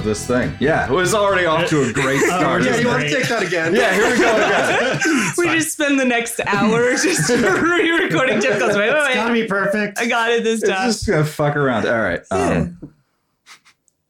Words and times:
episode 0.00 0.10
of 0.10 0.16
this 0.16 0.26
thing. 0.26 0.56
Yeah, 0.60 0.86
it 0.90 0.92
was 0.92 1.14
already 1.14 1.46
off 1.46 1.68
to 1.68 1.82
a 1.82 1.92
great 1.92 2.20
start. 2.20 2.64
Yeah, 2.64 2.76
you 2.76 2.86
want 2.88 3.02
to 3.02 3.10
take 3.10 3.28
that 3.28 3.42
again? 3.42 3.74
yeah, 3.74 3.92
here 3.94 4.10
we 4.10 4.18
go 4.18 4.34
again. 4.34 5.32
we 5.38 5.58
just 5.58 5.72
spend 5.72 6.00
the 6.00 6.04
next 6.04 6.40
hour 6.46 6.92
just 6.96 7.28
re-recording. 7.30 8.40
Jeff 8.40 8.58
goes, 8.58 8.76
wait, 8.76 8.92
wait, 8.92 9.02
wait. 9.02 9.14
Gotta 9.14 9.32
be 9.32 9.46
perfect. 9.46 9.98
I 9.98 10.06
got 10.06 10.30
it 10.30 10.44
this 10.44 10.62
It's 10.62 10.70
time. 10.70 10.88
just 10.88 11.06
gonna 11.06 11.24
fuck 11.24 11.56
around. 11.56 11.86
All 11.86 12.00
right. 12.00 12.20
Um, 12.30 12.78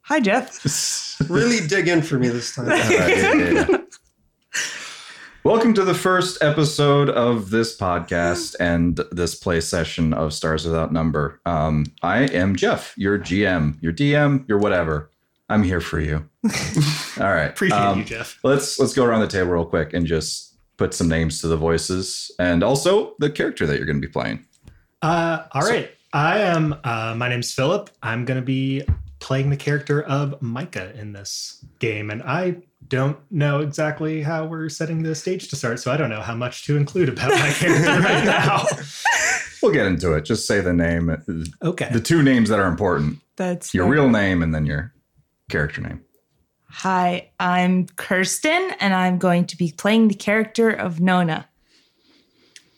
Hi, 0.02 0.18
Jeff. 0.18 1.20
Really 1.28 1.66
dig 1.66 1.86
in 1.86 2.02
for 2.02 2.18
me 2.18 2.28
this 2.28 2.54
time. 2.54 2.64
all 2.66 2.70
right, 2.72 2.90
yeah, 2.90 3.34
yeah, 3.34 3.66
yeah. 3.68 3.76
Welcome 5.44 5.72
to 5.74 5.84
the 5.84 5.94
first 5.94 6.42
episode 6.42 7.08
of 7.08 7.48
this 7.50 7.78
podcast 7.78 8.56
and 8.60 9.00
this 9.12 9.34
play 9.36 9.60
session 9.60 10.12
of 10.12 10.34
Stars 10.34 10.66
Without 10.66 10.92
Number. 10.92 11.40
Um, 11.46 11.86
I 12.02 12.22
am 12.24 12.56
Jeff, 12.56 12.92
your 12.96 13.18
GM, 13.18 13.80
your 13.80 13.92
DM, 13.92 14.46
your 14.48 14.58
whatever. 14.58 15.10
I'm 15.50 15.64
here 15.64 15.80
for 15.80 15.98
you. 16.00 16.28
All 17.18 17.24
right. 17.24 17.50
Appreciate 17.50 17.76
um, 17.76 17.98
you, 17.98 18.04
Jeff. 18.04 18.38
Let's 18.44 18.78
let's 18.78 18.94
go 18.94 19.04
around 19.04 19.20
the 19.22 19.26
table 19.26 19.50
real 19.50 19.66
quick 19.66 19.92
and 19.92 20.06
just 20.06 20.54
put 20.76 20.94
some 20.94 21.08
names 21.08 21.40
to 21.40 21.48
the 21.48 21.56
voices 21.56 22.30
and 22.38 22.62
also 22.62 23.14
the 23.18 23.28
character 23.28 23.66
that 23.66 23.76
you're 23.76 23.84
going 23.84 24.00
to 24.00 24.06
be 24.06 24.10
playing. 24.10 24.46
Uh, 25.02 25.44
all 25.52 25.62
right. 25.62 25.90
I 26.12 26.38
am. 26.38 26.76
Uh, 26.84 27.14
my 27.16 27.28
name's 27.28 27.52
Philip. 27.52 27.90
I'm 28.02 28.24
going 28.24 28.40
to 28.40 28.46
be 28.46 28.82
playing 29.18 29.50
the 29.50 29.56
character 29.56 30.02
of 30.02 30.40
Micah 30.40 30.92
in 30.98 31.12
this 31.12 31.64
game, 31.80 32.10
and 32.10 32.22
I 32.22 32.56
don't 32.88 33.18
know 33.30 33.60
exactly 33.60 34.22
how 34.22 34.46
we're 34.46 34.68
setting 34.68 35.02
the 35.02 35.14
stage 35.14 35.48
to 35.48 35.56
start, 35.56 35.80
so 35.80 35.92
I 35.92 35.96
don't 35.96 36.10
know 36.10 36.22
how 36.22 36.34
much 36.34 36.64
to 36.66 36.76
include 36.76 37.08
about 37.08 37.30
my 37.30 37.50
character 37.50 38.02
right 38.02 38.24
now. 38.24 38.64
We'll 39.62 39.72
get 39.72 39.86
into 39.86 40.14
it. 40.14 40.24
Just 40.24 40.46
say 40.46 40.60
the 40.60 40.72
name, 40.72 41.14
Okay. 41.62 41.88
the 41.92 42.00
two 42.00 42.22
names 42.22 42.48
that 42.48 42.58
are 42.58 42.66
important: 42.68 43.18
That's 43.36 43.74
your 43.74 43.84
fair. 43.84 43.92
real 43.92 44.08
name 44.08 44.42
and 44.42 44.54
then 44.54 44.64
your 44.64 44.92
character 45.50 45.80
name. 45.80 46.00
Hi, 46.70 47.30
I'm 47.40 47.86
Kirsten, 47.96 48.70
and 48.78 48.94
I'm 48.94 49.18
going 49.18 49.46
to 49.46 49.56
be 49.56 49.72
playing 49.76 50.08
the 50.08 50.14
character 50.14 50.70
of 50.70 51.00
Nona. 51.00 51.48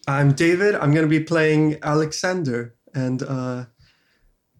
I'm 0.08 0.32
David. 0.32 0.74
I'm 0.74 0.92
going 0.92 1.04
to 1.04 1.10
be 1.10 1.20
playing 1.20 1.78
Alexander 1.82 2.74
and 2.94 3.22
uh, 3.22 3.66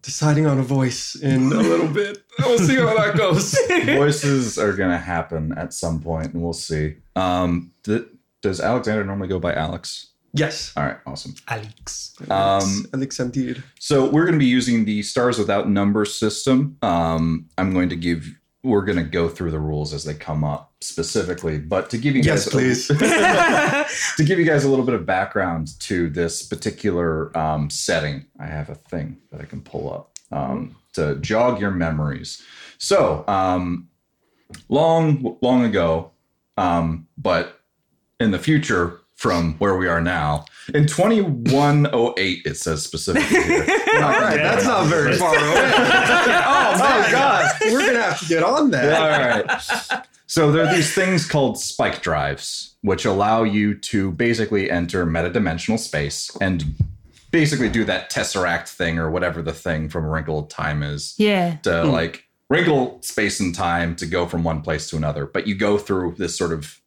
deciding 0.01 0.45
on 0.45 0.59
a 0.59 0.63
voice 0.63 1.15
in 1.15 1.51
a 1.51 1.55
little 1.55 1.87
bit. 2.01 2.19
We'll 2.39 2.59
see 2.59 2.75
how 2.75 2.95
that 2.95 3.17
goes. 3.17 3.57
Voices 3.85 4.57
are 4.57 4.73
going 4.73 4.91
to 4.91 4.97
happen 4.97 5.51
at 5.57 5.73
some 5.73 5.99
point, 5.99 6.33
and 6.33 6.43
we'll 6.43 6.53
see. 6.53 6.97
Um, 7.15 7.71
th- 7.83 8.05
does 8.41 8.61
Alexander 8.61 9.03
normally 9.03 9.29
go 9.29 9.39
by 9.39 9.53
Alex? 9.53 10.12
Yes. 10.33 10.73
All 10.75 10.83
right, 10.83 10.97
awesome. 11.05 11.35
Alex. 11.47 12.15
Um, 12.29 12.87
Alexander. 12.93 13.63
So 13.79 14.09
we're 14.09 14.25
going 14.25 14.33
to 14.33 14.39
be 14.39 14.47
using 14.47 14.83
the 14.83 15.03
stars 15.03 15.37
without 15.37 15.69
number 15.69 16.05
system. 16.05 16.77
Um, 16.81 17.49
I'm 17.57 17.73
going 17.73 17.89
to 17.89 17.95
give. 17.95 18.27
We're 18.63 18.85
going 18.85 18.97
to 18.97 19.03
go 19.03 19.27
through 19.27 19.51
the 19.51 19.59
rules 19.59 19.93
as 19.93 20.05
they 20.05 20.13
come 20.13 20.43
up 20.43 20.73
specifically, 20.81 21.59
but 21.59 21.89
to 21.89 21.97
give 21.97 22.15
you 22.15 22.21
Yes, 22.21 22.45
guys 22.45 22.53
please. 22.53 22.87
to 24.17 24.23
give 24.23 24.39
you 24.39 24.45
guys 24.45 24.63
a 24.63 24.69
little 24.69 24.85
bit 24.85 24.95
of 24.95 25.05
background 25.05 25.77
to 25.81 26.09
this 26.09 26.43
particular 26.43 27.37
um, 27.37 27.69
setting, 27.69 28.25
I 28.39 28.45
have 28.45 28.69
a 28.69 28.75
thing 28.75 29.17
that 29.31 29.41
I 29.41 29.45
can 29.45 29.61
pull 29.61 29.93
up 29.93 30.11
um, 30.31 30.75
to 30.93 31.15
jog 31.15 31.59
your 31.59 31.71
memories. 31.71 32.41
So, 32.77 33.25
um, 33.27 33.89
long, 34.69 35.37
long 35.41 35.65
ago, 35.65 36.11
um, 36.57 37.07
but 37.17 37.59
in 38.19 38.31
the 38.31 38.39
future 38.39 39.01
from 39.23 39.53
where 39.53 39.77
we 39.77 39.87
are 39.87 40.01
now, 40.01 40.43
in 40.73 40.85
2108, 40.85 42.41
it 42.45 42.57
says 42.57 42.83
specifically 42.83 43.41
here. 43.41 43.61
All 43.95 44.01
right, 44.01 44.35
that's 44.35 44.65
not 44.65 44.87
very 44.87 45.15
far 45.15 45.33
away. 45.33 45.39
oh, 45.45 46.75
my 46.77 47.07
God. 47.09 47.49
We're 47.61 47.79
going 47.79 47.93
to 47.93 48.01
have 48.01 48.19
to 48.19 48.25
get 48.25 48.43
on 48.43 48.71
that. 48.71 49.01
All 49.01 49.97
right. 49.97 50.05
So 50.27 50.51
there 50.51 50.65
are 50.65 50.75
these 50.75 50.93
things 50.93 51.25
called 51.25 51.57
spike 51.57 52.01
drives, 52.01 52.75
which 52.81 53.05
allow 53.05 53.43
you 53.43 53.75
to 53.75 54.11
basically 54.11 54.69
enter 54.69 55.05
metadimensional 55.05 55.79
space 55.79 56.29
and 56.41 56.65
basically 57.31 57.69
do 57.69 57.85
that 57.85 58.11
tesseract 58.11 58.67
thing 58.67 58.99
or 58.99 59.09
whatever 59.09 59.41
the 59.41 59.53
thing 59.53 59.87
from 59.87 60.05
Wrinkled 60.05 60.49
Time 60.49 60.83
is 60.83 61.15
yeah. 61.17 61.55
to 61.63 61.83
hmm. 61.83 61.91
like 61.91 62.25
wrinkle 62.49 63.01
space 63.01 63.39
and 63.39 63.55
time 63.55 63.95
to 63.95 64.05
go 64.05 64.25
from 64.25 64.43
one 64.43 64.61
place 64.61 64.89
to 64.89 64.97
another. 64.97 65.25
But 65.25 65.47
you 65.47 65.55
go 65.55 65.77
through 65.77 66.15
this 66.17 66.37
sort 66.37 66.51
of 66.51 66.81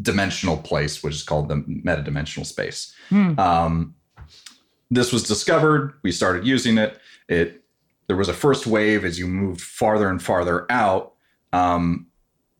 interdimensional 0.00 0.62
place, 0.62 1.02
which 1.02 1.14
is 1.14 1.22
called 1.22 1.48
the 1.48 1.56
metadimensional 1.56 2.46
space. 2.46 2.94
Hmm. 3.08 3.38
Um, 3.38 3.94
this 4.90 5.12
was 5.12 5.22
discovered. 5.24 5.94
We 6.02 6.12
started 6.12 6.46
using 6.46 6.78
it. 6.78 6.98
It 7.28 7.62
there 8.06 8.16
was 8.16 8.28
a 8.28 8.34
first 8.34 8.66
wave 8.66 9.04
as 9.04 9.18
you 9.18 9.26
moved 9.26 9.60
farther 9.60 10.08
and 10.08 10.22
farther 10.22 10.66
out. 10.70 11.14
Um, 11.52 12.06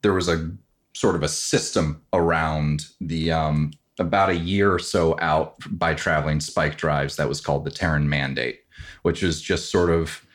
there 0.03 0.13
was 0.13 0.29
a 0.29 0.51
sort 0.93 1.15
of 1.15 1.23
a 1.23 1.29
system 1.29 2.03
around 2.13 2.87
the 3.01 3.31
um, 3.31 3.73
about 3.99 4.31
a 4.31 4.37
year 4.37 4.73
or 4.73 4.79
so 4.79 5.17
out 5.21 5.55
by 5.71 5.95
traveling 5.95 6.41
spike 6.41 6.77
drives 6.77 7.17
that 7.17 7.29
was 7.29 7.41
called 7.41 7.65
the 7.65 7.71
Terran 7.71 8.09
Mandate, 8.09 8.61
which 9.03 9.23
is 9.23 9.41
just 9.41 9.71
sort 9.71 9.91
of 9.91 10.27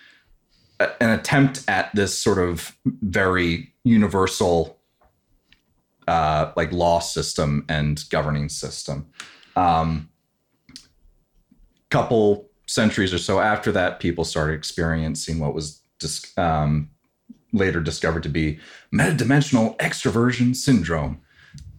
an 0.80 1.10
attempt 1.10 1.64
at 1.68 1.94
this 1.94 2.18
sort 2.18 2.40
of 2.40 2.76
very 2.86 3.74
universal 3.84 4.81
uh, 6.12 6.52
like 6.58 6.74
law 6.74 7.00
system 7.00 7.66
and 7.70 8.04
governing 8.10 8.50
system. 8.50 9.08
Um, 9.56 10.10
couple 11.90 12.50
centuries 12.68 13.14
or 13.14 13.18
so 13.18 13.40
after 13.40 13.72
that, 13.72 14.02
people 14.02 14.26
started 14.26 14.54
experiencing 14.54 15.40
what 15.40 15.54
was 15.54 15.82
dis- 16.00 16.38
um, 16.38 16.90
later 17.54 17.80
discovered 17.80 18.24
to 18.24 18.30
be 18.30 18.60
metadimensional 18.94 19.78
extroversion 19.78 20.54
syndrome, 20.54 21.22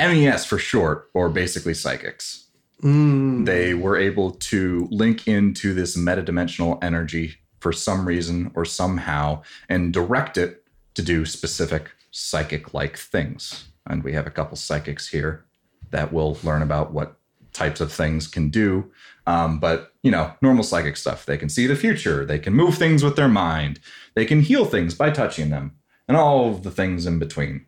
MES 0.01 0.47
for 0.47 0.59
short, 0.59 1.11
or 1.13 1.29
basically 1.29 1.75
psychics. 1.75 2.49
Mm. 2.83 3.45
They 3.45 3.75
were 3.75 3.99
able 3.99 4.31
to 4.53 4.89
link 4.91 5.29
into 5.29 5.75
this 5.75 5.95
metadimensional 5.95 6.83
energy 6.83 7.35
for 7.61 7.73
some 7.73 8.09
reason 8.09 8.51
or 8.55 8.65
somehow 8.65 9.43
and 9.69 9.93
direct 9.93 10.39
it 10.39 10.65
to 10.95 11.03
do 11.03 11.27
specific 11.27 11.91
psychic 12.11 12.73
like 12.73 12.97
things. 12.97 13.67
And 13.87 14.03
we 14.05 14.13
have 14.13 14.27
a 14.27 14.31
couple 14.31 14.57
psychics 14.57 15.09
here 15.09 15.45
that 15.91 16.13
will 16.13 16.39
learn 16.43 16.63
about 16.63 16.93
what 16.93 17.17
types 17.53 17.81
of 17.81 17.93
things 17.93 18.27
can 18.27 18.49
do. 18.49 18.91
Um, 19.27 19.59
but, 19.61 19.93
you 20.03 20.11
know, 20.11 20.33
normal 20.41 20.65
psychic 20.65 20.97
stuff. 20.97 21.27
They 21.27 21.37
can 21.37 21.49
see 21.49 21.67
the 21.67 21.77
future, 21.77 22.25
they 22.25 22.39
can 22.39 22.55
move 22.55 22.77
things 22.77 23.03
with 23.03 23.17
their 23.17 23.29
mind, 23.29 23.79
they 24.15 24.25
can 24.25 24.41
heal 24.41 24.65
things 24.65 24.95
by 24.95 25.11
touching 25.11 25.51
them, 25.51 25.77
and 26.09 26.17
all 26.17 26.49
of 26.49 26.63
the 26.63 26.71
things 26.71 27.07
in 27.07 27.19
between. 27.19 27.67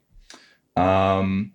Um, 0.77 1.53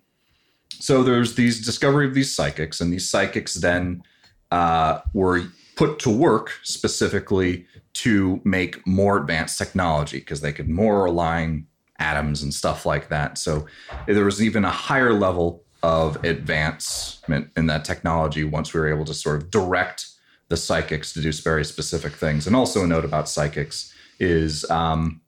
so 0.70 1.02
there's 1.02 1.34
these 1.34 1.64
discovery 1.64 2.06
of 2.06 2.14
these 2.14 2.34
psychics, 2.34 2.80
and 2.80 2.92
these 2.92 3.08
psychics 3.08 3.54
then 3.54 4.02
uh, 4.50 5.00
were 5.12 5.42
put 5.76 5.98
to 6.00 6.10
work 6.10 6.52
specifically 6.62 7.66
to 7.92 8.40
make 8.44 8.86
more 8.86 9.18
advanced 9.18 9.58
technology 9.58 10.18
because 10.18 10.40
they 10.40 10.52
could 10.52 10.68
more 10.68 11.04
align 11.04 11.66
atoms 12.00 12.42
and 12.42 12.52
stuff 12.52 12.84
like 12.84 13.08
that. 13.08 13.38
So 13.38 13.66
there 14.06 14.24
was 14.24 14.42
even 14.42 14.64
a 14.64 14.70
higher 14.70 15.12
level 15.12 15.62
of 15.82 16.22
advancement 16.24 17.50
in 17.56 17.66
that 17.66 17.84
technology 17.84 18.44
once 18.44 18.74
we 18.74 18.80
were 18.80 18.92
able 18.92 19.04
to 19.04 19.14
sort 19.14 19.42
of 19.42 19.50
direct 19.50 20.06
the 20.48 20.56
psychics 20.56 21.12
to 21.12 21.22
do 21.22 21.32
very 21.32 21.64
specific 21.64 22.12
things. 22.12 22.46
And 22.46 22.56
also 22.56 22.82
a 22.82 22.86
note 22.86 23.04
about 23.04 23.28
psychics 23.28 23.94
is 24.18 24.68
um, 24.70 25.20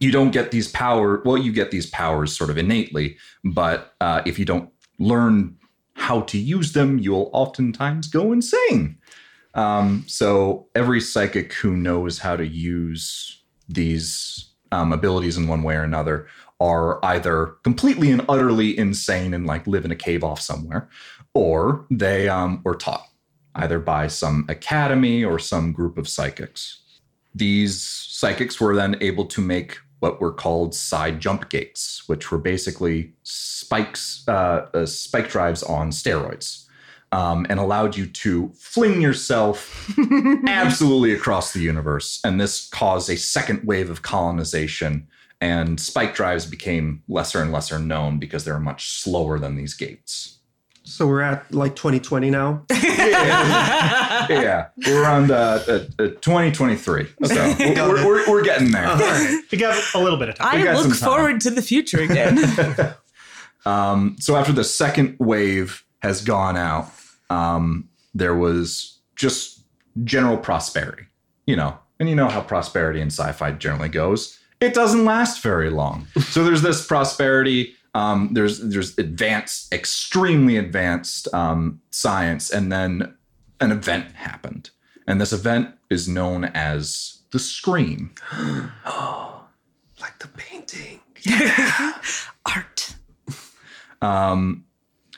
you 0.00 0.10
don't 0.10 0.32
get 0.32 0.50
these 0.50 0.68
power. 0.68 1.22
Well, 1.24 1.38
you 1.38 1.52
get 1.52 1.70
these 1.70 1.86
powers 1.86 2.36
sort 2.36 2.50
of 2.50 2.58
innately, 2.58 3.16
but 3.44 3.94
uh, 4.00 4.22
if 4.26 4.38
you 4.38 4.44
don't 4.44 4.70
learn 4.98 5.56
how 5.94 6.22
to 6.22 6.38
use 6.38 6.72
them, 6.72 6.98
you'll 6.98 7.30
oftentimes 7.32 8.08
go 8.08 8.32
insane. 8.32 8.98
Um, 9.54 10.04
so 10.06 10.68
every 10.74 11.00
psychic 11.00 11.52
who 11.54 11.76
knows 11.76 12.18
how 12.18 12.36
to 12.36 12.46
use 12.46 13.42
these 13.68 14.49
um, 14.72 14.92
abilities 14.92 15.36
in 15.36 15.48
one 15.48 15.62
way 15.62 15.76
or 15.76 15.82
another 15.82 16.26
are 16.60 17.04
either 17.04 17.54
completely 17.64 18.10
and 18.10 18.24
utterly 18.28 18.76
insane 18.76 19.32
and 19.34 19.46
like 19.46 19.66
live 19.66 19.84
in 19.84 19.90
a 19.90 19.96
cave 19.96 20.22
off 20.22 20.40
somewhere, 20.40 20.88
or 21.34 21.86
they 21.90 22.28
um, 22.28 22.60
were 22.64 22.74
taught 22.74 23.06
either 23.56 23.78
by 23.80 24.06
some 24.06 24.44
academy 24.48 25.24
or 25.24 25.38
some 25.38 25.72
group 25.72 25.98
of 25.98 26.08
psychics. 26.08 26.82
These 27.34 27.82
psychics 27.82 28.60
were 28.60 28.74
then 28.74 28.96
able 29.00 29.26
to 29.26 29.40
make 29.40 29.78
what 30.00 30.20
were 30.20 30.32
called 30.32 30.74
side 30.74 31.20
jump 31.20 31.48
gates, 31.48 32.02
which 32.06 32.30
were 32.30 32.38
basically 32.38 33.12
spikes, 33.22 34.24
uh, 34.28 34.66
uh, 34.72 34.86
spike 34.86 35.28
drives 35.28 35.62
on 35.62 35.90
steroids, 35.90 36.66
um, 37.12 37.46
and 37.48 37.58
allowed 37.58 37.96
you 37.96 38.06
to 38.06 38.52
fling 38.56 39.00
yourself 39.00 39.92
absolutely 40.46 41.12
across 41.12 41.52
the 41.52 41.60
universe. 41.60 42.20
And 42.24 42.40
this 42.40 42.68
caused 42.68 43.10
a 43.10 43.16
second 43.16 43.64
wave 43.64 43.90
of 43.90 44.02
colonization. 44.02 45.08
And 45.40 45.80
spike 45.80 46.14
drives 46.14 46.44
became 46.46 47.02
lesser 47.08 47.40
and 47.42 47.50
lesser 47.50 47.78
known 47.78 48.18
because 48.18 48.44
they 48.44 48.52
were 48.52 48.60
much 48.60 49.00
slower 49.00 49.38
than 49.38 49.56
these 49.56 49.74
gates. 49.74 50.36
So 50.84 51.06
we're 51.06 51.22
at 51.22 51.52
like 51.52 51.76
2020 51.76 52.30
now. 52.30 52.64
yeah, 52.72 54.68
we're 54.86 55.02
around 55.02 55.30
uh, 55.30 55.62
uh, 55.66 55.84
uh, 55.98 56.08
2023. 56.20 57.08
So 57.24 57.54
we're, 57.58 58.06
we're, 58.06 58.30
we're 58.30 58.42
getting 58.42 58.70
getting 58.70 58.98
there. 58.98 59.40
We 59.50 59.58
got 59.58 59.82
a 59.94 59.98
little 59.98 60.18
bit 60.18 60.28
of 60.28 60.34
time. 60.36 60.58
I 60.58 60.64
got 60.64 60.74
look 60.74 60.82
some 60.82 60.92
time. 60.92 61.08
forward 61.08 61.40
to 61.42 61.50
the 61.50 61.62
future 61.62 62.00
again. 62.00 62.38
Um, 63.64 64.16
so 64.18 64.36
after 64.36 64.52
the 64.52 64.64
second 64.64 65.16
wave 65.18 65.84
has 66.02 66.24
gone 66.24 66.56
out, 66.56 66.90
um, 67.30 67.88
there 68.12 68.34
was 68.34 68.98
just 69.16 69.64
general 70.04 70.36
prosperity, 70.36 71.04
you 71.46 71.56
know, 71.56 71.78
and 71.98 72.08
you 72.08 72.14
know 72.14 72.28
how 72.28 72.40
prosperity 72.40 73.00
in 73.00 73.08
sci-fi 73.08 73.52
generally 73.52 73.88
goes. 73.88 74.38
It 74.60 74.74
doesn't 74.74 75.04
last 75.04 75.42
very 75.42 75.70
long. 75.70 76.06
so 76.18 76.44
there's 76.44 76.62
this 76.62 76.86
prosperity. 76.86 77.74
Um, 77.94 78.30
there's 78.32 78.60
there's 78.60 78.96
advanced, 78.98 79.72
extremely 79.72 80.56
advanced 80.56 81.32
um, 81.32 81.80
science, 81.90 82.50
and 82.50 82.70
then 82.70 83.14
an 83.60 83.72
event 83.72 84.12
happened, 84.12 84.70
and 85.06 85.20
this 85.20 85.32
event 85.32 85.74
is 85.88 86.06
known 86.06 86.44
as 86.44 87.22
the 87.30 87.38
Scream. 87.38 88.14
Oh, 88.86 89.44
like 90.00 90.18
the 90.18 90.28
painting. 90.28 91.00
Yeah. 91.22 91.98
Art. 92.46 92.94
Um, 94.00 94.64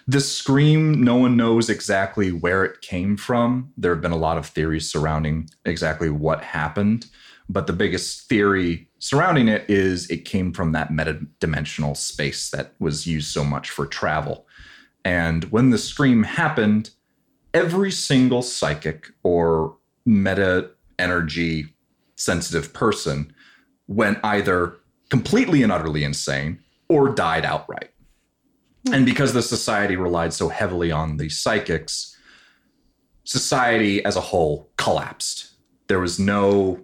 this 0.06 0.32
scream, 0.36 1.02
no 1.02 1.16
one 1.16 1.36
knows 1.36 1.70
exactly 1.70 2.32
where 2.32 2.64
it 2.64 2.80
came 2.80 3.16
from. 3.16 3.72
There 3.76 3.92
have 3.94 4.02
been 4.02 4.12
a 4.12 4.16
lot 4.16 4.38
of 4.38 4.46
theories 4.46 4.90
surrounding 4.90 5.48
exactly 5.64 6.10
what 6.10 6.42
happened, 6.42 7.06
but 7.48 7.66
the 7.66 7.72
biggest 7.72 8.28
theory 8.28 8.88
surrounding 8.98 9.48
it 9.48 9.68
is 9.68 10.08
it 10.10 10.24
came 10.24 10.52
from 10.52 10.72
that 10.72 10.90
metadimensional 10.90 11.96
space 11.96 12.50
that 12.50 12.74
was 12.78 13.06
used 13.06 13.32
so 13.32 13.44
much 13.44 13.70
for 13.70 13.86
travel. 13.86 14.46
And 15.04 15.44
when 15.44 15.70
the 15.70 15.78
scream 15.78 16.22
happened, 16.24 16.90
every 17.54 17.90
single 17.90 18.42
psychic 18.42 19.08
or 19.22 19.76
meta 20.04 20.70
energy 20.98 21.74
sensitive 22.16 22.72
person 22.72 23.32
went 23.86 24.18
either 24.24 24.74
completely 25.10 25.62
and 25.62 25.70
utterly 25.70 26.04
insane 26.04 26.58
or 26.88 27.08
died 27.08 27.44
outright. 27.44 27.91
And 28.90 29.06
because 29.06 29.32
the 29.32 29.42
society 29.42 29.96
relied 29.96 30.32
so 30.32 30.48
heavily 30.48 30.90
on 30.90 31.16
the 31.16 31.28
psychics, 31.28 32.16
society 33.24 34.04
as 34.04 34.16
a 34.16 34.20
whole 34.20 34.70
collapsed. 34.76 35.50
There 35.86 36.00
was 36.00 36.18
no 36.18 36.80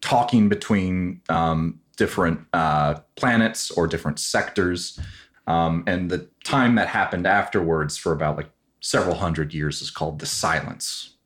talking 0.00 0.48
between 0.48 1.20
um, 1.28 1.80
different 1.96 2.40
uh, 2.52 2.94
planets 3.16 3.70
or 3.70 3.86
different 3.86 4.18
sectors. 4.18 4.98
Um, 5.46 5.84
and 5.86 6.10
the 6.10 6.28
time 6.44 6.74
that 6.76 6.88
happened 6.88 7.26
afterwards 7.26 7.96
for 7.96 8.12
about 8.12 8.36
like 8.36 8.50
several 8.80 9.16
hundred 9.16 9.54
years 9.54 9.82
is 9.82 9.90
called 9.90 10.18
the 10.18 10.26
silence. 10.26 11.16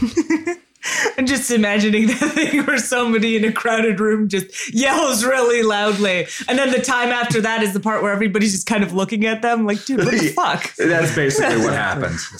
I'm 1.18 1.26
just 1.26 1.50
imagining 1.50 2.06
that 2.08 2.32
thing 2.32 2.64
where 2.66 2.78
somebody 2.78 3.36
in 3.36 3.44
a 3.44 3.52
crowded 3.52 4.00
room 4.00 4.28
just 4.28 4.72
yells 4.74 5.24
really 5.24 5.62
loudly. 5.62 6.26
And 6.48 6.58
then 6.58 6.70
the 6.72 6.80
time 6.80 7.10
after 7.10 7.40
that 7.40 7.62
is 7.62 7.72
the 7.72 7.80
part 7.80 8.02
where 8.02 8.12
everybody's 8.12 8.52
just 8.52 8.66
kind 8.66 8.82
of 8.82 8.92
looking 8.92 9.24
at 9.26 9.42
them 9.42 9.66
like, 9.66 9.84
dude, 9.84 9.98
what 10.04 10.10
the 10.12 10.28
fuck? 10.28 10.74
That's 10.76 11.14
basically 11.14 11.58
what 11.58 11.72
happened. 11.74 12.18
The 12.18 12.38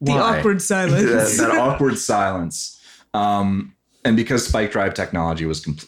The 0.00 0.12
why? 0.12 0.38
awkward 0.38 0.62
silence. 0.62 1.36
that 1.38 1.50
awkward 1.50 1.98
silence. 1.98 2.80
Um, 3.14 3.74
and 4.04 4.16
because 4.16 4.46
spike 4.46 4.70
drive 4.72 4.94
technology 4.94 5.44
was 5.46 5.64
com- 5.64 5.78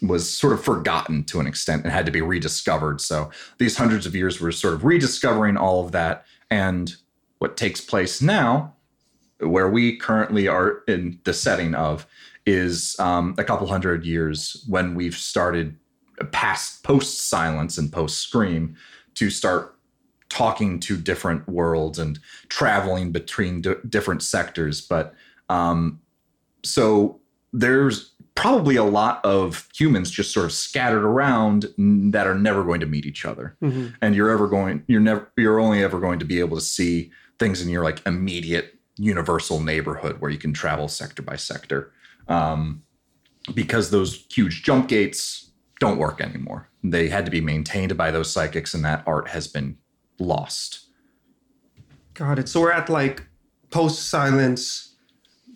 was 0.00 0.30
sort 0.32 0.52
of 0.52 0.62
forgotten 0.64 1.24
to 1.24 1.40
an 1.40 1.46
extent 1.46 1.82
and 1.82 1.92
had 1.92 2.06
to 2.06 2.12
be 2.12 2.22
rediscovered, 2.22 3.00
so 3.00 3.30
these 3.58 3.76
hundreds 3.76 4.06
of 4.06 4.14
years 4.14 4.40
were 4.40 4.52
sort 4.52 4.72
of 4.74 4.84
rediscovering 4.84 5.56
all 5.56 5.84
of 5.84 5.90
that. 5.92 6.24
And 6.50 6.94
what 7.40 7.56
takes 7.56 7.80
place 7.80 8.22
now, 8.22 8.74
where 9.40 9.68
we 9.68 9.96
currently 9.96 10.48
are 10.48 10.82
in 10.88 11.20
the 11.24 11.32
setting 11.32 11.74
of, 11.74 12.06
is 12.46 12.96
um, 12.98 13.34
a 13.38 13.44
couple 13.44 13.66
hundred 13.66 14.04
years 14.04 14.64
when 14.68 14.94
we've 14.94 15.16
started 15.16 15.76
past 16.32 16.82
post 16.82 17.28
silence 17.28 17.78
and 17.78 17.92
post 17.92 18.18
scream 18.18 18.76
to 19.14 19.30
start 19.30 19.76
talking 20.28 20.78
to 20.80 20.96
different 20.96 21.48
worlds 21.48 21.98
and 21.98 22.18
traveling 22.48 23.12
between 23.12 23.60
d- 23.60 23.74
different 23.88 24.22
sectors. 24.22 24.80
But 24.80 25.14
um, 25.48 26.00
so 26.64 27.20
there's 27.52 28.12
probably 28.34 28.76
a 28.76 28.84
lot 28.84 29.24
of 29.24 29.68
humans 29.74 30.10
just 30.10 30.32
sort 30.32 30.46
of 30.46 30.52
scattered 30.52 31.04
around 31.04 31.66
that 32.12 32.26
are 32.26 32.34
never 32.36 32.62
going 32.62 32.80
to 32.80 32.86
meet 32.86 33.04
each 33.04 33.24
other. 33.24 33.56
Mhm. 33.62 33.94
And 34.00 34.14
you're 34.14 34.30
ever 34.30 34.46
going, 34.46 34.84
you're 34.86 35.00
never, 35.00 35.30
you're 35.36 35.58
only 35.58 35.82
ever 35.82 35.98
going 35.98 36.18
to 36.20 36.24
be 36.24 36.38
able 36.38 36.56
to 36.56 36.62
see 36.62 37.10
things 37.38 37.60
in 37.60 37.68
your 37.68 37.82
like 37.82 38.00
immediate 38.06 38.77
universal 38.98 39.60
neighborhood 39.60 40.20
where 40.20 40.30
you 40.30 40.38
can 40.38 40.52
travel 40.52 40.88
sector 40.88 41.22
by 41.22 41.36
sector. 41.36 41.92
Um, 42.28 42.82
because 43.54 43.90
those 43.90 44.26
huge 44.30 44.62
jump 44.62 44.88
gates 44.88 45.50
don't 45.80 45.96
work 45.96 46.20
anymore. 46.20 46.68
They 46.84 47.08
had 47.08 47.24
to 47.24 47.30
be 47.30 47.40
maintained 47.40 47.96
by 47.96 48.10
those 48.10 48.30
psychics, 48.30 48.74
and 48.74 48.84
that 48.84 49.02
art 49.06 49.28
has 49.28 49.48
been 49.48 49.78
lost. 50.18 50.86
Got 52.14 52.38
it. 52.38 52.48
So 52.48 52.60
we're 52.60 52.72
at 52.72 52.88
like 52.90 53.22
post 53.70 54.08
silence, 54.10 54.94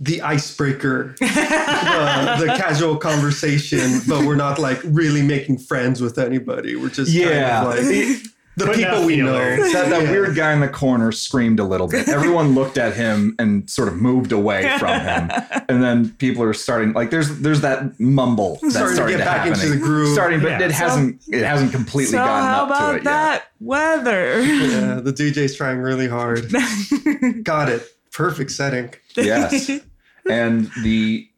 the 0.00 0.22
icebreaker, 0.22 1.14
the, 1.18 1.26
the 2.46 2.54
casual 2.56 2.96
conversation, 2.96 4.00
but 4.08 4.24
we're 4.24 4.36
not 4.36 4.58
like 4.58 4.80
really 4.84 5.22
making 5.22 5.58
friends 5.58 6.00
with 6.00 6.18
anybody. 6.18 6.76
We're 6.76 6.88
just 6.88 7.10
Yeah. 7.12 7.62
kind 7.64 7.78
of 7.78 7.84
like 7.86 8.18
the 8.56 8.66
Putting 8.66 8.84
people 8.84 8.98
out 8.98 9.06
we 9.06 9.16
know. 9.16 9.32
That, 9.32 9.88
that 9.88 10.02
Yeah. 10.02 10.10
weird 10.10 10.36
guy 10.36 10.52
in 10.52 10.60
the 10.60 10.68
corner 10.68 11.10
screamed 11.10 11.58
a 11.58 11.64
little 11.64 11.88
bit. 11.88 12.06
Everyone 12.08 12.54
looked 12.54 12.76
at 12.76 12.94
him 12.94 13.34
and 13.38 13.68
sort 13.70 13.88
of 13.88 13.96
moved 13.96 14.30
away 14.32 14.76
from 14.78 15.00
him. 15.00 15.30
And 15.68 15.82
then 15.82 16.10
people 16.18 16.42
are 16.42 16.52
starting 16.52 16.92
like 16.92 17.10
there's 17.10 17.38
there's 17.38 17.62
that 17.62 17.98
mumble 17.98 18.58
that's 18.60 18.74
Starting 18.74 18.94
starting, 18.94 19.16
to 19.18 19.24
get 19.24 19.24
to, 19.24 19.30
back 19.30 19.46
happen. 19.46 19.52
into 19.54 19.68
the 19.70 19.78
groove. 19.78 20.12
Starting, 20.12 20.40
but 20.40 20.50
Yeah. 20.60 20.62
it 20.66 20.70
hasn't 20.70 21.22
it 21.28 21.44
hasn't 21.44 21.72
completely 21.72 22.12
so 22.12 22.18
gotten 22.18 22.44
how 22.44 22.62
up 22.64 22.68
about 22.68 22.90
to 22.90 22.96
it 22.98 23.04
that 23.04 23.44
weather? 23.60 24.42
Yeah, 24.42 25.00
the 25.00 25.12
DJ's 25.12 25.56
trying 25.56 25.78
really 25.78 26.08
hard. 26.08 26.52
Got 27.42 27.70
it. 27.70 27.88
Perfect 28.12 28.50
setting. 28.50 28.92
Yes. 29.16 29.70
and 30.30 30.70
the 30.82 31.26
s- 31.26 31.31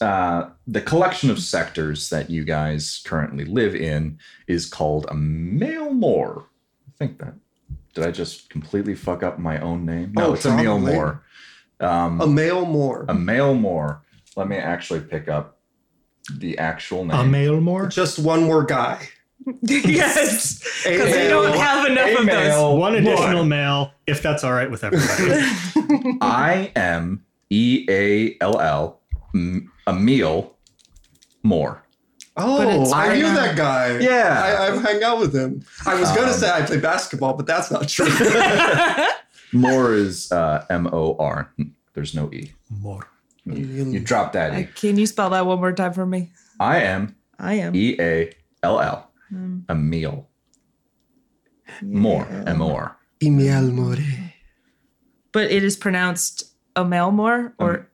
uh, 0.00 0.48
the 0.66 0.80
collection 0.80 1.30
of 1.30 1.38
sectors 1.38 2.10
that 2.10 2.30
you 2.30 2.44
guys 2.44 3.02
currently 3.04 3.44
live 3.44 3.74
in 3.74 4.18
is 4.46 4.66
called 4.66 5.06
a 5.10 5.14
Mailmore. 5.14 6.46
I 6.88 6.92
think 6.98 7.18
that. 7.18 7.34
Did 7.94 8.04
I 8.06 8.10
just 8.10 8.50
completely 8.50 8.94
fuck 8.94 9.22
up 9.22 9.38
my 9.38 9.58
own 9.60 9.84
name? 9.86 10.12
No, 10.14 10.26
Oh, 10.28 10.32
it's 10.34 10.44
a 10.44 10.48
probably. 10.48 10.64
Mailmore. 10.64 11.22
Um, 11.80 12.20
A 12.20 12.26
male 12.26 12.64
more. 12.66 13.04
a 13.08 13.14
male 13.14 13.54
more. 13.54 14.02
Let 14.36 14.48
me 14.48 14.56
actually 14.56 15.00
pick 15.00 15.28
up 15.28 15.58
the 16.38 16.58
actual 16.58 17.04
name. 17.04 17.16
A 17.18 17.24
male 17.24 17.60
more? 17.60 17.86
Just 17.88 18.18
one 18.18 18.44
more 18.44 18.64
guy. 18.64 19.08
yes, 19.62 20.58
because 20.84 21.10
they 21.12 21.28
male. 21.28 21.42
don't 21.42 21.56
have 21.58 21.86
enough 21.86 22.08
A 22.08 22.18
of 22.18 22.26
those. 22.26 22.78
One 22.78 22.94
additional 22.96 23.32
more. 23.36 23.44
male, 23.44 23.92
if 24.06 24.22
that's 24.22 24.42
all 24.42 24.52
right 24.52 24.70
with 24.70 24.82
everybody. 24.84 26.18
I 26.20 26.72
M 26.74 27.24
E 27.50 27.86
A 27.88 28.36
L 28.40 28.58
L 28.60 29.00
M- 29.34 29.70
meal 30.04 30.56
more. 31.42 31.82
Oh, 32.38 32.92
I 32.92 33.14
knew 33.14 33.22
that 33.34 33.56
guy. 33.56 33.98
Yeah. 33.98 34.42
I, 34.44 34.66
I've 34.68 34.82
hung 34.82 35.02
out 35.02 35.18
with 35.18 35.34
him. 35.34 35.64
I 35.86 35.98
was 35.98 36.10
gonna 36.12 36.28
Um, 36.32 36.32
say 36.34 36.50
I 36.50 36.62
play 36.62 36.78
basketball, 36.78 37.32
but 37.34 37.46
that's 37.46 37.70
not 37.70 37.88
true. 37.88 38.08
more 39.52 39.94
is 39.94 40.30
uh, 40.32 40.64
M 40.68 40.86
O 40.92 41.16
R. 41.18 41.50
There's 41.94 42.14
no 42.14 42.30
E. 42.32 42.52
more. 42.80 43.06
You, 43.46 43.54
you 43.90 44.00
drop 44.00 44.32
that 44.32 44.58
E. 44.58 44.64
Can 44.74 44.98
you 44.98 45.06
spell 45.06 45.30
that 45.30 45.46
one 45.46 45.58
more 45.60 45.72
time 45.72 45.92
for 45.94 46.04
me? 46.04 46.32
I 46.60 46.80
am 46.80 47.14
I 47.38 47.70
E 47.72 47.96
A 48.00 48.32
L 48.62 48.80
L 48.80 49.10
Um, 49.32 49.64
Emil 49.70 50.28
Moore. 51.82 52.26
M 52.46 52.60
O 52.60 52.74
R. 52.74 52.96
Emil 53.22 53.62
More. 53.72 53.96
but 55.32 55.50
it 55.50 55.64
is 55.64 55.76
pronounced 55.76 56.52
Amelmore 56.74 57.54
or 57.58 57.88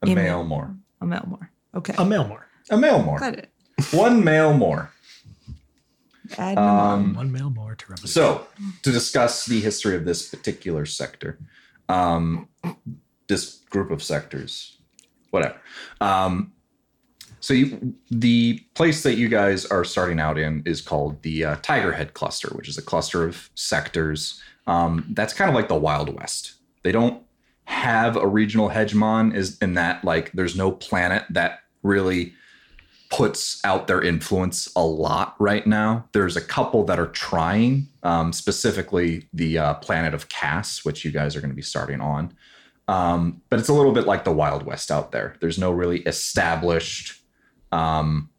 A 1.02 1.06
male 1.06 1.24
more. 1.26 1.50
Okay, 1.74 1.94
A 1.98 2.04
male 2.04 2.26
more. 2.26 2.46
A 2.70 2.76
male 2.76 3.02
more. 3.02 3.18
got 3.18 3.34
it. 3.34 3.50
One 3.90 4.22
male 4.22 4.54
more. 4.54 4.92
Add. 6.38 6.56
Um, 6.56 7.14
One 7.14 7.32
male 7.32 7.50
more 7.50 7.74
to 7.74 7.84
represent. 7.88 8.08
So, 8.10 8.46
to 8.82 8.92
discuss 8.92 9.44
the 9.46 9.60
history 9.60 9.96
of 9.96 10.04
this 10.04 10.28
particular 10.28 10.86
sector, 10.86 11.38
um, 11.88 12.48
this 13.26 13.56
group 13.70 13.90
of 13.90 14.02
sectors, 14.02 14.78
whatever. 15.30 15.56
Um, 16.00 16.52
so, 17.40 17.52
you, 17.54 17.94
the 18.10 18.60
place 18.74 19.02
that 19.02 19.16
you 19.16 19.28
guys 19.28 19.66
are 19.66 19.84
starting 19.84 20.20
out 20.20 20.38
in 20.38 20.62
is 20.64 20.80
called 20.80 21.20
the 21.22 21.44
uh, 21.44 21.56
Tiger 21.62 21.92
Head 21.92 22.14
Cluster, 22.14 22.48
which 22.50 22.68
is 22.68 22.78
a 22.78 22.82
cluster 22.82 23.24
of 23.26 23.50
sectors. 23.56 24.40
Um, 24.68 25.06
that's 25.10 25.32
kind 25.34 25.48
of 25.48 25.54
like 25.56 25.68
the 25.68 25.74
Wild 25.74 26.14
West. 26.16 26.54
They 26.84 26.92
don't 26.92 27.22
have 27.64 28.16
a 28.16 28.26
regional 28.26 28.70
hegemon, 28.70 29.34
is 29.34 29.58
in 29.58 29.74
that 29.74 30.04
like 30.04 30.32
there's 30.32 30.56
no 30.56 30.72
planet 30.72 31.24
that 31.30 31.60
really 31.82 32.34
puts 33.10 33.62
out 33.64 33.86
their 33.88 34.00
influence 34.00 34.72
a 34.74 34.82
lot 34.82 35.36
right 35.38 35.66
now. 35.66 36.08
There's 36.12 36.36
a 36.36 36.40
couple 36.40 36.84
that 36.84 36.98
are 36.98 37.08
trying, 37.08 37.88
um, 38.02 38.32
specifically 38.32 39.28
the 39.34 39.58
uh, 39.58 39.74
planet 39.74 40.14
of 40.14 40.30
Cass, 40.30 40.84
which 40.84 41.04
you 41.04 41.10
guys 41.10 41.36
are 41.36 41.40
going 41.40 41.50
to 41.50 41.56
be 41.56 41.60
starting 41.62 42.00
on. 42.00 42.34
Um, 42.88 43.42
but 43.50 43.60
it's 43.60 43.68
a 43.68 43.74
little 43.74 43.92
bit 43.92 44.06
like 44.06 44.24
the 44.24 44.32
Wild 44.32 44.64
West 44.64 44.90
out 44.90 45.12
there. 45.12 45.36
There's 45.40 45.58
no 45.58 45.70
really 45.70 46.00
established 46.00 47.22
um, 47.70 48.30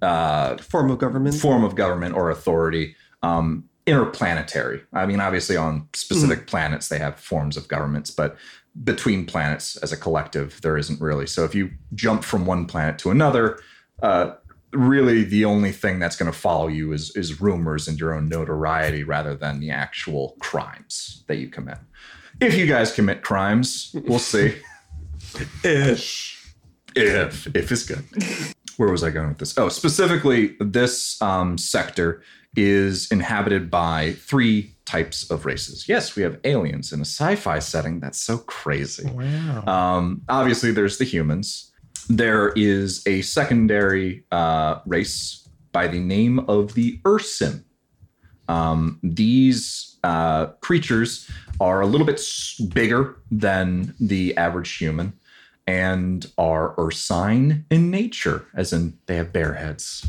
uh, 0.00 0.56
Form 0.58 0.90
of 0.90 0.98
government. 0.98 1.34
form 1.34 1.64
of 1.64 1.74
government 1.74 2.14
or 2.14 2.30
authority. 2.30 2.94
Um, 3.22 3.68
interplanetary. 3.88 4.82
I 4.92 5.06
mean, 5.06 5.20
obviously, 5.20 5.56
on 5.56 5.88
specific 5.94 6.46
planets, 6.46 6.88
they 6.88 6.98
have 6.98 7.18
forms 7.18 7.56
of 7.56 7.68
governments, 7.68 8.10
but 8.10 8.36
between 8.84 9.26
planets 9.26 9.76
as 9.78 9.92
a 9.92 9.96
collective, 9.96 10.60
there 10.62 10.76
isn't 10.76 11.00
really. 11.00 11.26
So 11.26 11.44
if 11.44 11.54
you 11.54 11.70
jump 11.94 12.24
from 12.24 12.46
one 12.46 12.66
planet 12.66 12.98
to 13.00 13.10
another, 13.10 13.58
uh, 14.02 14.32
really 14.72 15.24
the 15.24 15.44
only 15.44 15.72
thing 15.72 15.98
that's 15.98 16.16
going 16.16 16.30
to 16.30 16.38
follow 16.38 16.68
you 16.68 16.92
is 16.92 17.14
is 17.16 17.40
rumors 17.40 17.88
and 17.88 17.98
your 17.98 18.14
own 18.14 18.28
notoriety 18.28 19.02
rather 19.02 19.34
than 19.34 19.60
the 19.60 19.70
actual 19.70 20.36
crimes 20.40 21.24
that 21.26 21.36
you 21.36 21.48
commit. 21.48 21.78
If 22.40 22.54
you 22.54 22.66
guys 22.66 22.92
commit 22.92 23.22
crimes, 23.22 23.94
we'll 24.06 24.18
see. 24.18 24.56
if 25.64 26.54
if 26.94 27.46
if 27.56 27.72
is 27.72 27.84
good. 27.84 28.04
Where 28.76 28.90
was 28.90 29.02
I 29.02 29.10
going 29.10 29.30
with 29.30 29.38
this? 29.38 29.58
Oh, 29.58 29.68
specifically, 29.68 30.56
this 30.60 31.20
um, 31.20 31.58
sector 31.58 32.22
is 32.56 33.10
inhabited 33.10 33.70
by 33.70 34.12
three 34.18 34.74
types 34.84 35.30
of 35.30 35.44
races. 35.44 35.88
Yes, 35.88 36.16
we 36.16 36.22
have 36.22 36.38
aliens 36.44 36.92
in 36.92 37.00
a 37.00 37.04
sci-fi 37.04 37.58
setting. 37.58 38.00
That's 38.00 38.18
so 38.18 38.38
crazy. 38.38 39.08
Wow. 39.10 39.64
Um, 39.66 40.22
obviously, 40.28 40.72
there's 40.72 40.98
the 40.98 41.04
humans. 41.04 41.72
There 42.08 42.52
is 42.56 43.06
a 43.06 43.20
secondary 43.22 44.24
uh, 44.32 44.80
race 44.86 45.46
by 45.72 45.88
the 45.88 46.00
name 46.00 46.38
of 46.48 46.74
the 46.74 47.00
Ursin. 47.06 47.64
Um, 48.48 48.98
these 49.02 49.98
uh, 50.02 50.46
creatures 50.62 51.30
are 51.60 51.82
a 51.82 51.86
little 51.86 52.06
bit 52.06 52.22
bigger 52.72 53.20
than 53.30 53.94
the 54.00 54.34
average 54.36 54.76
human 54.76 55.12
and 55.66 56.32
are 56.38 56.74
ursine 56.78 57.66
in 57.70 57.90
nature, 57.90 58.46
as 58.54 58.72
in 58.72 58.98
they 59.04 59.16
have 59.16 59.34
bear 59.34 59.52
heads. 59.52 60.06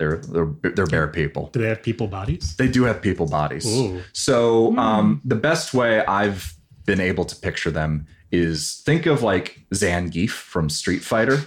They're 0.00 0.16
they're, 0.16 0.48
they're 0.74 0.86
bear 0.86 1.06
people. 1.08 1.50
Do 1.52 1.60
they 1.60 1.68
have 1.68 1.82
people 1.82 2.08
bodies? 2.08 2.56
They 2.56 2.66
do 2.68 2.82
have 2.84 3.00
people 3.00 3.26
bodies. 3.26 3.64
Ooh. 3.66 4.00
So 4.12 4.76
um, 4.78 5.20
the 5.24 5.36
best 5.36 5.72
way 5.74 6.04
I've 6.06 6.54
been 6.86 7.00
able 7.00 7.24
to 7.26 7.36
picture 7.36 7.70
them 7.70 8.06
is 8.32 8.82
think 8.86 9.06
of 9.06 9.22
like 9.22 9.60
Zangief 9.74 10.30
from 10.30 10.68
Street 10.70 11.02
Fighter, 11.04 11.40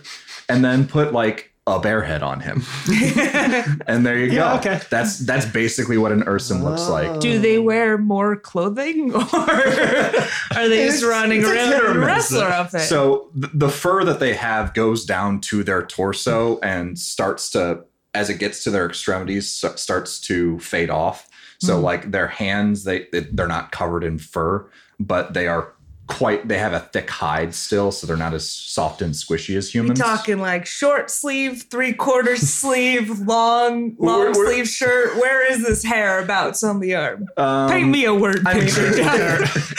and 0.47 0.63
then 0.63 0.87
put 0.87 1.11
like 1.13 1.49
a 1.65 1.79
bear 1.79 2.01
head 2.01 2.21
on 2.21 2.41
him, 2.41 2.61
and 3.87 4.05
there 4.05 4.17
you 4.19 4.31
Yeah, 4.33 4.51
go. 4.51 4.57
okay. 4.59 4.81
That's 4.89 5.19
that's 5.19 5.45
basically 5.45 5.97
what 5.97 6.11
an 6.11 6.23
Urson 6.27 6.61
looks 6.63 6.87
like. 6.89 7.21
Do 7.21 7.39
they 7.39 7.57
wear 7.57 7.97
more 7.97 8.35
clothing, 8.35 9.11
or 9.15 9.21
are 9.21 10.67
they 10.69 10.85
just 10.87 11.03
running 11.03 11.43
around 11.43 11.71
hit 11.71 11.83
in 11.85 11.95
a 11.95 11.99
wrestler 11.99 12.45
outfit? 12.47 12.81
So 12.81 13.29
th- 13.39 13.51
the 13.53 13.69
fur 13.69 14.03
that 14.03 14.19
they 14.19 14.33
have 14.33 14.73
goes 14.73 15.05
down 15.05 15.39
to 15.41 15.63
their 15.63 15.85
torso 15.85 16.59
and 16.59 16.99
starts 16.99 17.49
to, 17.51 17.85
as 18.13 18.29
it 18.29 18.35
gets 18.39 18.63
to 18.63 18.69
their 18.71 18.85
extremities, 18.85 19.49
starts 19.49 20.19
to 20.21 20.59
fade 20.59 20.89
off. 20.89 21.27
So 21.59 21.79
like 21.79 22.11
their 22.11 22.27
hands, 22.27 22.83
they 22.83 23.07
they- 23.13 23.21
they're 23.31 23.47
not 23.47 23.71
covered 23.71 24.03
in 24.03 24.19
fur, 24.19 24.65
but 24.99 25.33
they 25.33 25.47
are 25.47 25.69
quite. 26.07 26.45
They 26.49 26.57
have 26.57 26.73
a 26.73 26.81
thick 26.81 27.09
hide 27.09 27.55
still, 27.55 27.89
so 27.93 28.05
they're 28.05 28.17
not 28.17 28.33
as 28.33 28.49
soft 28.49 29.01
and 29.01 29.13
squishy 29.13 29.55
as 29.55 29.73
humans. 29.73 29.97
talking 29.97 30.39
like 30.39 30.65
short 30.65 31.09
sleeve, 31.09 31.63
three 31.71 31.93
quarter 31.93 32.35
sleeve, 32.57 33.17
long, 33.19 33.95
long 33.97 34.19
We're- 34.19 34.33
we're- 34.33 34.53
sleeve 34.55 34.67
shirt. 34.67 35.15
Where 35.15 35.49
is 35.49 35.63
this 35.65 35.85
hair 35.85 36.19
about 36.21 36.61
on 36.63 36.81
the 36.81 36.95
arm? 36.95 37.27
Um, 37.37 37.69
Paint 37.69 37.89
me 37.89 38.03
a 38.03 38.13
word 38.13 38.43
picture. 38.43 38.81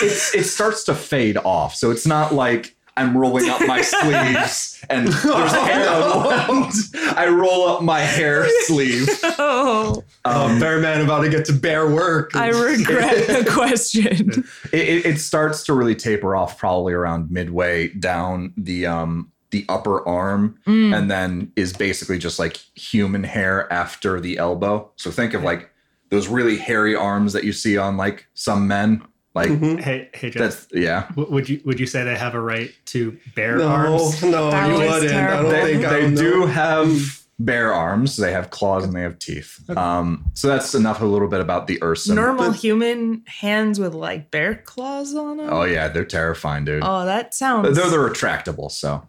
it's, 0.01 0.35
it 0.35 0.45
starts 0.45 0.85
to 0.85 0.95
fade 0.95 1.37
off. 1.37 1.75
So 1.75 1.91
it's 1.91 2.07
not 2.07 2.33
like 2.33 2.74
I'm 2.97 3.17
rolling 3.17 3.49
up 3.51 3.61
my 3.67 3.81
sleeves 3.83 4.85
and 4.89 5.09
there's 5.09 5.23
hair 5.53 5.89
on 5.91 6.29
one. 6.59 6.73
I 7.17 7.27
roll 7.29 7.67
up 7.69 7.83
my 7.83 8.01
hair 8.01 8.47
sleeve. 8.67 9.09
oh, 9.39 10.05
Um, 10.25 10.61
bear 10.61 10.79
man 10.81 11.01
about 11.01 11.23
to 11.23 11.29
get 11.29 11.45
to 11.47 11.53
bear 11.53 11.89
work. 11.89 12.37
I 12.37 12.49
regret 12.51 13.27
the 13.27 13.51
question. 13.51 14.45
It, 14.73 14.89
it, 14.89 15.07
it 15.07 15.19
starts 15.19 15.65
to 15.65 15.73
really 15.75 15.95
taper 15.97 16.37
off 16.37 16.59
probably 16.59 16.93
around 16.93 17.31
midway 17.31 17.89
down 17.89 18.53
the 18.57 18.87
um 18.87 19.31
the 19.51 19.65
upper 19.69 20.07
arm 20.09 20.59
Mm. 20.67 20.97
and 20.97 21.11
then 21.11 21.53
is 21.57 21.73
basically 21.73 22.19
just 22.19 22.39
like 22.39 22.57
human 22.75 23.23
hair 23.25 23.73
after 23.73 24.21
the 24.21 24.39
elbow. 24.39 24.91
So 24.97 25.11
think 25.13 25.33
of 25.35 25.43
like 25.45 25.71
those 26.11 26.27
really 26.29 26.57
hairy 26.57 26.95
arms 26.97 27.33
that 27.35 27.45
you 27.45 27.53
see 27.53 27.77
on 27.79 27.97
like 27.97 28.27
some 28.35 28.67
men. 28.69 29.03
Like 29.35 29.49
Mhm. 29.51 29.81
Hey, 29.81 30.09
hey, 30.15 30.31
Jeff. 30.31 30.41
that's 30.41 30.67
yeah. 30.73 31.07
w- 31.11 31.29
would 31.33 31.49
you 31.49 31.61
would 31.65 31.81
you 31.81 31.87
say 31.87 32.05
they 32.05 32.17
have 32.17 32.35
a 32.35 32.41
right 32.41 32.71
to 32.87 33.19
bear 33.35 33.57
No, 33.57 33.67
arms? 33.69 34.23
no, 34.23 34.51
That 34.51 34.69
you 34.69 34.75
wouldn't. 34.75 35.13
I 35.13 35.43
don't 35.43 35.51
they, 35.51 35.63
think 35.73 35.85
I 35.85 35.91
they 35.95 36.05
would 36.07 36.15
do 36.17 36.41
know. 36.41 36.47
have 36.47 37.21
bare 37.41 37.75
arms 37.75 38.17
they 38.17 38.31
have 38.31 38.51
claws 38.51 38.85
and 38.85 38.93
they 38.95 39.01
have 39.01 39.19
teeth 39.19 39.59
um 39.77 40.25
so 40.35 40.47
that's 40.47 40.73
enough 40.73 41.03
a 41.03 41.05
little 41.05 41.27
bit 41.27 41.41
about 41.41 41.67
the 41.67 41.81
urson 41.83 42.15
Normal 42.15 42.53
human 42.53 43.25
hands 43.27 43.81
with 43.81 43.93
like 43.93 44.31
bear 44.31 44.55
claws 44.55 45.17
on 45.17 45.39
them. 45.39 45.49
oh 45.51 45.65
yeah 45.65 45.89
they're 45.89 46.05
terrifying 46.05 46.65
dude 46.65 46.85
Oh, 46.87 47.05
that 47.05 47.35
sounds 47.35 47.77
they're 47.77 47.91
they're 47.91 48.09
retractable 48.09 48.71
so 48.71 49.03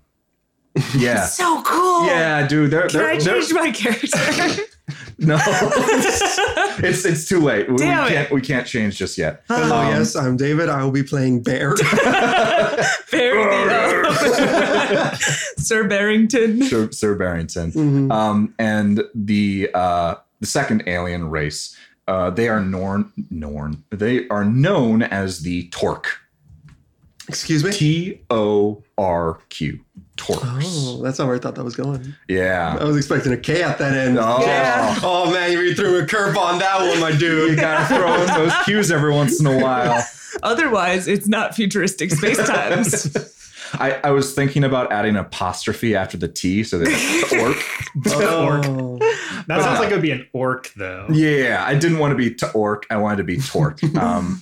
yeah 0.97 1.23
so 1.23 1.61
cool. 1.61 2.07
yeah 2.07 2.47
dude 2.47 2.71
they're, 2.71 2.87
Can 2.87 2.97
they're, 3.01 3.09
I 3.11 3.17
they're- 3.19 3.41
change 3.41 3.53
my 3.53 3.69
character? 3.69 4.63
no 5.17 5.37
it's 6.83 7.05
it's 7.05 7.27
too 7.27 7.39
late 7.39 7.67
we, 7.67 7.73
we 7.73 7.79
can't 7.79 8.31
we 8.31 8.39
can't 8.41 8.67
change 8.67 8.95
just 8.97 9.17
yet 9.17 9.43
Hello, 9.47 9.75
Um, 9.77 9.87
yes, 9.95 10.15
I'm 10.15 10.37
David. 10.37 10.69
I 10.69 10.83
will 10.83 10.91
be 10.91 11.01
playing 11.03 11.41
Bear. 11.41 11.73
Good. 13.11 14.05
Sir 15.57 15.87
Barrington. 15.87 16.63
Sir, 16.63 16.91
Sir 16.91 17.15
Barrington 17.15 17.71
Mhm. 17.71 18.11
um 18.11 18.53
and 18.59 19.01
the 19.15 19.69
uh 19.73 20.15
the 20.39 20.45
second 20.47 20.83
alien 20.87 21.29
race 21.29 21.75
uh 22.07 22.29
they 22.29 22.47
are 22.47 22.61
norn 22.61 23.11
norn 23.31 23.83
they 23.89 24.27
are 24.29 24.45
known 24.45 25.01
as 25.01 25.41
the 25.41 25.67
Torq 25.69 26.05
Excuse 27.27 27.63
me. 27.63 27.71
T 27.71 28.21
O 28.29 28.83
R 28.99 29.39
Q. 29.49 29.79
Torqs. 30.17 30.63
Oh, 30.63 31.01
that's 31.03 31.19
not 31.19 31.27
where 31.27 31.35
I 31.35 31.39
thought 31.39 31.55
that 31.55 31.63
was 31.63 31.75
going. 31.75 32.15
Yeah. 32.27 32.77
I 32.79 32.83
was 32.83 32.95
expecting 32.95 33.33
a 33.33 33.37
K 33.37 33.61
at 33.61 33.77
that 33.79 33.93
end. 33.93 34.17
Oh. 34.17 34.39
Yeah. 34.41 34.97
Oh 35.03 35.31
man, 35.31 35.51
you 35.51 35.75
threw 35.75 36.01
a 36.01 36.05
curve 36.05 36.37
on 36.37 36.59
that 36.59 36.79
one, 36.79 36.99
my 36.99 37.11
dude. 37.11 37.51
You 37.51 37.55
gotta 37.55 37.85
throw 37.93 38.21
in 38.21 38.27
those 38.27 38.53
cues 38.63 38.91
every 38.91 39.13
once 39.13 39.39
in 39.39 39.45
a 39.47 39.57
while. 39.59 40.03
Otherwise, 40.43 41.07
it's 41.07 41.27
not 41.27 41.55
futuristic 41.55 42.11
space 42.11 42.37
times. 42.37 43.15
I, 43.73 43.99
I 44.05 44.11
was 44.11 44.33
thinking 44.33 44.63
about 44.63 44.91
adding 44.91 45.15
an 45.15 45.25
apostrophe 45.25 45.95
after 45.95 46.17
the 46.17 46.27
T, 46.27 46.63
so 46.63 46.77
that 46.77 47.27
torque. 47.29 47.63
Oh. 48.13 48.97
That 49.47 49.61
sounds 49.61 49.79
like 49.79 49.89
it 49.89 49.93
would 49.93 50.01
be 50.01 50.11
an 50.11 50.27
orc, 50.33 50.71
though. 50.75 51.07
Yeah, 51.11 51.63
I 51.65 51.75
didn't 51.75 51.99
want 51.99 52.11
to 52.11 52.15
be 52.15 52.33
torque. 52.33 52.85
I 52.89 52.97
wanted 52.97 53.17
to 53.17 53.23
be 53.23 53.37
torque. 53.37 53.83
Um, 53.95 54.41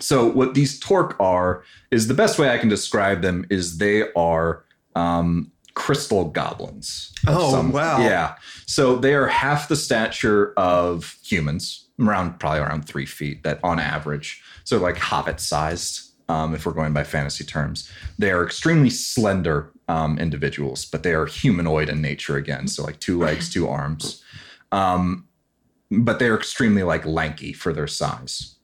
so 0.00 0.26
what 0.26 0.54
these 0.54 0.78
Torq 0.78 1.16
are 1.20 1.62
is 1.90 2.08
the 2.08 2.14
best 2.14 2.38
way 2.38 2.50
I 2.50 2.58
can 2.58 2.68
describe 2.68 3.22
them 3.22 3.46
is 3.50 3.78
they 3.78 4.12
are 4.12 4.64
um, 4.96 5.52
crystal 5.74 6.24
goblins. 6.24 7.12
Oh, 7.26 7.68
wow. 7.70 8.00
Yeah. 8.00 8.34
So 8.66 8.96
they 8.96 9.14
are 9.14 9.28
half 9.28 9.68
the 9.68 9.76
stature 9.76 10.52
of 10.56 11.16
humans, 11.22 11.86
around 12.00 12.40
probably 12.40 12.60
around 12.60 12.86
three 12.86 13.06
feet. 13.06 13.44
That 13.44 13.60
on 13.62 13.78
average, 13.78 14.42
so 14.64 14.78
like 14.78 14.96
hobbit 14.96 15.38
sized. 15.38 16.02
Um, 16.28 16.56
if 16.56 16.66
we're 16.66 16.72
going 16.72 16.92
by 16.92 17.04
fantasy 17.04 17.44
terms, 17.44 17.88
they 18.18 18.32
are 18.32 18.44
extremely 18.44 18.90
slender 18.90 19.70
um, 19.86 20.18
individuals, 20.18 20.84
but 20.84 21.04
they 21.04 21.14
are 21.14 21.26
humanoid 21.26 21.88
in 21.88 22.02
nature 22.02 22.36
again. 22.36 22.66
So 22.66 22.82
like 22.82 22.98
two 22.98 23.16
legs, 23.16 23.48
two 23.48 23.68
arms. 23.68 24.24
Um, 24.72 25.28
but 25.88 26.18
they're 26.18 26.34
extremely 26.34 26.82
like 26.82 27.06
lanky 27.06 27.52
for 27.52 27.72
their 27.72 27.86
size. 27.86 28.55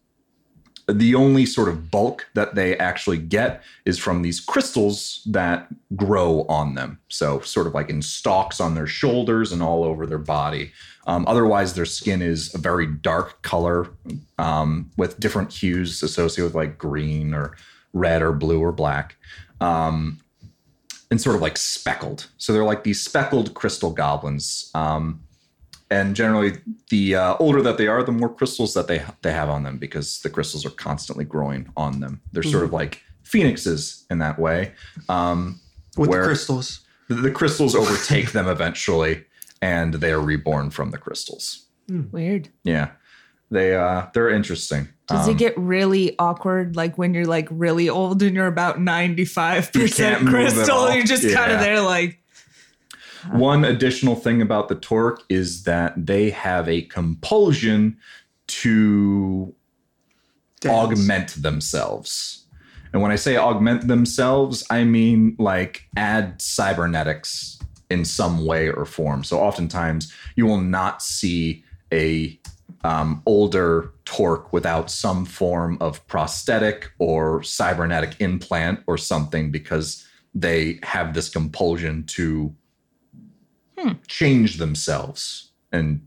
The 0.89 1.15
only 1.15 1.47
sort 1.47 1.69
of 1.69 1.91
bulk 1.91 2.27
that 2.35 2.55
they 2.55 2.77
actually 2.77 3.19
get 3.19 3.63
is 3.85 3.99
from 3.99 4.23
these 4.23 4.41
crystals 4.41 5.23
that 5.27 5.69
grow 5.95 6.45
on 6.49 6.75
them. 6.75 6.99
So, 7.09 7.41
sort 7.41 7.67
of 7.67 7.75
like 7.75 7.89
in 7.89 8.03
stalks 8.03 8.61
on 8.61 8.75
their 8.75 8.87
shoulders 8.87 9.53
and 9.53 9.63
all 9.63 9.85
over 9.85 10.07
their 10.07 10.19
body. 10.19 10.73
Um, 11.07 11.25
otherwise, 11.27 11.75
their 11.75 11.85
skin 11.85 12.23
is 12.23 12.55
a 12.55 12.59
very 12.59 12.87
dark 12.87 13.43
color 13.43 13.89
um, 14.39 14.91
with 14.97 15.19
different 15.21 15.53
hues 15.53 16.03
associated 16.03 16.45
with 16.45 16.55
like 16.55 16.79
green 16.79 17.35
or 17.35 17.57
red 17.93 18.23
or 18.23 18.33
blue 18.33 18.61
or 18.61 18.73
black. 18.73 19.17
Um, 19.61 20.19
and 21.13 21.21
sort 21.21 21.37
of 21.37 21.43
like 21.43 21.59
speckled. 21.59 22.27
So 22.39 22.53
they're 22.55 22.65
like 22.65 22.85
these 22.85 23.01
speckled 23.03 23.53
crystal 23.53 23.91
goblins. 23.91 24.71
Um, 24.75 25.22
and 25.97 26.17
generally, 26.17 26.53
the 26.91 27.05
uh, 27.17 27.37
older 27.39 27.61
that 27.63 27.77
they 27.79 27.87
are, 27.89 28.03
the 28.03 28.13
more 28.13 28.33
crystals 28.39 28.73
that 28.75 28.87
they 28.89 29.01
they 29.23 29.33
have 29.33 29.49
on 29.57 29.63
them 29.63 29.77
because 29.79 30.21
the 30.23 30.31
crystals 30.31 30.65
are 30.67 30.71
constantly 30.89 31.25
growing 31.25 31.63
on 31.77 32.01
them. 32.01 32.21
They're 32.33 32.43
sort 32.55 32.65
of 32.65 32.73
like 32.73 33.01
phoenixes 33.23 34.05
in 34.11 34.19
that 34.19 34.39
way. 34.39 34.73
Um, 35.09 35.61
With 35.97 36.11
Where- 36.11 36.23
the 36.23 36.27
crystals. 36.29 36.81
the, 37.09 37.15
the 37.17 37.31
crystals 37.31 37.75
overtake 37.75 38.33
them 38.33 38.49
eventually, 38.49 39.25
and 39.61 39.95
they 39.95 40.13
are 40.13 40.21
reborn 40.21 40.71
from 40.71 40.91
the 40.91 40.99
crystals. 40.99 41.67
Weird. 41.89 42.49
Yeah, 42.65 42.91
they 43.51 43.75
uh, 43.77 44.07
they're 44.15 44.31
interesting. 44.31 44.89
Does 45.09 45.27
Um, 45.29 45.35
it 45.35 45.39
get 45.39 45.59
really 45.59 46.15
awkward 46.19 46.75
like 46.77 46.97
when 46.97 47.13
you're 47.13 47.27
like 47.27 47.49
really 47.51 47.89
old 47.91 48.23
and 48.23 48.35
you're 48.37 48.47
about 48.47 48.79
95% 48.79 49.75
You 49.75 49.89
can't 49.89 50.23
move 50.23 50.35
at 50.35 50.53
crystal? 50.55 50.95
You're 50.95 51.05
just 51.05 51.29
kind 51.35 51.53
of 51.53 51.61
there 51.61 51.81
like, 51.83 52.22
One 53.31 53.65
additional 53.65 54.15
thing 54.15 54.43
about 54.43 54.69
the 54.69 54.77
Torq 54.77 55.19
is 55.29 55.65
that 55.65 55.95
they 56.07 56.31
have 56.31 56.69
a 56.69 56.83
compulsion 56.83 57.97
to 58.49 59.55
Dance. 60.61 60.75
augment 60.75 61.43
themselves. 61.43 62.47
And 62.93 63.01
when 63.01 63.11
I 63.11 63.17
say 63.17 63.37
augment 63.37 63.89
themselves, 63.89 64.65
I 64.71 64.85
mean 64.85 65.37
like 65.39 65.89
add 65.97 66.43
cybernetics 66.43 67.59
in 67.91 68.05
some 68.05 68.45
way 68.45 68.71
or 68.71 68.85
form. 68.85 69.25
So 69.25 69.39
oftentimes 69.39 70.13
you 70.37 70.47
will 70.47 70.61
not 70.61 71.03
see 71.03 71.65
a 71.93 72.39
um, 72.85 73.23
older 73.27 73.93
Torq 74.05 74.53
without 74.53 74.91
some 74.91 75.25
form 75.25 75.79
of 75.81 76.05
prosthetic 76.07 76.91
or 76.99 77.43
cybernetic 77.43 78.17
implant 78.21 78.81
or 78.87 78.99
something 78.99 79.51
because 79.51 80.07
they 80.35 80.81
have 80.83 81.15
this 81.15 81.29
compulsion 81.29 82.05
to 82.05 82.55
change 84.07 84.59
themselves 84.59 85.53
and 85.73 86.07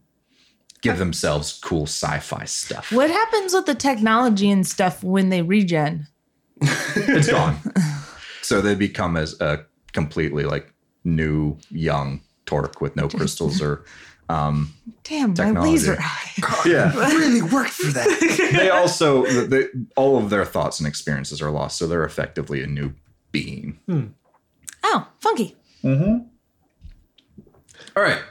give 0.82 0.98
themselves 1.00 1.60
cool 1.63 1.84
sci-fi 1.88 2.46
stuff. 2.46 2.91
what 2.91 3.10
happens 3.10 3.53
with 3.53 3.65
the 3.65 3.74
technology 3.75 4.51
and 4.51 4.65
stuff 4.67 5.03
when 5.03 5.29
they 5.29 5.41
regen? 5.41 6.08
it's 6.62 7.29
gone. 7.29 7.58
so 8.41 8.62
they 8.62 8.75
become 8.75 9.17
as 9.17 9.39
a 9.41 9.65
completely 9.94 10.44
like 10.46 10.72
new 11.03 11.58
young 11.70 12.22
Torq 12.46 12.82
with 12.82 12.96
no 12.96 13.08
crystals 13.17 13.62
or 13.62 13.84
um 14.29 14.74
Damn, 15.03 15.29
my 15.29 15.36
Technology. 15.36 15.72
laser 15.72 15.98
eye. 16.01 16.32
yeah 16.65 16.94
really 17.13 17.41
worked 17.44 17.72
for 17.72 17.91
that. 17.91 18.50
they 18.53 18.70
also 18.70 19.24
they, 19.48 19.65
all 19.96 20.17
of 20.17 20.29
their 20.32 20.46
thoughts 20.46 20.79
and 20.79 20.88
experiences 20.88 21.41
are 21.41 21.51
lost 21.51 21.77
so 21.77 21.86
they're 21.88 22.03
effectively 22.05 22.62
a 22.63 22.67
new 22.67 22.94
being 23.32 23.79
Oh, 24.88 25.08
funky. 25.20 25.55
All 27.95 28.03
right. 28.03 28.21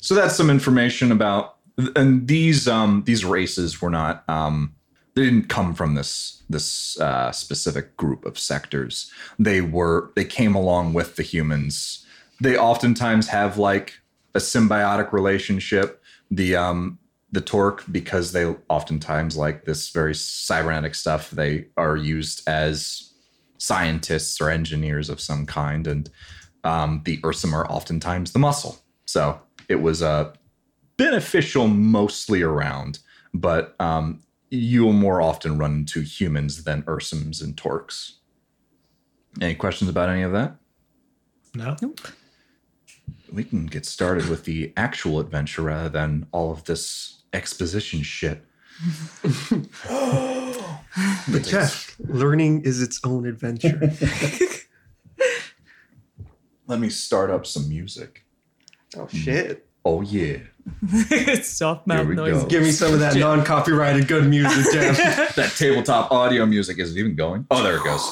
So 0.00 0.14
that's 0.14 0.36
some 0.36 0.50
information 0.50 1.12
about 1.12 1.56
and 1.96 2.26
these 2.26 2.68
um 2.68 3.04
these 3.06 3.24
races 3.24 3.80
were 3.80 3.90
not 3.90 4.28
um 4.28 4.74
they 5.14 5.24
didn't 5.24 5.48
come 5.48 5.74
from 5.74 5.94
this 5.94 6.42
this 6.48 7.00
uh, 7.00 7.32
specific 7.32 7.96
group 7.96 8.26
of 8.26 8.38
sectors. 8.38 9.10
They 9.38 9.60
were 9.60 10.10
they 10.16 10.24
came 10.24 10.54
along 10.54 10.92
with 10.92 11.16
the 11.16 11.22
humans. 11.22 12.06
They 12.40 12.58
oftentimes 12.58 13.28
have 13.28 13.58
like 13.58 14.00
a 14.34 14.38
symbiotic 14.38 15.12
relationship. 15.12 16.02
The 16.30 16.56
um 16.56 16.98
the 17.30 17.40
Torq 17.40 17.90
because 17.90 18.32
they 18.32 18.44
oftentimes 18.68 19.36
like 19.36 19.64
this 19.64 19.88
very 19.88 20.14
cybernetic 20.14 20.94
stuff 20.94 21.30
they 21.30 21.66
are 21.76 21.96
used 21.96 22.46
as 22.46 23.12
scientists 23.56 24.40
or 24.40 24.50
engineers 24.50 25.08
of 25.08 25.20
some 25.20 25.46
kind. 25.46 25.86
And 25.86 26.10
um, 26.64 27.02
the 27.04 27.18
ursum 27.18 27.52
are 27.54 27.70
oftentimes 27.70 28.32
the 28.32 28.38
muscle 28.38 28.81
so 29.04 29.40
it 29.68 29.76
was 29.82 30.02
uh, 30.02 30.32
beneficial 30.96 31.68
mostly 31.68 32.42
around 32.42 32.98
but 33.34 33.74
um, 33.80 34.22
you'll 34.50 34.92
more 34.92 35.20
often 35.22 35.58
run 35.58 35.72
into 35.72 36.00
humans 36.02 36.64
than 36.64 36.82
ursums 36.82 37.42
and 37.42 37.56
Torqs 37.56 38.12
any 39.40 39.54
questions 39.54 39.88
about 39.90 40.08
any 40.08 40.22
of 40.22 40.32
that 40.32 40.56
No. 41.54 41.76
we 43.32 43.44
can 43.44 43.66
get 43.66 43.86
started 43.86 44.28
with 44.28 44.44
the 44.44 44.72
actual 44.76 45.18
adventure 45.20 45.62
rather 45.62 45.88
than 45.88 46.26
all 46.32 46.50
of 46.52 46.64
this 46.64 47.22
exposition 47.32 48.02
shit. 48.02 48.44
But 51.30 51.44
Jeff, 51.44 51.96
learning 52.00 52.62
is 52.62 52.82
its 52.82 53.00
own 53.04 53.24
adventure. 53.26 53.80
Let 56.66 56.80
me 56.80 56.90
start 56.90 57.30
up 57.30 57.46
some 57.46 57.68
music. 57.68 58.24
Oh 58.96 59.08
shit! 59.08 59.66
Oh 59.84 60.00
yeah. 60.02 60.38
Soft 61.42 61.90
Here 61.90 62.04
mouth 62.04 62.08
noise. 62.08 62.42
go. 62.42 62.48
Give 62.48 62.62
me 62.62 62.70
some 62.70 62.94
of 62.94 63.00
that 63.00 63.16
non-copyrighted 63.16 64.06
good 64.06 64.28
music, 64.28 64.72
Jeff. 64.72 65.34
That 65.34 65.52
tabletop 65.56 66.12
audio 66.12 66.46
music 66.46 66.78
isn't 66.78 66.96
even 66.96 67.16
going. 67.16 67.46
Oh, 67.50 67.62
there 67.62 67.76
it 67.76 67.84
goes. 67.84 68.08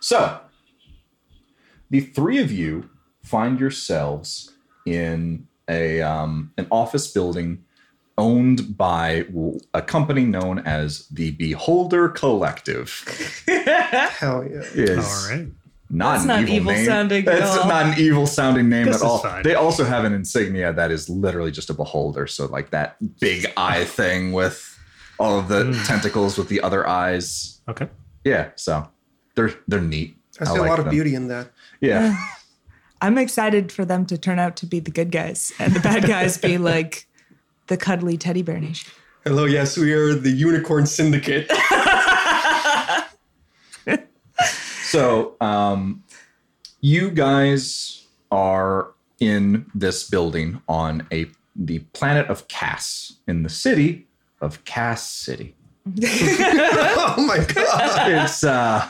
So, 0.00 0.40
the 1.90 2.00
three 2.00 2.38
of 2.38 2.50
you 2.50 2.90
find 3.22 3.60
yourselves 3.60 4.52
in 4.84 5.46
a 5.68 6.02
um, 6.02 6.52
an 6.58 6.66
office 6.70 7.10
building 7.10 7.64
owned 8.18 8.76
by 8.76 9.26
a 9.72 9.82
company 9.82 10.24
known 10.24 10.58
as 10.60 11.08
the 11.08 11.30
Beholder 11.32 12.08
Collective. 12.08 12.90
Hell 13.48 14.44
yeah! 14.44 14.60
Is 14.74 15.06
All 15.06 15.36
right. 15.36 15.48
Not 15.94 16.12
That's 16.12 16.22
an 16.24 16.28
not 16.28 16.40
evil, 16.42 16.54
evil 16.54 16.72
name. 16.72 16.84
sounding 16.86 17.28
at 17.28 17.42
all. 17.42 17.68
not 17.68 17.86
an 17.86 17.94
evil 17.98 18.26
sounding 18.26 18.68
name 18.68 18.86
This 18.86 18.96
at 18.96 18.98
is 18.98 19.02
all. 19.02 19.18
fine. 19.18 19.42
They 19.44 19.54
also 19.54 19.84
have 19.84 20.04
an 20.04 20.12
insignia 20.12 20.72
that 20.72 20.90
is 20.90 21.08
literally 21.08 21.50
just 21.52 21.70
a 21.70 21.74
beholder. 21.74 22.26
So 22.26 22.46
like 22.46 22.70
that 22.70 22.96
big 23.20 23.46
eye 23.56 23.84
thing 23.98 24.32
with 24.32 24.78
all 25.18 25.38
of 25.38 25.48
the 25.48 25.62
Mm. 25.64 25.86
tentacles 25.86 26.36
with 26.36 26.48
the 26.48 26.60
other 26.60 26.86
eyes. 26.86 27.60
Okay. 27.68 27.88
Yeah, 28.24 28.50
so 28.56 28.88
they're 29.36 29.54
they're 29.68 29.80
neat. 29.80 30.16
I 30.40 30.44
see 30.44 30.50
I 30.50 30.54
a 30.56 30.60
like 30.60 30.70
lot 30.70 30.78
of 30.80 30.84
them. 30.86 30.94
beauty 30.94 31.14
in 31.14 31.28
that. 31.28 31.50
Yeah. 31.80 32.16
I'm 33.00 33.18
excited 33.18 33.70
for 33.70 33.84
them 33.84 34.06
to 34.06 34.16
turn 34.18 34.38
out 34.38 34.56
to 34.56 34.66
be 34.66 34.80
the 34.80 34.90
good 34.90 35.10
guys 35.12 35.52
and 35.58 35.74
the 35.74 35.80
bad 35.80 36.06
guys 36.06 36.38
be 36.38 36.58
like 36.58 37.06
the 37.68 37.76
cuddly 37.76 38.16
teddy 38.16 38.42
bear 38.42 38.58
nation. 38.58 38.90
Hello, 39.24 39.44
yes, 39.44 39.76
we 39.76 39.92
are 39.92 40.14
the 40.14 40.30
Unicorn 40.30 40.86
Syndicate. 40.86 41.50
So 44.94 45.34
um, 45.40 46.04
you 46.80 47.10
guys 47.10 48.06
are 48.30 48.92
in 49.18 49.66
this 49.74 50.08
building 50.08 50.62
on 50.68 51.04
a 51.12 51.26
the 51.56 51.80
planet 51.94 52.28
of 52.28 52.46
Cass 52.46 53.14
in 53.26 53.42
the 53.42 53.48
city 53.48 54.06
of 54.40 54.64
Cass 54.64 55.10
City. 55.10 55.56
oh 56.00 57.24
my 57.26 57.38
god! 57.38 58.12
it's 58.12 58.44
uh 58.44 58.88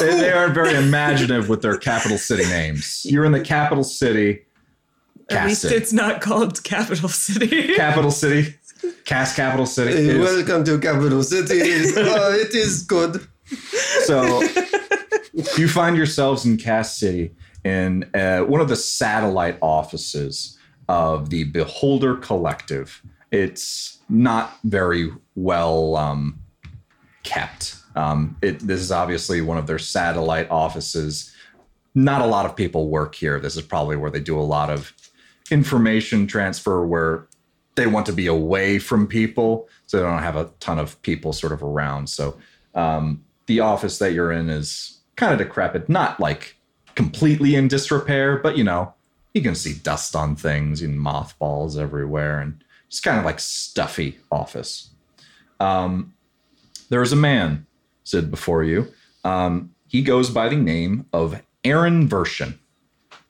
they, 0.00 0.10
they 0.10 0.32
aren't 0.32 0.54
very 0.54 0.74
imaginative 0.74 1.48
with 1.48 1.62
their 1.62 1.76
capital 1.76 2.18
city 2.18 2.44
names. 2.46 3.02
You're 3.04 3.24
in 3.24 3.30
the 3.30 3.40
capital 3.40 3.84
city, 3.84 4.42
At 5.30 5.46
least 5.46 5.62
City. 5.62 5.76
it's 5.76 5.92
not 5.92 6.20
called 6.20 6.64
capital 6.64 7.08
city. 7.08 7.74
capital 7.76 8.10
city, 8.10 8.56
Cass 9.04 9.36
capital 9.36 9.66
city. 9.66 9.92
Hey, 9.92 10.18
welcome 10.18 10.64
to 10.64 10.80
Capital 10.80 11.22
City. 11.22 11.60
oh, 11.96 12.32
it 12.32 12.56
is 12.56 12.82
good. 12.82 13.24
so 14.04 14.42
you 15.58 15.68
find 15.68 15.96
yourselves 15.96 16.46
in 16.46 16.56
Cass 16.56 16.96
City 16.96 17.34
in 17.64 18.08
uh, 18.14 18.40
one 18.40 18.60
of 18.60 18.68
the 18.68 18.76
satellite 18.76 19.58
offices 19.60 20.58
of 20.88 21.30
the 21.30 21.44
Beholder 21.44 22.16
Collective. 22.16 23.02
It's 23.30 23.98
not 24.08 24.58
very 24.64 25.10
well 25.34 25.96
um, 25.96 26.38
kept. 27.22 27.76
Um, 27.96 28.36
it, 28.40 28.60
this 28.60 28.80
is 28.80 28.92
obviously 28.92 29.40
one 29.40 29.58
of 29.58 29.66
their 29.66 29.78
satellite 29.78 30.50
offices. 30.50 31.34
Not 31.94 32.22
a 32.22 32.26
lot 32.26 32.46
of 32.46 32.56
people 32.56 32.88
work 32.88 33.14
here. 33.14 33.40
This 33.40 33.56
is 33.56 33.62
probably 33.62 33.96
where 33.96 34.10
they 34.10 34.20
do 34.20 34.38
a 34.38 34.42
lot 34.42 34.70
of 34.70 34.92
information 35.50 36.26
transfer 36.26 36.86
where 36.86 37.26
they 37.74 37.86
want 37.86 38.06
to 38.06 38.12
be 38.12 38.26
away 38.26 38.78
from 38.78 39.06
people. 39.06 39.68
So 39.86 39.98
they 39.98 40.02
don't 40.02 40.22
have 40.22 40.36
a 40.36 40.50
ton 40.60 40.78
of 40.78 41.00
people 41.02 41.32
sort 41.32 41.52
of 41.52 41.62
around. 41.62 42.08
So 42.08 42.38
um, 42.74 43.24
the 43.46 43.60
office 43.60 43.98
that 43.98 44.12
you're 44.12 44.32
in 44.32 44.48
is 44.48 44.95
kind 45.16 45.32
of 45.32 45.38
decrepit, 45.38 45.88
not 45.88 46.20
like 46.20 46.56
completely 46.94 47.54
in 47.54 47.68
disrepair, 47.68 48.38
but 48.38 48.56
you 48.56 48.64
know, 48.64 48.94
you 49.34 49.42
can 49.42 49.54
see 49.54 49.74
dust 49.74 50.16
on 50.16 50.36
things 50.36 50.80
and 50.80 50.98
mothballs 50.98 51.76
everywhere 51.76 52.40
and 52.40 52.62
it's 52.86 53.00
kind 53.00 53.18
of 53.18 53.24
like 53.24 53.40
stuffy 53.40 54.18
office. 54.30 54.90
Um, 55.60 56.14
there 56.88 57.02
is 57.02 57.12
a 57.12 57.16
man 57.16 57.66
stood 58.04 58.30
before 58.30 58.62
you. 58.64 58.88
Um, 59.24 59.74
he 59.88 60.02
goes 60.02 60.30
by 60.30 60.48
the 60.48 60.56
name 60.56 61.06
of 61.12 61.42
Aaron 61.64 62.08
Vershin. 62.08 62.58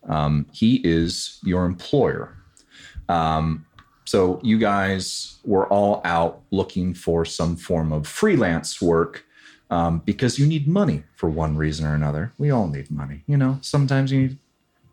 Um, 0.08 0.46
he 0.52 0.80
is 0.84 1.40
your 1.42 1.64
employer. 1.64 2.36
Um, 3.08 3.66
so 4.04 4.40
you 4.42 4.58
guys 4.58 5.38
were 5.44 5.66
all 5.68 6.00
out 6.04 6.42
looking 6.50 6.94
for 6.94 7.24
some 7.24 7.56
form 7.56 7.92
of 7.92 8.06
freelance 8.06 8.80
work 8.80 9.25
um, 9.70 10.00
because 10.04 10.38
you 10.38 10.46
need 10.46 10.68
money 10.68 11.02
for 11.14 11.28
one 11.28 11.56
reason 11.56 11.86
or 11.86 11.94
another. 11.94 12.32
We 12.38 12.50
all 12.50 12.68
need 12.68 12.90
money, 12.90 13.22
you 13.26 13.36
know. 13.36 13.58
Sometimes 13.62 14.12
you 14.12 14.20
need 14.20 14.38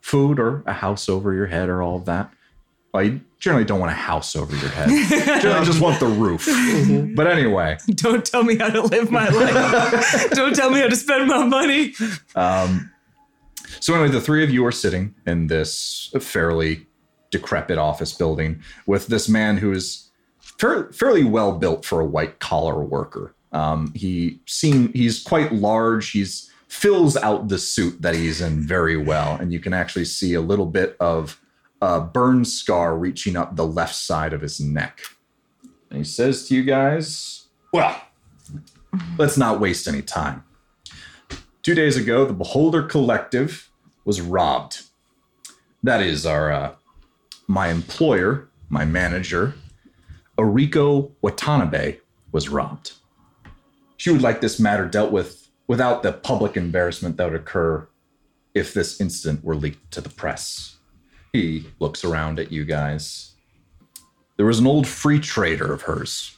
food 0.01 0.39
or 0.39 0.63
a 0.65 0.73
house 0.73 1.07
over 1.07 1.33
your 1.33 1.47
head 1.47 1.69
or 1.69 1.81
all 1.81 1.97
of 1.97 2.05
that. 2.05 2.31
You 2.95 3.21
generally 3.39 3.65
don't 3.65 3.79
want 3.79 3.91
a 3.91 3.95
house 3.95 4.35
over 4.35 4.55
your 4.55 4.69
head. 4.69 4.89
generally 5.41 5.65
just 5.65 5.81
want 5.81 5.99
the 5.99 6.05
roof. 6.05 6.45
But 7.15 7.25
anyway, 7.25 7.77
Don't 7.87 8.23
tell 8.23 8.43
me 8.43 8.55
how 8.55 8.69
to 8.69 8.83
live 8.83 9.09
my 9.09 9.29
life. 9.29 10.29
Don't 10.31 10.55
tell 10.55 10.69
me 10.69 10.79
how 10.79 10.87
to 10.89 10.95
spend 10.95 11.27
my 11.27 11.43
money. 11.43 11.93
Um, 12.35 12.91
so 13.79 13.95
anyway, 13.95 14.09
the 14.09 14.21
three 14.21 14.43
of 14.43 14.51
you 14.51 14.63
are 14.65 14.71
sitting 14.71 15.15
in 15.25 15.47
this 15.47 16.13
fairly 16.19 16.85
decrepit 17.31 17.79
office 17.79 18.13
building 18.13 18.61
with 18.85 19.07
this 19.07 19.27
man 19.27 19.57
who 19.57 19.71
is 19.71 20.11
fair, 20.59 20.91
fairly 20.93 21.23
well 21.23 21.57
built 21.57 21.83
for 21.85 21.99
a 21.99 22.05
white 22.05 22.39
collar 22.39 22.83
worker. 22.83 23.33
Um, 23.53 23.93
he 23.95 24.39
seem 24.45 24.91
he's 24.93 25.21
quite 25.23 25.53
large. 25.53 26.11
He's 26.11 26.49
fills 26.67 27.15
out 27.17 27.49
the 27.49 27.59
suit 27.59 28.01
that 28.01 28.15
he's 28.15 28.41
in 28.41 28.61
very 28.61 28.97
well, 28.97 29.35
and 29.35 29.53
you 29.53 29.59
can 29.59 29.73
actually 29.73 30.05
see 30.05 30.33
a 30.33 30.41
little 30.41 30.65
bit 30.65 30.97
of 30.99 31.39
a 31.81 32.01
burn 32.01 32.43
scar 32.43 32.97
reaching 32.97 33.35
up 33.37 33.55
the 33.55 33.65
left 33.65 33.93
side 33.93 34.33
of 34.33 34.41
his 34.41 34.59
neck. 34.59 35.01
And 35.89 35.99
he 35.99 36.03
says 36.03 36.47
to 36.47 36.55
you 36.55 36.63
guys, 36.63 37.47
"Well, 37.71 38.01
let's 39.17 39.37
not 39.37 39.59
waste 39.59 39.87
any 39.87 40.01
time. 40.01 40.43
Two 41.61 41.75
days 41.75 41.95
ago, 41.95 42.25
the 42.25 42.33
Beholder 42.33 42.83
Collective 42.83 43.69
was 44.03 44.19
robbed. 44.19 44.81
That 45.83 46.01
is 46.01 46.25
our 46.25 46.51
uh, 46.51 46.75
my 47.47 47.69
employer, 47.69 48.49
my 48.69 48.85
manager, 48.85 49.53
Oriko 50.37 51.11
Watanabe, 51.21 51.97
was 52.31 52.49
robbed. 52.49 52.93
She 54.03 54.11
would 54.11 54.21
like 54.21 54.41
this 54.41 54.59
matter 54.59 54.85
dealt 54.85 55.13
with 55.13 55.49
without 55.65 56.03
the 56.03 56.11
public 56.11 56.57
embarrassment 56.57 57.15
that 57.15 57.31
would 57.31 57.39
occur 57.39 57.87
if 58.53 58.73
this 58.73 58.99
incident 58.99 59.45
were 59.45 59.55
leaked 59.55 59.91
to 59.93 60.01
the 60.01 60.09
press. 60.09 60.75
He 61.31 61.67
looks 61.79 62.03
around 62.03 62.37
at 62.37 62.51
you 62.51 62.65
guys. 62.65 63.35
There 64.35 64.45
was 64.45 64.59
an 64.59 64.67
old 64.67 64.87
free 64.87 65.21
trader 65.21 65.71
of 65.71 65.83
hers 65.83 66.35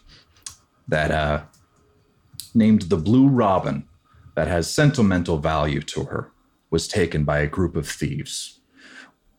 that 0.87 1.09
uh, 1.09 1.41
named 2.53 2.83
the 2.83 2.97
Blue 2.97 3.27
Robin 3.27 3.87
that 4.35 4.47
has 4.47 4.71
sentimental 4.71 5.39
value 5.39 5.81
to 5.81 6.03
her 6.03 6.31
was 6.69 6.87
taken 6.87 7.23
by 7.23 7.39
a 7.39 7.47
group 7.47 7.75
of 7.75 7.89
thieves. 7.89 8.59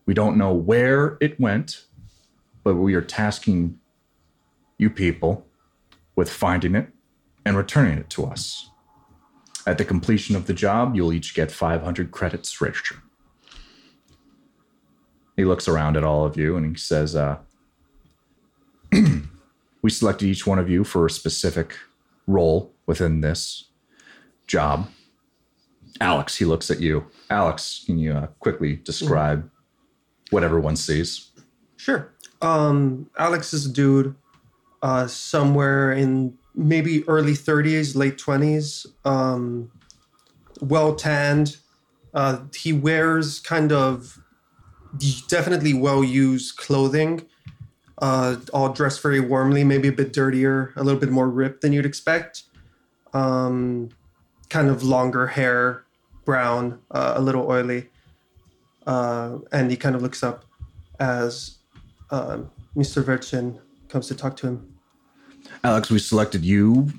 We 0.05 0.13
don't 0.13 0.37
know 0.37 0.51
where 0.51 1.17
it 1.21 1.39
went, 1.39 1.85
but 2.65 2.75
we 2.75 2.93
are 2.93 3.01
tasking 3.01 3.79
you 4.77 4.89
people 4.89 5.47
with 6.17 6.29
finding 6.29 6.75
it 6.75 6.91
and 7.47 7.57
returning 7.57 7.97
it 7.97 8.09
to 8.11 8.25
us. 8.25 8.69
At 9.65 9.77
the 9.77 9.85
completion 9.85 10.35
of 10.35 10.47
the 10.47 10.53
job, 10.53 10.95
you'll 10.95 11.13
each 11.13 11.33
get 11.33 11.51
500 11.51 12.11
credits 12.11 12.61
richer. 12.61 12.97
He 15.35 15.45
looks 15.45 15.67
around 15.67 15.97
at 15.97 16.03
all 16.03 16.25
of 16.25 16.37
you 16.37 16.57
and 16.57 16.65
he 16.65 16.75
says, 16.75 17.15
uh, 17.15 17.37
We 19.81 19.91
selected 19.91 20.25
each 20.25 20.45
one 20.45 20.59
of 20.59 20.69
you 20.69 20.83
for 20.83 21.05
a 21.05 21.09
specific 21.09 21.77
role 22.25 22.73
within 22.87 23.21
this 23.21 23.69
job. 24.45 24.89
Alex, 26.01 26.35
he 26.35 26.45
looks 26.45 26.69
at 26.69 26.81
you. 26.81 27.05
Alex, 27.29 27.83
can 27.85 27.97
you 27.97 28.11
uh, 28.11 28.27
quickly 28.39 28.75
describe 28.75 29.49
what 30.29 30.43
everyone 30.43 30.75
sees? 30.75 31.31
Sure. 31.77 32.13
Um, 32.41 33.09
Alex 33.17 33.53
is 33.53 33.65
a 33.65 33.71
dude, 33.71 34.15
uh, 34.81 35.07
somewhere 35.07 35.93
in 35.93 36.37
maybe 36.57 37.07
early 37.07 37.33
30s, 37.33 37.95
late 37.95 38.17
20s, 38.17 38.87
um, 39.05 39.71
well 40.59 40.95
tanned. 40.95 41.57
Uh, 42.13 42.39
he 42.55 42.73
wears 42.73 43.39
kind 43.39 43.71
of 43.71 44.19
definitely 45.27 45.73
well 45.73 46.03
used 46.03 46.57
clothing, 46.57 47.25
uh, 47.99 48.37
all 48.51 48.73
dressed 48.73 49.01
very 49.01 49.19
warmly, 49.19 49.63
maybe 49.63 49.87
a 49.87 49.91
bit 49.91 50.11
dirtier, 50.11 50.73
a 50.75 50.83
little 50.83 50.99
bit 50.99 51.09
more 51.09 51.29
ripped 51.29 51.61
than 51.61 51.73
you'd 51.73 51.85
expect. 51.85 52.43
Um, 53.13 53.89
kind 54.49 54.69
of 54.69 54.83
longer 54.83 55.27
hair, 55.27 55.83
brown, 56.25 56.79
uh, 56.91 57.13
a 57.15 57.21
little 57.21 57.49
oily. 57.49 57.89
Uh, 58.87 59.39
and 59.51 59.69
he 59.69 59.77
kind 59.77 59.95
of 59.95 60.01
looks 60.01 60.23
up 60.23 60.45
as 60.99 61.57
um, 62.09 62.49
Mr. 62.75 63.03
Virchin 63.03 63.59
comes 63.89 64.07
to 64.07 64.15
talk 64.15 64.35
to 64.37 64.47
him. 64.47 64.76
Alex, 65.67 65.89
we 65.89 65.99
selected 65.99 66.45
you 66.45 66.93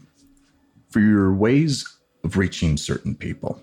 for 0.90 1.00
your 1.00 1.32
ways 1.32 1.88
of 2.22 2.36
reaching 2.36 2.76
certain 2.76 3.14
people. 3.14 3.62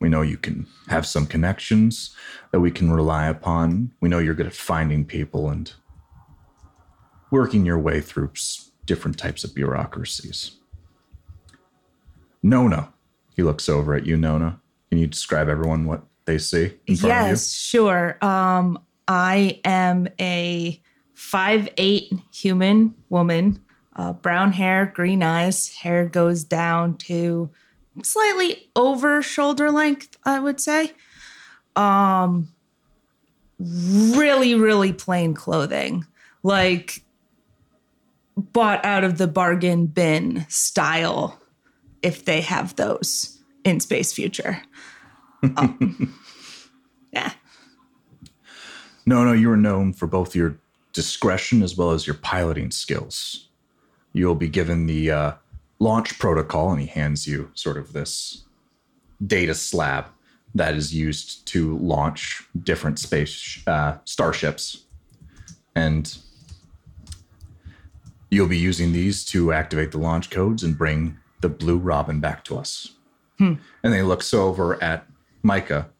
We 0.00 0.08
know 0.08 0.22
you 0.22 0.38
can 0.38 0.66
have 0.88 1.06
some 1.06 1.26
connections 1.26 2.16
that 2.52 2.60
we 2.60 2.70
can 2.70 2.90
rely 2.90 3.26
upon. 3.26 3.92
We 4.00 4.08
know 4.08 4.18
you're 4.18 4.32
good 4.32 4.46
at 4.46 4.54
finding 4.54 5.04
people 5.04 5.50
and 5.50 5.70
working 7.30 7.66
your 7.66 7.78
way 7.78 8.00
through 8.00 8.30
different 8.86 9.18
types 9.18 9.44
of 9.44 9.54
bureaucracies. 9.54 10.52
Nona, 12.42 12.94
he 13.34 13.42
looks 13.42 13.68
over 13.68 13.94
at 13.94 14.06
you, 14.06 14.16
Nona. 14.16 14.58
Can 14.88 14.96
you 14.96 15.06
describe 15.06 15.50
everyone 15.50 15.84
what 15.84 16.02
they 16.24 16.38
see 16.38 16.72
in 16.86 16.96
front 16.96 17.14
Yes, 17.14 17.52
sure. 17.52 18.16
Um, 18.24 18.78
I 19.06 19.60
am 19.66 20.08
a 20.18 20.80
five 21.12 21.68
eight 21.76 22.10
human 22.32 22.94
woman, 23.10 23.60
uh, 23.96 24.12
brown 24.12 24.52
hair, 24.52 24.92
green 24.94 25.22
eyes. 25.22 25.74
Hair 25.76 26.06
goes 26.06 26.44
down 26.44 26.96
to 26.98 27.50
slightly 28.02 28.70
over 28.76 29.22
shoulder 29.22 29.70
length, 29.70 30.16
I 30.24 30.38
would 30.38 30.60
say. 30.60 30.92
Um, 31.74 32.52
really, 33.58 34.54
really 34.54 34.92
plain 34.92 35.34
clothing, 35.34 36.06
like 36.42 37.02
bought 38.36 38.84
out 38.84 39.02
of 39.02 39.16
the 39.18 39.26
bargain 39.26 39.86
bin 39.86 40.46
style, 40.48 41.40
if 42.02 42.24
they 42.26 42.42
have 42.42 42.76
those 42.76 43.40
in 43.64 43.80
Space 43.80 44.12
Future. 44.12 44.62
Um, 45.56 46.18
yeah. 47.12 47.30
No, 49.04 49.22
no, 49.22 49.32
you 49.32 49.50
are 49.52 49.56
known 49.56 49.92
for 49.92 50.08
both 50.08 50.34
your 50.34 50.58
discretion 50.92 51.62
as 51.62 51.76
well 51.76 51.92
as 51.92 52.04
your 52.04 52.14
piloting 52.14 52.72
skills. 52.72 53.45
You'll 54.16 54.34
be 54.34 54.48
given 54.48 54.86
the 54.86 55.10
uh, 55.10 55.32
launch 55.78 56.18
protocol, 56.18 56.70
and 56.70 56.80
he 56.80 56.86
hands 56.86 57.26
you 57.26 57.50
sort 57.52 57.76
of 57.76 57.92
this 57.92 58.44
data 59.26 59.54
slab 59.54 60.06
that 60.54 60.74
is 60.74 60.94
used 60.94 61.46
to 61.48 61.76
launch 61.76 62.42
different 62.62 62.98
space 62.98 63.62
uh, 63.66 63.98
starships. 64.06 64.86
And 65.74 66.16
you'll 68.30 68.48
be 68.48 68.56
using 68.56 68.94
these 68.94 69.22
to 69.26 69.52
activate 69.52 69.92
the 69.92 69.98
launch 69.98 70.30
codes 70.30 70.62
and 70.64 70.78
bring 70.78 71.18
the 71.42 71.50
Blue 71.50 71.76
Robin 71.76 72.18
back 72.18 72.42
to 72.44 72.56
us. 72.56 72.94
And 73.38 73.60
then 73.82 73.92
he 73.92 74.00
looks 74.00 74.32
over 74.32 74.82
at 74.82 75.06
Micah. 75.42 75.90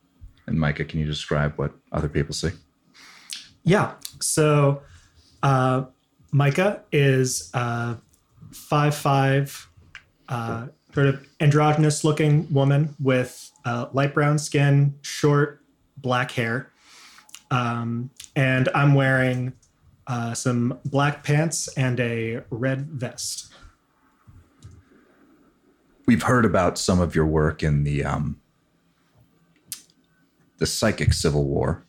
And 0.46 0.59
Micah, 0.59 0.87
can 0.87 1.00
you 1.00 1.07
describe 1.07 1.52
what 1.57 1.74
other 1.92 2.09
people 2.09 2.33
see? 2.33 2.52
Yeah. 3.62 3.92
So 4.20 4.81
uh, 5.42 5.85
Micah 6.33 6.81
is 6.92 7.50
a 7.52 7.98
five 8.52 8.94
five, 8.94 9.68
uh, 10.28 10.68
sort 10.92 11.06
of 11.06 11.26
androgynous 11.40 12.04
looking 12.04 12.52
woman 12.52 12.94
with 13.00 13.50
uh, 13.64 13.87
light 13.92 14.14
brown 14.14 14.38
skin, 14.38 14.94
short 15.02 15.61
black 15.96 16.30
hair, 16.32 16.70
um, 17.50 18.11
and 18.35 18.68
I'm 18.74 18.94
wearing 18.94 19.52
uh, 20.06 20.35
some 20.35 20.78
black 20.85 21.24
pants 21.24 21.68
and 21.76 21.98
a 22.00 22.42
red 22.50 22.87
vest. 22.87 23.52
We've 26.06 26.22
heard 26.22 26.44
about 26.44 26.78
some 26.78 27.00
of 27.00 27.14
your 27.14 27.26
work 27.26 27.62
in 27.62 27.82
the 27.82 28.04
um, 28.04 28.40
the 30.59 30.66
psychic 30.66 31.12
civil 31.12 31.44
war, 31.44 31.85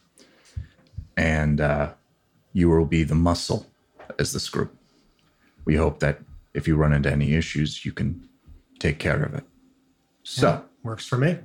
and 1.16 1.62
uh, 1.62 1.94
you 2.54 2.70
will 2.70 2.86
be 2.86 3.04
the 3.04 3.16
muscle 3.16 3.68
as 4.18 4.34
this 4.34 4.50
group. 4.50 4.76
We 5.66 5.76
hope 5.76 6.00
that 6.00 6.20
if 6.58 6.68
you 6.68 6.76
run 6.76 6.94
into 6.94 7.12
any 7.12 7.34
issues, 7.34 7.86
you 7.86 7.94
can 7.94 8.28
take 8.80 8.98
care 9.00 9.22
of 9.24 9.34
it. 9.34 9.44
So, 10.24 10.64
Works 10.84 11.06
for 11.06 11.18
me. 11.18 11.38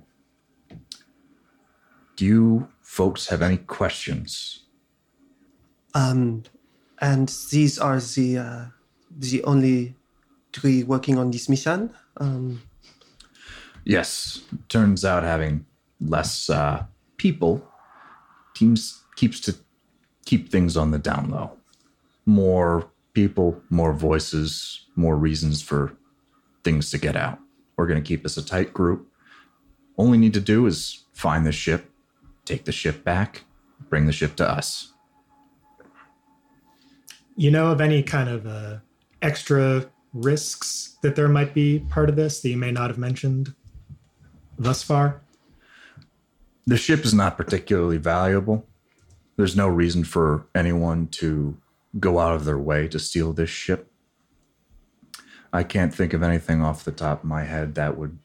do 2.17 2.25
you 2.25 2.69
folks 2.81 3.29
have 3.29 3.43
any 3.43 3.59
questions? 3.59 4.65
Um, 5.95 6.43
and 7.01 7.29
these 7.51 7.79
are 7.79 8.01
the 8.01 8.39
uh, 8.39 8.65
the 9.19 9.43
only 9.45 9.95
three 10.53 10.83
working 10.83 11.19
on 11.19 11.31
this 11.31 11.49
mission. 11.49 11.91
Um, 12.17 12.63
Yes, 13.85 14.43
turns 14.69 15.05
out 15.05 15.25
having 15.25 15.67
less 16.01 16.49
uh, 16.49 16.85
people 17.17 17.67
teams 18.55 19.03
keeps 19.17 19.41
to 19.41 19.57
keep 20.25 20.51
things 20.51 20.77
on 20.77 20.93
the 20.93 20.99
down 20.99 21.31
low. 21.31 21.51
More 22.27 22.92
people, 23.13 23.63
more 23.71 23.93
voices, 23.93 24.87
more 24.97 25.17
reasons 25.17 25.63
for 25.63 25.93
things 26.65 26.91
to 26.91 26.99
get 26.99 27.17
out. 27.17 27.39
We're 27.77 27.87
going 27.87 28.03
to 28.03 28.07
keep 28.07 28.23
this 28.23 28.37
a 28.37 28.45
tight 28.45 28.73
group. 28.73 29.09
All 29.97 30.09
we 30.09 30.19
need 30.19 30.35
to 30.35 30.41
do 30.41 30.67
is 30.67 31.05
find 31.13 31.47
the 31.47 31.53
ship, 31.53 31.91
take 32.45 32.65
the 32.65 32.73
ship 32.73 33.05
back, 33.05 33.45
bring 33.89 34.07
the 34.07 34.13
ship 34.13 34.37
to 34.37 34.49
us. 34.49 34.93
You 37.37 37.51
know 37.51 37.71
of 37.71 37.81
any 37.81 38.03
kind 38.03 38.29
of 38.29 38.47
uh, 38.47 38.77
extra 39.23 39.87
risks 40.13 40.99
that 41.03 41.17
there 41.17 41.29
might 41.29 41.55
be 41.55 41.81
part 41.81 42.09
of 42.09 42.17
this 42.17 42.41
that 42.41 42.51
you 42.51 42.59
may 42.59 42.71
not 42.71 42.91
have 42.91 42.99
mentioned 42.99 43.55
thus 44.59 44.83
far? 44.83 45.23
The 46.67 46.77
ship 46.77 47.05
is 47.05 47.15
not 47.15 47.37
particularly 47.37 47.97
valuable. 47.97 48.67
There's 49.37 49.57
no 49.57 49.67
reason 49.67 50.05
for 50.05 50.47
anyone 50.55 51.09
to 51.09 51.57
go 51.99 52.19
out 52.19 52.35
of 52.35 52.45
their 52.45 52.59
way 52.59 52.89
to 52.89 52.99
steal 52.99 53.33
this 53.33 53.51
ship. 53.51 53.91
I 55.53 55.63
can't 55.63 55.95
think 55.95 56.15
of 56.15 56.23
anything 56.23 56.63
off 56.63 56.85
the 56.85 56.93
top 56.93 57.23
of 57.23 57.29
my 57.29 57.45
head 57.45 57.75
that 57.75 57.99
would 57.99 58.19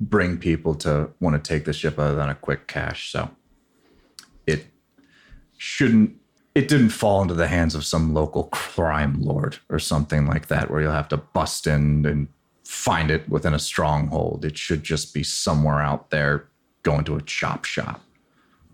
bring 0.00 0.38
people 0.38 0.74
to 0.76 1.10
want 1.20 1.42
to 1.42 1.48
take 1.48 1.64
the 1.64 1.72
ship 1.72 1.98
other 1.98 2.14
than 2.14 2.28
a 2.28 2.34
quick 2.34 2.66
cash. 2.66 3.10
So 3.10 3.30
it 4.46 4.66
shouldn't. 5.56 6.14
It 6.54 6.66
didn't 6.66 6.90
fall 6.90 7.22
into 7.22 7.34
the 7.34 7.46
hands 7.46 7.74
of 7.74 7.84
some 7.84 8.12
local 8.12 8.44
crime 8.44 9.20
lord 9.20 9.58
or 9.68 9.78
something 9.78 10.26
like 10.26 10.48
that, 10.48 10.70
where 10.70 10.80
you'll 10.80 10.92
have 10.92 11.08
to 11.08 11.16
bust 11.16 11.66
in 11.66 12.04
and 12.04 12.28
find 12.64 13.10
it 13.10 13.28
within 13.28 13.54
a 13.54 13.58
stronghold. 13.58 14.44
It 14.44 14.58
should 14.58 14.82
just 14.82 15.14
be 15.14 15.22
somewhere 15.22 15.80
out 15.80 16.10
there, 16.10 16.48
going 16.82 17.04
to 17.04 17.16
a 17.16 17.22
chop 17.22 17.64
shop. 17.64 18.00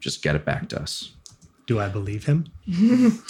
Just 0.00 0.22
get 0.22 0.34
it 0.34 0.44
back 0.44 0.68
to 0.70 0.80
us. 0.80 1.12
Do 1.66 1.78
I 1.78 1.88
believe 1.88 2.24
him? 2.24 2.46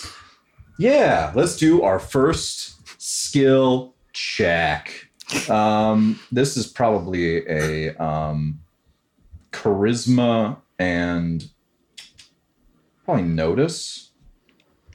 Yeah, 0.78 1.32
let's 1.34 1.56
do 1.56 1.82
our 1.82 1.98
first 1.98 3.00
skill 3.00 3.94
check. 4.12 5.08
Um, 5.48 6.18
this 6.32 6.56
is 6.56 6.66
probably 6.66 7.46
a 7.48 7.96
um, 8.02 8.60
charisma 9.52 10.58
and 10.78 11.48
probably 13.04 13.24
notice. 13.24 14.10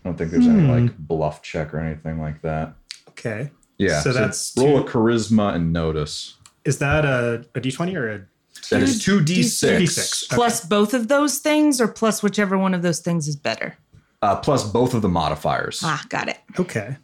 I 0.04 0.10
don't 0.10 0.18
think 0.18 0.32
there's 0.32 0.48
any 0.48 0.64
like 0.64 0.98
bluff 0.98 1.42
check 1.42 1.74
or 1.74 1.80
anything 1.80 2.20
like 2.22 2.42
that. 2.42 2.74
Okay. 3.10 3.52
Yeah, 3.78 4.02
So 4.02 4.12
that's 4.12 4.54
roll 4.58 4.82
two- 4.82 4.88
a 4.88 4.90
charisma 4.90 5.56
and 5.56 5.72
notice. 5.74 6.36
Is 6.66 6.78
that 6.80 7.06
a, 7.06 7.46
a 7.56 7.62
d20 7.62 7.96
or 7.96 8.10
a 8.12 8.26
That 8.70 8.82
is 8.84 9.04
two 9.04 9.24
d 9.24 9.40
D6. 9.42 9.88
six 9.90 10.28
Plus 10.28 10.66
both 10.66 10.94
of 10.94 11.08
those 11.08 11.40
things, 11.40 11.80
or 11.82 11.88
plus 11.88 12.22
whichever 12.22 12.58
one 12.58 12.74
of 12.74 12.82
those 12.82 13.00
things 13.00 13.28
is 13.28 13.36
better. 13.38 13.78
Uh, 14.22 14.36
plus 14.38 14.70
both 14.70 14.94
of 14.94 15.02
the 15.02 15.10
modifiers. 15.10 15.82
Ah, 15.84 16.04
got 16.10 16.28
it. 16.30 16.38
Okay. 16.60 16.98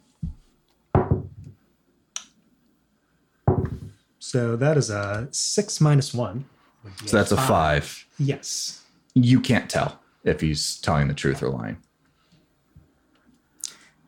So 4.18 4.56
that 4.56 4.76
is 4.76 4.90
a 4.90 5.28
six 5.30 5.80
minus 5.80 6.12
one. 6.12 6.46
So 7.04 7.16
that's 7.16 7.32
a 7.32 7.36
five. 7.36 8.06
Yes. 8.18 8.82
You 9.14 9.40
can't 9.40 9.70
tell 9.70 10.00
if 10.24 10.40
he's 10.40 10.78
telling 10.80 11.08
the 11.08 11.14
truth 11.14 11.42
or 11.42 11.48
lying. 11.48 11.78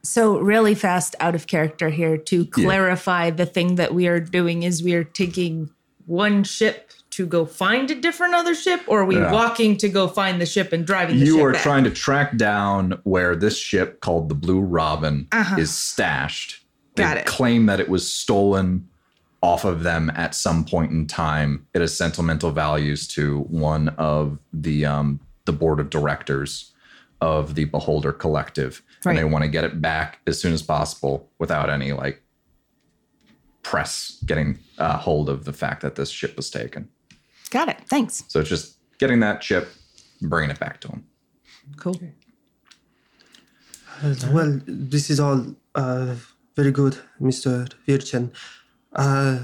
So, 0.03 0.39
really 0.39 0.75
fast 0.75 1.15
out 1.21 1.35
of 1.35 1.47
character 1.47 1.91
here 1.91 2.17
to 2.17 2.47
clarify 2.47 3.31
the 3.31 3.45
thing 3.45 3.75
that 3.75 3.93
we 3.93 4.07
are 4.07 4.21
doing 4.21 4.63
is 4.63 4.83
we 4.83 4.95
are 4.95 5.05
taking 5.05 5.71
one 6.07 6.45
ship 6.45 6.93
to 7.19 7.27
go 7.27 7.45
find 7.45 7.91
a 7.91 7.97
different 7.97 8.33
other 8.33 8.55
ship, 8.55 8.81
or 8.87 9.01
are 9.01 9.05
we 9.05 9.17
Yeah. 9.17 9.33
walking 9.33 9.77
to 9.79 9.89
go 9.89 10.07
find 10.07 10.41
the 10.41 10.47
ship 10.47 10.73
and 10.73 10.87
driving 10.87 11.19
the 11.19 11.27
you 11.27 11.45
are 11.45 11.53
back? 11.53 11.63
trying 11.63 11.83
to 11.83 11.91
track 11.91 12.37
down 12.37 13.01
where 13.03 13.35
this 13.35 13.59
ship 13.59 14.01
called 14.01 14.29
the 14.29 14.37
Blue 14.37 14.61
Robin 14.61 15.27
is 15.59 15.75
stashed. 15.77 16.65
They 16.95 17.03
Uh-huh. 17.03 17.15
Got 17.15 17.21
it. 17.23 17.27
claim 17.27 17.67
that 17.67 17.81
it 17.81 17.89
was 17.89 18.09
stolen 18.09 18.89
off 19.43 19.65
of 19.65 19.83
them 19.83 20.13
at 20.15 20.33
some 20.37 20.65
point 20.65 20.93
in 20.93 21.09
time. 21.09 21.67
It 21.75 21.81
has 21.81 21.97
sentimental 21.97 22.53
values 22.53 23.09
to 23.09 23.41
one 23.49 23.89
of 23.99 24.39
the 24.53 24.87
um, 24.87 25.19
the 25.45 25.53
board 25.53 25.81
of 25.81 25.91
directors 25.91 26.71
of 27.21 27.57
the 27.57 27.65
Beholder 27.65 28.13
Collective, 28.13 28.81
and 29.05 29.19
they 29.19 29.25
want 29.25 29.43
to 29.43 29.49
get 29.51 29.65
it 29.65 29.81
back 29.83 30.19
as 30.29 30.41
soon 30.41 30.53
as 30.53 30.63
possible 30.63 31.29
without 31.41 31.69
any 31.69 31.91
like 31.93 32.23
press 33.65 34.23
getting 34.25 34.59
uh, 34.79 34.97
hold 34.99 35.29
of 35.29 35.45
the 35.45 35.53
fact 35.53 35.83
that 35.83 35.97
this 35.97 36.11
ship 36.11 36.37
was 36.37 36.49
taken. 36.51 36.89
Got 37.51 37.69
it. 37.69 37.79
Thanks. 37.89 38.25
So 38.29 38.41
it's 38.41 38.49
just 38.49 38.79
getting 38.99 39.21
that 39.21 39.43
ship, 39.43 39.69
and 40.21 40.31
bringing 40.31 40.51
it 40.51 40.59
back 40.59 40.81
to 40.83 40.89
them. 40.89 41.07
Cool. 41.77 41.97
Uh, 44.03 44.15
well, 44.31 44.61
this 44.67 45.11
is 45.11 45.19
all 45.19 45.45
uh, 45.75 46.15
very 46.57 46.71
good, 46.71 46.99
Mr. 47.21 47.69
Virchen. 47.87 48.31
Uh, 48.93 49.39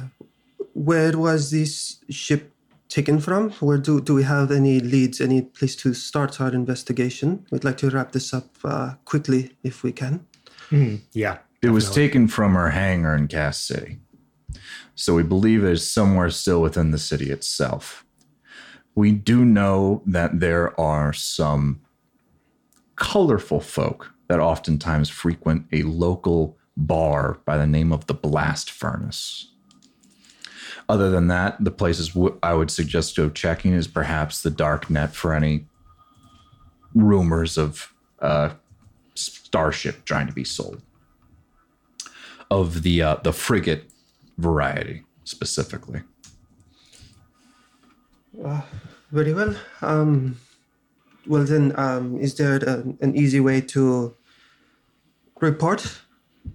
where 0.74 1.16
was 1.16 1.50
this 1.50 1.98
ship 2.10 2.52
taken 2.88 3.20
from? 3.20 3.50
Where 3.52 3.78
do, 3.78 4.00
do 4.00 4.14
we 4.14 4.22
have 4.22 4.50
any 4.50 4.80
leads, 4.80 5.20
any 5.20 5.42
place 5.42 5.74
to 5.76 5.94
start 5.94 6.40
our 6.40 6.52
investigation? 6.52 7.46
We'd 7.50 7.64
like 7.64 7.78
to 7.78 7.90
wrap 7.90 8.12
this 8.12 8.32
up 8.32 8.48
uh, 8.64 8.94
quickly 9.04 9.56
if 9.62 9.82
we 9.82 9.92
can. 9.92 10.26
Yeah. 11.12 11.38
It 11.62 11.70
was 11.70 11.90
taken 11.90 12.28
from 12.28 12.56
our 12.56 12.70
hangar 12.70 13.14
in 13.14 13.26
Cass 13.26 13.58
City. 13.58 13.98
So 14.94 15.14
we 15.14 15.22
believe 15.22 15.64
it's 15.64 15.86
somewhere 15.86 16.30
still 16.30 16.62
within 16.62 16.90
the 16.90 16.98
city 16.98 17.30
itself. 17.30 18.04
We 18.94 19.10
do 19.12 19.44
know 19.44 20.02
that 20.06 20.40
there 20.40 20.78
are 20.80 21.12
some 21.12 21.80
colorful 22.96 23.60
folk 23.60 24.12
that 24.28 24.38
oftentimes 24.38 25.10
frequent 25.10 25.66
a 25.72 25.82
local 25.82 26.56
bar 26.76 27.38
by 27.44 27.56
the 27.56 27.66
name 27.66 27.92
of 27.92 28.06
the 28.06 28.14
Blast 28.14 28.70
Furnace. 28.70 29.50
Other 30.88 31.10
than 31.10 31.28
that, 31.28 31.62
the 31.62 31.70
places 31.70 32.10
w- 32.10 32.38
I 32.42 32.54
would 32.54 32.70
suggest 32.70 33.16
go 33.16 33.30
checking 33.30 33.72
is 33.72 33.88
perhaps 33.88 34.42
the 34.42 34.50
dark 34.50 34.90
net 34.90 35.14
for 35.14 35.34
any 35.34 35.66
rumors 36.94 37.58
of 37.58 37.92
uh, 38.20 38.50
starship 39.14 40.04
trying 40.04 40.26
to 40.26 40.32
be 40.32 40.44
sold 40.44 40.82
of 42.50 42.82
the 42.82 43.02
uh, 43.02 43.16
the 43.24 43.32
frigate 43.32 43.90
variety 44.38 45.04
specifically. 45.24 46.02
Very 49.14 49.32
well. 49.32 49.54
Um, 49.80 50.36
well, 51.26 51.44
then, 51.44 51.72
um, 51.76 52.18
is 52.18 52.34
there 52.34 52.56
an, 52.56 52.98
an 53.00 53.16
easy 53.16 53.40
way 53.40 53.60
to 53.60 54.16
report 55.40 56.00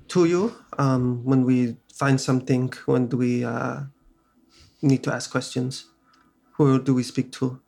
to 0.09 0.25
you 0.25 0.55
um, 0.77 1.23
when 1.23 1.45
we 1.45 1.77
find 1.93 2.19
something? 2.19 2.73
When 2.85 3.07
do 3.07 3.17
we 3.17 3.45
uh, 3.45 3.81
need 4.81 5.03
to 5.03 5.13
ask 5.13 5.31
questions? 5.31 5.85
Who 6.57 6.83
do 6.83 6.93
we 6.93 7.03
speak 7.03 7.31
to? 7.33 7.61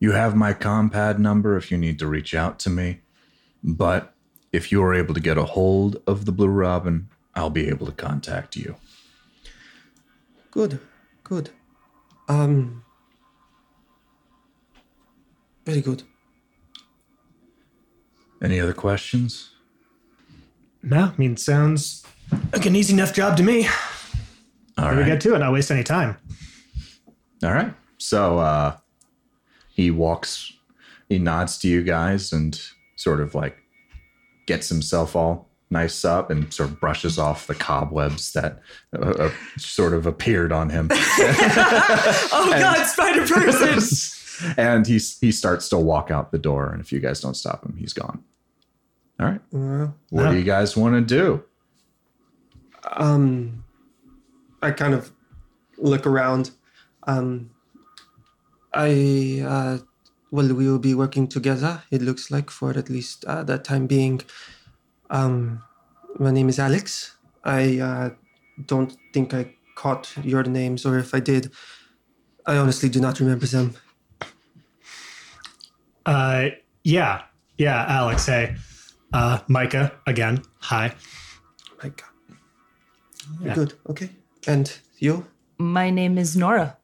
You 0.00 0.12
have 0.12 0.34
my 0.34 0.52
compad 0.52 1.18
number 1.20 1.56
if 1.56 1.70
you 1.70 1.78
need 1.78 1.98
to 2.00 2.06
reach 2.06 2.34
out 2.34 2.58
to 2.60 2.70
me, 2.70 3.00
but 3.62 4.12
if 4.52 4.72
you 4.72 4.82
are 4.82 4.94
able 4.94 5.14
to 5.14 5.20
get 5.20 5.38
a 5.38 5.44
hold 5.44 6.02
of 6.06 6.24
the 6.24 6.32
Blue 6.32 6.48
Robin, 6.48 7.08
I'll 7.34 7.50
be 7.50 7.68
able 7.68 7.86
to 7.86 7.92
contact 7.92 8.56
you. 8.56 8.76
Good, 10.56 10.80
good. 11.22 11.50
Um, 12.30 12.82
very 15.66 15.82
good. 15.82 16.02
Any 18.42 18.58
other 18.58 18.72
questions? 18.72 19.50
No, 20.82 21.12
I 21.12 21.14
mean, 21.18 21.36
sounds 21.36 22.06
like 22.54 22.64
an 22.64 22.74
easy 22.74 22.94
enough 22.94 23.12
job 23.12 23.36
to 23.36 23.42
me. 23.42 23.68
All 24.78 24.88
We 24.92 24.96
right. 24.96 25.04
get 25.06 25.20
to 25.22 25.34
it, 25.34 25.40
not 25.40 25.52
waste 25.52 25.70
any 25.70 25.84
time. 25.84 26.16
All 27.42 27.52
right. 27.52 27.74
So 27.98 28.38
uh, 28.38 28.78
he 29.74 29.90
walks, 29.90 30.50
he 31.10 31.18
nods 31.18 31.58
to 31.58 31.68
you 31.68 31.82
guys 31.82 32.32
and 32.32 32.58
sort 32.96 33.20
of 33.20 33.34
like 33.34 33.58
gets 34.46 34.70
himself 34.70 35.14
all 35.16 35.45
nice 35.70 36.04
up 36.04 36.30
and 36.30 36.52
sort 36.54 36.70
of 36.70 36.78
brushes 36.80 37.18
off 37.18 37.46
the 37.46 37.54
cobwebs 37.54 38.32
that 38.32 38.60
uh, 38.96 39.10
uh, 39.10 39.30
sort 39.58 39.92
of 39.94 40.06
appeared 40.06 40.52
on 40.52 40.70
him. 40.70 40.88
Oh 42.38 42.48
God, 42.58 42.84
Spider 42.86 43.26
Person! 43.26 44.54
and 44.56 44.86
he 44.86 44.98
he 45.20 45.32
starts 45.32 45.68
to 45.70 45.78
walk 45.78 46.10
out 46.10 46.30
the 46.32 46.38
door, 46.38 46.70
and 46.70 46.80
if 46.80 46.92
you 46.92 47.00
guys 47.00 47.20
don't 47.20 47.34
stop 47.36 47.64
him, 47.64 47.74
he's 47.76 47.92
gone. 47.92 48.22
All 49.18 49.26
right. 49.26 49.40
Uh, 49.54 49.88
What 50.10 50.24
Yeah. 50.24 50.30
do 50.32 50.36
you 50.38 50.44
guys 50.44 50.76
want 50.76 50.94
to 50.94 51.00
do? 51.00 51.42
um, 52.96 53.64
I 54.62 54.70
kind 54.70 54.94
of 54.94 55.10
look 55.78 56.06
around. 56.06 56.50
Um, 57.04 57.50
I 58.74 59.42
uh, 59.46 59.78
well, 60.30 60.52
we 60.54 60.68
will 60.68 60.78
be 60.78 60.94
working 60.94 61.26
together. 61.28 61.82
It 61.90 62.02
looks 62.02 62.30
like 62.30 62.50
for 62.50 62.70
at 62.70 62.90
least 62.90 63.24
uh, 63.24 63.42
that 63.44 63.64
time 63.64 63.86
being. 63.86 64.20
Um, 65.10 65.62
my 66.18 66.30
name 66.30 66.48
is 66.48 66.58
Alex. 66.58 67.16
I 67.44 67.78
uh, 67.78 68.10
don't 68.66 68.96
think 69.12 69.34
I 69.34 69.54
caught 69.76 70.12
your 70.22 70.42
names, 70.42 70.84
or 70.86 70.98
if 70.98 71.14
I 71.14 71.20
did, 71.20 71.52
I 72.46 72.56
honestly 72.56 72.88
do 72.88 73.00
not 73.00 73.20
remember 73.20 73.46
them. 73.46 73.74
Uh, 76.04 76.48
yeah, 76.84 77.22
yeah, 77.58 77.84
Alex. 77.88 78.26
Hey, 78.26 78.56
uh, 79.12 79.38
Micah 79.48 79.92
again. 80.06 80.42
Hi. 80.60 80.94
Micah. 81.82 82.04
Yeah. 83.42 83.54
Good. 83.54 83.74
Okay. 83.88 84.10
And 84.46 84.72
you, 84.98 85.26
My 85.58 85.90
name 85.90 86.18
is 86.18 86.36
Nora. 86.36 86.78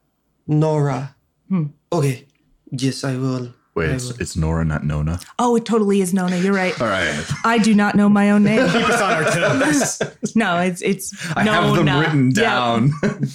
Nora. 0.47 1.15
Hmm. 1.47 1.67
Okay. 1.91 2.27
Yes, 2.71 3.03
I 3.03 3.15
will. 3.17 3.53
Wait, 3.75 3.89
it's, 3.89 4.11
it's 4.19 4.37
Nora, 4.37 4.63
not 4.63 4.83
Nona. 4.85 5.19
Oh, 5.39 5.55
it 5.55 5.65
totally 5.65 5.99
is 6.01 6.13
Nona. 6.13 6.37
You're 6.37 6.53
right. 6.53 6.79
All 6.79 6.87
right. 6.87 7.25
I 7.43 7.57
do 7.57 7.73
not 7.73 7.95
know 7.95 8.07
my 8.07 8.29
own 8.29 8.43
name. 8.43 8.67
Keep 8.71 8.87
us 8.89 9.01
on 9.01 9.13
our 9.13 9.23
toes. 9.23 10.01
No, 10.35 10.59
it's 10.59 10.81
it's 10.83 11.13
I 11.35 11.43
have 11.43 11.75
them 11.75 11.85
Nona. 11.85 11.99
written 11.99 12.25
Yep. 12.27 12.35
down. 12.35 12.91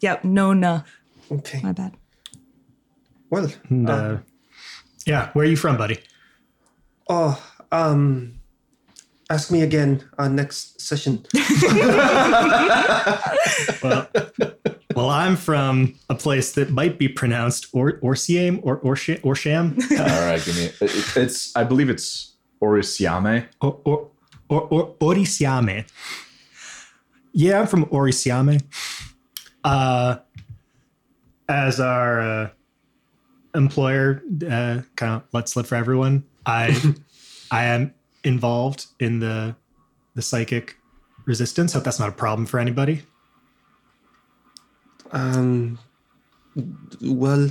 Yep, 0.00 0.24
Nona. 0.24 0.84
Okay. 1.32 1.60
My 1.62 1.72
bad. 1.72 1.94
Well. 3.30 3.50
And, 3.70 3.88
uh, 3.88 3.92
uh, 3.92 4.18
yeah, 5.06 5.30
where 5.32 5.46
are 5.46 5.48
you 5.48 5.56
from, 5.56 5.78
buddy? 5.78 5.98
Oh, 7.08 7.42
um, 7.72 8.35
ask 9.30 9.50
me 9.50 9.62
again 9.62 10.02
on 10.18 10.36
next 10.36 10.80
session. 10.80 11.24
Well, 13.82 14.08
well, 14.94 15.10
I'm 15.10 15.36
from 15.36 15.94
a 16.08 16.14
place 16.14 16.52
that 16.52 16.70
might 16.70 16.98
be 16.98 17.08
pronounced 17.08 17.66
or 17.72 17.98
Orsiam 18.00 18.60
or 18.62 18.80
Orsham. 18.80 19.20
Orsham. 19.20 19.78
All 19.98 20.26
right, 20.26 20.42
give 20.44 20.56
me. 20.56 20.64
It, 20.80 21.16
it's. 21.16 21.54
I 21.54 21.64
believe 21.64 21.90
it's 21.90 22.32
Orisiame. 22.62 23.46
or, 23.60 23.80
or, 23.84 24.10
or, 24.48 24.60
or 24.62 24.94
Orisiame. 24.96 25.86
Yeah, 27.32 27.60
I'm 27.60 27.66
from 27.66 27.84
Orisiame. 27.86 28.62
Uh, 29.62 30.16
as 31.48 31.78
our 31.80 32.20
uh, 32.20 32.48
employer 33.54 34.22
uh, 34.50 34.80
kind 34.96 35.12
of 35.16 35.22
lets 35.32 35.52
slip 35.52 35.66
for 35.66 35.74
everyone, 35.76 36.24
I 36.46 36.74
I 37.50 37.64
am 37.66 37.92
involved 38.26 38.86
in 39.00 39.20
the 39.20 39.54
the 40.14 40.22
psychic 40.22 40.76
resistance. 41.26 41.72
Hope 41.72 41.84
that's 41.84 41.98
not 42.00 42.08
a 42.08 42.12
problem 42.12 42.46
for 42.46 42.58
anybody. 42.60 43.02
Um, 45.12 45.78
well, 47.02 47.48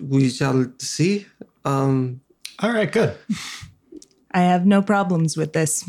we 0.00 0.28
shall 0.28 0.72
see. 0.78 1.26
Um, 1.64 2.20
All 2.60 2.72
right, 2.72 2.90
good. 2.90 3.16
I 4.32 4.40
have 4.42 4.66
no 4.66 4.82
problems 4.82 5.36
with 5.36 5.52
this. 5.52 5.88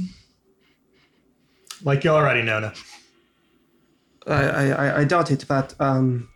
Like 1.83 2.03
you 2.03 2.11
already 2.11 2.41
know. 2.43 2.59
Now. 2.59 2.73
I, 4.27 4.43
I, 4.43 4.65
I- 4.87 4.97
I 4.99 5.03
doubt 5.05 5.31
it, 5.31 5.45
but 5.47 5.73
um, 5.79 6.29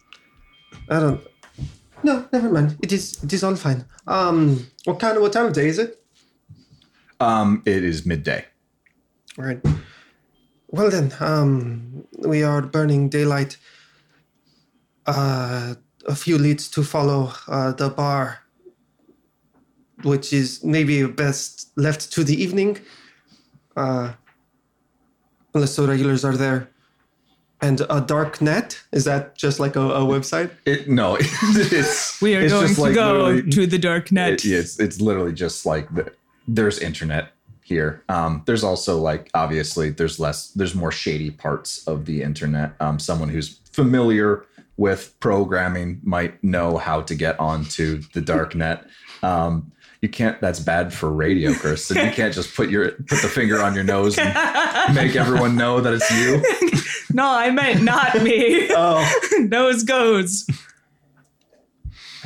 I 0.89 0.99
don't. 0.99 1.21
No, 2.03 2.25
never 2.33 2.49
mind. 2.49 2.77
It 2.81 2.91
is 2.91 3.23
it 3.23 3.31
is 3.33 3.43
all 3.43 3.55
fine. 3.55 3.85
Um, 4.07 4.65
what 4.85 4.99
kind 4.99 5.15
of 5.17 5.21
what 5.23 5.33
time 5.33 5.45
of 5.45 5.53
day 5.53 5.67
is 5.67 5.77
it? 5.77 6.00
Um, 7.21 7.61
it 7.65 7.83
is 7.83 8.05
midday. 8.05 8.45
All 9.37 9.45
right. 9.45 9.61
Well 10.67 10.89
then, 10.89 11.13
um, 11.19 12.05
we 12.19 12.43
are 12.43 12.61
burning 12.61 13.09
daylight. 13.09 13.57
Uh, 15.05 15.75
a 16.07 16.15
few 16.15 16.37
leads 16.37 16.67
to 16.69 16.83
follow. 16.83 17.31
Uh, 17.47 17.73
the 17.73 17.89
bar, 17.89 18.39
which 20.03 20.33
is 20.33 20.63
maybe 20.63 21.05
best 21.05 21.71
left 21.75 22.11
to 22.13 22.23
the 22.23 22.41
evening. 22.41 22.79
Uh, 23.75 24.13
unless 25.53 25.75
the 25.75 25.87
regulars 25.87 26.23
are 26.25 26.35
there. 26.37 26.69
And 27.63 27.81
a 27.91 28.01
dark 28.01 28.41
net 28.41 28.81
is 28.91 29.03
that 29.05 29.35
just 29.37 29.59
like 29.59 29.75
a, 29.75 29.81
a 29.81 29.99
website? 30.01 30.49
It 30.65 30.89
no. 30.89 31.17
it's 31.19 32.19
We 32.19 32.35
are 32.35 32.41
it's 32.41 32.53
going 32.53 32.67
just 32.67 32.75
to 32.75 32.81
like 32.81 32.95
go 32.95 33.41
to 33.41 33.67
the 33.67 33.77
dark 33.77 34.11
net. 34.11 34.43
It- 34.43 34.45
it's 34.45 34.79
it's 34.79 34.99
literally 34.99 35.33
just 35.33 35.65
like 35.65 35.93
the, 35.93 36.11
there's 36.47 36.79
internet 36.79 37.31
here. 37.63 38.03
Um, 38.09 38.43
there's 38.45 38.63
also 38.63 38.97
like 38.97 39.29
obviously 39.33 39.89
there's 39.89 40.19
less 40.19 40.49
there's 40.51 40.75
more 40.75 40.91
shady 40.91 41.31
parts 41.31 41.87
of 41.87 42.05
the 42.05 42.21
internet. 42.21 42.73
Um, 42.79 42.99
someone 42.99 43.29
who's 43.29 43.59
familiar 43.71 44.45
with 44.77 45.17
programming 45.19 45.99
might 46.03 46.43
know 46.43 46.77
how 46.77 47.01
to 47.01 47.15
get 47.15 47.39
onto 47.39 48.01
the 48.13 48.21
dark 48.21 48.55
net. 48.55 48.87
Um, 49.23 49.71
you 50.01 50.09
can't. 50.09 50.41
That's 50.41 50.59
bad 50.59 50.91
for 50.93 51.11
radio, 51.11 51.53
Chris. 51.53 51.89
And 51.91 51.99
you 51.99 52.11
can't 52.15 52.33
just 52.33 52.55
put 52.55 52.69
your 52.69 52.91
put 52.91 53.21
the 53.21 53.29
finger 53.29 53.61
on 53.61 53.75
your 53.75 53.83
nose 53.83 54.17
and 54.17 54.95
make 54.95 55.15
everyone 55.15 55.55
know 55.55 55.79
that 55.79 55.93
it's 55.93 56.11
you. 56.11 57.13
no, 57.15 57.29
I 57.29 57.51
meant 57.51 57.83
not 57.83 58.21
me. 58.23 58.67
Oh, 58.71 59.19
Nose 59.39 59.83
goes. 59.83 60.47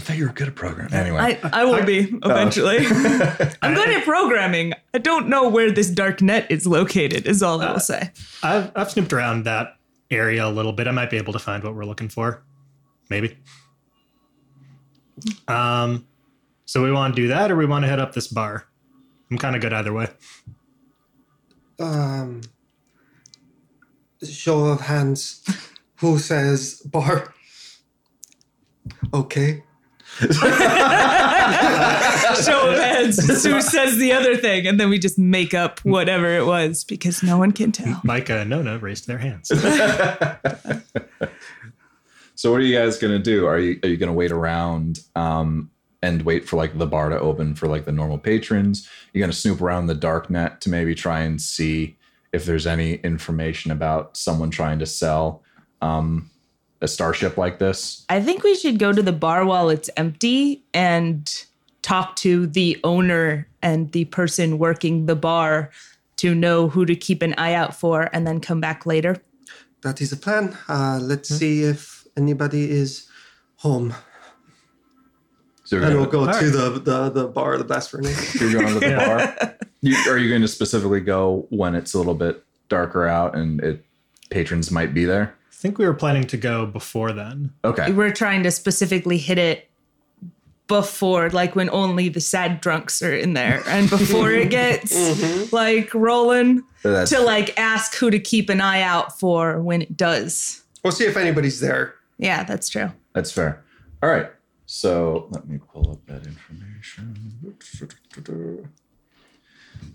I 0.05 0.07
thought 0.09 0.17
you 0.17 0.27
were 0.27 0.33
good 0.33 0.49
at 0.49 0.53
programming. 0.53 0.93
Anyway, 0.93 1.17
I, 1.19 1.61
I 1.61 1.65
will 1.65 1.83
be 1.83 2.01
eventually. 2.23 2.77
I'm 3.63 3.73
good 3.73 3.89
at 3.89 4.03
programming. 4.03 4.73
I 4.93 4.99
don't 4.99 5.27
know 5.29 5.49
where 5.49 5.71
this 5.71 5.89
dark 5.89 6.21
net 6.21 6.45
is 6.51 6.67
located, 6.67 7.25
is 7.25 7.41
all 7.41 7.59
I 7.59 7.71
will 7.71 7.79
say. 7.79 8.11
I've 8.43 8.71
I've 8.75 8.91
snooped 8.91 9.11
around 9.11 9.45
that 9.45 9.77
area 10.11 10.45
a 10.45 10.49
little 10.51 10.73
bit. 10.73 10.87
I 10.87 10.91
might 10.91 11.09
be 11.09 11.17
able 11.17 11.33
to 11.33 11.39
find 11.39 11.63
what 11.63 11.73
we're 11.73 11.85
looking 11.85 12.09
for. 12.09 12.43
Maybe. 13.09 13.35
Um, 15.47 16.05
so 16.65 16.83
we 16.83 16.91
want 16.91 17.15
to 17.15 17.21
do 17.23 17.27
that, 17.29 17.49
or 17.49 17.55
we 17.55 17.65
want 17.65 17.81
to 17.81 17.89
head 17.89 17.99
up 17.99 18.13
this 18.13 18.27
bar. 18.27 18.67
I'm 19.31 19.39
kind 19.39 19.55
of 19.55 19.61
good 19.63 19.73
either 19.73 19.91
way. 19.91 20.07
Um, 21.79 22.41
show 24.23 24.65
of 24.65 24.81
hands. 24.81 25.43
Who 25.95 26.19
says 26.19 26.81
bar? 26.81 27.33
Okay. 29.11 29.63
Show 30.19 30.30
of 32.69 32.78
hands. 32.78 33.43
Who 33.45 33.62
says 33.62 33.97
the 33.97 34.13
other 34.13 34.38
thing? 34.38 34.67
And 34.67 34.80
then 34.80 34.89
we 34.89 34.99
just 34.99 35.17
make 35.17 35.54
up 35.54 35.80
whatever 35.82 36.38
it 36.38 36.45
was 36.45 36.84
because 36.84 37.21
no 37.21 37.38
one 37.38 37.51
can 37.51 37.71
tell. 37.71 38.01
Micah 38.04 38.39
and 38.39 38.49
Nona 38.49 38.78
raised 38.78 39.08
their 39.08 39.17
hands. 39.17 39.51
So 42.36 42.51
what 42.51 42.60
are 42.60 42.65
you 42.65 42.78
guys 42.78 42.97
gonna 42.99 43.17
do? 43.17 43.47
Are 43.47 43.58
you 43.58 43.80
are 43.82 43.89
you 43.89 43.97
gonna 43.97 44.13
wait 44.13 44.32
around 44.32 44.99
um, 45.15 45.71
and 46.04 46.21
wait 46.23 46.47
for 46.47 46.58
like 46.58 46.78
the 46.78 46.86
bar 46.86 47.10
to 47.10 47.19
open 47.19 47.56
for 47.56 47.67
like 47.67 47.86
the 47.86 47.91
normal 47.93 48.17
patrons? 48.17 48.89
You're 49.13 49.21
gonna 49.21 49.34
snoop 49.34 49.62
around 49.62 49.88
the 49.88 49.95
dark 49.95 50.30
net 50.30 50.60
to 50.62 50.69
maybe 50.69 50.93
try 50.93 51.21
and 51.21 51.41
see 51.41 51.97
if 52.34 52.45
there's 52.45 52.67
any 52.67 52.95
information 52.95 53.71
about 53.71 54.17
someone 54.17 54.51
trying 54.51 54.80
to 54.80 54.86
sell 54.86 55.43
um, 55.82 56.30
a 56.85 56.87
starship 56.87 57.37
like 57.37 57.59
this. 57.59 58.05
I 58.07 58.21
think 58.21 58.43
we 58.43 58.55
should 58.55 58.79
go 58.79 58.93
to 58.93 59.01
the 59.01 59.11
bar 59.11 59.43
while 59.43 59.69
it's 59.69 59.89
empty 59.97 60.63
and 60.73 61.45
talk 61.81 62.15
to 62.17 62.47
the 62.47 62.79
owner 62.83 63.47
and 63.61 63.91
the 63.91 64.05
person 64.05 64.57
working 64.57 65.07
the 65.07 65.15
bar 65.15 65.71
to 66.17 66.33
know 66.33 66.69
who 66.69 66.85
to 66.85 66.95
keep 66.95 67.21
an 67.21 67.33
eye 67.37 67.53
out 67.53 67.75
for 67.75 68.09
and 68.13 68.25
then 68.25 68.39
come 68.39 68.61
back 68.61 68.85
later. 68.85 69.21
That 69.81 70.01
is 70.01 70.11
a 70.11 70.17
plan. 70.17 70.57
Uh, 70.69 70.99
let's 71.01 71.29
see 71.29 71.63
if 71.63 72.07
anybody 72.15 72.71
is 72.71 73.09
home. 73.57 73.93
So 75.65 75.81
And 75.81 75.95
we'll 75.95 76.05
gonna, 76.05 76.31
go 76.31 76.39
to 76.39 76.49
the, 76.49 76.69
the, 76.79 77.09
the 77.09 77.27
bar, 77.27 77.57
the 77.57 77.63
blast 77.63 77.91
furnace. 77.91 78.39
you're 78.39 78.53
going 78.53 78.73
to 78.73 78.79
the 78.79 78.95
bar. 79.37 79.57
You, 79.81 79.95
are 80.09 80.17
you 80.17 80.29
going 80.29 80.41
to 80.41 80.47
specifically 80.47 81.01
go 81.01 81.47
when 81.49 81.75
it's 81.75 81.93
a 81.93 81.97
little 81.97 82.15
bit 82.15 82.43
darker 82.69 83.07
out 83.07 83.35
and 83.35 83.59
it 83.61 83.85
patrons 84.29 84.71
might 84.71 84.93
be 84.93 85.05
there? 85.05 85.35
I 85.65 85.67
think 85.67 85.80
we 85.80 85.88
were 85.88 85.95
planning 85.95 86.25
to 86.28 86.38
go 86.38 86.67
before 86.67 87.12
then. 87.12 87.51
Okay. 87.63 87.91
We're 87.91 88.12
trying 88.13 88.43
to 88.43 88.51
specifically 88.51 89.17
hit 89.17 89.39
it 89.39 89.67
before, 90.67 91.32
like 91.32 91.56
when 91.56 91.71
only 91.71 92.08
the 92.08 92.21
sad 92.21 92.62
drunks 92.62 93.01
are 93.01 93.15
in 93.15 93.34
there 93.34 93.63
and 93.65 93.89
before 93.89 94.30
it 94.30 94.49
gets 94.51 95.51
like 95.51 95.91
rolling 95.95 96.62
That's- 96.84 97.10
to 97.10 97.19
like 97.19 97.60
ask 97.60 97.95
who 97.95 98.12
to 98.12 98.19
keep 98.19 98.51
an 98.51 98.62
eye 98.62 98.82
out 98.82 99.19
for 99.19 99.60
when 99.60 99.82
it 99.82 99.97
does. 99.97 100.62
We'll 100.84 100.91
see 100.93 101.06
if 101.06 101.17
anybody's 101.17 101.60
there. 101.60 101.95
Yeah, 102.19 102.43
that's 102.43 102.69
true. 102.69 102.91
That's 103.13 103.32
fair. 103.32 103.63
All 104.04 104.10
right. 104.12 104.30
So 104.67 105.25
let 105.32 105.49
me 105.49 105.58
pull 105.58 105.93
up 105.93 106.06
that 106.06 106.28
information. 106.28 107.56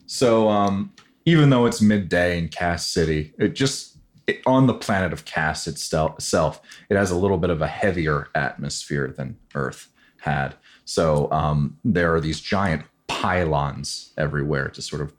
So 0.07 0.49
um, 0.49 0.93
even 1.27 1.51
though 1.51 1.67
it's 1.67 1.81
midday 1.81 2.39
in 2.39 2.49
Cass 2.49 2.89
City, 2.89 3.33
it 3.39 3.55
just 3.55 3.90
it, 4.31 4.43
on 4.47 4.67
the 4.67 4.75
planet 4.75 5.13
of 5.13 5.25
Cass 5.25 5.67
itself, 5.67 6.61
it 6.89 6.97
has 6.97 7.11
a 7.11 7.17
little 7.17 7.39
bit 7.39 7.51
of 7.51 7.61
a 7.61 7.67
heavier 7.67 8.29
atmosphere 8.35 9.13
than 9.17 9.37
Earth 9.55 9.89
had. 10.21 10.55
So 10.85 11.31
um, 11.31 11.79
there 11.85 12.15
are 12.15 12.21
these 12.21 12.41
giant 12.41 12.85
pylons 13.09 14.13
everywhere 14.17 14.69
to 14.69 14.83
sort 14.83 15.03
of 15.03 15.13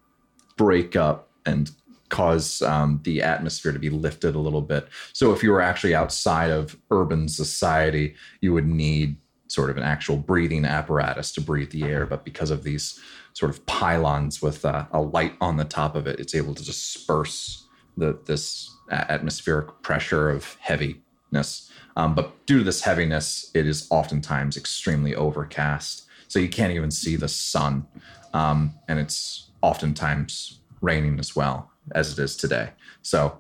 break 0.58 0.96
up 0.96 1.30
and 1.46 1.72
cause 2.10 2.62
um, 2.62 3.00
the 3.04 3.22
atmosphere 3.22 3.72
to 3.72 3.80
be 3.80 3.90
lifted 3.90 4.36
a 4.36 4.40
little 4.40 4.62
bit. 4.62 4.88
So 5.14 5.34
if 5.34 5.42
you 5.44 5.52
were 5.52 5.62
actually 5.62 5.96
outside 5.96 6.52
of 6.52 6.78
urban 6.92 7.28
society, 7.28 8.16
you 8.42 8.54
would 8.54 8.68
need 8.68 9.16
sort 9.48 9.70
of 9.70 9.78
an 9.78 9.84
actual 9.84 10.18
breathing 10.18 10.66
apparatus 10.66 11.32
to 11.34 11.42
breathe 11.42 11.72
the 11.72 11.84
air. 11.84 12.06
But 12.06 12.24
because 12.24 12.52
of 12.52 12.64
these 12.64 13.00
sort 13.34 13.50
of 13.50 13.66
pylons 13.66 14.42
with 14.42 14.64
uh, 14.66 14.86
a 14.92 15.02
light 15.02 15.36
on 15.42 15.58
the 15.58 15.66
top 15.66 15.96
of 15.96 16.08
it, 16.08 16.20
it's 16.20 16.36
able 16.36 16.54
to 16.56 16.64
disperse 16.64 17.68
the 17.98 18.18
this 18.26 18.76
atmospheric 18.92 19.82
pressure 19.82 20.30
of 20.30 20.56
heaviness. 20.60 21.72
Um, 21.96 22.16
but 22.16 22.46
due 22.46 22.60
to 22.60 22.64
this 22.64 22.82
heaviness, 22.82 23.52
it 23.54 23.66
is 23.68 23.88
oftentimes 23.90 24.58
extremely 24.58 25.16
overcast. 25.16 26.06
So 26.28 26.40
you 26.40 26.50
can't 26.50 26.74
even 26.74 26.92
see 26.92 27.16
the 27.16 27.28
sun. 27.28 27.86
Um, 28.34 28.74
and 28.88 29.00
it's 29.00 29.50
oftentimes 29.62 30.60
raining 30.82 31.20
as 31.20 31.36
well 31.36 31.70
as 31.94 32.14
it 32.18 32.24
is 32.24 32.36
today. 32.38 32.70
So 33.02 33.38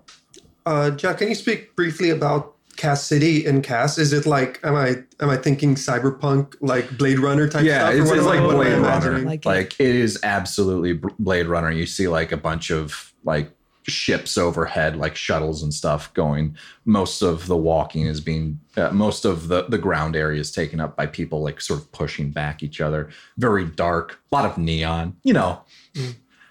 Uh, 0.66 0.92
Jack, 0.92 1.18
can 1.20 1.28
you 1.30 1.36
speak 1.36 1.76
briefly 1.76 2.10
about 2.12 2.56
Cass 2.78 3.04
City 3.04 3.46
and 3.46 3.64
Cass? 3.64 3.98
Is 3.98 4.14
it 4.14 4.26
like 4.26 4.60
am 4.64 4.76
I 4.76 5.04
am 5.20 5.30
I 5.30 5.38
thinking 5.38 5.76
cyberpunk 5.76 6.56
like 6.62 6.98
Blade 6.98 7.20
Runner 7.20 7.48
type 7.48 7.64
yeah, 7.64 7.90
stuff? 7.90 7.94
or 7.94 8.02
it's, 8.02 8.12
it's 8.12 8.26
like 8.26 8.42
what 8.42 8.68
am 8.68 8.86
I 8.86 9.00
Blade 9.00 9.06
Runner. 9.10 9.20
Like 9.20 9.46
Like, 9.46 9.80
it. 9.80 9.90
it 9.90 9.96
is 9.96 10.20
absolutely 10.24 11.00
Blade 11.20 11.48
Runner. 11.48 11.72
You 11.72 11.86
see 11.86 12.08
like 12.08 12.32
a 12.32 12.38
bunch 12.38 12.70
of 12.70 13.14
like 13.24 13.52
ships 13.88 14.38
overhead, 14.38 14.96
like 14.96 15.16
shuttles 15.16 15.64
and 15.64 15.74
stuff 15.74 16.14
going. 16.14 16.56
Most 16.86 17.22
of 17.22 17.48
the 17.48 17.58
walking 17.58 18.06
is 18.06 18.22
being, 18.22 18.60
uh, 18.78 18.92
most 18.92 19.26
of 19.26 19.48
the 19.48 19.64
the 19.64 19.78
ground 19.78 20.16
area 20.16 20.40
is 20.40 20.52
taken 20.52 20.80
up 20.80 20.96
by 20.96 21.06
people 21.08 21.42
like 21.42 21.60
sort 21.62 21.80
of 21.80 21.92
pushing 21.92 22.32
back 22.32 22.62
each 22.64 22.80
other. 22.82 23.10
Very 23.38 23.66
dark, 23.66 24.20
a 24.32 24.36
lot 24.36 24.46
of 24.46 24.58
neon. 24.58 25.16
You 25.24 25.34
know, 25.34 25.62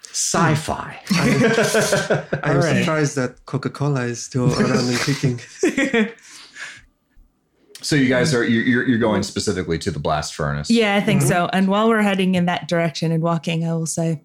sci-fi. 0.03 0.99
I'm 1.11 2.57
All 2.57 2.61
right. 2.63 2.79
surprised 2.81 3.15
that 3.17 3.45
Coca 3.47 3.71
Cola 3.71 4.03
is 4.05 4.23
still 4.23 4.53
around 4.53 4.89
and 4.89 4.99
kicking. 4.99 5.41
so 7.83 7.97
you 7.97 8.09
guys 8.09 8.35
are 8.35 8.45
you're, 8.45 8.63
you're- 8.65 8.89
you're 8.91 8.99
going 8.99 9.23
specifically 9.23 9.79
to 9.79 9.91
the 9.91 9.99
blast 10.01 10.35
furnace. 10.35 10.69
Yeah, 10.71 10.97
I 10.97 11.01
think 11.01 11.23
so. 11.23 11.49
And 11.53 11.69
while 11.69 11.89
we're 11.89 12.03
heading 12.03 12.35
in 12.35 12.47
that 12.47 12.69
direction 12.69 13.13
and 13.13 13.23
walking, 13.23 13.65
I 13.67 13.73
will 13.75 13.87
say, 13.87 14.23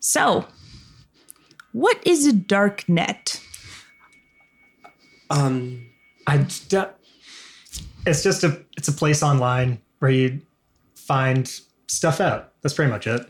so, 0.00 0.46
what 1.72 2.04
is 2.06 2.26
a 2.26 2.32
dark 2.32 2.88
net? 2.88 3.40
Um, 5.30 5.86
I 6.26 6.38
d- 6.38 6.82
it's 8.06 8.22
just 8.22 8.44
a 8.44 8.64
it's 8.76 8.88
a 8.88 8.92
place 8.92 9.22
online 9.22 9.80
where 9.98 10.10
you 10.10 10.40
find 10.94 11.50
stuff 11.86 12.20
out. 12.20 12.52
That's 12.62 12.74
pretty 12.74 12.90
much 12.90 13.06
it. 13.06 13.26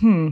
Hmm. 0.00 0.30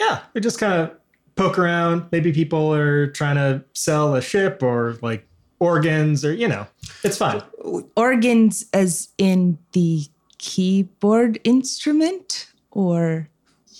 Yeah, 0.00 0.20
we 0.34 0.40
just 0.40 0.58
kind 0.58 0.72
of 0.74 0.92
poke 1.36 1.58
around. 1.58 2.06
Maybe 2.12 2.32
people 2.32 2.72
are 2.74 3.08
trying 3.08 3.36
to 3.36 3.64
sell 3.72 4.14
a 4.14 4.22
ship 4.22 4.62
or 4.62 4.98
like 5.02 5.26
organs 5.58 6.24
or 6.24 6.32
you 6.32 6.48
know, 6.48 6.66
it's 7.04 7.16
fine. 7.16 7.42
Organs, 7.96 8.66
as 8.72 9.08
in 9.18 9.58
the 9.72 10.04
keyboard 10.38 11.40
instrument, 11.44 12.48
or 12.70 13.28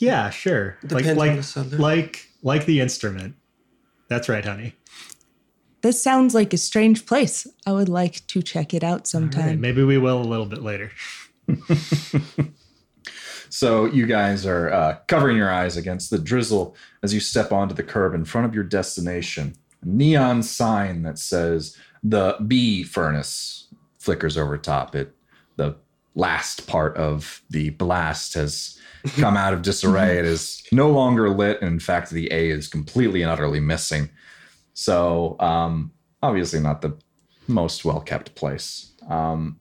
Yeah, 0.03 0.30
sure. 0.30 0.76
Like 0.82 1.05
Depends 1.05 1.57
on 1.57 1.62
like 1.64 1.70
the 1.70 1.76
like 1.78 2.28
like 2.42 2.66
the 2.66 2.80
instrument. 2.80 3.36
That's 4.09 4.28
right, 4.28 4.44
honey. 4.44 4.74
this 5.82 6.03
sounds 6.03 6.34
like 6.34 6.53
a 6.53 6.59
strange 6.59 7.07
place. 7.07 7.46
I 7.66 7.72
would 7.72 7.88
like 7.88 8.26
to 8.26 8.42
check 8.42 8.74
it 8.74 8.82
out 8.82 8.90
All 8.90 8.96
right, 8.98 9.07
sometime. 9.07 9.61
maybe 9.61 9.84
we 9.84 9.98
will 9.98 10.20
a 10.20 10.24
little 10.24 10.46
bit 10.46 10.62
later. 10.62 10.90
So 13.55 13.84
you 13.84 14.07
guys 14.07 14.46
are 14.46 14.72
uh, 14.72 14.98
covering 15.09 15.36
your 15.36 15.50
eyes 15.50 15.76
against 15.76 16.09
the 16.09 16.18
drizzle 16.18 16.74
as 17.03 17.12
you 17.12 17.20
step 17.20 17.53
onto 17.53 17.74
the 17.74 17.82
curb 17.82 18.14
in 18.14 18.24
front 18.24 18.46
of 18.46 18.55
your 18.55 18.64
destination. 18.64 19.55
A 19.82 19.86
neon 19.86 20.42
sign 20.42 21.03
that 21.03 21.18
says 21.18 21.76
the 22.03 22.38
B 22.46 22.82
furnace 22.82 23.68
flickers 23.98 24.38
over 24.38 24.57
top 24.57 24.94
it. 24.96 25.14
The 25.57 25.76
last 26.15 26.67
part 26.67 26.97
of 26.97 27.43
the 27.51 27.71
blast 27.71 28.35
has 28.35 28.79
come 29.17 29.37
out 29.37 29.53
of 29.53 29.63
disarray. 29.63 30.19
It 30.19 30.25
is 30.25 30.63
no 30.73 30.91
longer 30.91 31.31
lit. 31.31 31.61
And 31.61 31.71
in 31.71 31.81
fact, 31.81 32.11
the 32.11 32.33
A 32.33 32.51
is 32.51 32.69
completely 32.69 33.23
and 33.23 33.31
utterly 33.31 33.61
missing. 33.61 34.11
So, 34.75 35.37
um, 35.41 35.93
obviously, 36.23 36.61
not 36.61 36.83
the 36.83 36.97
most 37.49 37.85
well 37.85 38.01
kept 38.01 38.35
place. 38.35 38.93
Um, 39.09 39.59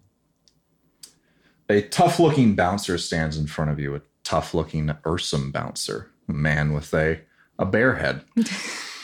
a 1.70 1.82
tough 1.82 2.20
looking 2.20 2.56
bouncer 2.56 2.98
stands 2.98 3.38
in 3.38 3.48
front 3.48 3.72
of 3.72 3.80
you, 3.80 3.96
a 3.96 4.02
tough 4.24 4.54
looking 4.54 4.88
Ursum 5.06 5.52
bouncer, 5.52 6.12
a 6.28 6.34
man 6.34 6.74
with 6.74 6.94
a, 6.94 7.22
a 7.58 7.66
bear 7.66 7.96
head. 7.96 8.24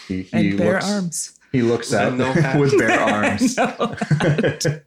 He, 0.07 0.21
he 0.21 0.49
and 0.51 0.57
bare 0.57 0.73
looks, 0.75 0.89
arms. 0.89 1.39
He 1.51 1.61
looks 1.61 1.91
at 1.91 2.13
no 2.13 2.29
with 2.59 2.77
bare 2.77 2.97
arms. 2.97 3.57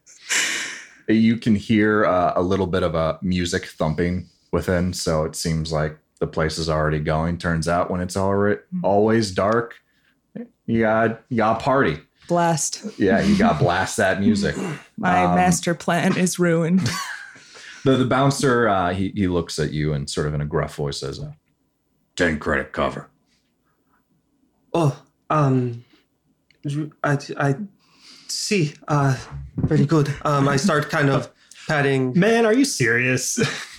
you 1.13 1.37
can 1.37 1.55
hear 1.55 2.05
uh, 2.05 2.33
a 2.37 2.43
little 2.43 2.67
bit 2.67 2.83
of 2.83 2.95
a 2.95 3.19
music 3.23 3.67
thumping 3.67 4.29
within, 4.53 4.93
so 4.93 5.25
it 5.25 5.37
seems 5.37 5.73
like 5.73 5.97
the 6.19 6.27
place 6.27 6.59
is 6.59 6.69
already 6.69 6.99
going. 7.01 7.39
Turns 7.39 7.69
out 7.69 7.91
when 7.91 8.01
it's 8.01 8.17
already 8.17 8.61
always 8.83 9.31
dark, 9.33 9.77
you 10.67 10.81
got 10.81 11.23
you 11.29 11.37
got 11.39 11.61
a 11.61 11.65
party. 11.65 11.99
Blast. 12.29 12.85
Yeah, 12.99 13.21
you 13.23 13.37
got 13.37 13.59
blast 13.59 13.97
that 13.97 14.21
music. 14.21 14.57
My 14.97 15.25
Um, 15.25 15.35
master 15.35 15.75
plan 15.75 16.17
is 16.17 16.39
ruined. 16.39 16.89
The 17.83 17.97
the 17.97 18.05
bouncer 18.05 18.69
uh, 18.69 18.93
he 18.93 19.09
he 19.17 19.27
looks 19.27 19.59
at 19.59 19.73
you 19.73 19.95
and 19.95 20.09
sort 20.11 20.27
of 20.27 20.35
in 20.35 20.43
a 20.43 20.45
gruff 20.45 20.75
voice 20.75 21.01
says, 21.01 21.19
uh, 21.19 21.33
10 22.17 22.39
credit 22.39 22.73
cover." 22.73 23.09
oh, 24.75 25.03
um, 25.31 25.83
I, 27.03 27.19
I 27.39 27.55
see. 28.35 28.75
Uh, 28.89 29.17
very 29.57 29.85
good. 29.85 30.13
Um, 30.25 30.49
I 30.49 30.57
start 30.57 30.91
kind 30.91 31.11
of 31.11 31.31
patting. 31.67 32.19
Man, 32.19 32.47
are 32.47 32.55
you 32.55 32.65
serious? 32.65 33.39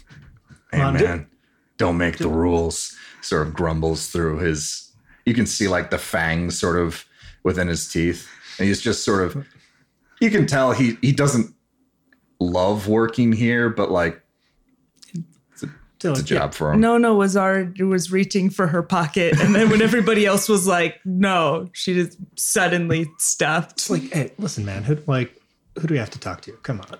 Hey 0.74 0.80
on, 0.80 0.93
man, 0.93 1.28
don't 1.76 1.97
make 1.97 2.18
the 2.18 2.30
rules. 2.30 2.95
Sort 3.22 3.45
of 3.45 3.54
grumbles 3.54 4.08
through 4.08 4.38
his. 4.39 4.89
You 5.26 5.34
can 5.34 5.45
see 5.45 5.68
like 5.68 5.89
the 5.89 5.97
fangs 5.97 6.58
sort 6.58 6.80
of 6.80 7.06
within 7.43 7.68
his 7.68 7.91
teeth, 7.91 8.30
and 8.58 8.70
he's 8.70 8.80
just 8.80 9.04
sort 9.04 9.24
of. 9.26 9.45
You 10.22 10.32
can 10.32 10.47
tell 10.47 10.72
he 10.72 10.97
he 11.02 11.12
doesn't 11.12 11.54
love 12.39 12.88
working 12.88 13.34
here, 13.34 13.70
but 13.70 13.91
like 13.91 14.20
it's 16.04 16.20
a 16.20 16.24
job 16.24 16.54
for 16.54 16.74
him. 16.74 16.82
Nona 16.82 17.14
was 17.14 17.38
already 17.38 17.84
was 17.84 18.12
reaching 18.12 18.49
for 18.49 18.68
her 18.68 18.82
pocket, 18.82 19.39
and 19.39 19.54
then 19.54 19.70
when 19.70 19.82
everybody 19.82 20.26
else 20.26 20.49
was 20.49 20.68
like, 20.68 20.99
"No," 21.06 21.70
she 21.74 21.93
just 21.93 22.18
suddenly 22.36 23.10
stopped. 23.18 23.74
It's 23.74 23.89
like, 23.89 24.12
hey, 24.12 24.32
listen, 24.38 24.66
man. 24.66 24.84
Who 24.84 24.97
like 25.08 25.39
who 25.80 25.88
do 25.88 25.93
we 25.93 25.99
have 25.99 26.10
to 26.12 26.20
talk 26.20 26.41
to? 26.41 26.54
Come 26.64 26.82
on, 26.82 26.97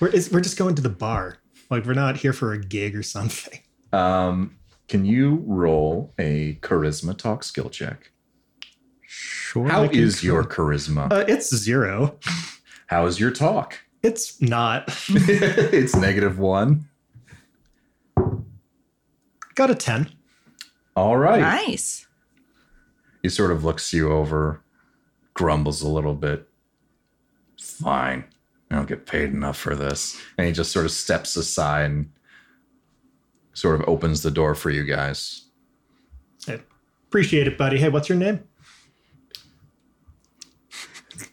we're 0.00 0.08
it's, 0.08 0.30
we're 0.30 0.40
just 0.40 0.58
going 0.58 0.74
to 0.76 0.82
the 0.82 0.88
bar. 0.88 1.38
Like 1.70 1.84
we're 1.84 1.94
not 1.94 2.16
here 2.16 2.32
for 2.32 2.52
a 2.52 2.58
gig 2.58 2.96
or 2.96 3.02
something. 3.02 3.60
Um, 3.92 4.56
can 4.88 5.04
you 5.04 5.42
roll 5.46 6.14
a 6.18 6.54
charisma 6.62 7.16
talk 7.16 7.44
skill 7.44 7.68
check? 7.68 8.12
Sure. 9.02 9.68
How 9.68 9.84
is 9.84 10.22
your 10.22 10.44
charisma? 10.44 11.10
Uh, 11.12 11.24
it's 11.28 11.54
zero. 11.54 12.18
How 12.86 13.06
is 13.06 13.20
your 13.20 13.30
talk? 13.30 13.78
It's 14.02 14.40
not. 14.40 14.84
it's 15.08 15.96
negative 15.96 16.38
one. 16.38 16.87
Got 19.58 19.70
a 19.70 19.74
ten. 19.74 20.08
All 20.94 21.16
right. 21.16 21.40
Nice. 21.40 22.06
He 23.24 23.28
sort 23.28 23.50
of 23.50 23.64
looks 23.64 23.92
you 23.92 24.12
over, 24.12 24.62
grumbles 25.34 25.82
a 25.82 25.88
little 25.88 26.14
bit. 26.14 26.48
Fine. 27.60 28.22
I 28.70 28.76
don't 28.76 28.86
get 28.86 29.06
paid 29.06 29.30
enough 29.30 29.56
for 29.56 29.74
this. 29.74 30.16
And 30.38 30.46
he 30.46 30.52
just 30.52 30.70
sort 30.70 30.84
of 30.84 30.92
steps 30.92 31.36
aside 31.36 31.86
and 31.86 32.12
sort 33.52 33.80
of 33.80 33.88
opens 33.88 34.22
the 34.22 34.30
door 34.30 34.54
for 34.54 34.70
you 34.70 34.84
guys. 34.84 35.46
Hey, 36.46 36.60
appreciate 37.08 37.48
it, 37.48 37.58
buddy. 37.58 37.78
Hey, 37.78 37.88
what's 37.88 38.08
your 38.08 38.16
name? 38.16 38.44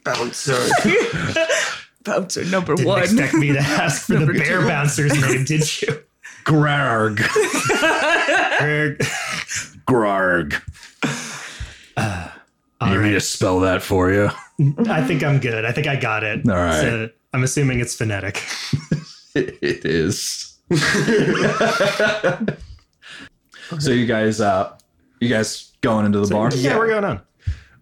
Bouncer. 0.02 0.66
Bouncer 2.02 2.44
number 2.46 2.74
Didn't 2.74 2.88
one. 2.88 3.02
expect 3.04 3.34
me 3.34 3.52
to 3.52 3.60
ask 3.60 4.06
for 4.06 4.14
the 4.16 4.26
bear 4.26 4.62
two. 4.62 4.66
bouncer's 4.66 5.20
name, 5.20 5.44
did 5.44 5.80
you? 5.80 6.02
Grarg. 6.46 7.16
Greg. 8.58 8.98
Grarg. 9.86 10.62
All 12.80 12.88
you 12.88 13.02
need 13.02 13.04
right. 13.04 13.12
to 13.14 13.20
spell 13.20 13.60
that 13.60 13.82
for 13.82 14.12
you? 14.12 14.30
I 14.88 15.02
think 15.04 15.24
I'm 15.24 15.40
good. 15.40 15.64
I 15.64 15.72
think 15.72 15.86
I 15.86 15.96
got 15.96 16.22
it. 16.22 16.48
All 16.48 16.54
right. 16.54 16.80
So, 16.80 17.10
I'm 17.32 17.42
assuming 17.42 17.80
it's 17.80 17.94
phonetic. 17.94 18.42
it 19.34 19.84
is. 19.84 20.56
so 23.78 23.90
you 23.90 24.06
guys 24.06 24.40
uh 24.40 24.76
you 25.20 25.28
guys 25.28 25.72
going 25.80 26.06
into 26.06 26.20
the 26.20 26.32
bar? 26.32 26.50
Yeah, 26.54 26.76
we're 26.78 26.88
going 26.88 27.04
on. 27.04 27.20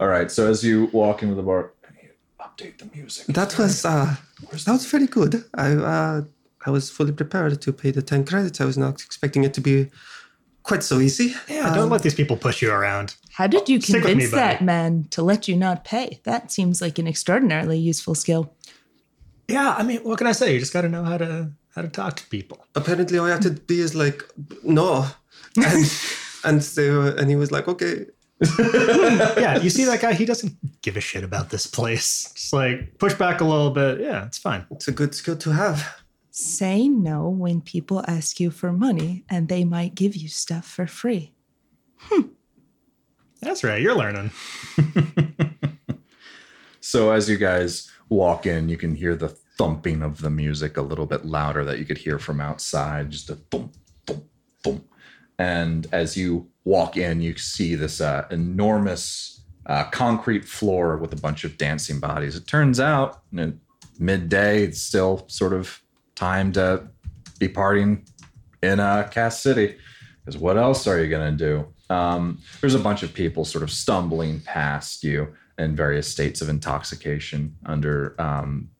All 0.00 0.08
right. 0.08 0.30
So 0.30 0.48
as 0.48 0.64
you 0.64 0.86
walk 0.92 1.22
into 1.22 1.34
the 1.34 1.42
bar, 1.42 1.72
I 1.86 1.92
need 1.92 2.08
to 2.08 2.44
update 2.44 2.78
the 2.78 2.96
music. 2.96 3.26
That 3.26 3.56
was 3.58 3.84
uh, 3.84 4.16
that 4.50 4.72
was 4.72 4.86
very 4.86 5.06
good. 5.06 5.44
I 5.54 5.72
uh, 5.72 6.22
I 6.66 6.70
was 6.70 6.90
fully 6.90 7.12
prepared 7.12 7.60
to 7.60 7.72
pay 7.72 7.90
the 7.90 8.02
ten 8.02 8.24
credits. 8.24 8.60
I 8.60 8.64
was 8.64 8.78
not 8.78 9.02
expecting 9.02 9.44
it 9.44 9.54
to 9.54 9.60
be 9.60 9.90
quite 10.62 10.82
so 10.82 10.98
easy. 10.98 11.34
Yeah, 11.48 11.74
don't 11.74 11.90
let 11.90 12.02
these 12.02 12.14
people 12.14 12.36
push 12.36 12.62
you 12.62 12.70
around. 12.72 13.16
How 13.32 13.46
did 13.46 13.68
you 13.68 13.80
Stick 13.80 13.96
with 13.96 14.04
me, 14.04 14.10
convince 14.10 14.30
that 14.32 14.62
man 14.62 15.06
to 15.10 15.22
let 15.22 15.46
you 15.48 15.56
not 15.56 15.84
pay? 15.84 16.20
That 16.24 16.50
seems 16.50 16.80
like 16.80 16.98
an 16.98 17.06
extraordinarily 17.06 17.78
useful 17.78 18.14
skill. 18.14 18.52
Yeah, 19.48 19.74
I 19.76 19.82
mean, 19.82 20.00
what 20.00 20.18
can 20.18 20.26
I 20.26 20.32
say? 20.32 20.54
You 20.54 20.60
just 20.60 20.72
got 20.72 20.82
to 20.82 20.88
know 20.88 21.04
how 21.04 21.18
to 21.18 21.50
how 21.74 21.82
to 21.82 21.88
talk 21.88 22.16
to 22.16 22.26
people. 22.28 22.64
Apparently, 22.74 23.18
all 23.18 23.26
I 23.26 23.30
had 23.30 23.42
to 23.42 23.50
be 23.50 23.80
is 23.80 23.94
like 23.94 24.24
no, 24.62 25.06
and 25.56 25.84
and 26.44 26.60
they 26.60 26.90
were, 26.90 27.10
and 27.10 27.28
he 27.28 27.36
was 27.36 27.52
like, 27.52 27.68
okay. 27.68 28.06
Yeah, 29.38 29.58
you 29.60 29.70
see 29.70 29.84
that 29.84 30.00
guy? 30.00 30.12
He 30.12 30.24
doesn't 30.24 30.54
give 30.82 30.96
a 30.96 31.00
shit 31.00 31.24
about 31.24 31.50
this 31.50 31.66
place. 31.66 32.32
Just 32.34 32.52
like 32.52 32.98
push 32.98 33.14
back 33.14 33.40
a 33.40 33.44
little 33.44 33.70
bit. 33.70 34.00
Yeah, 34.00 34.26
it's 34.26 34.38
fine. 34.38 34.66
It's 34.70 34.88
a 34.88 34.92
good 34.92 35.14
skill 35.14 35.36
to 35.36 35.52
have. 35.52 36.03
Say 36.36 36.88
no 36.88 37.28
when 37.28 37.60
people 37.60 38.04
ask 38.08 38.40
you 38.40 38.50
for 38.50 38.72
money 38.72 39.24
and 39.30 39.48
they 39.48 39.64
might 39.64 39.94
give 39.94 40.16
you 40.16 40.28
stuff 40.28 40.64
for 40.64 40.86
free. 40.86 41.32
That's 43.40 43.62
right. 43.62 43.80
You're 43.80 43.94
learning. 43.94 44.30
So 46.94 47.10
as 47.10 47.28
you 47.28 47.38
guys 47.38 47.90
walk 48.08 48.46
in, 48.46 48.68
you 48.68 48.76
can 48.76 48.94
hear 48.94 49.16
the 49.16 49.30
thumping 49.58 50.00
of 50.00 50.20
the 50.20 50.30
music 50.30 50.76
a 50.76 50.82
little 50.82 51.06
bit 51.06 51.24
louder 51.24 51.64
that 51.64 51.80
you 51.80 51.84
could 51.84 51.98
hear 51.98 52.20
from 52.20 52.40
outside, 52.40 53.10
just 53.10 53.30
a 53.30 53.34
thump, 53.34 53.74
thump, 54.06 54.24
thump. 54.62 54.84
And 55.38 55.88
as 55.90 56.16
you 56.16 56.50
walk 56.62 56.96
in, 56.96 57.20
you 57.20 57.36
see 57.36 57.74
this 57.74 58.00
uh, 58.00 58.26
enormous 58.30 59.40
uh, 59.66 59.84
concrete 59.84 60.44
floor 60.44 60.98
with 60.98 61.12
a 61.14 61.20
bunch 61.20 61.42
of 61.42 61.58
dancing 61.58 61.98
bodies. 61.98 62.36
It 62.36 62.46
turns 62.46 62.78
out, 62.78 63.22
you 63.32 63.38
know, 63.38 63.52
midday, 63.98 64.62
it's 64.62 64.82
still 64.82 65.24
sort 65.26 65.52
of 65.54 65.82
time 66.14 66.52
to 66.52 66.88
be 67.38 67.48
partying 67.48 68.06
in 68.62 68.80
uh, 68.80 69.08
Cass 69.10 69.42
City. 69.42 69.76
Because 70.24 70.40
what 70.40 70.56
else 70.56 70.86
are 70.86 71.02
you 71.02 71.08
going 71.08 71.36
to 71.36 71.44
do? 71.44 71.94
Um, 71.94 72.40
there's 72.60 72.74
a 72.74 72.78
bunch 72.78 73.02
of 73.02 73.12
people 73.12 73.44
sort 73.44 73.62
of 73.62 73.70
stumbling 73.70 74.40
past 74.40 75.04
you 75.04 75.34
in 75.58 75.76
various 75.76 76.08
states 76.08 76.40
of 76.40 76.48
intoxication 76.48 77.54
under 77.66 78.20
um, 78.20 78.70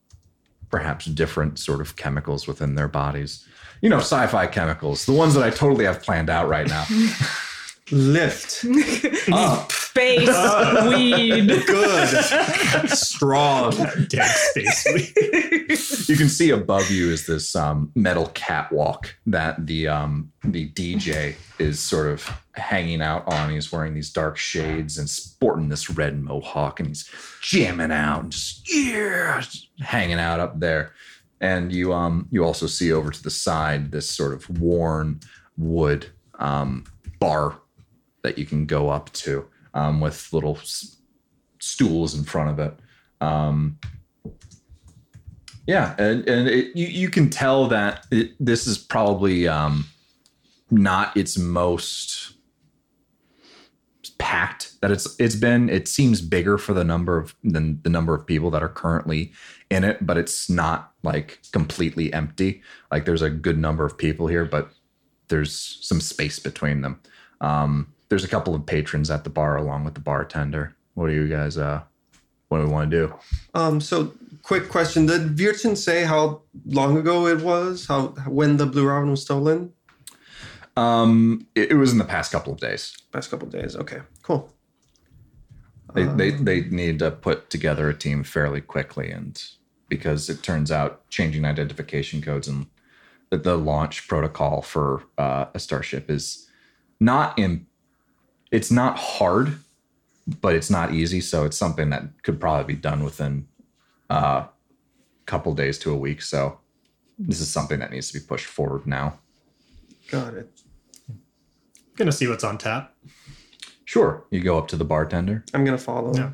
perhaps 0.69 1.05
different 1.05 1.59
sort 1.59 1.81
of 1.81 1.95
chemicals 1.95 2.47
within 2.47 2.75
their 2.75 2.87
bodies. 2.87 3.47
You 3.81 3.89
know, 3.89 3.99
sci 3.99 4.25
fi 4.27 4.47
chemicals, 4.47 5.05
the 5.05 5.13
ones 5.13 5.35
that 5.35 5.43
I 5.43 5.51
totally 5.51 5.85
have 5.85 6.01
planned 6.01 6.29
out 6.29 6.47
right 6.47 6.67
now. 6.67 6.85
Lift. 7.91 8.65
Up. 9.31 9.71
Space 9.71 10.27
weed. 10.87 11.47
Good. 11.67 12.89
Strong. 12.89 13.75
Damn 14.09 14.27
space 14.27 14.85
weed. 14.91 16.09
you 16.09 16.17
can 16.17 16.27
see 16.27 16.49
above 16.49 16.89
you 16.89 17.11
is 17.11 17.27
this 17.27 17.55
um, 17.55 17.91
metal 17.93 18.27
catwalk 18.33 19.15
that 19.27 19.67
the 19.67 19.87
um, 19.87 20.31
the 20.43 20.69
DJ 20.71 21.35
is 21.59 21.79
sort 21.79 22.07
of 22.07 22.27
hanging 22.53 23.01
out 23.03 23.31
on. 23.31 23.51
He's 23.51 23.71
wearing 23.71 23.93
these 23.93 24.09
dark 24.09 24.37
shades 24.37 24.97
and 24.97 25.07
sporting 25.07 25.69
this 25.69 25.89
red 25.89 26.19
mohawk, 26.19 26.79
and 26.79 26.89
he's 26.89 27.07
jamming 27.41 27.91
out 27.91 28.23
and 28.23 28.31
just 28.31 28.67
yeah, 28.73 29.39
just 29.41 29.69
hanging 29.79 30.19
out 30.19 30.39
up 30.39 30.59
there. 30.59 30.93
And 31.39 31.71
you 31.71 31.93
um 31.93 32.27
you 32.31 32.43
also 32.43 32.65
see 32.65 32.91
over 32.91 33.11
to 33.11 33.21
the 33.21 33.29
side 33.29 33.91
this 33.91 34.09
sort 34.09 34.33
of 34.33 34.49
worn 34.59 35.19
wood 35.55 36.07
um, 36.39 36.85
bar 37.19 37.59
that 38.25 38.37
you 38.37 38.45
can 38.45 38.65
go 38.65 38.89
up 38.89 39.11
to 39.13 39.45
um, 39.73 40.01
with 40.01 40.33
little 40.33 40.57
s- 40.57 40.97
stools 41.59 42.17
in 42.17 42.23
front 42.23 42.49
of 42.49 42.59
it. 42.59 42.73
Um, 43.21 43.77
yeah, 45.67 45.95
and, 45.97 46.27
and 46.27 46.47
it, 46.47 46.75
you, 46.75 46.87
you 46.87 47.09
can 47.09 47.29
tell 47.29 47.67
that 47.67 48.05
it, 48.11 48.33
this 48.39 48.67
is 48.67 48.77
probably 48.77 49.47
um, 49.47 49.85
not 50.69 51.15
its 51.15 51.37
most 51.37 52.33
packed 54.17 54.79
that 54.81 54.91
it's 54.91 55.15
it's 55.19 55.35
been. 55.35 55.69
It 55.69 55.87
seems 55.87 56.21
bigger 56.21 56.57
for 56.57 56.73
the 56.73 56.83
number 56.83 57.17
of 57.17 57.35
than 57.43 57.79
the 57.83 57.89
number 57.89 58.15
of 58.15 58.25
people 58.25 58.49
that 58.51 58.63
are 58.63 58.69
currently 58.69 59.33
in 59.69 59.83
it, 59.83 60.05
but 60.05 60.17
it's 60.17 60.49
not 60.49 60.93
like 61.03 61.39
completely 61.51 62.13
empty. 62.13 62.61
Like 62.91 63.05
there's 63.05 63.21
a 63.21 63.29
good 63.29 63.57
number 63.57 63.85
of 63.85 63.97
people 63.97 64.27
here, 64.27 64.45
but 64.45 64.69
there's 65.27 65.79
some 65.81 66.01
space 66.01 66.39
between 66.39 66.81
them. 66.81 67.01
Um, 67.41 67.93
there's 68.15 68.23
a 68.23 68.29
couple 68.29 68.55
of 68.55 68.65
patrons 68.65 69.11
at 69.11 69.25
the 69.25 69.29
bar 69.29 69.57
along 69.57 69.83
with 69.83 69.93
the 69.93 69.99
bartender. 69.99 70.73
What 70.93 71.07
do 71.07 71.13
you 71.13 71.27
guys 71.27 71.57
uh 71.57 71.81
what 72.47 72.59
do 72.59 72.63
we 72.63 72.71
want 72.71 72.89
to 72.89 73.07
do? 73.07 73.13
Um, 73.53 73.81
so 73.81 74.13
quick 74.41 74.69
question. 74.69 75.05
Did 75.05 75.37
Virgin 75.37 75.75
say 75.75 76.05
how 76.05 76.43
long 76.65 76.95
ago 76.97 77.27
it 77.27 77.41
was? 77.41 77.87
How 77.87 78.07
when 78.29 78.55
the 78.55 78.67
Blue 78.67 78.87
Robin 78.87 79.11
was 79.11 79.23
stolen? 79.23 79.73
Um 80.77 81.45
it, 81.55 81.71
it 81.71 81.73
was 81.75 81.91
in 81.91 81.97
the 81.97 82.05
past 82.05 82.31
couple 82.31 82.53
of 82.53 82.59
days. 82.61 82.95
Past 83.11 83.29
couple 83.29 83.49
of 83.49 83.53
days. 83.53 83.75
Okay, 83.75 83.99
cool. 84.23 84.49
They, 85.93 86.03
they 86.05 86.31
they 86.31 86.61
need 86.61 86.99
to 86.99 87.11
put 87.11 87.49
together 87.49 87.89
a 87.89 87.93
team 87.93 88.23
fairly 88.23 88.61
quickly 88.61 89.11
and 89.11 89.43
because 89.89 90.29
it 90.29 90.41
turns 90.41 90.71
out 90.71 91.09
changing 91.09 91.43
identification 91.43 92.21
codes 92.21 92.47
and 92.47 92.67
the, 93.29 93.37
the 93.39 93.57
launch 93.57 94.07
protocol 94.07 94.61
for 94.61 95.03
uh, 95.17 95.47
a 95.53 95.59
starship 95.59 96.09
is 96.09 96.49
not 97.01 97.37
in 97.37 97.65
it's 98.55 98.71
not 98.71 98.97
hard 98.97 99.47
but 100.41 100.55
it's 100.55 100.69
not 100.77 100.93
easy 100.93 101.21
so 101.21 101.45
it's 101.45 101.57
something 101.57 101.89
that 101.91 102.03
could 102.23 102.39
probably 102.39 102.73
be 102.73 102.79
done 102.89 103.03
within 103.03 103.47
uh, 104.09 104.43
a 104.45 104.49
couple 105.25 105.53
days 105.53 105.77
to 105.79 105.91
a 105.91 105.95
week 106.07 106.21
so 106.21 106.57
this 107.19 107.39
is 107.41 107.49
something 107.49 107.79
that 107.79 107.91
needs 107.91 108.07
to 108.11 108.19
be 108.19 108.25
pushed 108.25 108.45
forward 108.57 108.85
now 108.87 109.07
Got 110.11 110.35
it. 110.35 110.47
Gonna 111.97 112.11
see 112.11 112.27
what's 112.27 112.43
on 112.43 112.57
tap. 112.57 112.93
sure 113.85 114.25
you 114.31 114.41
go 114.41 114.57
up 114.57 114.67
to 114.69 114.75
the 114.75 114.85
bartender 114.85 115.43
I'm 115.53 115.63
gonna 115.65 115.77
follow. 115.77 116.13
Yeah. 116.15 116.31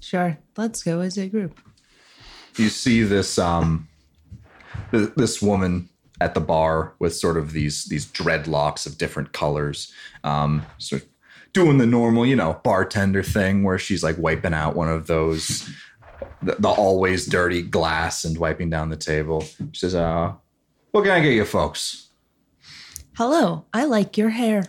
Sure. 0.00 0.36
Let's 0.56 0.82
go 0.82 1.00
as 1.00 1.16
a 1.18 1.28
group. 1.28 1.58
you 2.56 2.68
see 2.68 3.02
this 3.02 3.38
um 3.38 3.88
th- 4.90 5.10
this 5.16 5.40
woman 5.40 5.88
at 6.20 6.34
the 6.34 6.40
bar 6.40 6.94
with 6.98 7.14
sort 7.14 7.36
of 7.36 7.52
these 7.52 7.84
these 7.86 8.06
dreadlocks 8.06 8.86
of 8.86 8.98
different 8.98 9.32
colors 9.32 9.92
um 10.24 10.64
sort 10.78 11.02
of 11.02 11.08
doing 11.52 11.78
the 11.78 11.86
normal 11.86 12.24
you 12.26 12.36
know 12.36 12.58
bartender 12.64 13.22
thing 13.22 13.62
where 13.62 13.78
she's 13.78 14.02
like 14.02 14.16
wiping 14.18 14.54
out 14.54 14.74
one 14.76 14.88
of 14.88 15.06
those 15.06 15.68
the, 16.42 16.54
the 16.58 16.68
always 16.68 17.26
dirty 17.26 17.62
glass 17.62 18.24
and 18.24 18.38
wiping 18.38 18.70
down 18.70 18.88
the 18.90 18.96
table 18.96 19.42
she 19.42 19.64
says 19.74 19.94
uh 19.94 20.32
what 20.92 21.02
can 21.02 21.12
i 21.12 21.20
get 21.20 21.32
you 21.34 21.44
folks 21.44 22.08
Hello. 23.18 23.66
I 23.74 23.84
like 23.84 24.16
your 24.16 24.30
hair. 24.30 24.64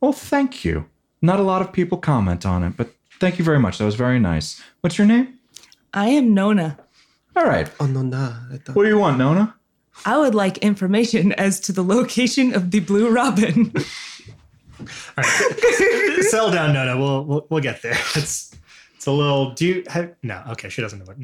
well 0.00 0.12
thank 0.12 0.64
you 0.64 0.86
not 1.20 1.40
a 1.40 1.42
lot 1.42 1.62
of 1.62 1.72
people 1.72 1.98
comment 1.98 2.46
on 2.46 2.62
it 2.62 2.76
but 2.76 2.90
thank 3.18 3.38
you 3.38 3.44
very 3.44 3.58
much 3.58 3.78
that 3.78 3.84
was 3.84 3.96
very 3.96 4.20
nice 4.20 4.62
what's 4.82 4.96
your 4.98 5.06
name 5.06 5.38
I 5.92 6.08
am 6.10 6.32
Nona. 6.34 6.78
all 7.36 7.44
right 7.44 7.68
Oh 7.80 7.86
no, 7.86 8.02
nah. 8.02 8.36
I 8.52 8.58
thought- 8.58 8.76
what 8.76 8.84
do 8.84 8.88
you 8.88 8.98
want 8.98 9.18
nona 9.18 9.54
I 10.06 10.16
would 10.16 10.34
like 10.34 10.56
information 10.58 11.32
as 11.32 11.60
to 11.60 11.72
the 11.72 11.82
location 11.84 12.54
of 12.54 12.70
the 12.70 12.80
Blue 12.80 13.10
Robin. 13.10 13.70
All 14.80 15.24
right. 15.24 16.22
Settle 16.30 16.50
down, 16.50 16.72
Nona. 16.72 16.98
We'll, 16.98 17.24
we'll 17.24 17.46
we'll 17.50 17.62
get 17.62 17.82
there. 17.82 17.98
It's 18.16 18.54
it's 18.94 19.06
a 19.06 19.12
little. 19.12 19.52
Do 19.52 19.66
you 19.66 19.84
have? 19.88 20.14
No. 20.22 20.42
Okay. 20.50 20.68
She 20.68 20.82
doesn't 20.82 20.98
know 20.98 21.04
what. 21.06 21.16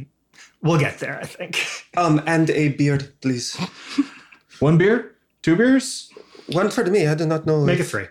We'll 0.62 0.78
get 0.78 0.98
there. 0.98 1.18
I 1.20 1.26
think. 1.26 1.64
Um, 1.96 2.20
and 2.26 2.50
a 2.50 2.68
beard, 2.68 3.14
please. 3.22 3.56
one 4.60 4.76
beer 4.76 5.16
two 5.40 5.56
beers 5.56 6.10
One 6.52 6.70
for 6.70 6.84
me. 6.84 7.06
I 7.06 7.14
do 7.14 7.24
not 7.24 7.46
know. 7.46 7.64
Make 7.64 7.80
it 7.80 7.84
three. 7.84 8.04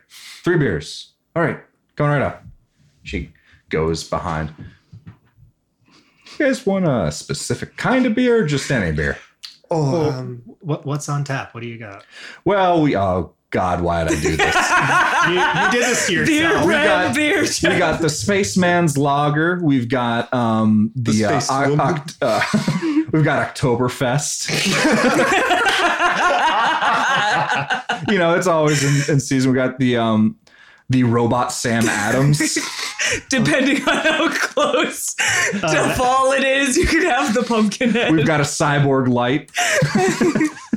Three 0.43 0.57
beers. 0.57 1.11
All 1.35 1.43
right, 1.43 1.59
going 1.95 2.09
right 2.11 2.21
up. 2.21 2.43
She 3.03 3.31
goes 3.69 4.03
behind. 4.03 4.51
You 5.05 6.45
guys 6.45 6.65
want 6.65 6.87
a 6.87 7.11
specific 7.11 7.77
kind 7.77 8.05
of 8.07 8.15
beer 8.15 8.43
or 8.43 8.45
just 8.47 8.71
any 8.71 8.91
beer? 8.91 9.17
Oh, 9.69 10.09
um, 10.09 10.41
What 10.61 10.85
what's 10.85 11.09
on 11.09 11.23
tap? 11.23 11.53
What 11.53 11.61
do 11.61 11.67
you 11.69 11.77
got? 11.77 12.05
Well, 12.43 12.81
we 12.81 12.95
oh 12.97 13.33
God, 13.55 13.81
why 13.81 14.03
did 14.03 14.17
I 14.17 14.21
do 14.21 14.35
this? 14.37 14.55
You, 15.25 15.39
you 15.39 15.71
did 15.71 15.89
this 15.89 16.05
to 16.07 16.23
beer, 16.25 16.41
yourself. 16.49 16.67
red 16.67 16.85
got- 16.85 17.15
beer. 17.15 17.41
we 17.41 17.79
got 17.79 17.99
the 17.99 18.09
Spaceman's 18.09 18.95
Lager. 18.95 19.59
We've 19.63 19.89
got 19.89 20.31
um 20.33 20.91
the, 20.95 21.13
The 21.13 21.25
uh, 21.25 21.39
Space 21.39 21.49
Oc- 21.49 21.79
Oct- 21.79 22.17
uh, 22.21 23.05
we've 23.11 23.23
got 23.23 23.55
Oktoberfest. 23.55 24.49
you 28.11 28.19
know, 28.19 28.35
it's 28.35 28.45
always 28.47 28.83
in, 28.83 29.13
in 29.15 29.19
season. 29.19 29.51
We 29.51 29.55
got 29.55 29.79
the 29.79 29.97
um 29.97 30.37
the 30.89 31.03
robot 31.03 31.51
Sam 31.51 31.87
Adams. 31.89 32.39
Depending 33.29 33.77
on 33.87 33.97
how 33.97 34.29
close 34.33 35.13
to 35.15 35.59
that- 35.61 35.97
fall 35.97 36.31
it 36.31 36.43
is, 36.43 36.77
you 36.77 36.85
could 36.85 37.03
have 37.03 37.33
the 37.33 37.43
pumpkin 37.43 37.91
head. 37.91 38.11
We've 38.11 38.25
got 38.25 38.39
a 38.39 38.43
cyborg 38.43 39.07
light. 39.07 39.51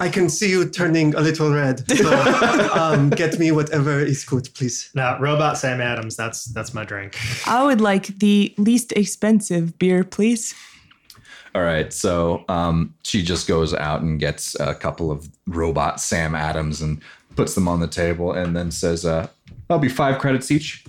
I 0.00 0.08
can 0.08 0.28
see 0.28 0.50
you 0.50 0.68
turning 0.68 1.14
a 1.14 1.20
little 1.20 1.52
red. 1.52 1.88
So, 1.90 2.70
um, 2.72 3.10
get 3.10 3.38
me 3.38 3.50
whatever 3.50 3.98
is 4.00 4.24
good, 4.24 4.48
please. 4.54 4.90
Now, 4.94 5.18
Robot 5.18 5.58
Sam 5.58 5.80
Adams. 5.80 6.16
That's 6.16 6.44
that's 6.46 6.72
my 6.72 6.84
drink. 6.84 7.16
I 7.46 7.64
would 7.64 7.80
like 7.80 8.06
the 8.18 8.54
least 8.58 8.92
expensive 8.92 9.78
beer, 9.78 10.04
please. 10.04 10.54
All 11.54 11.62
right, 11.62 11.92
so 11.92 12.44
um, 12.48 12.94
she 13.02 13.22
just 13.22 13.48
goes 13.48 13.74
out 13.74 14.02
and 14.02 14.20
gets 14.20 14.54
a 14.60 14.74
couple 14.74 15.10
of 15.10 15.28
robot 15.46 16.00
Sam 16.00 16.34
Adams 16.34 16.80
and 16.82 17.00
puts 17.34 17.54
them 17.54 17.66
on 17.66 17.80
the 17.80 17.88
table, 17.88 18.32
and 18.32 18.54
then 18.56 18.70
says, 18.70 19.04
uh, 19.04 19.28
"That'll 19.66 19.80
be 19.80 19.88
five 19.88 20.18
credits 20.20 20.50
each." 20.50 20.84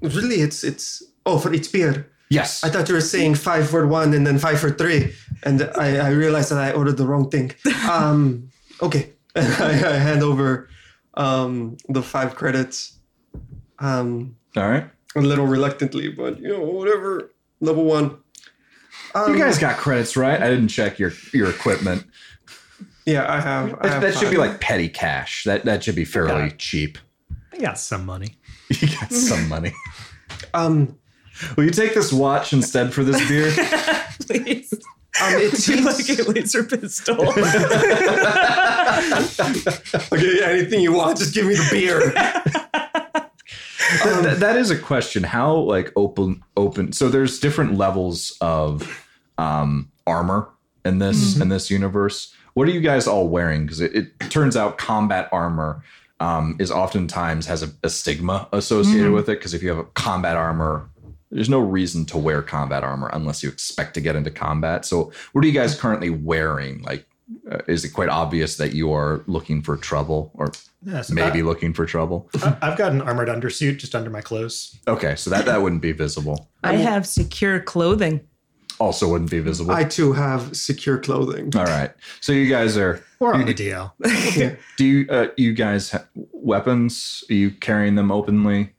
Really, 0.00 0.36
it's 0.42 0.62
it's 0.64 1.02
oh 1.26 1.38
for 1.38 1.52
each 1.52 1.72
beer. 1.72 2.10
Yes. 2.30 2.62
I 2.62 2.68
thought 2.68 2.88
you 2.88 2.94
were 2.94 3.00
saying 3.00 3.36
five 3.36 3.70
for 3.70 3.86
one 3.86 4.12
and 4.12 4.26
then 4.26 4.38
five 4.38 4.60
for 4.60 4.70
three, 4.70 5.14
and 5.44 5.62
I, 5.76 5.96
I 5.96 6.10
realized 6.10 6.50
that 6.50 6.58
I 6.58 6.72
ordered 6.72 6.96
the 6.98 7.06
wrong 7.06 7.30
thing. 7.30 7.52
Um, 7.90 8.50
okay, 8.82 9.12
I, 9.36 9.40
I 9.94 9.96
hand 9.96 10.22
over 10.22 10.68
um, 11.14 11.76
the 11.88 12.02
five 12.02 12.34
credits. 12.34 12.98
Um, 13.78 14.36
All 14.56 14.68
right. 14.68 14.86
a 15.16 15.20
little 15.20 15.46
reluctantly, 15.46 16.08
but 16.10 16.38
you 16.40 16.48
know 16.48 16.60
whatever. 16.60 17.32
Level 17.60 17.84
one. 17.84 18.18
Um, 19.14 19.32
You 19.32 19.38
guys 19.38 19.58
got 19.58 19.78
credits, 19.78 20.16
right? 20.16 20.40
I 20.40 20.48
didn't 20.50 20.68
check 20.68 20.98
your 20.98 21.12
your 21.32 21.48
equipment. 21.50 22.04
Yeah, 23.06 23.24
I 23.32 23.40
have. 23.40 23.74
I 23.74 23.82
That, 23.82 23.92
have 23.94 24.02
that 24.02 24.14
should 24.16 24.30
be 24.30 24.36
like 24.36 24.60
petty 24.60 24.88
cash. 24.88 25.44
That 25.44 25.64
that 25.64 25.82
should 25.82 25.96
be 25.96 26.04
fairly 26.04 26.44
Yeah. 26.48 26.56
cheap. 26.58 26.98
I 27.52 27.58
got 27.58 27.78
some 27.78 28.04
money. 28.04 28.36
You 28.80 28.88
got 28.88 29.12
some 29.12 29.48
money. 29.48 29.72
um. 30.54 30.98
Will 31.56 31.64
you 31.64 31.70
take 31.70 31.94
this 31.94 32.12
watch 32.12 32.52
instead 32.52 32.92
for 32.92 33.04
this 33.04 33.26
beer? 33.28 33.52
Please. 34.26 34.72
Um, 35.22 35.34
it 35.34 35.56
seems 35.56 35.84
like 36.08 36.18
a 36.18 36.22
laser 36.30 36.64
pistol? 36.64 37.16
okay. 40.12 40.44
Anything 40.44 40.80
you 40.80 40.92
want, 40.92 41.18
just 41.18 41.34
give 41.34 41.46
me 41.46 41.54
the 41.54 41.68
beer. 41.70 42.00
Th- 44.02 44.22
th- 44.24 44.38
that 44.38 44.56
is 44.56 44.70
a 44.70 44.78
question. 44.78 45.22
How 45.22 45.54
like 45.56 45.92
open 45.96 46.42
open? 46.56 46.92
So 46.92 47.08
there's 47.08 47.38
different 47.38 47.76
levels 47.76 48.36
of 48.40 49.06
um, 49.38 49.90
armor 50.06 50.48
in 50.84 50.98
this 50.98 51.40
in 51.40 51.48
this 51.48 51.70
universe. 51.70 52.34
What 52.54 52.66
are 52.68 52.72
you 52.72 52.80
guys 52.80 53.06
all 53.06 53.28
wearing? 53.28 53.62
Because 53.64 53.80
it, 53.80 53.94
it 53.94 54.18
turns 54.30 54.56
out 54.56 54.76
combat 54.78 55.28
armor 55.32 55.82
um, 56.20 56.56
is 56.58 56.70
oftentimes 56.70 57.46
has 57.46 57.62
a, 57.62 57.70
a 57.82 57.90
stigma 57.90 58.48
associated 58.52 59.12
with 59.12 59.28
it 59.28 59.38
because 59.38 59.54
if 59.54 59.62
you 59.62 59.68
have 59.68 59.78
a 59.78 59.84
combat 59.84 60.36
armor, 60.36 60.88
there's 61.30 61.48
no 61.50 61.60
reason 61.60 62.04
to 62.06 62.18
wear 62.18 62.42
combat 62.42 62.82
armor 62.84 63.10
unless 63.12 63.42
you 63.42 63.48
expect 63.48 63.94
to 63.94 64.00
get 64.00 64.16
into 64.16 64.30
combat. 64.30 64.84
So, 64.84 65.12
what 65.32 65.44
are 65.44 65.46
you 65.46 65.52
guys 65.52 65.78
currently 65.78 66.10
wearing? 66.10 66.82
Like, 66.82 67.06
uh, 67.50 67.58
is 67.68 67.84
it 67.84 67.90
quite 67.90 68.08
obvious 68.08 68.56
that 68.56 68.72
you 68.72 68.92
are 68.92 69.22
looking 69.26 69.60
for 69.62 69.76
trouble, 69.76 70.30
or 70.34 70.50
Yeah, 70.82 71.02
so 71.02 71.12
maybe 71.14 71.40
I- 71.40 71.42
looking 71.44 71.74
for 71.74 71.84
trouble? 71.84 72.30
I've 72.62 72.78
got 72.78 72.92
an 72.92 73.02
armored 73.02 73.28
undersuit 73.28 73.76
just 73.78 73.94
under 73.94 74.08
my 74.10 74.22
clothes. 74.22 74.78
Okay, 74.88 75.14
so 75.16 75.28
that 75.30 75.44
that 75.44 75.60
wouldn't 75.60 75.82
be 75.82 75.92
visible. 75.92 76.48
I 76.64 76.76
have 76.76 77.06
secure 77.06 77.60
clothing. 77.60 78.20
Also, 78.80 79.08
wouldn't 79.08 79.30
be 79.30 79.40
visible. 79.40 79.72
I 79.72 79.84
too 79.84 80.12
have 80.12 80.56
secure 80.56 80.98
clothing. 80.98 81.50
All 81.56 81.64
right, 81.64 81.90
so 82.20 82.32
you 82.32 82.48
guys 82.48 82.76
are. 82.76 83.02
Or 83.20 83.34
on 83.34 83.44
the 83.46 83.54
DL. 83.54 83.90
Do 84.76 84.84
you 84.84 85.06
uh, 85.10 85.28
you 85.36 85.52
guys 85.52 85.90
have 85.90 86.06
weapons? 86.32 87.24
Are 87.28 87.34
you 87.34 87.50
carrying 87.50 87.96
them 87.96 88.12
openly, 88.12 88.72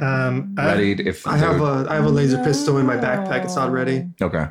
Um, 0.00 0.54
I- 0.58 0.74
If 0.80 1.26
I 1.26 1.36
have 1.36 1.60
a 1.60 1.86
I 1.88 1.94
have 1.94 2.04
a 2.06 2.08
laser 2.08 2.42
pistol 2.42 2.78
in 2.78 2.86
my 2.86 2.96
backpack. 2.96 3.44
It's 3.44 3.54
not 3.56 3.70
ready. 3.70 4.08
okay. 4.20 4.48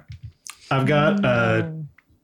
I've 0.71 0.87
got 0.87 1.23
a 1.25 1.73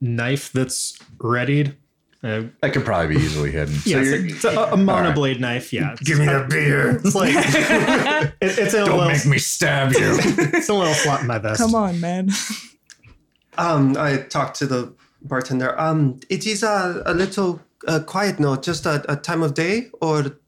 knife 0.00 0.50
that's 0.52 0.98
readied. 1.18 1.76
Uh, 2.24 2.44
That 2.60 2.72
could 2.72 2.84
probably 2.84 3.16
be 3.16 3.20
easily 3.22 3.50
hidden. 3.50 3.74
Yeah, 3.84 3.98
it's, 3.98 4.10
you're- 4.10 4.28
a, 4.30 4.34
it's 4.34 4.44
a, 4.44 4.50
a 4.50 4.76
monoblade 4.76 5.40
knife. 5.40 5.72
Yeah, 5.72 5.96
Give 6.04 6.18
me 6.20 6.26
the 6.26 6.46
beer. 6.48 6.96
It's 7.04 7.14
like 7.16 7.34
it, 7.34 8.34
it's 8.40 8.74
a 8.74 8.84
Don't 8.84 8.98
little, 8.98 9.08
make 9.08 9.26
me 9.26 9.38
stab 9.38 9.92
you. 9.92 9.98
it's 10.20 10.68
in 10.68 10.74
a 10.74 10.78
little 10.78 10.94
slot 10.94 11.22
in 11.22 11.26
my 11.26 11.38
vest. 11.38 11.60
Come 11.60 11.74
on, 11.74 12.00
man. 12.00 12.30
Um, 13.58 13.96
I 13.98 14.18
talked 14.18 14.56
to 14.58 14.66
the 14.66 14.94
bartender. 15.22 15.78
Um, 15.80 16.20
it 16.30 16.46
is 16.46 16.62
a, 16.62 17.02
a 17.06 17.12
little 17.14 17.60
uh, 17.88 18.00
quiet 18.00 18.38
note, 18.38 18.62
just 18.62 18.86
a, 18.86 19.04
a 19.10 19.16
time 19.16 19.42
of 19.42 19.54
day, 19.54 19.90
or 20.00 20.38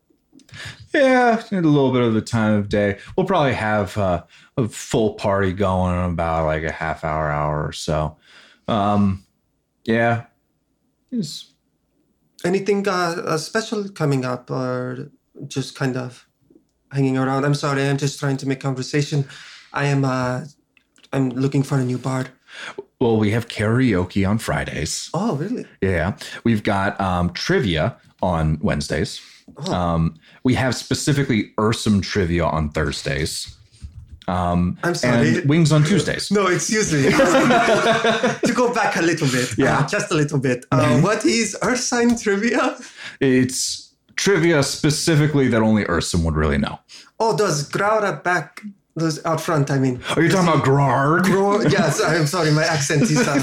yeah, 0.94 1.42
a 1.50 1.54
little 1.56 1.92
bit 1.92 2.02
of 2.02 2.14
the 2.14 2.20
time 2.22 2.54
of 2.54 2.68
day. 2.68 2.98
We'll 3.16 3.26
probably 3.26 3.54
have 3.54 3.98
uh, 3.98 4.22
a 4.56 4.68
full 4.68 5.14
party 5.14 5.52
going 5.52 5.92
in 5.98 6.04
about 6.12 6.46
like 6.46 6.62
a 6.62 6.70
half 6.70 7.02
hour, 7.02 7.28
hour 7.30 7.66
or 7.66 7.72
so. 7.72 8.16
Um, 8.68 9.24
yeah. 9.84 10.26
It's- 11.10 11.50
anything 12.44 12.86
uh, 12.86 13.16
uh, 13.24 13.38
special 13.38 13.88
coming 13.88 14.24
up, 14.24 14.50
or 14.50 15.10
just 15.48 15.74
kind 15.74 15.96
of 15.96 16.26
hanging 16.92 17.18
around. 17.18 17.44
I'm 17.44 17.54
sorry, 17.54 17.88
I'm 17.88 17.98
just 17.98 18.20
trying 18.20 18.36
to 18.38 18.46
make 18.46 18.60
conversation. 18.60 19.26
I 19.72 19.86
am 19.86 20.04
uh, 20.04 20.44
I'm 21.12 21.30
looking 21.30 21.62
for 21.62 21.78
a 21.78 21.84
new 21.84 21.98
bard. 21.98 22.28
well, 23.00 23.16
we 23.16 23.30
have 23.30 23.48
karaoke 23.48 24.28
on 24.28 24.38
Fridays. 24.38 25.10
Oh, 25.14 25.36
really? 25.36 25.66
Yeah. 25.80 26.16
We've 26.44 26.62
got 26.62 27.00
um, 27.00 27.32
trivia 27.32 27.96
on 28.22 28.58
Wednesdays. 28.60 29.20
Um, 29.68 30.14
we 30.42 30.54
have 30.54 30.74
specifically 30.74 31.52
Ursum 31.58 32.02
trivia 32.02 32.44
on 32.44 32.70
Thursdays. 32.70 33.56
Um, 34.26 34.78
I'm 34.82 34.94
sorry. 34.94 35.40
wings 35.42 35.70
on 35.72 35.84
Tuesdays. 35.84 36.30
No, 36.30 36.46
excuse 36.46 36.92
me. 36.92 37.02
to 38.48 38.52
go 38.54 38.72
back 38.72 38.96
a 38.96 39.02
little 39.02 39.28
bit, 39.28 39.56
Yeah. 39.58 39.78
uh, 39.80 39.86
just 39.88 40.10
a 40.10 40.14
little 40.14 40.38
bit. 40.38 40.64
Uh, 40.72 41.00
what 41.00 41.24
is 41.24 41.56
Earth 41.62 41.80
sign 41.80 42.16
trivia? 42.18 42.76
It's 43.20 43.92
trivia 44.16 44.62
specifically 44.62 45.48
that 45.48 45.60
only 45.62 45.84
Ursum 45.84 46.24
would 46.24 46.36
really 46.36 46.58
know. 46.58 46.78
Oh, 47.20 47.36
does 47.36 47.68
Graura 47.70 48.22
back? 48.22 48.62
Those 48.96 49.18
out 49.26 49.40
front, 49.40 49.72
I 49.72 49.78
mean. 49.80 50.00
Are 50.14 50.22
you 50.22 50.28
talking 50.30 50.48
about 50.48 50.64
Grarg? 50.64 51.24
Gro- 51.24 51.62
yes, 51.68 52.00
I'm 52.00 52.28
sorry, 52.28 52.52
my 52.52 52.62
accent 52.62 53.02
is 53.02 53.18
uh, 53.26 53.42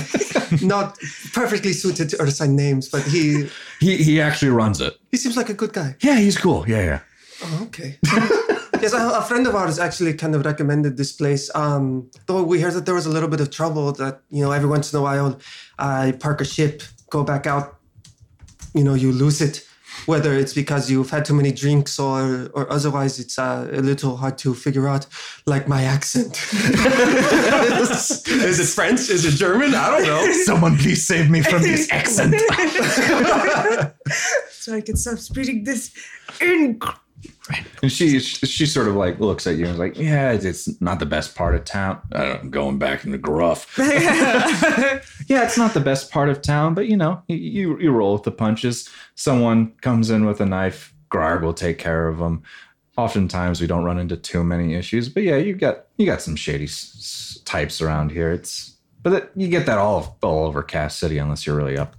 not 0.66 0.98
perfectly 1.34 1.74
suited 1.74 2.08
to 2.12 2.22
Earth 2.22 2.36
sign 2.36 2.56
names, 2.56 2.88
but 2.88 3.04
he 3.04 3.50
He 3.82 3.98
he 3.98 4.22
actually 4.22 4.52
runs 4.52 4.80
it. 4.80 4.94
he 5.12 5.18
seems 5.18 5.36
like 5.36 5.50
a 5.50 5.54
good 5.54 5.74
guy. 5.74 5.98
Yeah, 6.00 6.18
he's 6.20 6.38
cool. 6.38 6.64
Yeah, 6.70 6.84
yeah. 6.84 7.00
Oh, 7.44 7.64
okay. 7.68 8.00
yes, 8.82 8.94
a, 8.94 9.20
a 9.20 9.22
friend 9.22 9.48
of 9.48 9.56
ours 9.56 9.80
actually 9.80 10.14
kind 10.14 10.36
of 10.36 10.46
recommended 10.46 10.98
this 10.98 11.12
place. 11.12 11.54
Um, 11.56 12.10
though 12.26 12.44
we 12.44 12.62
heard 12.62 12.74
that 12.74 12.86
there 12.86 12.96
was 12.96 13.06
a 13.06 13.10
little 13.10 13.30
bit 13.30 13.42
of 13.42 13.52
trouble 13.52 13.92
that, 13.94 14.22
you 14.30 14.44
know, 14.44 14.52
every 14.52 14.70
once 14.70 14.94
in 14.94 15.00
a 15.00 15.02
while 15.02 15.40
I 15.78 16.14
park 16.14 16.42
a 16.42 16.46
ship, 16.46 16.84
go 17.10 17.24
back 17.24 17.48
out, 17.48 17.78
you 18.74 18.84
know, 18.84 18.94
you 18.94 19.12
lose 19.12 19.42
it. 19.42 19.68
Whether 20.06 20.34
it's 20.34 20.54
because 20.54 20.90
you've 20.90 21.10
had 21.10 21.26
too 21.26 21.36
many 21.36 21.52
drinks 21.52 22.00
or 22.00 22.50
or 22.54 22.72
otherwise, 22.72 23.20
it's 23.20 23.38
uh, 23.38 23.68
a 23.72 23.82
little 23.82 24.16
hard 24.16 24.38
to 24.40 24.56
figure 24.56 24.88
out, 24.88 25.06
like 25.46 25.68
my 25.68 25.84
accent. 25.84 26.32
is 26.54 28.60
it 28.60 28.68
French? 28.74 29.10
Is 29.10 29.26
it 29.26 29.32
German? 29.32 29.76
I 29.76 29.92
don't 29.92 30.08
know. 30.08 30.32
Someone 30.46 30.78
please 30.78 31.06
save 31.06 31.30
me 31.30 31.42
from 31.42 31.62
this 31.62 31.92
accent. 31.92 32.36
so 34.50 34.74
I 34.74 34.82
can 34.82 34.96
stop 34.96 35.20
speaking 35.20 35.66
this 35.66 35.92
in. 37.50 37.66
And 37.84 37.92
she 37.92 38.20
she 38.20 38.66
sort 38.66 38.88
of 38.88 38.96
like 38.96 39.20
looks 39.20 39.48
at 39.48 39.56
you 39.56 39.66
and 39.66 39.74
is 39.74 39.80
like, 39.80 39.98
yeah, 39.98 40.32
it's 40.32 40.82
not 40.82 41.00
the 41.00 41.06
best 41.06 41.36
part 41.36 41.56
of 41.56 41.66
town. 41.66 42.00
I 42.12 42.26
don't 42.26 42.44
know, 42.46 42.50
going 42.50 42.78
back 42.78 43.04
in 43.04 43.12
the 43.12 43.18
gruff. 43.18 43.76
yeah, 43.78 45.44
it's 45.44 45.58
not 45.58 45.74
the 45.74 45.80
best 45.80 46.12
part 46.12 46.30
of 46.30 46.42
town, 46.42 46.74
but 46.74 46.88
you 46.88 46.98
know, 46.98 47.24
you 47.28 47.38
you, 47.38 47.80
you 47.80 47.92
roll 47.92 48.14
with 48.14 48.24
the 48.24 48.32
punches. 48.32 48.90
Someone 49.16 49.72
comes 49.82 50.10
in 50.10 50.26
with 50.26 50.40
a 50.42 50.46
knife, 50.46 50.94
Grarg 51.10 51.42
will 51.42 51.54
take 51.54 51.78
care 51.78 52.08
of 52.08 52.20
them. 52.20 52.44
Oftentimes, 52.98 53.62
we 53.62 53.68
don't 53.68 53.84
run 53.86 53.98
into 53.98 54.18
too 54.18 54.44
many 54.44 54.76
issues, 54.76 55.10
but 55.10 55.24
yeah, 55.24 55.38
you 55.38 55.56
got 55.56 55.86
you 55.98 56.06
got 56.06 56.22
some 56.22 56.36
shady 56.36 56.66
s- 56.66 56.94
s- 56.98 57.42
types 57.46 57.82
around 57.82 58.12
here. 58.12 58.32
It's 58.32 58.76
but 59.02 59.14
it, 59.14 59.32
you 59.36 59.48
get 59.48 59.66
that 59.66 59.78
all 59.78 60.18
all 60.22 60.46
over 60.46 60.62
Cass 60.62 60.98
City 60.98 61.18
unless 61.18 61.46
you're 61.48 61.56
really 61.56 61.78
up 61.78 61.96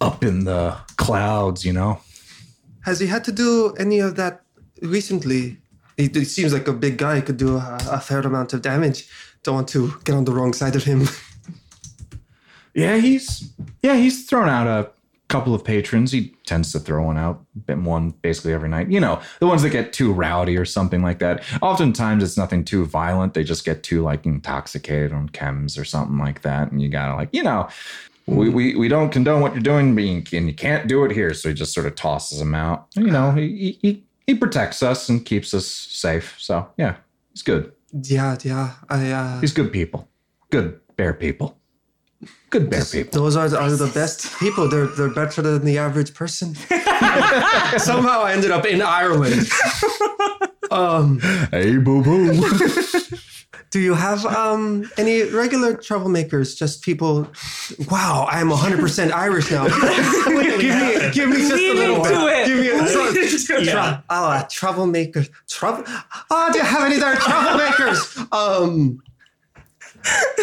up 0.00 0.22
in 0.22 0.44
the 0.44 0.76
clouds, 0.96 1.64
you 1.64 1.72
know. 1.72 2.00
Has 2.84 3.00
he 3.00 3.06
had 3.06 3.24
to 3.24 3.32
do 3.32 3.74
any 3.78 4.00
of 4.00 4.16
that 4.16 4.41
recently? 4.82 5.58
He, 5.96 6.08
he 6.08 6.24
seems 6.24 6.52
like 6.52 6.68
a 6.68 6.72
big 6.72 6.98
guy. 6.98 7.16
He 7.16 7.22
could 7.22 7.36
do 7.36 7.56
a, 7.56 7.78
a 7.90 8.00
fair 8.00 8.20
amount 8.20 8.52
of 8.52 8.62
damage. 8.62 9.08
Don't 9.42 9.54
want 9.54 9.68
to 9.68 9.92
get 10.04 10.14
on 10.14 10.24
the 10.24 10.32
wrong 10.32 10.52
side 10.52 10.76
of 10.76 10.84
him. 10.84 11.08
Yeah, 12.74 12.96
he's 12.96 13.52
yeah 13.82 13.96
he's 13.96 14.26
thrown 14.26 14.48
out 14.48 14.66
a 14.66 14.90
couple 15.28 15.54
of 15.54 15.64
patrons. 15.64 16.12
He 16.12 16.34
tends 16.46 16.72
to 16.72 16.78
throw 16.78 17.04
one 17.04 17.16
out, 17.16 17.44
one 17.66 18.10
basically 18.10 18.52
every 18.52 18.68
night. 18.68 18.90
You 18.90 19.00
know, 19.00 19.20
the 19.40 19.46
ones 19.46 19.62
that 19.62 19.70
get 19.70 19.92
too 19.92 20.12
rowdy 20.12 20.56
or 20.56 20.64
something 20.64 21.02
like 21.02 21.18
that. 21.20 21.42
Oftentimes, 21.60 22.22
it's 22.22 22.36
nothing 22.36 22.64
too 22.64 22.84
violent. 22.84 23.34
They 23.34 23.44
just 23.44 23.64
get 23.64 23.82
too 23.82 24.02
like 24.02 24.26
intoxicated 24.26 25.12
on 25.12 25.28
chems 25.30 25.78
or 25.78 25.84
something 25.84 26.18
like 26.18 26.42
that, 26.42 26.70
and 26.70 26.80
you 26.80 26.88
gotta 26.88 27.14
like 27.14 27.30
you 27.32 27.42
know. 27.42 27.68
We, 28.24 28.50
we, 28.50 28.76
we 28.76 28.86
don't 28.86 29.10
condone 29.10 29.40
what 29.40 29.52
you're 29.52 29.64
doing, 29.64 29.98
and 29.98 30.46
you 30.46 30.54
can't 30.54 30.86
do 30.86 31.04
it 31.04 31.10
here. 31.10 31.34
So 31.34 31.48
he 31.48 31.56
just 31.56 31.74
sort 31.74 31.86
of 31.86 31.96
tosses 31.96 32.38
them 32.38 32.54
out. 32.54 32.86
You 32.94 33.10
know, 33.10 33.32
he, 33.32 33.78
he, 33.82 34.04
he 34.26 34.34
protects 34.34 34.82
us 34.82 35.08
and 35.08 35.24
keeps 35.24 35.52
us 35.54 35.66
safe. 35.66 36.36
So 36.38 36.68
yeah, 36.76 36.96
he's 37.32 37.42
good. 37.42 37.72
yeah, 37.92 38.36
yeah. 38.42 38.72
I. 38.88 39.10
Uh, 39.10 39.40
He's 39.40 39.52
good 39.52 39.72
people. 39.72 40.08
Good 40.50 40.80
bear 40.96 41.12
people. 41.14 41.58
Good 42.50 42.70
bear 42.70 42.84
people. 42.84 43.20
those 43.22 43.34
are 43.34 43.48
the, 43.48 43.58
are 43.58 43.70
the 43.70 43.90
best 43.92 44.38
people. 44.38 44.68
They're 44.68 44.86
they're 44.86 45.10
better 45.10 45.42
than 45.42 45.64
the 45.64 45.78
average 45.78 46.14
person. 46.14 46.54
Somehow 47.78 48.22
I 48.22 48.32
ended 48.34 48.50
up 48.52 48.64
in 48.64 48.80
Ireland. 48.82 49.48
um, 50.70 51.18
Hey, 51.50 51.78
boo 51.78 52.02
boo. 52.02 52.32
do 53.72 53.80
you 53.80 53.94
have 53.94 54.24
um, 54.42 54.88
any 54.96 55.24
regular 55.24 55.74
troublemakers? 55.74 56.56
Just 56.56 56.82
people. 56.82 57.26
Wow, 57.90 58.28
I 58.30 58.40
am 58.40 58.50
100% 58.50 59.10
Irish 59.12 59.50
now. 59.50 59.64
give 60.60 60.74
me 60.76 61.10
give 61.10 61.28
me 61.28 61.36
just 61.48 61.52
a 61.54 61.72
little. 61.74 62.04
into 62.06 62.26
it. 62.28 62.46
Give 62.46 62.58
me 62.60 62.68
a 62.68 63.36
tr- 63.46 63.58
Yeah. 63.64 64.00
Oh, 64.08 64.30
a 64.30 64.46
troublemaker. 64.48 65.24
Trouble. 65.48 65.84
Oh, 66.30 66.50
do 66.52 66.58
you 66.58 66.64
have 66.64 66.84
any 66.84 66.98
there 66.98 67.16
troublemakers? 67.16 68.32
Um, 68.32 69.02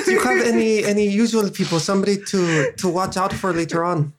do 0.05 0.11
you 0.11 0.21
have 0.21 0.45
any 0.45 0.83
any 0.83 1.07
usual 1.07 1.49
people, 1.49 1.79
somebody 1.79 2.17
to 2.31 2.71
to 2.77 2.87
watch 2.89 3.15
out 3.15 3.31
for 3.33 3.53
later 3.53 3.83
on? 3.85 4.13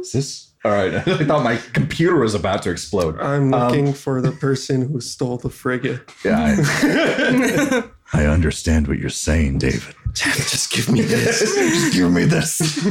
Is 0.00 0.12
this? 0.12 0.53
All 0.64 0.72
right. 0.72 0.94
I 1.06 1.24
thought 1.24 1.44
my 1.44 1.56
computer 1.72 2.16
was 2.16 2.34
about 2.34 2.62
to 2.62 2.70
explode. 2.70 3.20
I'm 3.20 3.50
looking 3.50 3.92
for 3.92 4.22
the 4.22 4.32
person 4.32 4.88
who 4.88 5.00
stole 5.00 5.36
the 5.36 5.50
frigate. 5.50 6.10
Yeah. 6.24 6.56
I, 6.58 7.84
I 8.14 8.26
understand 8.26 8.88
what 8.88 8.98
you're 8.98 9.10
saying, 9.10 9.58
David. 9.58 9.94
Just 10.14 10.72
give 10.72 10.90
me 10.90 11.02
this. 11.02 11.40
Just 11.54 11.94
give 11.94 12.10
me 12.10 12.24
this. 12.24 12.86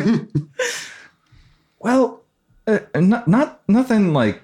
well, 1.80 2.22
uh, 2.68 2.80
not, 2.96 3.28
not 3.28 3.62
nothing 3.68 4.14
like. 4.14 4.42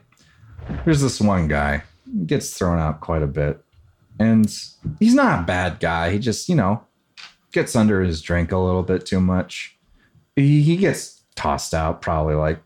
There's 0.86 1.02
this 1.02 1.20
one 1.20 1.48
guy 1.48 1.84
he 2.12 2.26
gets 2.26 2.58
thrown 2.58 2.80
out 2.80 3.02
quite 3.02 3.24
a 3.24 3.28
bit, 3.28 3.64
and 4.20 4.46
he's 5.00 5.14
not 5.14 5.40
a 5.40 5.44
bad 5.44 5.80
guy. 5.80 6.12
He 6.12 6.20
just, 6.20 6.48
you 6.48 6.56
know, 6.56 6.84
gets 7.52 7.76
under 7.76 8.02
his 8.02 8.22
drink 8.22 8.52
a 8.52 8.58
little 8.58 8.84
bit 8.84 9.06
too 9.06 9.20
much. 9.20 9.78
He, 10.36 10.62
he 10.62 10.78
gets 10.78 11.24
tossed 11.36 11.74
out 11.74 12.02
probably 12.02 12.36
like 12.36 12.60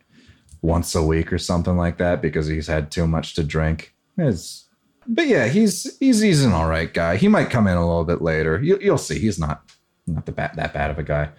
once 0.64 0.96
a 0.96 1.04
week 1.04 1.32
or 1.32 1.38
something 1.38 1.78
like 1.78 2.00
that 2.00 2.24
because 2.24 2.48
he's 2.48 2.66
had 2.66 2.90
too 2.90 3.06
much 3.06 3.36
to 3.36 3.44
drink. 3.44 3.94
It's, 4.18 4.66
but 5.06 5.28
yeah, 5.28 5.48
he's 5.48 5.96
he's 6.00 6.22
he's 6.22 6.44
an 6.44 6.54
all 6.54 6.68
right 6.68 6.92
guy. 6.92 7.18
He 7.18 7.28
might 7.28 7.52
come 7.52 7.68
in 7.68 7.78
a 7.78 7.86
little 7.86 8.06
bit 8.06 8.24
later. 8.24 8.60
You, 8.60 8.80
you'll 8.82 8.98
see. 8.98 9.20
He's 9.20 9.38
not 9.38 9.70
not 10.08 10.26
the 10.26 10.32
bad, 10.32 10.56
that 10.56 10.74
bad 10.74 10.90
of 10.90 10.98
a 10.98 11.04
guy. 11.04 11.30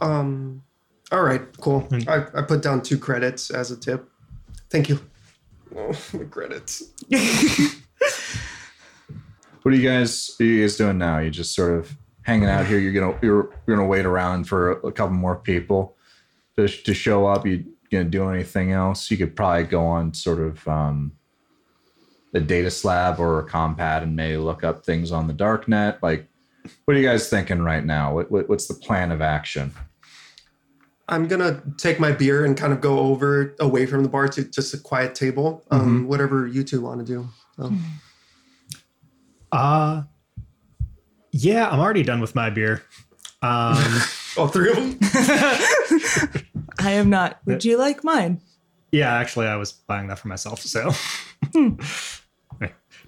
Um, 0.00 0.62
All 1.10 1.22
right, 1.22 1.42
cool. 1.60 1.88
I, 2.06 2.26
I 2.34 2.42
put 2.42 2.62
down 2.62 2.82
two 2.82 2.98
credits 2.98 3.50
as 3.50 3.70
a 3.70 3.76
tip. 3.76 4.08
Thank 4.70 4.88
you. 4.88 5.00
Oh, 5.76 5.92
my 6.14 6.24
credits. 6.24 6.84
What 9.66 9.74
are 9.74 9.78
you 9.78 9.88
guys? 9.90 10.30
Are 10.38 10.44
you 10.44 10.62
guys 10.62 10.76
doing 10.76 10.96
now? 10.96 11.18
You 11.18 11.28
just 11.28 11.52
sort 11.52 11.76
of 11.76 11.92
hanging 12.22 12.48
out 12.48 12.66
here. 12.66 12.78
You're 12.78 12.92
gonna 12.92 13.18
you're, 13.20 13.50
you're 13.66 13.76
gonna 13.76 13.88
wait 13.88 14.06
around 14.06 14.44
for 14.44 14.74
a, 14.74 14.86
a 14.86 14.92
couple 14.92 15.16
more 15.16 15.34
people 15.34 15.96
to 16.56 16.68
to 16.68 16.94
show 16.94 17.26
up. 17.26 17.44
You 17.44 17.64
gonna 17.90 18.04
do 18.04 18.28
anything 18.28 18.72
else? 18.72 19.10
You 19.10 19.16
could 19.16 19.34
probably 19.36 19.64
go 19.64 19.84
on 19.84 20.14
sort 20.14 20.40
of 20.40 20.66
um, 20.68 21.12
a 22.34 22.40
data 22.40 22.70
slab 22.70 23.18
or 23.18 23.38
a 23.40 23.44
compad 23.44 24.02
and 24.02 24.14
maybe 24.16 24.36
look 24.36 24.64
up 24.64 24.84
things 24.84 25.12
on 25.12 25.26
the 25.26 25.32
dark 25.32 25.68
net. 25.68 26.02
Like, 26.02 26.28
what 26.84 26.96
are 26.96 27.00
you 27.00 27.06
guys 27.06 27.28
thinking 27.28 27.62
right 27.62 27.84
now? 27.84 28.14
What, 28.14 28.30
what 28.30 28.48
what's 28.48 28.66
the 28.66 28.74
plan 28.74 29.10
of 29.12 29.20
action? 29.22 29.72
I'm 31.08 31.28
gonna 31.28 31.62
take 31.78 32.00
my 32.00 32.10
beer 32.10 32.44
and 32.44 32.56
kind 32.56 32.72
of 32.72 32.80
go 32.80 32.98
over 32.98 33.54
away 33.60 33.86
from 33.86 34.02
the 34.02 34.08
bar 34.08 34.26
to 34.28 34.42
just 34.44 34.74
a 34.74 34.78
quiet 34.78 35.14
table. 35.14 35.64
Um, 35.70 36.08
whatever 36.08 36.46
you 36.48 36.64
two 36.64 36.80
want 36.80 37.06
to 37.06 37.06
do. 37.06 37.28
So, 37.56 37.72
Uh 39.52 40.02
yeah, 41.30 41.68
I'm 41.68 41.78
already 41.78 42.02
done 42.02 42.20
with 42.20 42.34
my 42.34 42.50
beer. 42.50 42.82
Um 43.40 44.02
all 44.36 44.48
three 44.48 44.70
of 44.70 44.76
them. 44.76 44.98
I 46.78 46.92
am 46.92 47.10
not. 47.10 47.38
Would 47.46 47.64
you 47.64 47.78
like 47.78 48.04
mine? 48.04 48.40
yeah, 48.92 49.14
actually 49.14 49.46
I 49.46 49.56
was 49.56 49.72
buying 49.72 50.06
that 50.08 50.18
for 50.18 50.28
myself, 50.28 50.60
so 50.60 50.90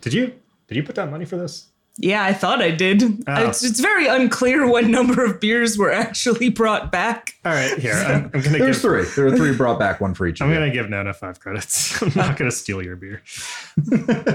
Did 0.01 0.13
you 0.13 0.35
did 0.69 0.77
you 0.77 0.83
put 0.83 0.95
down 0.95 1.11
money 1.11 1.25
for 1.25 1.37
this? 1.37 1.69
Yeah, 2.01 2.23
I 2.23 2.33
thought 2.33 2.63
I 2.63 2.71
did. 2.71 3.03
Oh. 3.03 3.49
It's, 3.49 3.65
it's 3.65 3.81
very 3.81 4.07
unclear 4.07 4.69
what 4.69 4.85
number 4.85 5.25
of 5.25 5.41
beers 5.41 5.77
were 5.77 5.91
actually 5.91 6.49
brought 6.49 6.93
back. 6.93 7.35
All 7.45 7.53
right, 7.53 7.77
here. 7.77 7.95
I'm, 7.95 8.31
I'm 8.33 8.41
gonna 8.41 8.59
There's 8.59 8.77
give 8.77 8.83
three. 8.83 9.05
There 9.17 9.27
are 9.27 9.37
three 9.37 9.57
brought 9.57 9.81
back, 9.81 10.01
one 10.01 10.15
for 10.15 10.27
each. 10.27 10.41
I'm 10.41 10.49
of 10.49 10.55
gonna 10.55 10.71
give 10.71 10.89
Nona 10.89 11.13
five 11.13 11.41
credits. 11.41 12.01
I'm 12.03 12.13
not 12.15 12.37
gonna 12.37 12.53
steal 12.53 12.83
your 12.83 12.95
beer. 12.95 13.23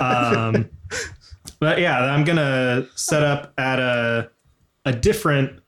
um, 0.01 0.69
but 1.59 1.79
yeah, 1.79 1.99
I'm 1.99 2.25
gonna 2.25 2.87
set 2.95 3.23
up 3.23 3.53
at 3.57 3.79
a 3.79 4.29
a 4.85 4.91
different 4.91 5.62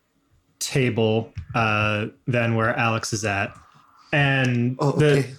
table 0.65 1.31
uh, 1.53 2.07
than 2.27 2.55
where 2.55 2.75
Alex 2.75 3.13
is 3.13 3.23
at, 3.23 3.55
and 4.11 4.75
Oh, 4.79 4.91
the 4.91 5.19
okay. 5.19 5.33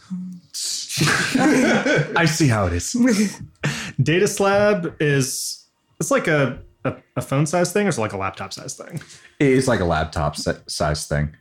I 2.16 2.24
see 2.24 2.48
how 2.48 2.66
it 2.66 2.72
is. 2.72 2.92
data 4.02 4.28
slab 4.28 4.94
is 5.00 5.66
it's 6.00 6.10
like 6.10 6.28
a 6.28 6.58
a, 6.84 6.96
a 7.16 7.20
phone 7.20 7.46
size 7.46 7.72
thing, 7.72 7.86
or 7.86 7.88
is 7.90 7.98
it 7.98 8.00
like 8.00 8.12
a 8.12 8.16
laptop 8.16 8.52
size 8.52 8.74
thing? 8.74 9.00
It's 9.40 9.66
like 9.68 9.80
a 9.80 9.84
laptop 9.84 10.36
size 10.36 11.06
thing. 11.06 11.34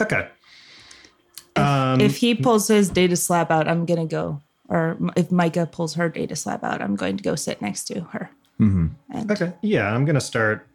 Okay. 0.00 0.28
Um, 1.56 2.00
if 2.00 2.16
he 2.16 2.34
pulls 2.34 2.68
his 2.68 2.88
data 2.88 3.16
slab 3.16 3.52
out, 3.52 3.68
I'm 3.68 3.84
gonna 3.84 4.06
go. 4.06 4.40
Or 4.68 4.96
if 5.16 5.30
Micah 5.30 5.66
pulls 5.66 5.94
her 5.94 6.08
data 6.08 6.34
slab 6.36 6.64
out, 6.64 6.80
I'm 6.80 6.96
going 6.96 7.16
to 7.16 7.22
go 7.22 7.34
sit 7.34 7.60
next 7.60 7.84
to 7.84 8.00
her. 8.12 8.30
And 8.58 8.94
Okay. 9.30 9.52
Yeah, 9.62 9.92
I'm 9.92 10.04
gonna 10.04 10.20
start 10.20 10.66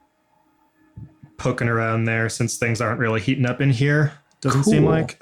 poking 1.37 1.67
around 1.67 2.05
there 2.05 2.29
since 2.29 2.57
things 2.57 2.81
aren't 2.81 2.99
really 2.99 3.19
heating 3.21 3.45
up 3.45 3.61
in 3.61 3.69
here. 3.71 4.13
Doesn't 4.41 4.63
seem 4.65 4.85
like. 4.85 5.21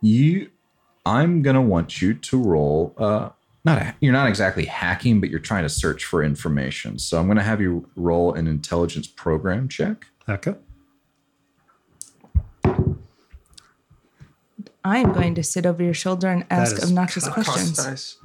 you 0.00 0.50
i'm 1.04 1.42
gonna 1.42 1.60
want 1.60 2.00
you 2.00 2.14
to 2.14 2.40
roll 2.42 2.94
uh 2.96 3.28
not 3.64 3.78
a, 3.82 3.94
you're 4.00 4.12
not 4.12 4.28
exactly 4.28 4.64
hacking 4.64 5.20
but 5.20 5.28
you're 5.30 5.40
trying 5.40 5.62
to 5.64 5.68
search 5.68 6.04
for 6.04 6.22
information 6.22 6.98
so 6.98 7.18
i'm 7.18 7.26
gonna 7.26 7.42
have 7.42 7.60
you 7.60 7.86
roll 7.96 8.32
an 8.34 8.46
intelligence 8.46 9.06
program 9.06 9.68
check 9.68 10.06
Okay. 10.28 10.54
I'm 14.84 15.12
going 15.12 15.34
to 15.36 15.42
sit 15.42 15.66
over 15.66 15.82
your 15.82 15.94
shoulder 15.94 16.28
and 16.28 16.44
ask 16.50 16.82
obnoxious 16.82 17.24
cock- 17.26 17.34
questions. 17.44 17.78
Nice. 17.84 18.16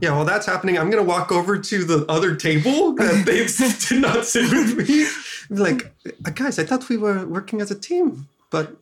Yeah, 0.00 0.12
while 0.16 0.24
that's 0.24 0.46
happening, 0.46 0.78
I'm 0.78 0.90
gonna 0.90 1.02
walk 1.02 1.30
over 1.32 1.58
to 1.58 1.84
the 1.84 2.04
other 2.10 2.34
table 2.36 2.94
that 2.94 3.24
they 3.24 3.46
did 3.88 4.00
not 4.02 4.24
sit 4.26 4.50
with 4.50 4.76
me. 4.88 5.06
Be 5.54 5.60
Like, 5.60 5.94
"Uh, 6.24 6.30
guys, 6.30 6.58
I 6.58 6.64
thought 6.64 6.88
we 6.88 6.96
were 6.96 7.26
working 7.26 7.60
as 7.60 7.70
a 7.70 7.78
team, 7.78 8.26
but 8.50 8.76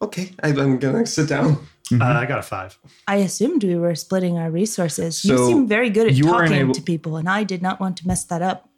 okay, 0.00 0.32
I- 0.42 0.48
I'm 0.48 0.78
gonna 0.78 1.06
sit 1.06 1.28
down. 1.28 1.58
Uh, 1.92 2.04
I 2.04 2.24
got 2.26 2.38
a 2.38 2.42
five. 2.42 2.78
I 3.06 3.16
assumed 3.16 3.64
we 3.64 3.76
were 3.76 3.94
splitting 3.94 4.38
our 4.38 4.50
resources. 4.50 5.18
So 5.18 5.32
you 5.32 5.46
seem 5.46 5.68
very 5.68 5.90
good 5.90 6.08
at 6.08 6.16
talking 6.16 6.52
able- 6.56 6.74
to 6.74 6.80
people, 6.82 7.16
and 7.16 7.28
I 7.28 7.44
did 7.44 7.60
not 7.60 7.80
want 7.80 7.96
to 7.98 8.06
mess 8.06 8.24
that 8.24 8.40
up. 8.42 8.68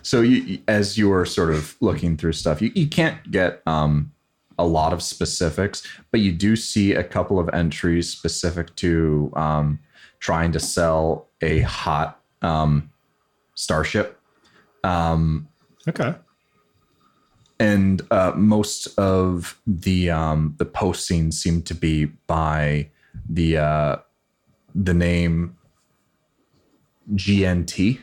so 0.00 0.20
you 0.20 0.60
as 0.68 0.96
you 0.96 1.08
were 1.08 1.26
sort 1.26 1.50
of 1.50 1.76
looking 1.80 2.16
through 2.16 2.32
stuff 2.32 2.62
you, 2.62 2.70
you 2.74 2.86
can't 2.86 3.30
get 3.32 3.60
um 3.66 4.12
a 4.58 4.64
lot 4.64 4.92
of 4.92 5.02
specifics 5.02 5.82
but 6.12 6.20
you 6.20 6.30
do 6.32 6.54
see 6.54 6.94
a 6.94 7.02
couple 7.02 7.38
of 7.40 7.50
entries 7.52 8.08
specific 8.08 8.74
to 8.76 9.32
um 9.34 9.78
trying 10.20 10.52
to 10.52 10.60
sell 10.60 11.26
a 11.42 11.60
hot 11.62 12.20
um 12.42 12.88
starship 13.56 14.20
um 14.84 15.48
Okay. 15.88 16.14
and 17.58 18.02
uh, 18.10 18.32
most 18.36 18.86
of 18.98 19.60
the 19.66 20.10
um, 20.10 20.54
the 20.58 20.64
postings 20.66 21.34
seem 21.34 21.62
to 21.62 21.74
be 21.74 22.06
by 22.26 22.90
the 23.28 23.58
uh, 23.58 23.96
the 24.74 24.94
name 24.94 25.56
GNT 27.14 27.98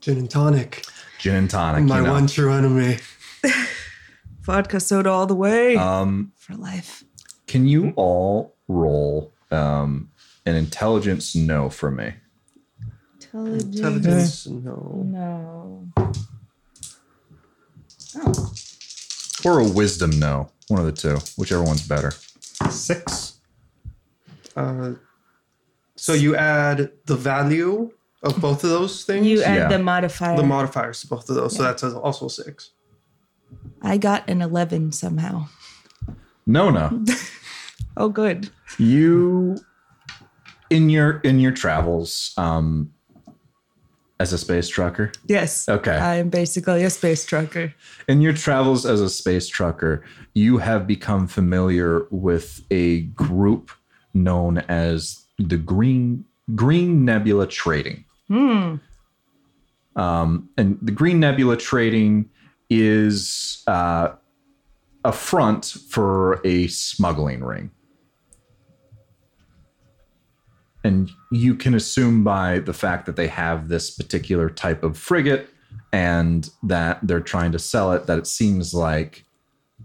Gin 0.00 0.18
and 0.18 0.30
tonic, 0.30 0.84
gin 1.18 1.34
and 1.36 1.50
tonic. 1.50 1.84
my 1.84 1.98
you 1.98 2.04
know. 2.04 2.12
one 2.12 2.26
true 2.26 2.52
enemy. 2.52 2.98
Vodka 4.42 4.80
soda 4.80 5.10
all 5.10 5.26
the 5.26 5.34
way 5.34 5.76
Um, 5.76 6.32
for 6.36 6.54
life. 6.56 7.04
can 7.46 7.66
you 7.66 7.92
all 7.96 8.56
roll 8.68 9.32
um, 9.52 10.10
an 10.44 10.56
intelligence 10.56 11.36
no 11.36 11.70
for 11.70 11.90
me? 11.90 12.14
Intelligence. 13.32 14.46
Intelligence, 14.46 14.46
no. 14.46 15.02
No. 15.96 16.12
Oh, 18.16 18.52
Or 19.44 19.60
a 19.60 19.68
wisdom 19.68 20.10
no? 20.18 20.50
One 20.68 20.80
of 20.80 20.86
the 20.86 20.92
two, 20.92 21.16
whichever 21.36 21.62
one's 21.62 21.86
better. 21.86 22.12
Six. 22.70 23.38
Uh, 24.54 24.92
so 25.96 26.12
you 26.12 26.36
add 26.36 26.90
the 27.06 27.16
value 27.16 27.90
of 28.22 28.40
both 28.40 28.62
of 28.64 28.70
those 28.70 29.04
things. 29.04 29.26
you 29.26 29.42
add 29.42 29.56
Yeah. 29.56 29.68
the 29.68 29.78
modifier. 29.82 30.36
the 30.36 30.42
modifiers 30.44 31.00
to 31.00 31.06
both 31.08 31.28
of 31.28 31.34
those, 31.36 31.56
so 31.56 31.62
that's 31.62 31.82
also 31.82 32.28
six. 32.28 32.70
I 33.82 33.96
got 33.96 34.28
an 34.28 34.42
11 34.42 34.92
somehow. 34.92 35.46
No, 36.46 36.70
no. 36.70 37.04
Oh, 37.94 38.08
good. 38.08 38.48
you 38.78 39.58
in 40.70 40.88
your 40.88 41.18
in 41.24 41.38
your 41.40 41.52
travels 41.52 42.32
um, 42.38 42.91
as 44.22 44.32
a 44.32 44.38
space 44.38 44.68
trucker. 44.68 45.10
Yes. 45.26 45.68
Okay. 45.68 45.96
I 45.96 46.14
am 46.14 46.28
basically 46.28 46.84
a 46.84 46.90
space 46.90 47.26
trucker. 47.26 47.74
In 48.06 48.20
your 48.20 48.32
travels 48.32 48.86
as 48.86 49.00
a 49.00 49.10
space 49.10 49.48
trucker, 49.48 50.04
you 50.34 50.58
have 50.58 50.86
become 50.86 51.26
familiar 51.26 52.06
with 52.10 52.64
a 52.70 53.00
group 53.00 53.72
known 54.14 54.58
as 54.68 55.24
the 55.38 55.56
Green 55.56 56.24
Green 56.54 57.04
Nebula 57.04 57.48
Trading. 57.48 58.04
Hmm. 58.28 58.76
Um, 59.96 60.48
and 60.56 60.78
the 60.80 60.92
Green 60.92 61.18
Nebula 61.18 61.56
Trading 61.56 62.30
is 62.70 63.64
uh, 63.66 64.10
a 65.04 65.12
front 65.12 65.64
for 65.90 66.40
a 66.44 66.68
smuggling 66.68 67.42
ring. 67.42 67.72
And 70.84 71.10
you 71.30 71.54
can 71.54 71.74
assume 71.74 72.24
by 72.24 72.58
the 72.58 72.72
fact 72.72 73.06
that 73.06 73.16
they 73.16 73.28
have 73.28 73.68
this 73.68 73.90
particular 73.90 74.50
type 74.50 74.82
of 74.82 74.98
frigate 74.98 75.48
and 75.92 76.50
that 76.62 76.98
they're 77.02 77.20
trying 77.20 77.52
to 77.52 77.58
sell 77.58 77.92
it 77.92 78.06
that 78.06 78.18
it 78.18 78.26
seems 78.26 78.74
like 78.74 79.24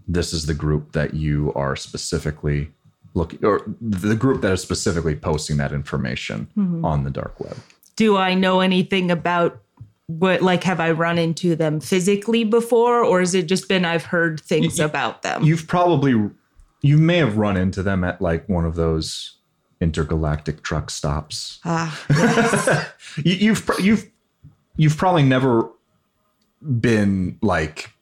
this 0.06 0.32
is 0.32 0.46
the 0.46 0.54
group 0.54 0.92
that 0.92 1.14
you 1.14 1.52
are 1.54 1.76
specifically 1.76 2.70
looking 3.14 3.44
or 3.44 3.62
the 3.80 4.14
group 4.14 4.40
that 4.40 4.52
is 4.52 4.62
specifically 4.62 5.14
posting 5.14 5.56
that 5.58 5.72
information 5.72 6.48
mm-hmm. 6.56 6.84
on 6.84 7.04
the 7.04 7.10
dark 7.10 7.38
web. 7.40 7.56
Do 7.96 8.16
I 8.16 8.34
know 8.34 8.60
anything 8.60 9.10
about 9.10 9.60
what, 10.06 10.40
like, 10.40 10.64
have 10.64 10.80
I 10.80 10.92
run 10.92 11.18
into 11.18 11.54
them 11.54 11.80
physically 11.80 12.44
before, 12.44 13.04
or 13.04 13.20
has 13.20 13.34
it 13.34 13.46
just 13.46 13.68
been 13.68 13.84
I've 13.84 14.06
heard 14.06 14.40
things 14.40 14.78
about 14.78 15.22
them? 15.22 15.44
You've 15.44 15.66
probably 15.66 16.30
you 16.80 16.96
may 16.96 17.18
have 17.18 17.36
run 17.36 17.56
into 17.56 17.82
them 17.82 18.04
at 18.04 18.22
like 18.22 18.48
one 18.48 18.64
of 18.64 18.76
those 18.76 19.37
intergalactic 19.80 20.62
truck 20.62 20.90
stops. 20.90 21.60
ah, 21.64 22.92
you, 23.24 23.34
you've 23.34 23.70
you've 23.80 24.10
you've 24.76 24.96
probably 24.96 25.22
never 25.22 25.70
been 26.80 27.38
like 27.42 27.92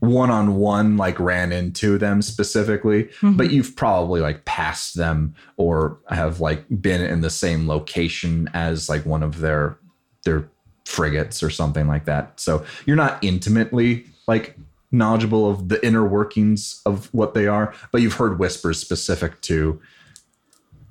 one 0.00 0.30
on 0.30 0.56
one 0.56 0.96
like 0.96 1.20
ran 1.20 1.52
into 1.52 1.98
them 1.98 2.22
specifically 2.22 3.08
but 3.22 3.52
you've 3.52 3.76
probably 3.76 4.18
like 4.20 4.44
passed 4.46 4.96
them 4.96 5.34
or 5.58 5.98
have 6.08 6.40
like 6.40 6.64
been 6.80 7.02
in 7.02 7.20
the 7.20 7.28
same 7.28 7.68
location 7.68 8.48
as 8.54 8.88
like 8.88 9.04
one 9.04 9.22
of 9.22 9.40
their 9.40 9.76
their 10.24 10.48
frigates 10.86 11.42
or 11.42 11.50
something 11.50 11.86
like 11.86 12.06
that 12.06 12.40
so 12.40 12.64
you're 12.86 12.96
not 12.96 13.22
intimately 13.22 14.04
like 14.26 14.56
knowledgeable 14.92 15.50
of 15.50 15.68
the 15.68 15.84
inner 15.86 16.04
workings 16.04 16.80
of 16.84 17.12
what 17.14 17.34
they 17.34 17.46
are, 17.46 17.72
but 17.92 18.02
you've 18.02 18.14
heard 18.14 18.38
whispers 18.38 18.78
specific 18.78 19.40
to, 19.42 19.80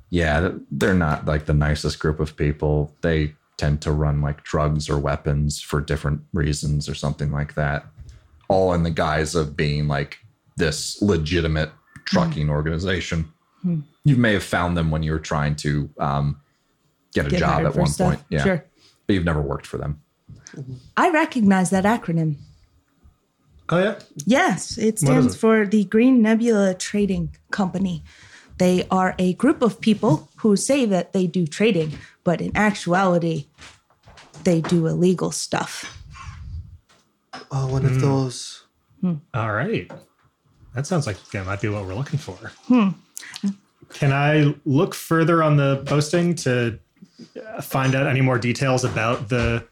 yeah, 0.10 0.52
they're 0.72 0.94
not 0.94 1.26
like 1.26 1.46
the 1.46 1.54
nicest 1.54 2.00
group 2.00 2.20
of 2.20 2.36
people. 2.36 2.94
They 3.02 3.36
tend 3.58 3.82
to 3.82 3.92
run 3.92 4.22
like 4.22 4.44
drugs 4.44 4.90
or 4.90 4.98
weapons 4.98 5.62
for 5.62 5.82
different 5.82 6.22
reasons 6.34 6.88
or 6.88 6.96
something 6.96 7.32
like 7.32 7.56
that, 7.56 7.86
all 8.48 8.74
in 8.74 8.84
the 8.84 8.90
guise 8.90 9.36
of 9.36 9.56
being 9.56 9.88
like 9.88 10.18
this 10.58 11.02
legitimate 11.02 11.72
trucking 12.06 12.50
organization. 12.50 13.32
You 14.06 14.16
may 14.16 14.34
have 14.34 14.44
found 14.44 14.78
them 14.78 14.90
when 14.90 15.04
you 15.04 15.12
were 15.12 15.20
trying 15.20 15.56
to 15.58 15.90
um, 16.00 16.40
get 17.14 17.28
a 17.28 17.30
Get 17.30 17.40
job 17.40 17.66
at 17.66 17.76
one 17.76 17.88
stuff. 17.88 18.08
point. 18.08 18.24
Yeah. 18.30 18.44
Sure. 18.44 18.66
But 19.06 19.14
you've 19.14 19.26
never 19.26 19.42
worked 19.42 19.68
for 19.68 19.78
them. 19.78 20.02
I 20.98 21.10
recognize 21.10 21.70
that 21.70 21.84
acronym. 21.84 22.38
Oh 23.70 23.78
yeah. 23.78 24.00
Yes, 24.26 24.78
it 24.78 24.98
stands 24.98 25.36
it? 25.36 25.38
for 25.38 25.66
the 25.68 25.84
Green 25.84 26.22
Nebula 26.22 26.74
Trading 26.74 27.36
Company. 27.52 28.04
They 28.60 28.86
are 28.92 29.16
a 29.18 29.34
group 29.34 29.62
of 29.62 29.82
people 29.82 30.30
who 30.38 30.56
say 30.56 30.86
that 30.86 31.12
they 31.14 31.26
do 31.28 31.48
trading, 31.48 31.98
but 32.24 32.40
in 32.42 32.56
actuality, 32.56 33.48
they 34.44 34.62
do 34.62 34.86
illegal 34.86 35.32
stuff. 35.32 35.98
Oh, 37.52 37.68
one 37.68 37.82
Hmm. 37.82 37.88
of 37.88 38.02
those. 38.02 38.64
All 39.34 39.52
right. 39.52 39.90
That 40.76 40.86
sounds 40.86 41.08
like 41.08 41.18
that 41.32 41.46
might 41.46 41.62
be 41.62 41.70
what 41.70 41.86
we're 41.86 41.96
looking 41.96 42.20
for. 42.20 42.52
Can 43.94 44.14
I 44.14 44.54
look 44.66 44.94
further 44.94 45.42
on 45.42 45.56
the 45.58 45.82
posting 45.86 46.36
to 46.36 46.78
uh, 47.56 47.62
find 47.62 47.96
out 47.96 48.06
any 48.08 48.22
more 48.22 48.38
details 48.38 48.84
about 48.84 49.30
the? 49.30 49.66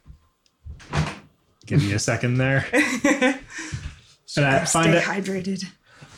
Give 1.65 1.83
me 1.83 1.91
a 1.91 1.99
second 1.99 2.35
there. 2.37 2.65
and 2.73 4.45
I 4.45 4.63
find 4.65 4.67
Stay 4.93 4.97
it, 4.97 5.03
hydrated. 5.03 5.65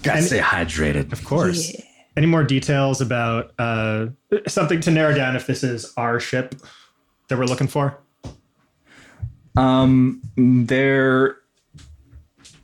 Gotta 0.03 0.19
And- 0.19 0.27
stay 0.27 0.39
hydrated. 0.39 1.11
of 1.11 1.25
course. 1.25 1.73
Yeah. 1.73 1.81
Any 2.19 2.27
more 2.27 2.43
details 2.43 2.99
about 2.99 3.53
uh, 3.57 4.07
something 4.45 4.81
to 4.81 4.91
narrow 4.91 5.15
down 5.15 5.37
if 5.37 5.47
this 5.47 5.63
is 5.63 5.93
our 5.95 6.19
ship 6.19 6.53
that 7.29 7.39
we're 7.39 7.45
looking 7.45 7.67
for? 7.67 7.97
Um, 9.55 10.21
there, 10.35 11.37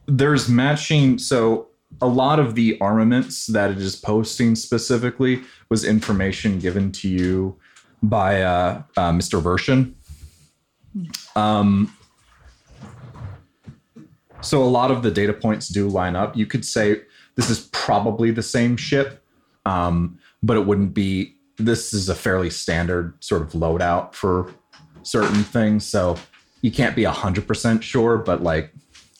there's 0.07 0.49
matching. 0.49 1.17
So 1.19 1.69
a 2.01 2.05
lot 2.05 2.37
of 2.37 2.55
the 2.55 2.77
armaments 2.81 3.47
that 3.47 3.71
it 3.71 3.77
is 3.77 3.95
posting 3.95 4.55
specifically 4.55 5.41
was 5.69 5.85
information 5.85 6.59
given 6.59 6.91
to 6.91 7.07
you 7.07 7.57
by 8.03 8.41
uh, 8.41 8.83
uh, 8.97 9.11
Mr. 9.13 9.41
Vershin. 9.41 9.93
Um, 11.37 11.95
so 14.41 14.61
a 14.61 14.65
lot 14.65 14.91
of 14.91 15.01
the 15.01 15.11
data 15.11 15.31
points 15.31 15.69
do 15.69 15.87
line 15.87 16.17
up. 16.17 16.35
You 16.35 16.45
could 16.45 16.65
say 16.65 17.03
this 17.35 17.49
is 17.49 17.69
probably 17.71 18.31
the 18.31 18.43
same 18.43 18.75
ship, 18.75 19.21
um, 19.65 20.19
but 20.43 20.57
it 20.57 20.65
wouldn't 20.65 20.93
be. 20.93 21.35
This 21.57 21.93
is 21.93 22.09
a 22.09 22.15
fairly 22.15 22.49
standard 22.49 23.13
sort 23.23 23.41
of 23.41 23.51
loadout 23.53 24.13
for 24.13 24.53
certain 25.03 25.43
things, 25.43 25.85
so 25.85 26.17
you 26.61 26.71
can't 26.71 26.95
be 26.95 27.03
hundred 27.03 27.47
percent 27.47 27.83
sure. 27.83 28.17
But 28.17 28.43
like 28.43 28.73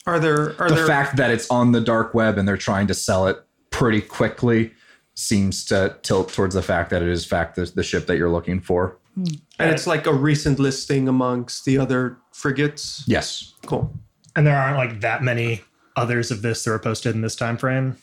Are 0.06 0.18
there 0.18 0.60
are 0.60 0.68
the 0.68 0.74
there 0.76 0.86
fact 0.86 1.16
that 1.16 1.30
it's 1.30 1.50
on 1.50 1.72
the 1.72 1.80
dark 1.80 2.14
web 2.14 2.38
and 2.38 2.46
they're 2.46 2.56
trying 2.56 2.86
to 2.88 2.94
sell 2.94 3.26
it 3.26 3.38
pretty 3.70 4.00
quickly 4.00 4.72
seems 5.14 5.64
to 5.64 5.96
tilt 6.02 6.32
towards 6.32 6.54
the 6.54 6.62
fact 6.62 6.90
that 6.90 7.02
it 7.02 7.08
is 7.08 7.24
fact 7.24 7.56
the, 7.56 7.64
the 7.74 7.82
ship 7.82 8.06
that 8.06 8.18
you're 8.18 8.30
looking 8.30 8.60
for. 8.60 8.98
and 9.16 9.70
it's 9.70 9.86
like 9.86 10.06
a 10.06 10.12
recent 10.12 10.58
listing 10.58 11.08
amongst 11.08 11.64
the 11.64 11.78
other 11.78 12.18
frigates? 12.32 13.02
Yes. 13.06 13.54
Cool. 13.64 13.90
And 14.36 14.46
there 14.46 14.56
aren't 14.56 14.76
like 14.76 15.00
that 15.00 15.22
many 15.22 15.62
others 15.96 16.30
of 16.30 16.42
this 16.42 16.62
that 16.64 16.70
were 16.70 16.78
posted 16.78 17.14
in 17.14 17.22
this 17.22 17.34
time 17.34 17.56
frame. 17.56 17.96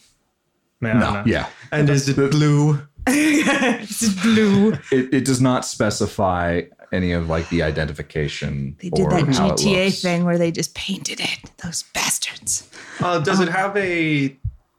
Man, 0.84 0.99
No. 0.99 1.23
Yeah. 1.25 1.47
And 1.71 1.89
is 1.89 2.07
it 2.09 2.15
blue? 2.31 2.81
it's 3.07 4.13
blue. 4.21 4.73
It, 4.91 5.13
it 5.13 5.25
does 5.25 5.41
not 5.41 5.65
specify 5.65 6.61
any 6.91 7.11
of 7.11 7.27
like 7.27 7.49
the 7.49 7.63
identification. 7.63 8.77
They 8.79 8.89
did 8.89 9.05
or 9.05 9.09
that 9.09 9.36
how 9.36 9.51
GTA 9.51 9.99
thing 10.01 10.23
where 10.25 10.38
they 10.38 10.51
just 10.51 10.75
painted 10.75 11.19
it. 11.19 11.39
Those 11.63 11.84
bastards. 11.93 12.69
Uh, 12.99 13.19
does 13.19 13.39
it 13.39 13.49
have 13.49 13.75
a 13.75 14.38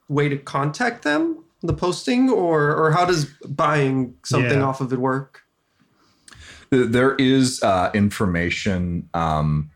way 0.08 0.28
to 0.28 0.36
contact 0.38 1.02
them? 1.02 1.44
The 1.62 1.72
posting, 1.72 2.28
or 2.30 2.74
or 2.74 2.92
how 2.92 3.04
does 3.06 3.24
buying 3.48 4.14
something 4.22 4.58
Yeah. 4.60 4.64
off 4.64 4.80
of 4.80 4.92
it 4.92 4.98
work? 4.98 5.40
there 6.70 7.14
is 7.16 7.62
uh, 7.62 7.90
information. 7.94 9.08
Um, 9.14 9.70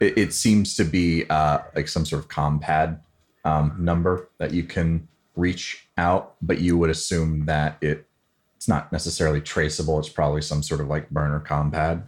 it, 0.00 0.18
it 0.18 0.34
seems 0.34 0.76
to 0.76 0.84
be 0.84 1.24
uh, 1.30 1.58
like 1.74 1.88
some 1.88 2.04
sort 2.04 2.22
of 2.22 2.28
compad 2.28 3.00
um, 3.44 3.74
number 3.78 4.28
that 4.38 4.52
you 4.52 4.62
can 4.64 5.08
reach 5.36 5.86
out, 5.96 6.34
but 6.42 6.60
you 6.60 6.76
would 6.78 6.90
assume 6.90 7.46
that 7.46 7.78
it 7.80 8.06
it's 8.56 8.68
not 8.68 8.90
necessarily 8.90 9.40
traceable. 9.40 9.98
It's 9.98 10.08
probably 10.08 10.42
some 10.42 10.62
sort 10.62 10.80
of 10.80 10.88
like 10.88 11.10
burner 11.10 11.40
compad, 11.40 12.02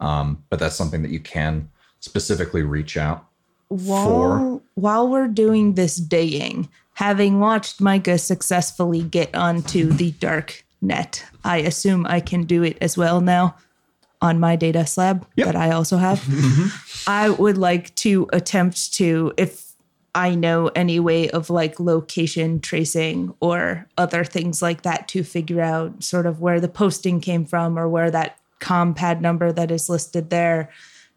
um, 0.00 0.44
but 0.50 0.58
that's 0.58 0.74
something 0.76 1.02
that 1.02 1.10
you 1.10 1.20
can 1.20 1.70
specifically 2.00 2.62
reach 2.62 2.96
out. 2.96 3.24
While, 3.68 4.62
while 4.74 5.08
we're 5.08 5.28
doing 5.28 5.74
this 5.74 5.96
digging, 5.96 6.68
having 6.94 7.40
watched 7.40 7.80
Micah 7.80 8.18
successfully 8.18 9.02
get 9.02 9.34
onto 9.34 9.90
the 9.90 10.10
dark 10.12 10.64
net, 10.82 11.24
I 11.44 11.58
assume 11.58 12.06
I 12.06 12.20
can 12.20 12.42
do 12.44 12.62
it 12.62 12.76
as 12.80 12.96
well 12.96 13.20
now 13.20 13.56
on 14.20 14.38
my 14.40 14.56
data 14.56 14.86
slab 14.86 15.26
Yep. 15.36 15.46
that 15.46 15.56
I 15.56 15.70
also 15.70 15.96
have. 15.96 16.22
I 17.06 17.30
would 17.30 17.58
like 17.58 17.94
to 17.96 18.28
attempt 18.32 18.94
to, 18.94 19.32
if 19.36 19.73
I 20.14 20.34
know 20.36 20.68
any 20.68 21.00
way 21.00 21.28
of 21.30 21.50
like 21.50 21.80
location 21.80 22.60
tracing 22.60 23.34
or 23.40 23.86
other 23.98 24.24
things 24.24 24.62
like 24.62 24.82
that 24.82 25.08
to 25.08 25.24
figure 25.24 25.60
out 25.60 26.04
sort 26.04 26.26
of 26.26 26.40
where 26.40 26.60
the 26.60 26.68
posting 26.68 27.20
came 27.20 27.44
from 27.44 27.76
or 27.78 27.88
where 27.88 28.10
that 28.12 28.38
compad 28.60 29.20
number 29.20 29.50
that 29.52 29.70
is 29.70 29.88
listed 29.88 30.30
there 30.30 30.70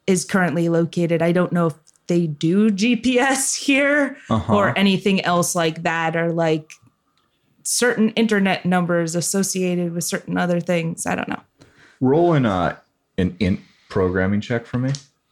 is 0.07 0.25
currently 0.25 0.67
located. 0.69 1.21
I 1.21 1.31
don't 1.31 1.51
know 1.53 1.67
if 1.67 1.73
they 2.07 2.25
do 2.27 2.69
GPS 2.71 3.55
here 3.63 4.17
Uh-huh. 4.29 4.55
or 4.55 4.77
anything 4.77 5.21
else 5.23 5.53
like 5.53 5.83
that 5.83 6.15
or 6.15 6.31
like 6.33 6.71
certain 7.63 8.09
internet 8.11 8.65
numbers 8.65 9.13
associated 9.13 9.93
with 9.93 10.05
certain 10.05 10.37
other 10.37 10.59
things. 10.59 11.05
I 11.05 11.15
don't 11.15 11.27
know. 11.27 11.41
Roll 12.01 12.33
in 12.33 12.45
a 12.45 12.79
an 13.19 13.35
int 13.39 13.59
programming 13.89 14.41
check 14.41 14.65
for 14.65 14.77
me. 14.79 14.91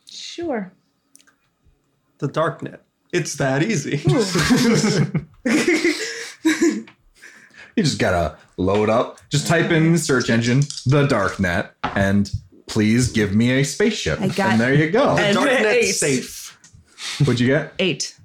Sure. 0.09 0.71
The 2.19 2.27
darknet. 2.27 2.79
It's 3.15 3.35
that 3.35 3.63
easy. 3.63 4.01
You 7.75 7.83
just 7.83 7.99
gotta 7.99 8.37
load 8.55 8.89
up. 8.89 9.19
Just 9.29 9.47
type 9.47 9.69
in 9.69 9.91
the 9.91 9.97
search 9.97 10.29
engine, 10.29 10.61
the 10.85 11.05
darknet, 11.07 11.71
and 11.83 12.31
please 12.67 13.11
give 13.11 13.35
me 13.35 13.51
a 13.51 13.65
spaceship. 13.65 14.21
I 14.21 14.29
got- 14.29 14.51
and 14.51 14.61
there 14.61 14.73
you 14.73 14.89
go. 14.89 15.17
And- 15.17 15.37
darknet 15.37 15.83
safe. 15.91 16.57
What'd 17.19 17.41
you 17.41 17.47
get? 17.47 17.73
Eight. 17.79 18.17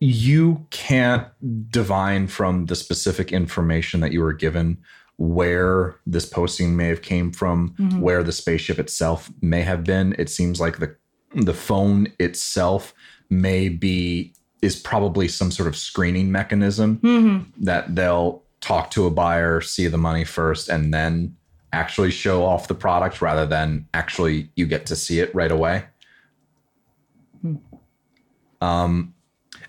You 0.00 0.66
can't 0.70 1.26
divine 1.70 2.26
from 2.26 2.66
the 2.66 2.74
specific 2.74 3.32
information 3.32 4.00
that 4.00 4.12
you 4.12 4.20
were 4.20 4.32
given 4.32 4.78
where 5.18 5.96
this 6.04 6.26
posting 6.26 6.76
may 6.76 6.88
have 6.88 7.02
came 7.02 7.32
from, 7.32 7.74
mm-hmm. 7.78 8.00
where 8.00 8.22
the 8.22 8.32
spaceship 8.32 8.78
itself 8.78 9.30
may 9.40 9.62
have 9.62 9.84
been. 9.84 10.14
It 10.18 10.30
seems 10.30 10.60
like 10.60 10.78
the 10.78 10.96
the 11.34 11.54
phone 11.54 12.08
itself 12.18 12.94
may 13.30 13.68
be 13.68 14.32
is 14.62 14.76
probably 14.76 15.28
some 15.28 15.50
sort 15.50 15.68
of 15.68 15.76
screening 15.76 16.32
mechanism 16.32 17.52
that 17.58 17.94
they'll 17.94 18.42
talk 18.60 18.90
to 18.92 19.06
a 19.06 19.10
buyer, 19.10 19.60
see 19.60 19.86
the 19.86 19.98
money 19.98 20.24
first, 20.24 20.68
and 20.68 20.92
then 20.92 21.36
actually 21.72 22.10
show 22.10 22.44
off 22.44 22.68
the 22.68 22.74
product 22.74 23.20
rather 23.20 23.44
than 23.46 23.86
actually 23.92 24.50
you 24.56 24.66
get 24.66 24.86
to 24.86 24.96
see 24.96 25.20
it 25.20 25.32
right 25.34 25.52
away. 25.52 25.84
Um, 28.60 29.14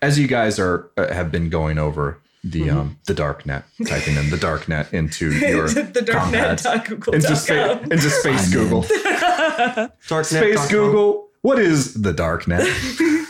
as 0.01 0.17
you 0.17 0.27
guys 0.27 0.59
are 0.59 0.89
uh, 0.97 1.13
have 1.13 1.31
been 1.31 1.49
going 1.49 1.77
over 1.77 2.21
the 2.43 2.69
um 2.69 2.97
the 3.07 3.13
dark 3.13 3.45
net, 3.45 3.65
typing 3.85 4.15
in 4.15 4.29
the 4.29 4.37
dark 4.37 4.69
net 4.69 4.93
into 4.93 5.31
your 5.47 5.67
compads, 5.67 6.65
into, 6.65 7.35
spa- 7.35 7.79
into 7.91 8.09
space 8.09 8.53
Google, 8.53 8.83
Darknet. 8.83 10.25
space 10.25 10.71
Google. 10.71 11.27
What 11.41 11.59
is 11.59 11.93
the 12.01 12.13
dark 12.13 12.47
net? 12.47 12.65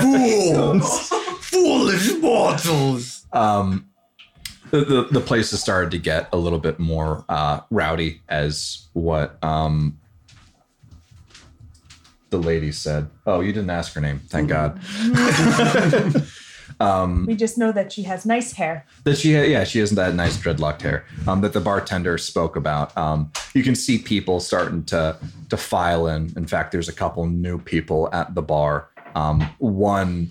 Fools. 0.00 1.08
Foolish 1.40 2.14
mortals. 2.20 3.26
um, 3.32 3.88
the, 4.70 4.84
the 4.84 5.02
the 5.12 5.20
place 5.20 5.50
has 5.52 5.60
started 5.60 5.90
to 5.92 5.98
get 5.98 6.28
a 6.32 6.36
little 6.36 6.58
bit 6.58 6.78
more 6.78 7.24
uh, 7.28 7.60
rowdy, 7.70 8.20
as 8.28 8.88
what 8.94 9.42
um, 9.42 9.98
the 12.30 12.38
lady 12.38 12.72
said. 12.72 13.08
Oh, 13.26 13.40
you 13.40 13.52
didn't 13.52 13.70
ask 13.70 13.92
her 13.94 14.00
name, 14.00 14.20
thank 14.26 14.48
God. 14.48 14.80
Um, 16.78 17.24
We 17.26 17.34
just 17.36 17.56
know 17.56 17.72
that 17.72 17.90
she 17.92 18.02
has 18.02 18.26
nice 18.26 18.52
hair. 18.52 18.84
that 19.04 19.16
she 19.18 19.32
yeah 19.32 19.64
she 19.64 19.78
has 19.78 19.90
that 19.92 20.14
nice 20.14 20.36
dreadlocked 20.36 20.82
hair 20.82 21.06
um, 21.26 21.40
that 21.40 21.52
the 21.52 21.60
bartender 21.60 22.18
spoke 22.18 22.54
about. 22.56 22.96
Um, 22.96 23.32
you 23.54 23.62
can 23.62 23.74
see 23.74 23.98
people 23.98 24.40
starting 24.40 24.84
to 24.86 25.16
to 25.48 25.56
file 25.56 26.06
in. 26.06 26.32
In 26.36 26.46
fact 26.46 26.72
there's 26.72 26.88
a 26.88 26.92
couple 26.92 27.26
new 27.26 27.58
people 27.58 28.08
at 28.12 28.34
the 28.34 28.42
bar. 28.42 28.88
Um, 29.14 29.40
one 29.58 30.30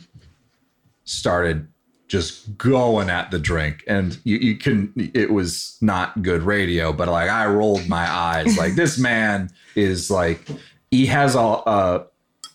started 1.05 1.67
just 2.07 2.55
going 2.57 3.09
at 3.09 3.31
the 3.31 3.39
drink 3.39 3.83
and 3.87 4.19
you, 4.23 4.37
you 4.37 4.55
can 4.57 4.93
it 5.15 5.31
was 5.31 5.75
not 5.81 6.21
good 6.21 6.43
radio 6.43 6.93
but 6.93 7.07
like 7.07 7.29
i 7.31 7.47
rolled 7.47 7.87
my 7.89 8.07
eyes 8.07 8.55
like 8.59 8.75
this 8.75 8.99
man 8.99 9.49
is 9.75 10.11
like 10.11 10.47
he 10.91 11.07
has 11.07 11.33
a, 11.33 11.39
a 11.39 12.05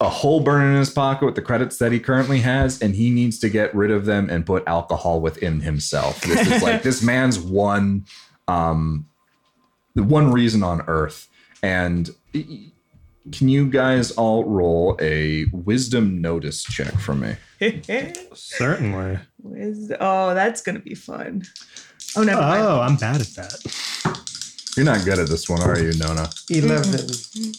a 0.01 0.09
hole 0.09 0.41
burn 0.41 0.67
in 0.73 0.79
his 0.79 0.91
pocket 0.91 1.27
with 1.27 1.35
the 1.35 1.43
credits 1.43 1.77
that 1.77 1.93
he 1.93 2.01
currently 2.01 2.41
has, 2.41 2.81
and 2.81 2.95
he 2.95 3.11
needs 3.11 3.39
to 3.41 3.51
get 3.51 3.75
rid 3.75 3.91
of 3.91 4.07
them 4.07 4.31
and 4.31 4.47
put 4.47 4.63
alcohol 4.67 5.21
within 5.21 5.61
himself. 5.61 6.21
This 6.23 6.49
is 6.51 6.63
like 6.63 6.83
this 6.83 7.03
man's 7.03 7.39
one, 7.39 8.07
um, 8.49 9.07
the 9.95 10.03
one 10.03 10.33
reason 10.33 10.63
on 10.63 10.83
earth. 10.87 11.29
And 11.63 12.09
can 12.33 13.49
you 13.49 13.69
guys 13.69 14.11
all 14.13 14.45
roll 14.45 14.97
a 15.01 15.45
wisdom 15.53 16.23
notice 16.23 16.65
check 16.65 16.95
for 16.95 17.15
me? 17.15 17.37
Certainly. 18.33 19.19
Wiz- 19.43 19.93
oh, 20.01 20.33
that's 20.33 20.63
gonna 20.63 20.79
be 20.79 20.95
fun. 20.95 21.43
Oh, 22.17 22.23
never 22.23 22.41
mind. 22.41 22.63
Oh, 22.63 22.81
I'm 22.81 22.97
bad 22.97 23.21
at 23.21 23.29
that. 23.35 24.17
You're 24.77 24.87
not 24.87 25.05
good 25.05 25.19
at 25.19 25.29
this 25.29 25.49
one, 25.49 25.61
are 25.63 25.79
you, 25.79 25.93
Nona? 25.99 26.31
11. 26.49 27.53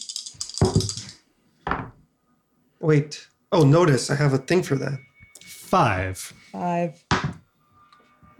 Wait. 2.82 3.28
Oh, 3.52 3.62
notice 3.62 4.10
I 4.10 4.16
have 4.16 4.32
a 4.32 4.38
thing 4.38 4.62
for 4.62 4.74
that. 4.74 4.98
Five. 5.40 6.18
Five. 6.50 7.02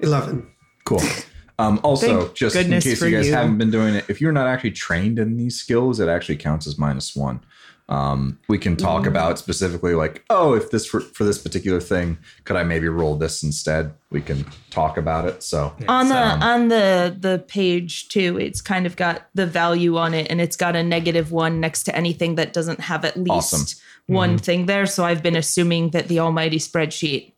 11. 0.01 0.51
Cool. 0.85 1.01
Um, 1.59 1.79
also, 1.85 2.25
Thank 2.25 2.35
just 2.35 2.57
in 2.57 2.71
case 2.71 3.01
you 3.01 3.11
guys 3.11 3.29
you. 3.29 3.35
haven't 3.35 3.59
been 3.59 3.71
doing 3.71 3.95
it, 3.95 4.07
if 4.09 4.21
you're 4.21 4.33
not 4.33 4.49
actually 4.49 4.73
trained 4.73 5.21
in 5.21 5.37
these 5.37 5.55
skills, 5.55 6.01
it 6.01 6.09
actually 6.09 6.39
counts 6.39 6.67
as 6.67 6.77
minus 6.77 7.15
one. 7.15 7.41
Um, 7.89 8.39
we 8.49 8.59
can 8.59 8.75
talk 8.75 9.07
about 9.07 9.39
specifically 9.39 9.95
like, 9.95 10.25
oh, 10.31 10.55
if 10.55 10.71
this 10.71 10.87
for, 10.87 11.01
for 11.01 11.25
this 11.25 11.37
particular 11.37 11.79
thing, 11.79 12.17
could 12.45 12.57
I 12.57 12.63
maybe 12.63 12.89
roll 12.89 13.17
this 13.17 13.43
instead? 13.43 13.93
We 14.11 14.23
can 14.23 14.47
talk 14.71 14.97
about 14.97 15.27
it. 15.29 15.43
So 15.43 15.75
on 15.89 16.09
the 16.09 16.17
um, 16.17 16.43
on 16.43 16.69
the 16.69 17.15
the 17.19 17.45
page 17.49 18.09
too 18.09 18.39
it's 18.41 18.63
kind 18.63 18.87
of 18.87 18.97
got 18.97 19.29
the 19.35 19.47
value 19.47 19.99
on 19.99 20.15
it 20.15 20.29
and 20.31 20.41
it's 20.41 20.57
got 20.57 20.75
a 20.75 20.83
negative 20.83 21.33
one 21.33 21.61
next 21.61 21.83
to 21.85 21.95
anything 21.95 22.37
that 22.37 22.53
doesn't 22.53 22.81
have 22.81 23.05
at 23.05 23.17
least 23.17 23.31
Awesome. 23.31 23.79
One 24.07 24.37
thing 24.39 24.67
there 24.67 24.85
so 24.87 25.05
i've 25.05 25.23
been 25.23 25.37
assuming 25.37 25.91
that 25.91 26.09
the 26.09 26.19
almighty 26.19 26.59
spreadsheet 26.59 27.33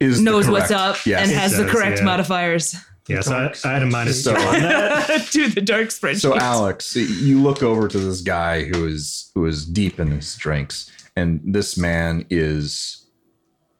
is 0.00 0.18
the 0.18 0.24
knows 0.24 0.48
what's 0.48 0.70
up 0.70 0.96
Yes. 1.06 1.22
and 1.28 1.30
has 1.38 1.56
the 1.56 1.66
correct 1.66 1.98
yeah. 1.98 2.04
modifiers 2.04 2.74
Yeah, 3.08 3.20
so 3.22 3.34
I, 3.34 3.68
I 3.68 3.72
had 3.74 3.82
a 3.82 3.86
minus 3.86 4.24
So- 4.24 4.34
two 4.34 4.40
on 4.40 4.60
that. 4.62 5.28
to 5.32 5.48
the 5.48 5.60
dark 5.60 5.88
spreadsheet 5.88 6.20
So 6.20 6.36
Alex, 6.36 6.94
you 6.96 7.40
look 7.42 7.62
over 7.62 7.86
to 7.88 7.98
this 7.98 8.20
guy 8.22 8.64
who 8.64 8.86
is 8.86 9.30
who 9.34 9.44
is 9.46 9.66
deep 9.66 9.98
in 10.00 10.08
his 10.10 10.36
drinks, 10.36 10.90
and 11.16 11.40
this 11.44 11.76
man 11.76 12.24
is 12.30 13.06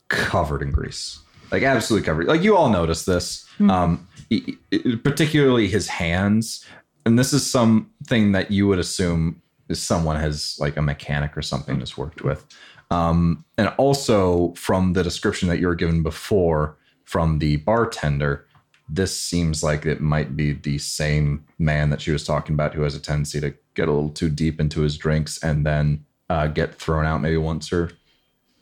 covered 0.08 0.62
in 0.62 0.70
grease, 0.72 1.18
like 1.52 1.62
absolutely 1.62 2.04
covered. 2.06 2.26
Like 2.26 2.42
you 2.42 2.56
all 2.56 2.68
notice 2.70 3.04
this, 3.04 3.46
um, 3.60 4.06
e- 4.30 4.54
e- 4.72 4.96
particularly 4.96 5.68
his 5.68 5.88
hands. 5.88 6.64
And 7.06 7.18
this 7.18 7.32
is 7.32 7.48
something 7.50 8.32
that 8.32 8.50
you 8.50 8.66
would 8.68 8.78
assume 8.78 9.22
is 9.30 9.49
someone 9.78 10.16
has 10.16 10.56
like 10.58 10.76
a 10.76 10.82
mechanic 10.82 11.36
or 11.36 11.42
something 11.42 11.78
that's 11.78 11.96
worked 11.96 12.22
with. 12.22 12.46
Um, 12.90 13.44
and 13.56 13.68
also 13.78 14.52
from 14.54 14.94
the 14.94 15.02
description 15.02 15.48
that 15.48 15.60
you 15.60 15.68
were 15.68 15.74
given 15.74 16.02
before 16.02 16.76
from 17.04 17.38
the 17.38 17.56
bartender, 17.56 18.46
this 18.88 19.18
seems 19.18 19.62
like 19.62 19.86
it 19.86 20.00
might 20.00 20.36
be 20.36 20.52
the 20.52 20.78
same 20.78 21.44
man 21.58 21.90
that 21.90 22.00
she 22.00 22.10
was 22.10 22.24
talking 22.24 22.54
about 22.54 22.74
who 22.74 22.82
has 22.82 22.96
a 22.96 23.00
tendency 23.00 23.40
to 23.40 23.54
get 23.74 23.88
a 23.88 23.92
little 23.92 24.10
too 24.10 24.28
deep 24.28 24.60
into 24.60 24.80
his 24.80 24.98
drinks 24.98 25.42
and 25.42 25.64
then 25.64 26.04
uh, 26.28 26.48
get 26.48 26.74
thrown 26.74 27.04
out 27.04 27.20
maybe 27.20 27.36
once 27.36 27.72
or 27.72 27.90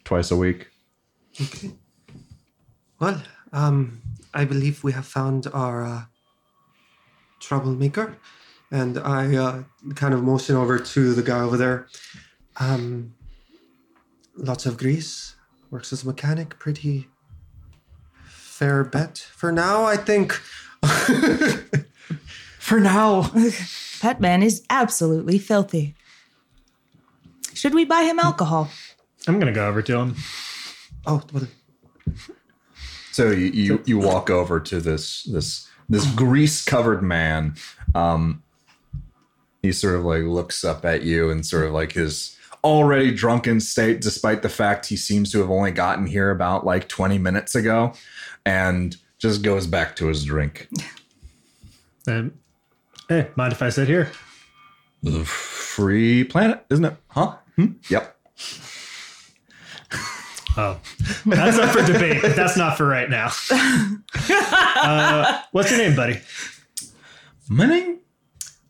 twice 0.04 0.30
a 0.30 0.36
week. 0.36 0.68
Okay. 1.40 1.70
Well, 3.00 3.22
um, 3.52 4.02
I 4.34 4.44
believe 4.44 4.84
we 4.84 4.92
have 4.92 5.06
found 5.06 5.46
our 5.52 5.84
uh, 5.84 6.02
troublemaker. 7.40 8.16
And 8.70 8.98
I 8.98 9.34
uh, 9.36 9.62
kind 9.94 10.12
of 10.12 10.22
motion 10.22 10.56
over 10.56 10.78
to 10.78 11.14
the 11.14 11.22
guy 11.22 11.40
over 11.40 11.56
there. 11.56 11.86
Um, 12.58 13.14
lots 14.36 14.66
of 14.66 14.76
grease, 14.76 15.36
works 15.70 15.92
as 15.92 16.02
a 16.02 16.06
mechanic, 16.06 16.58
pretty 16.58 17.08
fair 18.24 18.84
bet. 18.84 19.18
For 19.18 19.50
now, 19.52 19.84
I 19.84 19.96
think. 19.96 20.32
For 22.58 22.78
now. 22.80 23.22
that 24.02 24.20
man 24.20 24.42
is 24.42 24.62
absolutely 24.70 25.38
filthy 25.38 25.96
should 27.58 27.74
we 27.74 27.84
buy 27.84 28.02
him 28.02 28.20
alcohol 28.20 28.70
I'm 29.26 29.38
gonna 29.38 29.52
go 29.52 29.66
over 29.66 29.82
to 29.82 29.98
him. 29.98 30.14
Oh, 31.04 31.20
well, 31.32 31.46
So 33.12 33.30
you, 33.30 33.46
you 33.46 33.82
you 33.84 33.98
walk 33.98 34.30
over 34.30 34.58
to 34.60 34.80
this 34.80 35.24
this 35.24 35.68
this 35.88 36.06
grease 36.12 36.64
covered 36.64 37.02
man. 37.02 37.56
Um, 37.94 38.42
he 39.62 39.72
sort 39.72 39.96
of 39.96 40.04
like 40.04 40.22
looks 40.22 40.64
up 40.64 40.84
at 40.84 41.02
you 41.02 41.30
and 41.30 41.44
sort 41.44 41.64
of 41.66 41.72
like 41.72 41.92
his 41.92 42.36
already 42.64 43.12
drunken 43.12 43.60
state, 43.60 44.00
despite 44.00 44.42
the 44.42 44.48
fact 44.48 44.86
he 44.86 44.96
seems 44.96 45.30
to 45.32 45.38
have 45.40 45.50
only 45.50 45.70
gotten 45.70 46.06
here 46.06 46.30
about 46.30 46.64
like 46.66 46.88
20 46.88 47.18
minutes 47.18 47.54
ago, 47.54 47.92
and 48.44 48.96
just 49.18 49.42
goes 49.42 49.66
back 49.66 49.96
to 49.96 50.06
his 50.06 50.24
drink. 50.24 50.68
Um, 52.06 52.32
hey, 53.10 53.28
mind 53.36 53.52
if 53.52 53.60
I 53.60 53.68
sit 53.68 53.86
here? 53.86 54.10
The 55.02 55.26
free 55.26 56.24
planet, 56.24 56.64
isn't 56.70 56.86
it? 56.86 56.96
Huh? 57.08 57.36
Hmm? 57.56 57.72
Yep. 57.90 58.16
Oh, 60.60 60.80
that's 61.24 61.56
up 61.56 61.70
for 61.70 61.92
debate. 61.92 62.20
but 62.20 62.34
That's 62.34 62.56
not 62.56 62.76
for 62.76 62.86
right 62.86 63.08
now. 63.08 63.30
Uh, 64.80 65.42
what's 65.52 65.70
your 65.70 65.78
name, 65.78 65.94
buddy? 65.94 66.18
My 67.48 67.66
name 67.66 67.98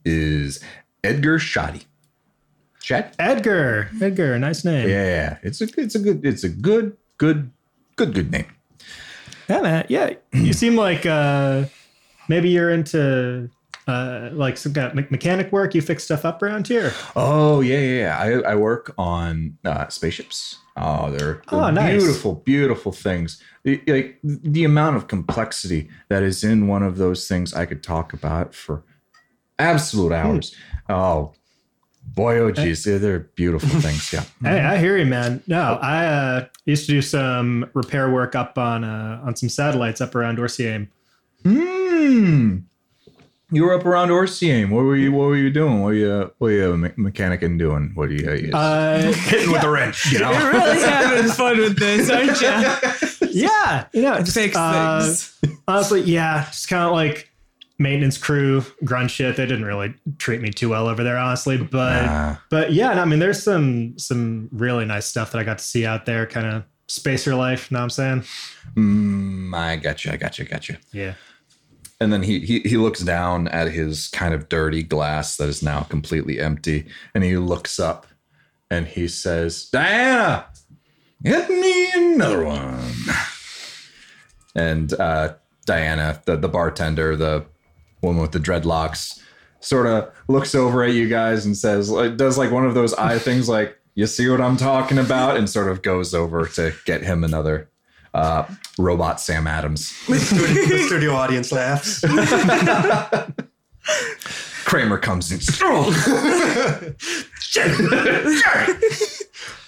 is 0.08 0.60
Edgar 1.04 1.38
Shoddy. 1.38 1.82
Shad? 2.82 3.14
Edgar. 3.18 3.90
Edgar, 4.00 4.38
nice 4.38 4.64
name. 4.64 4.88
Yeah, 4.88 5.38
it's 5.42 5.60
a 5.60 5.68
it's 5.76 5.94
a 5.94 5.98
good 5.98 6.24
it's 6.24 6.42
a 6.44 6.48
good 6.48 6.96
good 7.18 7.50
good 7.96 8.14
good 8.14 8.30
name. 8.30 8.46
Yeah, 9.48 9.60
man. 9.60 9.86
Yeah, 9.88 10.14
you 10.32 10.52
seem 10.52 10.76
like 10.76 11.04
uh, 11.06 11.64
maybe 12.28 12.48
you're 12.50 12.70
into 12.70 13.50
uh, 13.86 14.30
like 14.32 14.56
some 14.56 14.72
kind 14.74 14.88
of 14.88 14.94
me- 14.94 15.06
mechanic 15.10 15.52
work. 15.52 15.74
You 15.74 15.82
fix 15.82 16.04
stuff 16.04 16.24
up 16.24 16.42
around 16.42 16.68
here. 16.68 16.92
Oh 17.16 17.60
yeah, 17.60 17.78
yeah. 17.78 17.98
yeah. 18.00 18.42
I, 18.46 18.52
I 18.52 18.54
work 18.54 18.94
on 18.96 19.58
uh, 19.64 19.88
spaceships. 19.88 20.56
Oh, 20.76 21.10
they're, 21.10 21.42
they're 21.50 21.60
Oh, 21.60 21.70
nice. 21.70 22.00
beautiful, 22.02 22.36
beautiful 22.36 22.92
things. 22.92 23.42
The- 23.64 23.82
Like 23.88 24.18
the 24.22 24.64
amount 24.64 24.96
of 24.96 25.08
complexity 25.08 25.88
that 26.08 26.22
is 26.22 26.44
in 26.44 26.68
one 26.68 26.82
of 26.84 26.96
those 26.98 27.26
things, 27.26 27.52
I 27.52 27.66
could 27.66 27.82
talk 27.82 28.12
about 28.12 28.54
for 28.54 28.84
absolute 29.58 30.12
hours. 30.12 30.54
Oh 30.88 31.32
boy, 32.14 32.38
oh 32.38 32.50
geez, 32.50 32.84
they're, 32.84 32.98
they're 32.98 33.20
beautiful 33.20 33.68
things. 33.80 34.12
Yeah. 34.12 34.24
Hey, 34.42 34.60
I 34.60 34.78
hear 34.78 34.96
you, 34.96 35.04
man. 35.06 35.42
No, 35.46 35.78
I 35.82 36.06
uh, 36.06 36.46
used 36.64 36.86
to 36.86 36.92
do 36.92 37.02
some 37.02 37.70
repair 37.74 38.10
work 38.10 38.34
up 38.34 38.58
on 38.58 38.84
uh, 38.84 39.20
on 39.24 39.36
some 39.36 39.48
satellites 39.48 40.00
up 40.00 40.14
around 40.14 40.38
Orsier. 40.38 40.88
Hmm. 41.44 42.58
You 43.50 43.64
were 43.64 43.72
up 43.72 43.86
around 43.86 44.10
Orsium. 44.10 44.68
What 44.70 44.82
were 44.82 44.96
you? 44.96 45.10
What 45.10 45.28
were 45.28 45.36
you 45.36 45.48
doing? 45.48 45.80
What 45.80 45.86
were 45.88 45.94
you? 45.94 46.18
What 46.18 46.34
were 46.38 46.50
you 46.50 46.76
me- 46.76 46.92
mechanic 46.96 47.40
and 47.42 47.58
doing? 47.58 47.92
What 47.94 48.10
are 48.10 48.12
you? 48.12 48.30
you 48.48 48.52
Uh, 48.52 49.00
hitting 49.12 49.50
with 49.50 49.62
the 49.62 49.70
wrench, 49.70 50.12
you 50.12 50.18
know? 50.18 50.30
You're 50.38 50.52
really 50.52 50.80
having 50.80 51.30
fun 51.30 51.56
with 51.56 51.78
this, 51.78 52.10
aren't 52.10 52.40
you? 52.42 53.28
yeah, 53.30 53.86
you 53.94 54.02
know, 54.02 54.18
just, 54.18 54.34
Fix 54.34 54.54
uh, 54.54 55.00
things. 55.02 55.40
honestly, 55.66 56.02
yeah, 56.02 56.44
just 56.46 56.68
kind 56.68 56.84
of 56.84 56.92
like 56.92 57.27
maintenance 57.78 58.18
crew 58.18 58.64
grunt 58.84 59.10
shit. 59.10 59.36
They 59.36 59.46
didn't 59.46 59.64
really 59.64 59.94
treat 60.18 60.40
me 60.40 60.50
too 60.50 60.68
well 60.70 60.88
over 60.88 61.04
there, 61.04 61.16
honestly. 61.16 61.56
But 61.56 62.04
Ah. 62.04 62.42
but 62.50 62.72
yeah, 62.72 62.92
no, 62.94 63.02
I 63.02 63.04
mean, 63.04 63.18
there's 63.18 63.42
some 63.42 63.96
some 63.98 64.48
really 64.52 64.84
nice 64.84 65.06
stuff 65.06 65.32
that 65.32 65.38
I 65.38 65.44
got 65.44 65.58
to 65.58 65.64
see 65.64 65.86
out 65.86 66.06
there. 66.06 66.26
Kind 66.26 66.46
of 66.46 66.64
spacer 66.88 67.34
life. 67.34 67.70
Know 67.70 67.78
what 67.78 67.84
I'm 67.84 67.90
saying? 67.90 68.24
Mm, 68.74 69.54
I 69.54 69.76
got 69.76 70.04
you. 70.04 70.12
I 70.12 70.16
got 70.16 70.38
you. 70.38 70.44
Got 70.44 70.68
you. 70.68 70.76
Yeah. 70.92 71.14
And 72.00 72.12
then 72.12 72.22
he, 72.22 72.38
he 72.40 72.60
he 72.60 72.76
looks 72.76 73.00
down 73.00 73.48
at 73.48 73.72
his 73.72 74.06
kind 74.08 74.32
of 74.32 74.48
dirty 74.48 74.84
glass 74.84 75.36
that 75.36 75.48
is 75.48 75.62
now 75.64 75.80
completely 75.82 76.38
empty, 76.38 76.86
and 77.12 77.24
he 77.24 77.36
looks 77.36 77.80
up, 77.80 78.06
and 78.70 78.86
he 78.86 79.08
says, 79.08 79.68
"Diana, 79.70 80.46
get 81.24 81.50
me 81.50 81.90
another 81.92 82.44
one." 82.44 82.92
And 84.54 84.92
uh, 84.94 85.34
Diana, 85.66 86.22
the 86.24 86.36
the 86.36 86.48
bartender, 86.48 87.16
the 87.16 87.46
woman 88.02 88.22
with 88.22 88.32
the 88.32 88.38
dreadlocks, 88.38 89.20
sort 89.60 89.86
of 89.86 90.12
looks 90.28 90.54
over 90.54 90.82
at 90.82 90.92
you 90.92 91.08
guys 91.08 91.46
and 91.46 91.56
says, 91.56 91.90
like, 91.90 92.16
does 92.16 92.38
like 92.38 92.50
one 92.50 92.66
of 92.66 92.74
those 92.74 92.94
eye 92.94 93.18
things, 93.28 93.48
like, 93.48 93.78
"You 93.94 94.06
see 94.06 94.28
what 94.28 94.40
I'm 94.40 94.56
talking 94.56 94.98
about?" 94.98 95.36
and 95.36 95.48
sort 95.48 95.68
of 95.68 95.82
goes 95.82 96.14
over 96.14 96.46
to 96.46 96.72
get 96.84 97.02
him 97.02 97.24
another 97.24 97.68
uh, 98.14 98.44
robot 98.78 99.20
Sam 99.20 99.46
Adams. 99.46 99.92
The 100.08 100.18
studio, 100.18 100.64
the 100.66 100.82
studio 100.86 101.14
audience 101.14 101.52
laughs. 101.52 102.00
Kramer 104.64 104.98
comes 104.98 105.32
in. 105.32 105.40
Strong. 105.40 105.94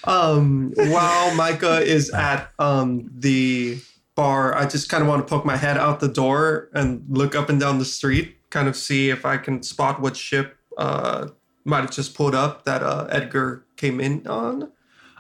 Um, 0.05 0.73
while 0.77 1.35
Micah 1.35 1.81
is 1.81 2.11
at 2.11 2.51
um, 2.59 3.11
the 3.15 3.79
bar, 4.21 4.55
I 4.55 4.67
just 4.67 4.91
kind 4.91 5.03
of 5.03 5.09
want 5.09 5.27
to 5.27 5.31
poke 5.35 5.47
my 5.47 5.57
head 5.57 5.79
out 5.79 6.01
the 6.01 6.09
door 6.09 6.69
and 6.75 7.03
look 7.09 7.35
up 7.35 7.49
and 7.49 7.59
down 7.59 7.79
the 7.79 7.87
street, 7.87 8.37
kind 8.51 8.69
of 8.69 8.77
see 8.77 9.09
if 9.09 9.25
I 9.25 9.39
can 9.39 9.63
spot 9.63 10.03
what 10.03 10.15
ship 10.15 10.59
uh, 10.77 11.29
might 11.65 11.81
have 11.81 11.91
just 11.91 12.15
pulled 12.15 12.35
up 12.35 12.67
that 12.67 12.83
uh, 12.83 13.07
Edgar 13.09 13.65
came 13.79 13.99
in 13.99 14.27
on. 14.27 14.71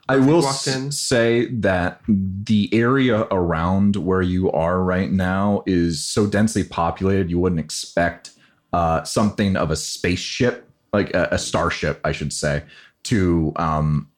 I 0.07 0.19
will 0.19 0.45
s- 0.45 0.95
say 0.95 1.47
that 1.47 2.03
the 2.07 2.69
area 2.73 3.23
around 3.31 3.97
where 3.97 4.21
you 4.21 4.53
are 4.53 4.83
right 4.83 5.11
now 5.11 5.63
is 5.65 6.05
so 6.05 6.27
densely 6.27 6.65
populated, 6.65 7.31
you 7.31 7.39
wouldn't 7.39 7.61
expect 7.61 8.33
uh, 8.75 9.03
something 9.05 9.57
of 9.57 9.71
a 9.71 9.77
spaceship, 9.77 10.69
like 10.93 11.15
a, 11.15 11.29
a 11.31 11.39
starship, 11.39 12.01
I 12.05 12.13
should 12.13 12.35
say, 12.35 12.65
to 13.05 13.55
um, 13.57 14.11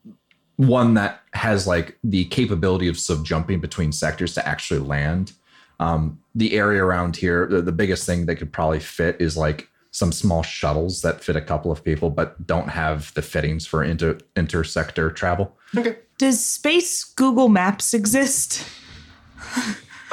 one 0.57 0.95
that 0.95 1.22
has 1.35 1.67
like 1.67 1.99
the 2.05 2.25
capability 2.27 2.89
of 2.89 2.99
subjumping 2.99 3.61
between 3.61 3.93
sectors 3.93 4.35
to 4.35 4.47
actually 4.47 4.81
land. 4.81 5.33
Um, 5.81 6.21
the 6.35 6.55
area 6.55 6.85
around 6.85 7.17
here, 7.17 7.47
the, 7.47 7.63
the 7.63 7.73
biggest 7.73 8.07
thing 8.07 8.27
that 8.27 8.37
could 8.37 8.53
probably 8.53 8.81
fit 8.81 9.17
is 9.21 9.37
like 9.37 9.69
some 9.91 10.13
small 10.13 10.43
shuttles 10.43 11.03
that 11.03 11.23
fit 11.23 11.37
a 11.37 11.41
couple 11.41 11.71
of 11.71 11.85
people, 11.85 12.11
but 12.11 12.47
don't 12.47 12.69
have 12.69 13.13
the 13.15 13.23
fittings 13.23 13.67
for 13.67 13.83
inter 13.85 14.19
intersector 14.37 15.15
travel. 15.15 15.57
Okay. 15.77 15.97
Does 16.19 16.45
space 16.45 17.05
Google 17.05 17.49
Maps 17.49 17.95
exist? 17.95 18.65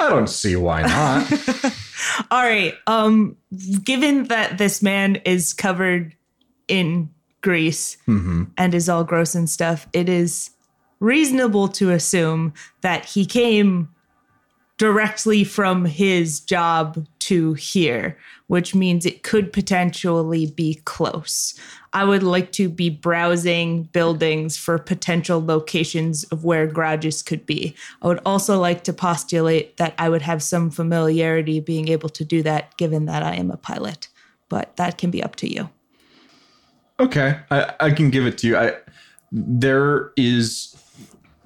I 0.00 0.08
don't 0.08 0.28
see 0.28 0.56
why 0.56 0.82
not. 0.82 1.30
All 2.30 2.42
right. 2.42 2.74
Um, 2.86 3.36
given 3.84 4.24
that 4.24 4.58
this 4.58 4.82
man 4.82 5.16
is 5.16 5.52
covered 5.52 6.14
in 6.68 7.10
grease 7.42 7.96
hmm 8.04 8.44
and 8.58 8.74
is 8.74 8.88
all 8.88 9.02
gross 9.02 9.34
and 9.34 9.48
stuff, 9.48 9.86
it 9.92 10.08
is 10.08 10.50
reasonable 11.00 11.68
to 11.68 11.90
assume 11.90 12.52
that 12.82 13.04
he 13.04 13.26
came 13.26 13.88
directly 14.80 15.44
from 15.44 15.84
his 15.84 16.40
job 16.40 17.06
to 17.18 17.52
here, 17.52 18.16
which 18.46 18.74
means 18.74 19.04
it 19.04 19.22
could 19.22 19.52
potentially 19.52 20.46
be 20.46 20.80
close. 20.86 21.54
I 21.92 22.04
would 22.04 22.22
like 22.22 22.50
to 22.52 22.70
be 22.70 22.88
browsing 22.88 23.84
buildings 23.92 24.56
for 24.56 24.78
potential 24.78 25.44
locations 25.44 26.24
of 26.24 26.44
where 26.44 26.66
garages 26.66 27.22
could 27.22 27.44
be. 27.44 27.74
I 28.00 28.06
would 28.06 28.20
also 28.24 28.58
like 28.58 28.82
to 28.84 28.94
postulate 28.94 29.76
that 29.76 29.92
I 29.98 30.08
would 30.08 30.22
have 30.22 30.42
some 30.42 30.70
familiarity 30.70 31.60
being 31.60 31.88
able 31.88 32.08
to 32.08 32.24
do 32.24 32.42
that 32.44 32.74
given 32.78 33.04
that 33.04 33.22
I 33.22 33.34
am 33.34 33.50
a 33.50 33.58
pilot, 33.58 34.08
but 34.48 34.76
that 34.76 34.96
can 34.96 35.10
be 35.10 35.22
up 35.22 35.36
to 35.36 35.52
you. 35.52 35.68
Okay, 36.98 37.38
I, 37.50 37.74
I 37.80 37.90
can 37.90 38.08
give 38.08 38.26
it 38.26 38.38
to 38.38 38.46
you. 38.46 38.56
I 38.56 38.76
there 39.32 40.12
is 40.16 40.69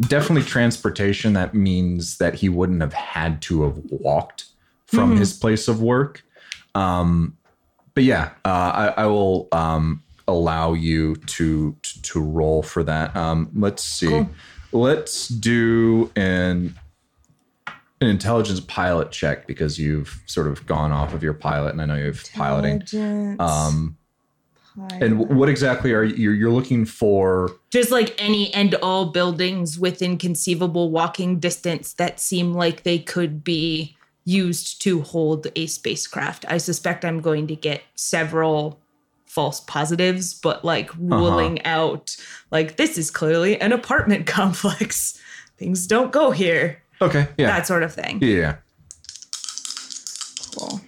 definitely 0.00 0.42
transportation 0.42 1.32
that 1.34 1.54
means 1.54 2.18
that 2.18 2.34
he 2.34 2.48
wouldn't 2.48 2.80
have 2.80 2.92
had 2.92 3.40
to 3.42 3.62
have 3.62 3.78
walked 3.90 4.46
from 4.86 5.16
his 5.16 5.32
place 5.32 5.66
of 5.68 5.82
work. 5.82 6.24
Um, 6.74 7.36
but 7.94 8.04
yeah, 8.04 8.30
uh, 8.44 8.92
I, 8.96 9.02
I 9.02 9.06
will 9.06 9.48
um, 9.52 10.02
allow 10.26 10.72
you 10.72 11.16
to, 11.16 11.76
to 11.82 12.02
to 12.02 12.20
roll 12.20 12.62
for 12.62 12.82
that. 12.82 13.14
Um, 13.16 13.50
let's 13.54 13.82
see. 13.82 14.08
Cool. 14.08 14.30
Let's 14.72 15.28
do 15.28 16.10
an 16.16 16.76
an 18.00 18.08
intelligence 18.08 18.60
pilot 18.60 19.12
check 19.12 19.46
because 19.46 19.78
you've 19.78 20.22
sort 20.26 20.48
of 20.48 20.66
gone 20.66 20.92
off 20.92 21.14
of 21.14 21.22
your 21.22 21.34
pilot, 21.34 21.70
and 21.70 21.82
I 21.82 21.86
know 21.86 21.94
you 21.94 22.06
have 22.06 22.24
piloting. 22.34 22.82
And 25.00 25.28
what 25.28 25.48
exactly 25.48 25.92
are 25.92 26.02
you? 26.02 26.30
You're 26.30 26.50
looking 26.50 26.84
for? 26.84 27.50
just 27.70 27.90
like 27.90 28.14
any 28.22 28.54
and 28.54 28.76
all 28.76 29.06
buildings 29.06 29.78
within 29.80 30.16
conceivable 30.16 30.90
walking 30.92 31.40
distance 31.40 31.92
that 31.94 32.20
seem 32.20 32.54
like 32.54 32.84
they 32.84 33.00
could 33.00 33.42
be 33.42 33.96
used 34.24 34.80
to 34.82 35.02
hold 35.02 35.48
a 35.56 35.66
spacecraft. 35.66 36.44
I 36.48 36.58
suspect 36.58 37.04
I'm 37.04 37.20
going 37.20 37.48
to 37.48 37.56
get 37.56 37.82
several 37.96 38.78
false 39.26 39.60
positives, 39.60 40.34
but 40.34 40.64
like 40.64 40.90
uh-huh. 40.90 41.16
ruling 41.16 41.64
out 41.64 42.16
like 42.52 42.76
this 42.76 42.96
is 42.96 43.10
clearly 43.10 43.60
an 43.60 43.72
apartment 43.72 44.26
complex. 44.38 45.20
Things 45.58 45.86
don't 45.86 46.12
go 46.12 46.30
here. 46.30 46.80
Okay, 47.02 47.26
yeah, 47.36 47.48
That 47.48 47.66
sort 47.66 47.82
of 47.82 47.92
thing. 47.92 48.22
yeah. 48.22 48.56
Cool. 50.56 50.80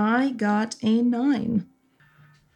I 0.00 0.30
got 0.30 0.76
a 0.82 1.02
nine. 1.02 1.66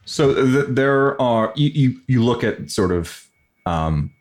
So 0.07 0.35
th- 0.35 0.67
there 0.69 1.21
are 1.21 1.53
you, 1.57 1.71
you 1.71 2.01
you 2.07 2.25
look 2.25 2.43
at 2.43 2.71
sort 2.71 2.91
of 2.93 3.29
um, 3.67 4.13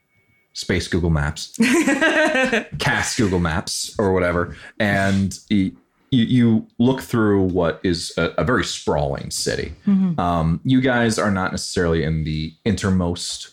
space 0.54 0.88
Google 0.88 1.10
Maps, 1.10 1.58
cast 2.80 3.18
Google 3.18 3.40
Maps 3.40 3.96
or 3.98 4.14
whatever, 4.14 4.56
and 4.80 5.38
you, 5.50 5.72
you 6.10 6.68
look 6.80 7.02
through 7.02 7.42
what 7.44 7.80
is 7.84 8.14
a, 8.18 8.30
a 8.38 8.44
very 8.44 8.64
sprawling 8.64 9.32
city. 9.32 9.74
Um, 10.20 10.62
you 10.64 10.80
guys 10.80 11.18
are 11.18 11.32
not 11.32 11.52
necessarily 11.52 12.04
in 12.04 12.24
the 12.24 12.54
innermost 12.66 13.53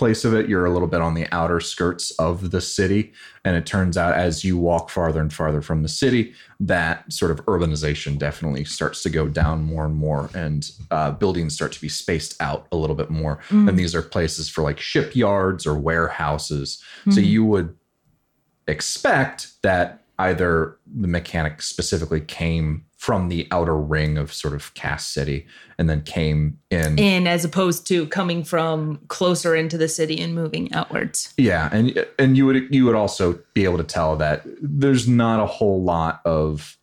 place 0.00 0.24
of 0.24 0.34
it. 0.34 0.48
You're 0.48 0.64
a 0.64 0.70
little 0.72 0.88
bit 0.88 1.02
on 1.02 1.14
the 1.14 1.28
outer 1.30 1.60
skirts 1.60 2.10
of 2.12 2.50
the 2.50 2.60
city. 2.60 3.12
And 3.44 3.54
it 3.54 3.66
turns 3.66 3.96
out 3.96 4.14
as 4.14 4.44
you 4.44 4.56
walk 4.56 4.90
farther 4.90 5.20
and 5.20 5.32
farther 5.32 5.60
from 5.60 5.82
the 5.82 5.88
city, 5.88 6.32
that 6.58 7.12
sort 7.12 7.30
of 7.30 7.44
urbanization 7.44 8.18
definitely 8.18 8.64
starts 8.64 9.02
to 9.02 9.10
go 9.10 9.28
down 9.28 9.62
more 9.62 9.84
and 9.84 9.94
more. 9.94 10.30
And 10.34 10.68
uh, 10.90 11.12
buildings 11.12 11.54
start 11.54 11.72
to 11.72 11.80
be 11.80 11.88
spaced 11.90 12.40
out 12.40 12.66
a 12.72 12.76
little 12.76 12.96
bit 12.96 13.10
more. 13.10 13.40
And 13.68 13.78
these 13.78 13.94
are 13.94 14.02
places 14.02 14.48
for 14.48 14.62
like 14.62 14.80
shipyards 14.80 15.66
or 15.66 15.78
warehouses. 15.78 16.82
So 17.10 17.20
you 17.20 17.44
would 17.44 17.76
expect 18.66 19.52
that 19.62 20.02
either 20.18 20.78
the 20.86 21.08
mechanic 21.08 21.60
specifically 21.62 22.20
came 22.22 22.86
from 23.00 23.30
the 23.30 23.48
outer 23.50 23.78
ring 23.78 24.18
of 24.18 24.30
sort 24.30 24.52
of 24.52 24.74
Cast 24.74 25.14
City 25.14 25.46
and 25.78 25.88
then 25.88 26.02
came 26.02 26.58
in. 26.70 26.98
in 26.98 27.26
as 27.26 27.46
opposed 27.46 27.86
to 27.86 28.04
coming 28.08 28.44
from 28.44 29.00
closer 29.08 29.56
into 29.56 29.78
the 29.78 29.88
city 29.88 30.20
and 30.20 30.34
moving 30.34 30.70
outwards. 30.74 31.32
Yeah, 31.38 31.70
and 31.72 32.04
and 32.18 32.36
you 32.36 32.44
would 32.44 32.68
you 32.74 32.84
would 32.84 32.94
also 32.94 33.38
be 33.54 33.64
able 33.64 33.78
to 33.78 33.84
tell 33.84 34.16
that 34.16 34.42
there's 34.60 35.08
not 35.08 35.40
a 35.40 35.46
whole 35.46 35.82
lot 35.82 36.20
of 36.26 36.76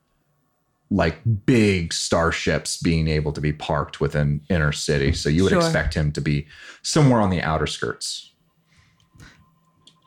like 0.89 1.19
big 1.45 1.93
starships 1.93 2.77
being 2.81 3.07
able 3.07 3.31
to 3.33 3.39
be 3.41 3.53
parked 3.53 4.01
within 4.01 4.41
inner 4.49 4.71
city. 4.71 5.11
So 5.13 5.29
you 5.29 5.43
would 5.43 5.51
Sure. 5.51 5.59
expect 5.59 5.93
him 5.93 6.11
to 6.13 6.21
be 6.21 6.47
somewhere 6.81 7.21
on 7.21 7.29
the 7.29 7.43
outer 7.43 7.67
skirts. 7.67 8.33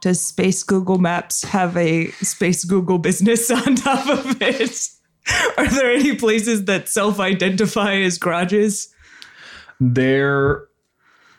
Does 0.03 0.21
Space 0.21 0.65
Google 0.65 0.99
Maps 0.99 1.45
have 1.45 1.77
a 1.77 2.09
Space 2.23 2.65
Google 2.65 2.99
business 2.99 3.49
on 3.53 3.77
top 3.77 4.09
of 4.09 4.43
it? 4.43 4.89
Are 5.59 5.69
there 5.69 5.91
any 5.93 6.15
places 6.17 6.65
that 6.67 6.89
self 6.89 7.21
identify 7.21 7.95
as 7.97 8.19
garages? 8.19 8.93
There 9.81 10.65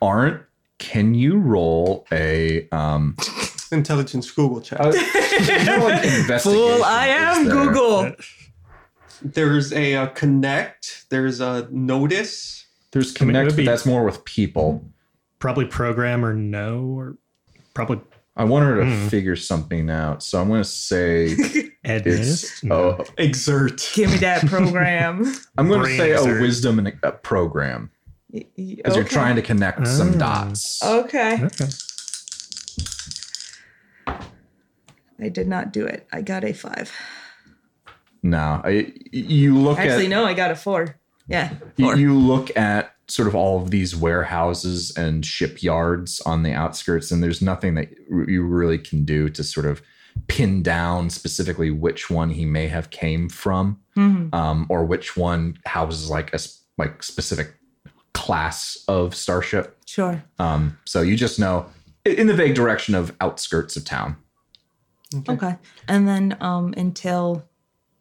aren't. 0.01 0.41
Can 0.79 1.13
you 1.13 1.37
roll 1.37 2.05
a 2.11 2.67
um 2.71 3.15
Intelligence 3.71 4.29
Google 4.31 4.61
chat. 4.61 4.81
uh, 4.81 4.91
you 4.91 5.65
know, 5.65 5.77
like 5.85 6.41
Fool, 6.41 6.83
I 6.83 7.07
am 7.07 7.45
there. 7.45 7.53
Google. 7.53 8.11
There's 9.21 9.71
a 9.71 9.95
uh, 9.95 10.07
connect. 10.07 11.05
There's 11.09 11.39
a 11.39 11.67
notice. 11.71 12.65
There's 12.91 13.15
I 13.21 13.25
mean, 13.25 13.35
it 13.35 13.39
connect, 13.39 13.55
but 13.57 13.65
that's 13.65 13.85
more 13.85 14.03
with 14.03 14.25
people. 14.25 14.83
Probably 15.39 15.65
program 15.65 16.25
or 16.25 16.33
no, 16.33 16.83
or 16.85 17.17
probably 17.73 18.01
I 18.35 18.43
want 18.45 18.65
her 18.65 18.77
to 18.77 18.85
Hmm. 18.85 19.07
figure 19.07 19.35
something 19.35 19.89
out. 19.89 20.23
So 20.23 20.41
I'm 20.41 20.47
going 20.49 20.63
to 20.63 20.67
say 20.69 21.35
admin. 21.99 22.19
it's. 22.19 22.63
Oh, 22.69 23.03
Exert. 23.17 23.89
Give 23.93 24.09
me 24.11 24.17
that 24.17 24.45
program. 24.47 25.33
I'm 25.57 25.67
going 25.67 25.79
to 25.81 25.85
Brain 25.85 25.97
say 25.97 26.11
a 26.13 26.23
wisdom 26.41 26.79
and 26.79 26.87
a, 26.89 26.93
a 27.03 27.11
program 27.11 27.91
because 28.31 28.95
you're 28.95 29.03
trying 29.03 29.35
to 29.35 29.41
connect 29.41 29.85
some 29.87 30.15
Oh. 30.15 30.19
dots. 30.19 30.83
Okay. 30.83 31.43
Okay. 31.43 31.67
I 35.19 35.29
did 35.29 35.47
not 35.47 35.71
do 35.71 35.85
it. 35.85 36.07
I 36.11 36.21
got 36.21 36.43
a 36.43 36.53
five. 36.53 36.91
No, 38.23 38.61
I, 38.63 38.91
you 39.11 39.57
look 39.57 39.79
Actually, 39.79 40.05
at 40.05 40.09
no, 40.09 40.25
I 40.25 40.33
got 40.33 40.51
a 40.51 40.55
four. 40.55 40.97
Yeah. 41.27 41.53
Four. 41.79 41.95
you 41.95 42.17
look 42.17 42.55
at 42.57 42.93
sort 43.07 43.27
of 43.27 43.35
all 43.35 43.61
of 43.61 43.71
these 43.71 43.95
warehouses 43.95 44.95
and 44.95 45.25
shipyards 45.25 46.21
on 46.21 46.43
the 46.43 46.53
outskirts, 46.53 47.11
and 47.11 47.23
there's 47.23 47.41
nothing 47.41 47.75
that 47.75 47.89
you 48.09 48.43
really 48.43 48.77
can 48.77 49.03
do 49.05 49.29
to 49.29 49.43
sort 49.43 49.65
of 49.65 49.81
pin 50.27 50.61
down 50.63 51.09
specifically 51.09 51.71
which 51.71 52.09
one 52.09 52.29
he 52.29 52.45
may 52.45 52.67
have 52.67 52.89
came 52.89 53.29
from, 53.29 53.79
Mhm. 53.97 54.33
um, 54.33 54.65
or 54.69 54.85
which 54.85 55.15
one 55.17 55.57
houses 55.65 56.09
like 56.09 56.33
a 56.33 56.39
like 56.77 57.03
specific 57.03 57.53
class 58.13 58.77
of 58.87 59.13
starship. 59.15 59.77
Sure. 59.85 60.23
Um, 60.39 60.77
so 60.85 61.01
you 61.01 61.15
just 61.15 61.39
know 61.39 61.65
in 62.05 62.27
the 62.27 62.33
vague 62.33 62.55
direction 62.55 62.95
of 62.95 63.15
outskirts 63.21 63.75
of 63.77 63.85
town. 63.85 64.15
Okay. 65.29 65.57
And 65.87 66.07
then 66.07 66.37
um, 66.41 66.73
until 66.77 67.43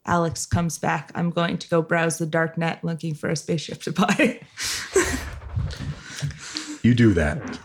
Alex 0.06 0.46
comes 0.46 0.78
back, 0.78 1.10
I'm 1.14 1.30
going 1.30 1.58
to 1.58 1.68
go 1.68 1.82
browse 1.82 2.18
the 2.18 2.26
dark 2.26 2.56
net 2.56 2.82
looking 2.84 3.14
for 3.14 3.28
a 3.28 3.36
spaceship 3.36 3.82
to 3.82 3.92
buy. 3.92 4.40
You 6.82 6.94
do 6.94 7.12
that. 7.14 7.58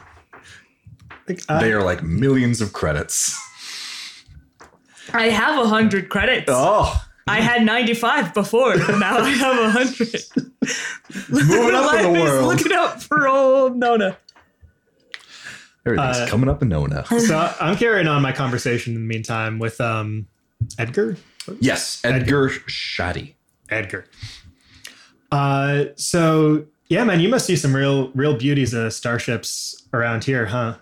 I- 1.47 1.59
They 1.61 1.71
are 1.73 1.83
like 1.83 2.03
millions 2.03 2.59
of 2.61 2.73
credits. 2.73 3.39
I 5.15 5.29
have 5.29 5.63
a 5.63 5.67
hundred 5.67 6.09
credits. 6.09 6.45
Oh, 6.49 7.01
I 7.27 7.39
had 7.41 7.63
95 7.65 8.33
before. 8.33 8.75
Now 8.75 9.17
I 9.17 9.29
have 9.29 9.57
a 9.59 9.69
hundred. 9.71 10.23
moving 11.29 11.75
up 11.75 11.93
in 11.95 12.03
the 12.03 12.09
Life 12.11 12.15
is 12.17 12.29
world. 12.31 12.47
Looking 12.47 12.71
up 12.73 13.01
for 13.01 13.27
old 13.27 13.77
Nona. 13.77 14.17
Everything's 15.85 16.17
Uh, 16.17 16.27
coming 16.27 16.49
up 16.49 16.61
in 16.61 16.69
Nona. 16.69 17.05
so 17.19 17.53
I'm 17.59 17.75
carrying 17.77 18.07
on 18.07 18.21
my 18.21 18.31
conversation 18.31 18.95
in 18.95 19.01
the 19.01 19.07
meantime 19.07 19.59
with 19.59 19.79
um, 19.81 20.27
Edgar. 20.77 21.17
Yes, 21.59 22.01
Edgar 22.03 22.49
Shadi. 22.49 23.33
Edgar. 23.69 24.05
Uh, 25.31 25.85
so 25.95 26.65
yeah, 26.89 27.03
man, 27.03 27.19
you 27.19 27.29
must 27.29 27.45
see 27.45 27.55
some 27.55 27.75
real, 27.75 28.09
real 28.11 28.35
beauties 28.37 28.73
of 28.73 28.93
starships 28.93 29.87
around 29.93 30.23
here, 30.23 30.45
huh? 30.47 30.75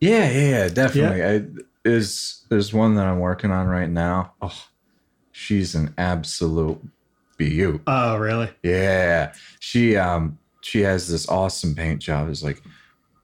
Yeah, 0.00 0.30
yeah, 0.30 0.48
yeah, 0.48 0.68
definitely. 0.68 1.64
Is 1.84 2.44
there's 2.50 2.72
one 2.74 2.94
that 2.96 3.06
I'm 3.06 3.20
working 3.20 3.50
on 3.50 3.66
right 3.66 3.88
now. 3.88 4.34
Oh, 4.42 4.64
she's 5.32 5.74
an 5.74 5.94
absolute 5.96 6.78
beaut. 7.38 7.80
Oh, 7.86 8.16
really? 8.18 8.50
Yeah, 8.62 9.32
she 9.60 9.96
um 9.96 10.38
she 10.60 10.80
has 10.80 11.08
this 11.08 11.26
awesome 11.28 11.74
paint 11.74 12.00
job. 12.02 12.28
It's 12.28 12.42
like 12.42 12.62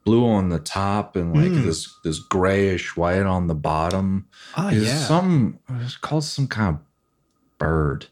blue 0.05 0.25
on 0.25 0.49
the 0.49 0.57
top 0.59 1.15
and 1.15 1.35
like 1.35 1.51
Mm. 1.51 1.65
this 1.65 1.93
this 2.03 2.17
grayish 2.19 2.97
white 2.97 3.23
on 3.27 3.45
the 3.47 3.53
bottom. 3.55 4.27
Oh, 4.57 4.69
It's 4.69 4.87
yeah. 4.87 4.97
some 5.05 5.59
it's 5.81 5.97
called 5.97 6.23
some 6.23 6.47
kind 6.47 6.75
of 6.77 6.81
bird, 7.59 8.07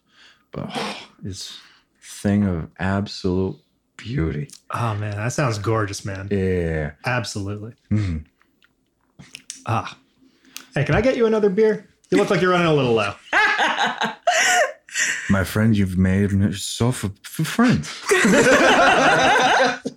but 0.51 0.69
oh, 0.76 0.97
it's 1.26 1.57
thing 2.01 2.43
of 2.45 2.69
absolute 2.77 3.57
beauty. 3.97 4.49
oh 4.72 4.93
man, 4.93 5.15
that 5.17 5.34
sounds 5.34 5.57
gorgeous, 5.57 6.05
man. 6.05 6.27
Yeah. 6.30 6.91
Absolutely. 7.03 7.73
Mhm. 7.89 8.26
Ah. 9.65 9.97
Hey, 10.76 10.84
can 10.84 10.93
I 10.95 11.02
get 11.02 11.15
you 11.15 11.26
another 11.26 11.49
beer? 11.49 11.88
You 12.11 12.18
look 12.18 12.30
like 12.30 12.41
you're 12.41 12.52
running 12.52 12.68
a 12.68 12.73
little 12.73 12.93
low. 12.93 13.14
My 15.30 15.43
friend, 15.43 15.76
you've 15.76 15.97
made 15.97 16.31
yourself 16.31 17.03
a, 17.03 17.07
a 17.07 17.45
friend. 17.45 17.88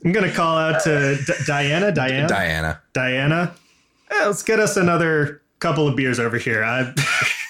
I'm 0.04 0.12
gonna 0.12 0.32
call 0.32 0.56
out 0.56 0.82
to 0.84 1.16
D- 1.26 1.32
Diana. 1.46 1.92
Diana. 1.92 2.28
Diana. 2.28 2.80
Diana. 2.94 3.54
eh, 4.10 4.24
let's 4.26 4.42
get 4.42 4.58
us 4.58 4.76
another 4.76 5.42
couple 5.58 5.86
of 5.86 5.96
beers 5.96 6.18
over 6.18 6.38
here. 6.38 6.64
I 6.64 6.94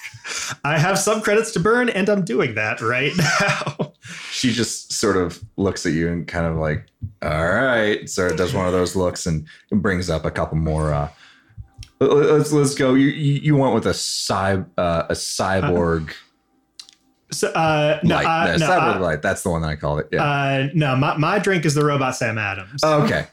I 0.63 0.77
have 0.77 0.99
some 0.99 1.21
credits 1.21 1.51
to 1.53 1.59
burn, 1.59 1.89
and 1.89 2.09
I'm 2.09 2.25
doing 2.25 2.55
that 2.55 2.81
right 2.81 3.13
now. 3.15 3.93
She 4.31 4.51
just 4.51 4.91
sort 4.93 5.17
of 5.17 5.41
looks 5.57 5.85
at 5.85 5.93
you 5.93 6.09
and 6.09 6.27
kind 6.27 6.45
of 6.45 6.57
like, 6.57 6.85
all 7.21 7.47
right. 7.47 8.09
Sort 8.09 8.31
of 8.31 8.37
does 8.37 8.53
one 8.53 8.65
of 8.67 8.73
those 8.73 8.95
looks 8.95 9.25
and 9.25 9.45
brings 9.71 10.09
up 10.09 10.25
a 10.25 10.31
couple 10.31 10.57
more. 10.57 10.93
Uh, 10.93 11.09
let's 11.99 12.51
let's 12.51 12.75
go. 12.75 12.93
You 12.93 13.07
you, 13.07 13.33
you 13.41 13.55
went 13.57 13.73
with 13.75 13.85
a 13.87 13.93
cy, 13.93 14.63
uh, 14.77 15.03
a 15.09 15.13
cyborg 15.13 16.13
So, 17.31 17.49
uh, 17.49 17.99
no, 18.03 18.15
light. 18.15 18.25
uh, 18.25 18.57
no, 18.57 18.65
cyborg 18.67 18.95
uh, 18.95 18.99
light. 19.01 19.21
That's 19.21 19.43
the 19.43 19.51
one 19.51 19.61
that 19.61 19.67
I 19.67 19.75
called 19.75 19.99
it. 19.99 20.07
Yeah. 20.11 20.23
uh, 20.23 20.69
no. 20.73 20.95
My, 20.95 21.15
my 21.15 21.37
drink 21.37 21.63
is 21.63 21.75
the 21.75 21.85
robot 21.85 22.15
Sam 22.15 22.39
Adams. 22.39 22.81
Oh, 22.83 23.03
okay. 23.03 23.19
All 23.19 23.27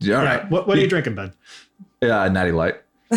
Yeah, 0.00 0.22
right. 0.22 0.50
What, 0.50 0.68
what 0.68 0.76
are 0.76 0.80
you 0.82 0.86
drinking, 0.86 1.14
Ben? 1.14 1.32
Yeah, 2.02 2.28
natty 2.28 2.52
light. 2.52 2.74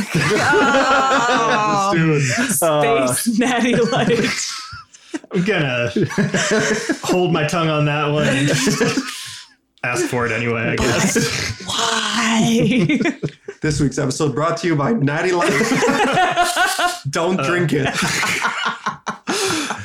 Oh, 1.94 2.20
space 2.50 3.40
natty 3.40 3.76
light. 3.76 4.26
I'm 5.34 5.44
gonna 5.44 5.92
hold 7.04 7.34
my 7.34 7.46
tongue 7.48 7.68
on 7.70 7.84
that 7.86 8.08
one. 8.12 8.26
And 9.84 9.92
Ask 9.92 10.06
for 10.06 10.26
it 10.26 10.32
anyway, 10.32 10.62
I 10.62 10.76
guess. 10.76 11.62
Why? 11.66 13.00
This 13.62 13.80
week's 13.80 13.98
episode 13.98 14.34
brought 14.34 14.58
to 14.58 14.68
you 14.68 14.76
by 14.76 14.94
Natty 14.94 15.32
Light. 15.32 15.52
Don't 17.10 17.38
drink 17.44 17.72
it. 17.74 17.88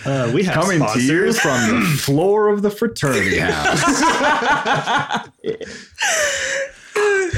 Uh, 0.06 0.30
we 0.32 0.44
have 0.44 0.54
Coming 0.54 0.80
to 0.94 1.00
you 1.02 1.32
from 1.32 1.80
the 1.80 1.86
floor 1.98 2.48
of 2.48 2.62
the 2.62 2.70
fraternity 2.70 3.38
house. 3.38 3.82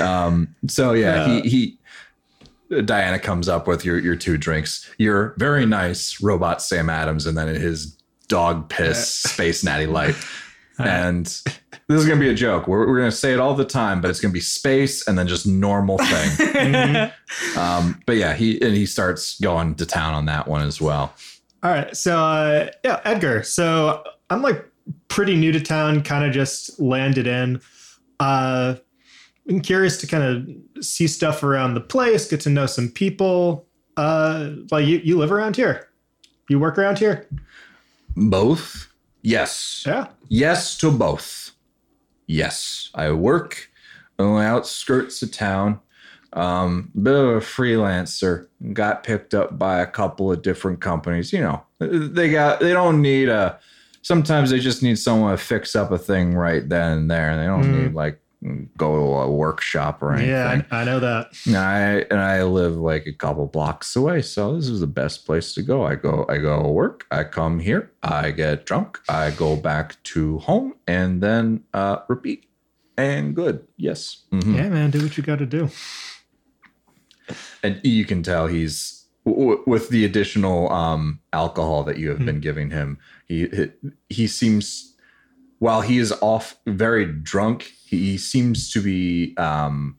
um, 0.01 0.55
so 0.66 0.93
yeah, 0.93 1.40
he 1.40 1.78
he 2.68 2.82
Diana 2.85 3.18
comes 3.18 3.48
up 3.48 3.66
with 3.66 3.85
your 3.85 3.98
your 3.98 4.16
two 4.16 4.36
drinks. 4.36 4.89
Your 4.98 5.35
very 5.39 5.64
nice 5.64 6.20
robot 6.20 6.60
Sam 6.60 6.90
Adams, 6.90 7.26
and 7.26 7.39
then 7.39 7.48
his 7.55 7.97
dog 8.28 8.68
piss 8.68 9.09
space 9.09 9.64
natty 9.64 9.86
light. 9.86 10.14
And 10.78 11.26
this 11.89 12.01
is 12.01 12.06
gonna 12.06 12.20
be 12.20 12.28
a 12.28 12.35
joke. 12.35 12.69
We're, 12.69 12.86
we're 12.86 12.98
gonna 12.98 13.10
say 13.10 13.32
it 13.32 13.40
all 13.40 13.55
the 13.55 13.65
time, 13.65 14.01
but 14.01 14.10
it's 14.10 14.20
gonna 14.20 14.32
be 14.32 14.40
space 14.40 15.06
and 15.09 15.19
then 15.19 15.27
just 15.27 15.47
normal 15.47 15.98
thing. 15.98 16.48
Mhm. 16.59 17.56
um, 17.56 18.01
but 18.06 18.16
yeah, 18.16 18.35
he 18.35 18.60
and 18.60 18.74
he 18.74 18.85
starts 18.86 19.39
going 19.40 19.74
to 19.77 19.86
town 19.86 20.15
on 20.15 20.27
that 20.27 20.47
one 20.48 20.62
as 20.62 20.81
well. 20.81 21.15
All 21.62 21.70
right. 21.70 21.97
So, 21.97 22.16
uh, 22.19 22.70
yeah, 22.85 23.01
Edgar. 23.05 23.43
So 23.43 24.02
I'm 24.31 24.43
like 24.43 24.65
pretty 25.09 25.35
new 25.36 25.51
to 25.52 25.60
town, 25.60 26.02
kind 26.02 26.24
of 26.24 26.32
just 26.32 26.78
landed 26.81 27.27
in. 27.27 27.60
Uh, 28.20 28.77
I'm 29.48 29.60
curious 29.60 29.97
to 29.98 30.06
kind 30.06 30.23
of 30.77 30.85
see 30.85 31.06
stuff 31.06 31.43
around 31.43 31.74
the 31.74 31.81
place, 31.81 32.28
get 32.28 32.40
to 32.43 32.51
know 32.51 32.66
some 32.66 32.89
people. 32.90 33.66
Uh, 33.97 34.51
like 34.70 34.86
you, 34.86 34.98
you 34.98 35.16
live 35.19 35.32
around 35.32 35.56
here. 35.56 35.89
You 36.48 36.59
work 36.59 36.78
around 36.78 36.98
here. 36.98 37.27
Both, 38.16 38.93
yes. 39.23 39.85
Yeah. 39.86 40.09
Yes 40.28 40.77
to 40.78 40.90
both. 40.90 41.47
Yes, 42.28 42.90
I 42.94 43.10
work 43.10 43.68
on 44.18 44.34
the 44.36 44.42
outskirts 44.42 45.20
of 45.22 45.32
town. 45.32 45.80
Um, 46.34 46.92
bit 47.02 47.14
of 47.14 47.24
a 47.30 47.40
freelancer. 47.40 48.46
Got 48.74 49.02
picked 49.02 49.32
up 49.34 49.59
by 49.59 49.80
a 49.80 49.86
couple 49.86 50.30
of 50.30 50.42
different 50.42 50.80
companies. 50.80 51.32
You 51.32 51.40
know, 51.40 51.62
they 51.80 52.30
got 52.30 52.60
they 52.60 52.72
don't 52.72 53.00
need 53.02 53.28
a. 53.30 53.59
Sometimes 54.02 54.50
they 54.50 54.59
just 54.60 54.82
need 54.82 54.98
someone 54.98 55.32
to 55.32 55.36
fix 55.42 55.74
up 55.74 55.90
a 55.90 55.98
thing 55.98 56.34
right 56.34 56.66
then 56.68 56.98
and 56.98 57.10
there. 57.10 57.36
They 57.36 57.46
don't 57.46 57.64
Mm. 57.64 57.82
need 57.84 57.94
like 57.94 58.20
go 58.77 58.94
to 58.94 59.02
a 59.23 59.31
workshop 59.31 60.01
or 60.02 60.12
anything. 60.12 60.31
Yeah, 60.31 60.62
I, 60.70 60.81
I 60.82 60.85
know 60.85 61.01
that. 61.01 61.32
And 61.47 61.56
I 61.56 61.81
and 62.10 62.20
I 62.20 62.43
live 62.44 62.77
like 62.77 63.06
a 63.06 63.12
couple 63.12 63.47
blocks 63.47 63.97
away, 63.97 64.23
so 64.23 64.55
this 64.55 64.69
is 64.69 64.81
the 64.81 64.86
best 64.86 65.27
place 65.27 65.55
to 65.55 65.62
go. 65.62 65.85
I 65.85 65.97
go, 65.97 66.24
I 66.28 66.39
go 66.39 66.62
to 66.62 66.69
work, 66.69 67.06
I 67.10 67.24
come 67.24 67.59
here, 67.59 67.90
I 68.02 68.31
get 68.31 68.65
drunk, 68.66 69.01
I 69.09 69.31
go 69.32 69.56
back 69.56 70.01
to 70.15 70.39
home, 70.39 70.74
and 70.86 71.20
then 71.20 71.65
uh, 71.74 71.98
repeat. 72.09 72.44
And 72.97 73.35
good, 73.35 73.66
yes. 73.77 74.24
Mhm. 74.32 74.56
Yeah, 74.56 74.69
man, 74.70 74.90
do 74.90 75.01
what 75.02 75.16
you 75.16 75.23
got 75.23 75.39
to 75.39 75.47
do. 75.47 75.70
And 77.62 77.81
you 77.85 78.05
can 78.05 78.23
tell 78.23 78.47
he's 78.47 79.05
with 79.24 79.90
the 79.90 80.05
additional 80.05 80.73
um, 80.73 81.20
alcohol 81.32 81.85
that 81.85 81.98
you 81.98 82.09
have 82.09 82.24
been 82.24 82.40
giving 82.40 82.70
him. 82.70 82.98
He 83.27 83.47
he 84.09 84.27
seems, 84.27 84.94
while 85.59 85.82
he 85.82 85.98
is 85.98 86.12
off 86.23 86.56
very 86.66 87.05
drunk, 87.05 87.73
he 87.89 88.19
seems 88.19 88.70
to 88.73 88.82
be 88.82 89.35
um, 89.36 89.97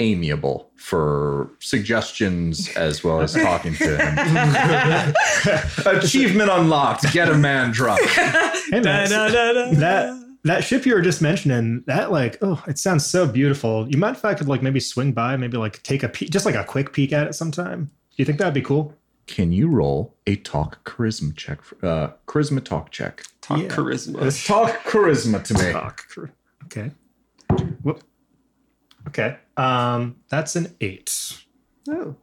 amiable 0.00 0.70
for 0.76 1.50
suggestions 1.60 2.68
as 2.76 3.02
well 3.04 3.20
as 3.20 3.34
talking 3.34 3.74
to 3.74 3.96
him. 3.96 5.14
Achievement 5.98 6.50
unlocked. 6.50 7.12
Get 7.12 7.28
a 7.28 7.34
man 7.36 7.70
drunk. 7.72 8.00
Hey, 8.02 8.80
man, 8.80 9.08
so 9.08 9.28
that 9.76 10.20
that 10.44 10.62
ship 10.64 10.84
you 10.84 10.94
were 10.94 11.00
just 11.00 11.22
mentioning, 11.22 11.84
that 11.86 12.10
like, 12.12 12.36
oh, 12.42 12.62
it 12.66 12.78
sounds 12.78 13.06
so 13.06 13.26
beautiful. 13.26 13.88
You 13.88 13.96
mind 13.98 14.16
if 14.16 14.24
I 14.24 14.34
could 14.34 14.48
like 14.48 14.62
maybe 14.62 14.80
swing 14.80 15.12
by, 15.12 15.36
maybe 15.36 15.56
like 15.56 15.82
take 15.82 16.02
a 16.02 16.08
peek, 16.08 16.30
just 16.30 16.44
like 16.44 16.54
a 16.54 16.64
quick 16.64 16.92
peek 16.92 17.12
at 17.12 17.26
it 17.26 17.34
sometime? 17.34 17.84
Do 17.84 18.16
you 18.16 18.24
think 18.24 18.38
that'd 18.38 18.54
be 18.54 18.62
cool? 18.62 18.94
Can 19.26 19.52
you 19.52 19.68
roll 19.68 20.14
a 20.26 20.36
talk 20.36 20.84
charisma 20.84 21.34
check? 21.34 21.60
Uh, 21.82 22.08
charisma 22.26 22.62
talk 22.62 22.90
check. 22.90 23.24
Talk 23.40 23.58
Yeah. 23.60 23.68
charisma. 23.68 24.46
Talk 24.46 24.70
charisma 24.84 25.42
to 25.44 25.54
me. 25.54 25.72
Talk. 25.72 26.06
Okay. 26.76 26.90
Whoop. 27.82 28.02
Okay. 29.08 29.36
Um, 29.56 30.16
that's 30.28 30.56
an 30.56 30.74
eight. 30.80 31.36
Oh. 31.88 32.16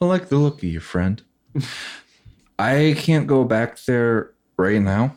I 0.00 0.04
like 0.04 0.28
the 0.28 0.38
look 0.38 0.58
of 0.58 0.64
you, 0.64 0.80
friend. 0.80 1.22
I 2.58 2.94
can't 2.98 3.26
go 3.26 3.44
back 3.44 3.78
there 3.84 4.32
right 4.56 4.80
now, 4.80 5.16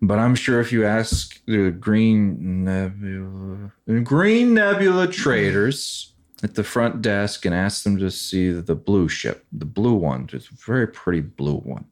but 0.00 0.18
I'm 0.18 0.34
sure 0.34 0.60
if 0.60 0.72
you 0.72 0.86
ask 0.86 1.40
the 1.46 1.70
Green 1.70 2.64
Nebula, 2.64 3.72
Green 4.02 4.54
Nebula 4.54 5.08
traders 5.08 6.14
at 6.42 6.54
the 6.54 6.64
front 6.64 7.02
desk 7.02 7.44
and 7.44 7.54
ask 7.54 7.82
them 7.82 7.98
to 7.98 8.10
see 8.10 8.52
the 8.52 8.74
blue 8.74 9.08
ship, 9.08 9.44
the 9.52 9.66
blue 9.66 9.94
one, 9.94 10.26
just 10.26 10.50
a 10.50 10.54
very 10.54 10.86
pretty 10.86 11.20
blue 11.20 11.58
one. 11.58 11.84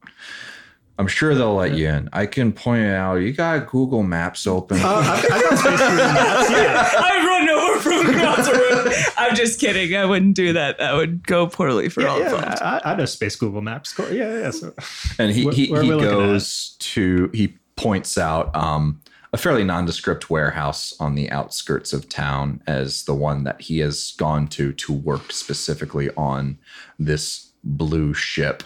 I'm 0.98 1.09
sure 1.09 1.35
they'll 1.35 1.55
let 1.55 1.74
you 1.74 1.89
in. 1.89 2.09
I 2.12 2.24
can 2.24 2.52
point 2.52 2.85
it 2.85 2.94
out. 2.94 3.16
You 3.16 3.32
got 3.32 3.66
Google 3.66 4.02
Maps 4.02 4.47
open. 4.47 4.78
Uh, 4.81 4.89
I've, 4.89 5.24
I've 5.31 5.43
got 5.43 5.59
space 5.59 5.81
for 5.81 5.94
maps. 5.97 6.51
Yeah. 6.51 6.90
I 6.98 7.27
run 7.27 7.48
over 7.51 7.81
from 7.81 8.14
across 8.14 8.47
the 8.47 8.52
room. 8.52 8.94
I'm 9.18 9.36
just 9.36 9.60
kidding. 9.60 9.94
I 9.94 10.06
wouldn't 10.06 10.35
do 10.35 10.55
that. 10.55 10.78
That 10.78 10.94
would 10.94 11.27
go 11.27 11.48
poorly 11.48 11.90
for 11.90 12.06
all 12.06 12.18
yeah, 12.18 12.35
involved. 12.35 12.62
I, 12.62 12.81
I 12.85 12.97
know 12.97 13.05
space 13.05 13.36
Google 13.36 13.60
Maps. 13.60 13.93
Cool. 13.93 14.10
Yeah, 14.10 14.39
yeah. 14.39 14.51
So 14.51 14.73
And 15.18 15.32
he 15.32 15.48
he, 15.51 15.66
he 15.66 15.89
goes 15.89 16.77
to 16.78 17.31
he 17.35 17.59
points 17.77 18.16
out 18.16 18.55
um, 18.56 19.02
a 19.35 19.36
fairly 19.36 19.64
nondescript 19.64 20.31
warehouse 20.31 20.94
on 20.98 21.14
the 21.14 21.31
outskirts 21.31 21.93
of 21.93 22.09
town 22.09 22.62
as 22.66 23.05
the 23.05 23.14
one 23.14 23.44
that 23.44 23.60
he 23.60 23.81
has 23.81 24.14
gone 24.16 24.48
to 24.48 24.73
to 24.73 24.94
work 24.94 25.31
specifically 25.31 26.09
on 26.16 26.59
this 26.98 27.52
blue 27.62 28.14
ship 28.14 28.62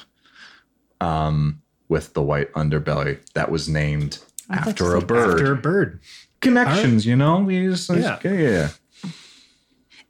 um, 1.00 1.60
with 1.90 2.14
the 2.14 2.22
white 2.22 2.50
underbelly 2.54 3.18
that 3.34 3.50
was 3.50 3.68
named 3.68 4.14
thought 4.48 4.68
after 4.68 4.94
a 4.94 5.02
bird. 5.02 5.32
after 5.32 5.52
a 5.52 5.56
bird. 5.56 6.00
Connections, 6.40 7.04
you 7.04 7.16
know. 7.16 7.46
He's, 7.46 7.86
he's- 7.88 8.00
Yeah. 8.02 8.18
yeah, 8.24 8.32
yeah. 8.32 8.68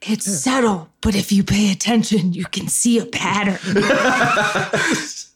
It's 0.03 0.33
subtle, 0.43 0.89
but 1.03 1.15
if 1.15 1.31
you 1.33 1.43
pay 1.45 1.71
attention, 1.73 2.33
you 2.33 2.45
can 2.47 2.69
see 2.69 2.99
a 2.99 3.07
pattern. 3.07 3.59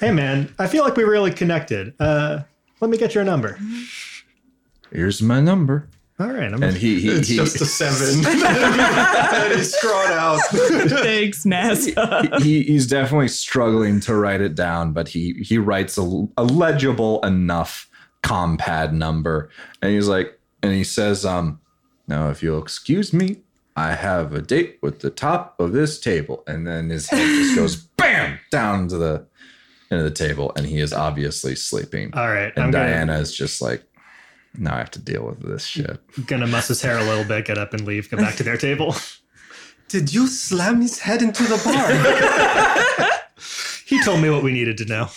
Hey, 0.00 0.12
man, 0.12 0.54
I 0.60 0.68
feel 0.68 0.84
like 0.84 0.94
we 0.96 1.02
really 1.02 1.32
connected. 1.32 1.92
Uh, 1.98 2.42
let 2.80 2.88
me 2.88 2.96
get 2.96 3.16
your 3.16 3.24
number. 3.24 3.58
Here's 4.92 5.20
my 5.20 5.40
number. 5.40 5.88
All 6.20 6.26
right. 6.26 6.52
I'm 6.52 6.60
And 6.62 6.76
he 6.76 7.00
he, 7.00 7.08
It's 7.10 7.28
he 7.28 7.36
just 7.36 7.60
a 7.60 7.64
seven. 7.64 8.26
and 8.26 9.52
he's 9.54 9.72
scrawled 9.74 10.10
out. 10.10 10.40
Thanks, 10.50 11.44
NASA. 11.44 12.42
he, 12.42 12.64
he's 12.64 12.86
definitely 12.88 13.28
struggling 13.28 14.00
to 14.00 14.14
write 14.14 14.40
it 14.40 14.54
down, 14.56 14.92
but 14.92 15.08
he 15.08 15.34
he 15.34 15.58
writes 15.58 15.96
a, 15.96 16.26
a 16.36 16.42
legible 16.44 17.20
enough 17.24 17.88
compad 18.22 18.92
number, 18.92 19.48
and 19.80 19.92
he's 19.92 20.08
like, 20.08 20.38
and 20.62 20.72
he 20.72 20.82
says, 20.82 21.24
um, 21.24 21.60
now 22.08 22.30
if 22.30 22.42
you'll 22.42 22.60
excuse 22.60 23.12
me, 23.12 23.36
I 23.76 23.92
have 23.92 24.32
a 24.32 24.42
date 24.42 24.78
with 24.82 24.98
the 25.00 25.10
top 25.10 25.54
of 25.60 25.70
this 25.72 26.00
table, 26.00 26.42
and 26.48 26.66
then 26.66 26.90
his 26.90 27.08
head 27.08 27.24
just 27.24 27.54
goes 27.54 27.76
bam 27.96 28.40
down 28.50 28.88
to 28.88 28.96
the 28.98 29.26
into 29.90 30.02
the 30.02 30.10
table, 30.10 30.50
and 30.56 30.66
he 30.66 30.80
is 30.80 30.92
obviously 30.92 31.54
sleeping, 31.54 32.10
All 32.14 32.28
right. 32.28 32.52
and 32.56 32.64
I'm 32.64 32.70
gonna, 32.72 32.86
Diana 32.90 33.18
is 33.20 33.32
just 33.34 33.62
like. 33.62 33.84
Now 34.58 34.74
I 34.74 34.78
have 34.78 34.90
to 34.92 34.98
deal 34.98 35.24
with 35.24 35.40
this 35.40 35.64
shit. 35.64 36.00
gonna 36.26 36.46
muss 36.46 36.68
his 36.68 36.82
hair 36.82 36.98
a 36.98 37.04
little 37.04 37.24
bit, 37.24 37.44
get 37.46 37.58
up 37.58 37.72
and 37.74 37.86
leave, 37.86 38.10
go 38.10 38.16
back 38.16 38.34
to 38.36 38.42
their 38.42 38.56
table. 38.56 38.94
Did 39.88 40.12
you 40.12 40.26
slam 40.26 40.82
his 40.82 40.98
head 40.98 41.22
into 41.22 41.44
the 41.44 41.56
bar? 41.64 43.10
he 43.86 44.02
told 44.04 44.20
me 44.20 44.28
what 44.30 44.42
we 44.42 44.52
needed 44.52 44.76
to 44.78 44.84
know. 44.84 45.08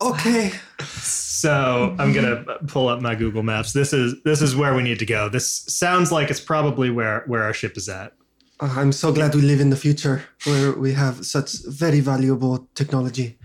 okay. 0.00 0.52
So 0.84 1.94
I'm 1.98 2.12
gonna 2.12 2.44
pull 2.66 2.88
up 2.88 3.00
my 3.00 3.14
Google 3.14 3.42
Maps. 3.42 3.72
This 3.72 3.92
is 3.92 4.14
this 4.24 4.40
is 4.42 4.54
where 4.56 4.74
we 4.74 4.82
need 4.82 4.98
to 5.00 5.06
go. 5.06 5.28
This 5.28 5.48
sounds 5.68 6.10
like 6.12 6.30
it's 6.30 6.40
probably 6.40 6.90
where 6.90 7.24
where 7.26 7.42
our 7.42 7.52
ship 7.52 7.76
is 7.76 7.88
at. 7.88 8.12
Uh, 8.60 8.72
I'm 8.76 8.92
so 8.92 9.12
glad 9.12 9.34
we 9.34 9.42
live 9.42 9.60
in 9.60 9.70
the 9.70 9.76
future 9.76 10.24
where 10.44 10.72
we 10.72 10.92
have 10.94 11.26
such 11.26 11.52
very 11.66 12.00
valuable 12.00 12.68
technology. 12.74 13.38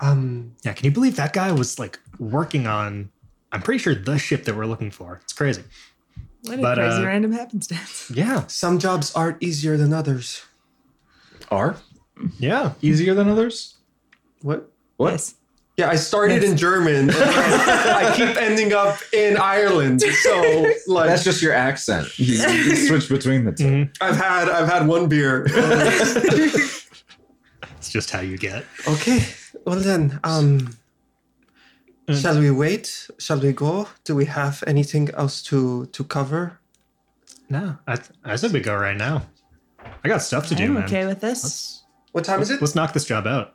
Um, 0.00 0.54
Yeah, 0.64 0.72
can 0.72 0.84
you 0.86 0.90
believe 0.90 1.16
that 1.16 1.32
guy 1.32 1.52
was 1.52 1.78
like 1.78 1.98
working 2.18 2.66
on? 2.66 3.10
I'm 3.52 3.60
pretty 3.62 3.78
sure 3.78 3.94
the 3.94 4.18
ship 4.18 4.44
that 4.44 4.56
we're 4.56 4.66
looking 4.66 4.90
for. 4.90 5.20
It's 5.22 5.32
crazy. 5.32 5.62
What 6.44 6.58
a 6.58 6.62
But, 6.62 6.74
crazy 6.78 7.02
uh, 7.02 7.06
random 7.06 7.32
happenstance. 7.32 8.10
Yeah, 8.14 8.46
some 8.48 8.78
jobs 8.78 9.14
are 9.14 9.36
easier 9.40 9.76
than 9.76 9.92
others. 9.92 10.42
Are 11.50 11.76
yeah. 12.38 12.72
easier 12.82 13.14
than 13.14 13.28
others? 13.28 13.76
What? 14.42 14.70
What? 14.96 15.10
Yes. 15.12 15.34
Yeah, 15.76 15.88
I 15.90 15.96
started 15.96 16.42
Yes. 16.42 16.50
in 16.52 16.56
German. 16.58 17.10
I 17.14 18.12
keep 18.16 18.36
ending 18.36 18.72
up 18.74 18.98
in 19.12 19.36
Ireland. 19.38 20.02
So 20.02 20.70
like 20.86 21.08
That's 21.08 21.24
just 21.24 21.40
your 21.42 21.52
accent. 21.54 22.18
You, 22.18 22.34
you 22.46 22.76
switch 22.88 23.08
between 23.08 23.44
the 23.44 23.52
2 23.52 23.88
I've 24.00 24.16
had 24.16 24.48
I've 24.50 24.68
had 24.68 24.86
one 24.86 25.08
beer. 25.08 25.46
It's 27.78 27.90
just 27.90 28.10
how 28.10 28.20
you 28.20 28.38
get. 28.38 28.64
okay. 28.86 29.24
Well 29.66 29.80
then, 29.80 30.20
um 30.24 30.76
Mm. 32.08 32.20
shall 32.20 32.38
we 32.40 32.50
wait? 32.50 33.10
Shall 33.18 33.38
we 33.40 33.52
go? 33.52 33.88
Do 34.04 34.16
we 34.16 34.24
have 34.26 34.62
anything 34.66 35.08
else 35.16 35.42
to 35.44 35.86
to 35.86 36.04
cover? 36.04 36.58
No, 37.48 37.76
I 37.86 37.98
I 38.24 38.36
said 38.36 38.52
we 38.52 38.60
go 38.60 38.74
right 38.76 38.96
now. 38.96 39.22
I 40.04 40.08
got 40.08 40.22
stuff 40.22 40.48
to 40.48 40.54
do, 40.54 40.64
I'm 40.64 40.74
man. 40.74 40.84
okay 40.84 41.06
with 41.06 41.20
this. 41.20 41.42
Let's, 41.44 41.82
What 42.12 42.24
time 42.24 42.42
is 42.42 42.50
it? 42.50 42.60
let's 42.60 42.74
knock 42.74 42.92
this 42.92 43.04
job 43.04 43.26
out. 43.26 43.54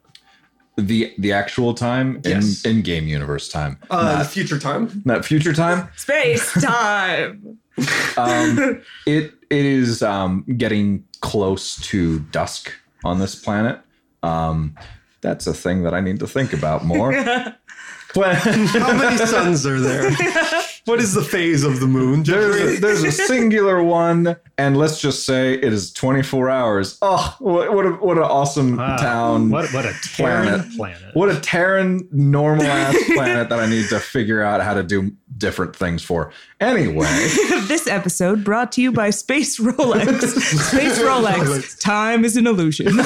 the 0.78 1.14
the 1.18 1.34
actual 1.34 1.74
time 1.74 2.22
Yes. 2.24 2.64
in 2.66 2.78
in 2.78 2.84
game 2.84 3.08
universe 3.08 3.50
time 3.50 3.78
Uh, 3.90 4.18
not, 4.18 4.28
future 4.28 4.60
time. 4.60 5.02
not 5.06 5.26
future 5.26 5.54
time 5.54 5.90
Space 5.96 6.54
time. 6.62 7.58
um 8.18 8.82
it 9.06 9.34
it 9.50 9.66
is 9.66 10.02
um 10.04 10.44
getting 10.58 11.04
close 11.22 11.76
to 11.90 12.20
dusk 12.32 12.72
on 13.04 13.20
this 13.20 13.36
planet 13.36 13.80
um 14.24 14.76
that's 15.22 15.48
a 15.48 15.54
thing 15.54 15.84
that 15.84 15.94
i 15.94 16.02
need 16.02 16.20
to 16.20 16.28
think 16.28 16.54
about 16.54 16.84
more 16.86 17.12
but 18.16 18.36
How 18.38 18.94
many 18.98 19.18
suns 19.18 19.66
are 19.66 19.80
there? 19.80 20.12
what 20.86 21.00
is 21.00 21.14
the 21.14 21.22
phase 21.24 21.64
of 21.64 21.80
the 21.80 21.88
moon? 21.88 22.24
there's 22.24 22.78
a, 22.78 22.80
there's 22.80 23.04
a 23.04 23.12
singular 23.12 23.84
one 23.84 24.36
and 24.58 24.78
let's 24.78 25.00
just 25.02 25.26
say 25.26 25.54
it 25.54 25.74
is 25.74 25.92
24 25.94 26.50
hours 26.50 26.98
oh 27.02 27.36
what, 27.40 27.74
what 27.74 27.86
a 27.86 27.90
what 27.92 28.18
an 28.18 28.24
awesome 28.24 28.78
Wow. 28.78 28.98
town 28.98 29.50
What 29.50 29.72
what 29.74 29.86
a 29.86 29.94
Terran 30.04 30.46
planet. 30.62 30.76
planet. 30.78 31.16
What 31.16 31.30
a 31.30 31.40
Terran 31.40 32.08
normal 32.12 32.66
ass 32.66 32.96
planet 33.14 33.50
that 33.50 33.60
I 33.60 33.66
need 33.68 33.90
to 33.90 34.00
figure 34.00 34.42
out 34.42 34.62
how 34.62 34.74
to 34.74 34.84
do 34.84 35.12
different 35.38 35.76
things 35.76 36.04
for. 36.04 36.32
Anyway, 36.60 37.06
this 37.68 37.88
episode 37.88 38.44
brought 38.44 38.72
to 38.74 38.82
you 38.82 38.92
by 38.92 39.10
Space 39.12 39.60
Rolex. 39.60 40.22
Space 40.40 41.00
Rolex. 41.00 41.80
Time 41.80 42.24
is 42.26 42.36
an 42.38 42.48
illusion. 42.48 42.98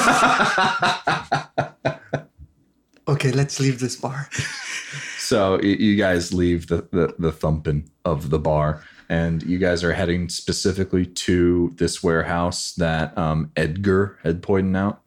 Okay, 3.08 3.32
let's 3.32 3.58
leave 3.58 3.80
this 3.80 3.96
bar. 3.96 4.28
so 5.18 5.60
you 5.60 5.96
guys 5.96 6.32
leave 6.32 6.68
the, 6.68 6.86
the, 6.92 7.14
the 7.18 7.32
thumping 7.32 7.90
of 8.04 8.30
the 8.30 8.38
bar 8.38 8.82
and 9.08 9.42
you 9.42 9.58
guys 9.58 9.84
are 9.84 9.92
heading 9.92 10.28
specifically 10.30 11.04
to 11.04 11.70
this 11.76 12.02
warehouse 12.02 12.72
that 12.74 13.16
um, 13.18 13.50
Edgar 13.56 14.18
had 14.22 14.42
pointed 14.42 14.74
out. 14.74 15.02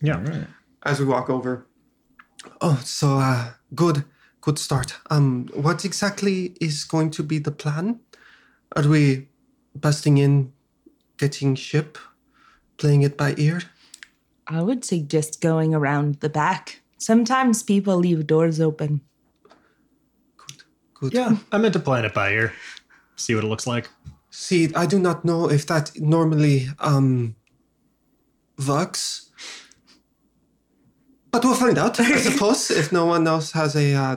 yeah. 0.00 0.22
right. 0.22 0.46
As 0.84 1.00
we 1.00 1.06
walk 1.06 1.28
over. 1.28 1.66
Oh, 2.60 2.80
so 2.84 3.18
uh 3.18 3.52
good 3.74 4.04
good 4.40 4.58
start. 4.58 4.96
Um 5.10 5.48
what 5.54 5.84
exactly 5.84 6.56
is 6.60 6.84
going 6.84 7.10
to 7.10 7.22
be 7.22 7.38
the 7.38 7.50
plan? 7.50 8.00
Are 8.76 8.86
we 8.86 9.28
busting 9.74 10.18
in, 10.18 10.52
getting 11.18 11.54
ship, 11.54 11.98
playing 12.76 13.02
it 13.02 13.16
by 13.16 13.34
ear? 13.36 13.60
I 14.46 14.62
would 14.62 14.84
suggest 14.84 15.40
going 15.40 15.74
around 15.74 16.20
the 16.20 16.28
back. 16.28 16.79
Sometimes 17.00 17.62
people 17.62 17.96
leave 17.96 18.26
doors 18.26 18.60
open. 18.60 19.00
Good. 20.92 21.14
Yeah, 21.14 21.36
I 21.50 21.56
meant 21.56 21.72
to 21.72 21.80
plan 21.80 22.04
it 22.04 22.12
by 22.12 22.32
ear. 22.32 22.52
See 23.16 23.34
what 23.34 23.42
it 23.42 23.46
looks 23.46 23.66
like. 23.66 23.88
See, 24.28 24.68
I 24.74 24.84
do 24.84 24.98
not 24.98 25.24
know 25.24 25.50
if 25.50 25.66
that 25.66 25.98
normally 25.98 26.68
um 26.78 27.36
works. 28.68 29.30
But 31.30 31.42
we'll 31.42 31.54
find 31.54 31.78
out, 31.78 31.98
I 31.98 32.16
suppose, 32.30 32.70
if 32.70 32.92
no 32.92 33.06
one 33.06 33.26
else 33.26 33.52
has 33.52 33.74
a 33.74 33.94
uh, 33.94 34.16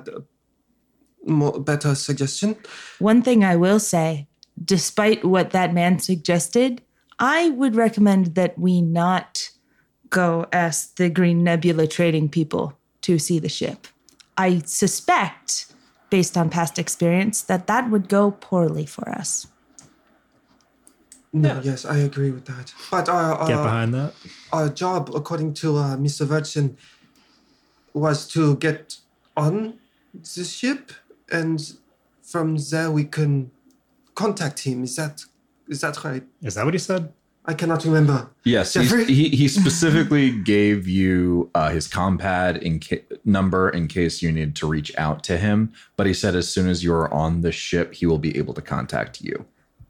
more 1.26 1.60
better 1.62 1.96
suggestion. 1.96 2.58
One 3.00 3.22
thing 3.22 3.46
I 3.46 3.56
will 3.56 3.80
say, 3.80 4.28
despite 4.62 5.24
what 5.24 5.52
that 5.52 5.74
man 5.74 6.00
suggested, 6.00 6.82
I 7.18 7.50
would 7.50 7.78
recommend 7.78 8.36
that 8.36 8.60
we 8.60 8.82
not 8.82 9.53
go 10.14 10.46
ask 10.54 10.96
the 10.96 11.10
Green 11.10 11.44
Nebula 11.44 11.88
trading 11.88 12.30
people 12.30 12.78
to 13.02 13.20
see 13.20 13.40
the 13.40 13.50
ship. 13.50 13.88
I 14.38 14.62
suspect, 14.66 15.74
based 16.10 16.38
on 16.38 16.50
past 16.50 16.80
experience, 16.80 17.42
that 17.42 17.68
that 17.68 17.90
would 17.90 18.08
go 18.08 18.32
poorly 18.32 18.86
for 18.86 19.10
us. 19.10 19.48
No, 21.34 21.60
yes, 21.64 21.84
I 21.84 21.98
agree 21.98 22.30
with 22.30 22.46
that. 22.46 22.74
But 22.92 23.10
our, 23.10 23.48
Get 23.48 23.58
behind 23.58 23.94
that. 23.96 24.14
our 24.52 24.70
job, 24.70 25.10
according 25.16 25.56
to 25.56 25.78
uh, 25.78 25.98
Mr. 25.98 26.28
Virgin, 26.28 26.78
was 27.94 28.28
to 28.30 28.56
get 28.58 28.98
on 29.36 29.80
the 30.14 30.44
ship, 30.44 30.92
and 31.32 31.60
from 32.22 32.58
there 32.70 32.92
we 32.92 33.06
can 33.06 33.50
contact 34.14 34.60
him. 34.60 34.84
Is 34.84 34.96
that 34.96 35.26
is 35.68 35.82
that 35.82 36.04
right? 36.04 36.24
Is 36.44 36.54
that 36.54 36.66
what 36.66 36.76
he 36.76 36.80
said? 36.80 37.12
I 37.46 37.54
cannot 37.54 37.84
remember. 37.84 38.30
Yes, 38.46 38.74
he 38.74 39.30
he 39.30 39.48
specifically 39.50 40.32
gave 40.56 40.88
you 40.88 41.50
uh, 41.54 41.70
his 41.72 41.88
compad 41.88 42.58
in 42.58 42.80
ca- 42.80 43.04
number 43.26 43.70
in 43.70 43.88
case 43.88 44.22
you 44.22 44.32
need 44.32 44.56
to 44.56 44.68
reach 44.68 44.96
out 44.98 45.24
to 45.26 45.38
him. 45.38 45.74
But 45.98 46.08
he 46.08 46.14
said 46.14 46.36
as 46.36 46.48
soon 46.48 46.70
as 46.70 46.84
you 46.86 46.94
are 46.94 47.14
on 47.14 47.42
the 47.42 47.52
ship, 47.52 47.96
he 47.96 48.06
will 48.06 48.20
be 48.20 48.38
able 48.38 48.54
to 48.54 48.62
contact 48.62 49.22
you. 49.22 49.46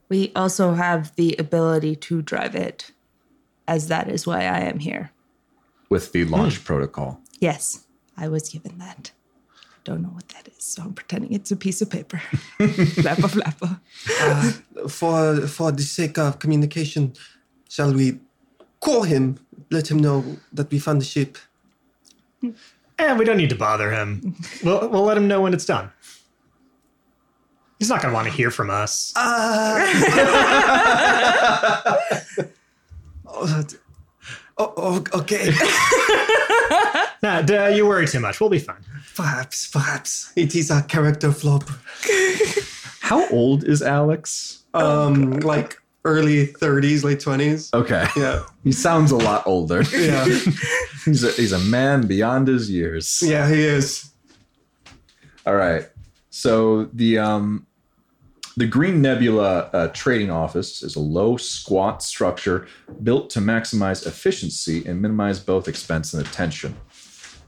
We 0.09 0.31
also 0.35 0.73
have 0.73 1.15
the 1.15 1.35
ability 1.37 1.95
to 2.07 2.21
drive 2.23 2.55
it, 2.55 2.91
as 3.67 3.87
that 3.87 4.09
is 4.09 4.25
why 4.25 4.39
I 4.39 4.59
am 4.71 4.79
here. 4.79 5.11
with 5.89 6.11
the 6.11 6.25
launch 6.25 6.63
protocol. 6.63 7.21
Yes, 7.39 7.85
I 8.17 8.27
was 8.29 8.49
given 8.49 8.79
that. 8.79 9.11
don't 9.83 10.01
know 10.01 10.09
what 10.17 10.29
that 10.29 10.47
is, 10.47 10.63
so 10.63 10.81
I'm 10.83 10.93
pretending 10.93 11.33
it's 11.33 11.51
a 11.51 11.55
piece 11.55 11.81
of 11.83 11.89
paper. 11.89 12.19
flappa 12.59 13.27
flappa. 13.35 13.69
Uh, 14.21 14.87
for 14.87 15.47
for 15.47 15.71
the 15.71 15.83
sake 15.83 16.17
of 16.17 16.39
communication, 16.39 17.13
shall 17.73 17.91
we 17.91 18.19
call 18.79 19.01
him? 19.03 19.39
Let 19.71 19.89
him 19.89 19.97
know 19.97 20.23
that 20.53 20.69
we 20.71 20.77
found 20.77 21.01
the 21.01 21.05
ship. 21.05 21.37
And 22.99 23.17
we 23.17 23.25
don't 23.25 23.37
need 23.37 23.49
to 23.49 23.55
bother 23.55 23.89
him. 23.91 24.35
We'll 24.63 24.87
we'll 24.89 25.03
let 25.03 25.17
him 25.17 25.27
know 25.27 25.41
when 25.41 25.53
it's 25.53 25.65
done. 25.65 25.91
He's 27.79 27.89
not 27.89 28.01
gonna 28.01 28.13
want 28.13 28.27
to 28.27 28.33
hear 28.33 28.51
from 28.51 28.69
us. 28.69 29.13
Oh, 34.55 34.71
oh, 34.77 35.03
okay. 35.19 35.51
Nah, 37.23 37.41
duh, 37.41 37.67
you 37.67 37.87
worry 37.87 38.05
too 38.05 38.19
much. 38.19 38.39
We'll 38.39 38.49
be 38.49 38.59
fine. 38.59 38.83
perhaps, 39.15 39.67
perhaps 39.67 40.31
it 40.35 40.53
is 40.55 40.69
a 40.69 40.83
character 40.83 41.31
flaw. 41.31 41.59
How 42.99 43.27
old 43.29 43.63
is 43.63 43.81
Alex? 43.81 44.63
Um, 44.73 45.39
like 45.39 45.81
early 46.05 46.47
30s, 46.47 47.03
late 47.03 47.19
20s. 47.19 47.73
Okay. 47.73 48.05
Yeah, 48.17 48.43
He 48.63 48.71
sounds 48.71 49.11
a 49.11 49.17
lot 49.17 49.45
older. 49.47 49.83
yeah, 49.93 50.25
he's 51.05 51.23
a 51.23 51.31
he's 51.31 51.51
a 51.53 51.59
man 51.59 52.07
beyond 52.07 52.47
his 52.47 52.69
years. 52.69 53.19
yeah. 53.23 53.47
He 53.49 53.61
is. 53.61 54.11
All 55.45 55.55
right. 55.55 55.87
So 56.29 56.85
the 56.93 57.17
um 57.19 57.67
the 58.55 58.67
Green 58.67 59.01
Nebula 59.01 59.69
uh, 59.73 59.87
trading 59.93 60.29
office 60.29 60.83
is 60.83 60.95
a 60.95 60.99
low, 60.99 61.37
squat 61.37 62.03
structure 62.03 62.67
built 63.01 63.31
to 63.31 63.39
maximize 63.39 64.05
efficiency 64.05 64.85
and 64.85 65.01
minimize 65.01 65.39
both 65.39 65.67
expense 65.67 66.13
and 66.13 66.23
attention. 66.25 66.75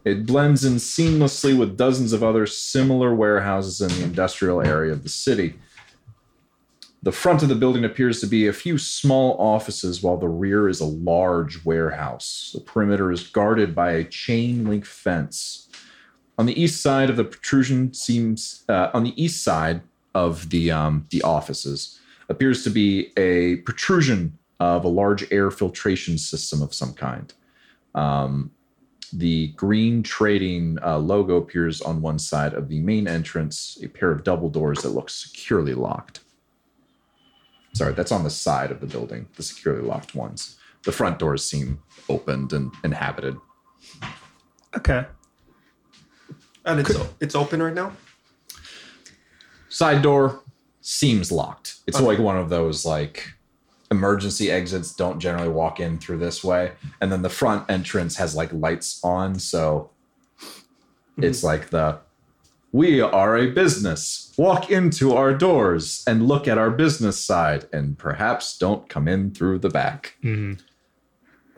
It 0.04 0.26
blends 0.26 0.66
in 0.66 0.76
seamlessly 0.76 1.56
with 1.58 1.78
dozens 1.78 2.12
of 2.12 2.24
other 2.24 2.48
similar 2.48 3.14
warehouses 3.14 3.82
in 3.82 3.90
the 3.90 4.04
industrial 4.04 4.62
area 4.66 4.92
of 4.94 5.04
the 5.04 5.10
city. 5.10 5.56
The 7.06 7.12
front 7.12 7.44
of 7.44 7.50
the 7.50 7.56
building 7.56 7.86
appears 7.86 8.20
to 8.22 8.26
be 8.26 8.48
a 8.48 8.54
few 8.54 8.80
small 8.80 9.38
offices, 9.38 10.02
while 10.02 10.18
the 10.18 10.28
rear 10.28 10.68
is 10.68 10.82
a 10.82 10.86
large 10.86 11.64
warehouse. 11.64 12.50
The 12.52 12.62
perimeter 12.62 13.12
is 13.12 13.28
guarded 13.28 13.76
by 13.76 13.92
a 13.92 14.04
chain 14.04 14.66
link 14.66 14.88
fence. 14.88 15.70
On 16.40 16.48
the 16.48 16.60
east 16.60 16.82
side 16.82 17.12
of 17.12 17.16
the 17.16 17.24
protrusion 17.24 17.94
seems 17.94 18.66
uh, 18.70 18.90
on 18.96 19.04
the 19.04 19.24
east 19.24 19.44
side 19.44 19.82
of 20.16 20.50
the 20.50 20.72
um, 20.72 21.06
the 21.12 21.22
offices 21.22 22.00
appears 22.28 22.64
to 22.64 22.72
be 22.72 23.14
a 23.18 23.58
protrusion 23.58 24.40
of 24.60 24.84
a 24.84 24.88
large 24.88 25.32
air 25.32 25.52
filtration 25.52 26.18
system 26.18 26.64
of 26.64 26.74
some 26.74 26.94
kind. 26.94 27.36
Um, 27.94 28.50
the 29.14 29.50
green 29.50 30.02
trading 30.02 30.80
uh, 30.84 30.98
logo 30.98 31.36
appears 31.36 31.82
on 31.82 32.02
one 32.02 32.18
side 32.18 32.56
of 32.56 32.68
the 32.68 32.80
main 32.80 33.08
entrance, 33.08 33.78
a 33.84 33.88
pair 33.90 34.10
of 34.10 34.24
double 34.24 34.50
doors 34.50 34.82
that 34.82 34.90
look 34.90 35.12
securely 35.12 35.76
locked. 35.76 36.22
Sorry, 37.76 37.94
that's 37.94 38.14
on 38.14 38.24
the 38.24 38.30
side 38.30 38.72
of 38.72 38.80
the 38.80 38.88
building, 38.88 39.28
the 39.36 39.44
securely 39.44 39.82
locked 39.82 40.16
ones. 40.16 40.58
The 40.84 40.94
front 40.94 41.20
doors 41.20 41.44
seem 41.44 41.80
opened 42.08 42.54
and 42.54 42.72
inhabited. 42.86 43.36
Okay. 44.78 45.06
And 46.64 46.80
it's 46.80 46.98
it's 47.20 47.36
open 47.36 47.62
right 47.62 47.74
now. 47.74 47.92
Side 49.68 50.02
door 50.02 50.42
seems 50.80 51.34
locked. 51.34 51.80
It's 51.86 52.00
like 52.00 52.18
one 52.18 52.38
of 52.38 52.50
those 52.50 52.86
like 52.86 53.34
emergency 53.92 54.50
exits 54.50 54.96
don't 54.96 55.20
generally 55.20 55.50
walk 55.50 55.82
in 55.82 55.98
through 55.98 56.20
this 56.20 56.46
way. 56.46 56.72
And 57.02 57.12
then 57.12 57.24
the 57.24 57.30
front 57.30 57.70
entrance 57.70 58.16
has 58.16 58.36
like 58.36 58.54
lights 58.54 59.02
on, 59.04 59.38
so 59.38 59.90
mm-hmm. 60.40 61.26
it's 61.26 61.44
like 61.44 61.72
the 61.72 62.00
we 62.76 63.00
are 63.00 63.38
a 63.38 63.52
business. 63.52 64.34
Walk 64.38 64.70
into 64.70 65.16
our 65.16 65.34
doors 65.34 66.04
and 66.06 66.28
look 66.28 66.46
at 66.46 66.58
our 66.58 66.70
business 66.70 67.18
side 67.18 67.64
and 67.72 67.98
perhaps 67.98 68.58
don't 68.58 68.90
come 68.90 69.08
in 69.08 69.32
through 69.32 69.60
the 69.60 69.70
back. 69.70 70.18
Mm-hmm. 70.22 70.60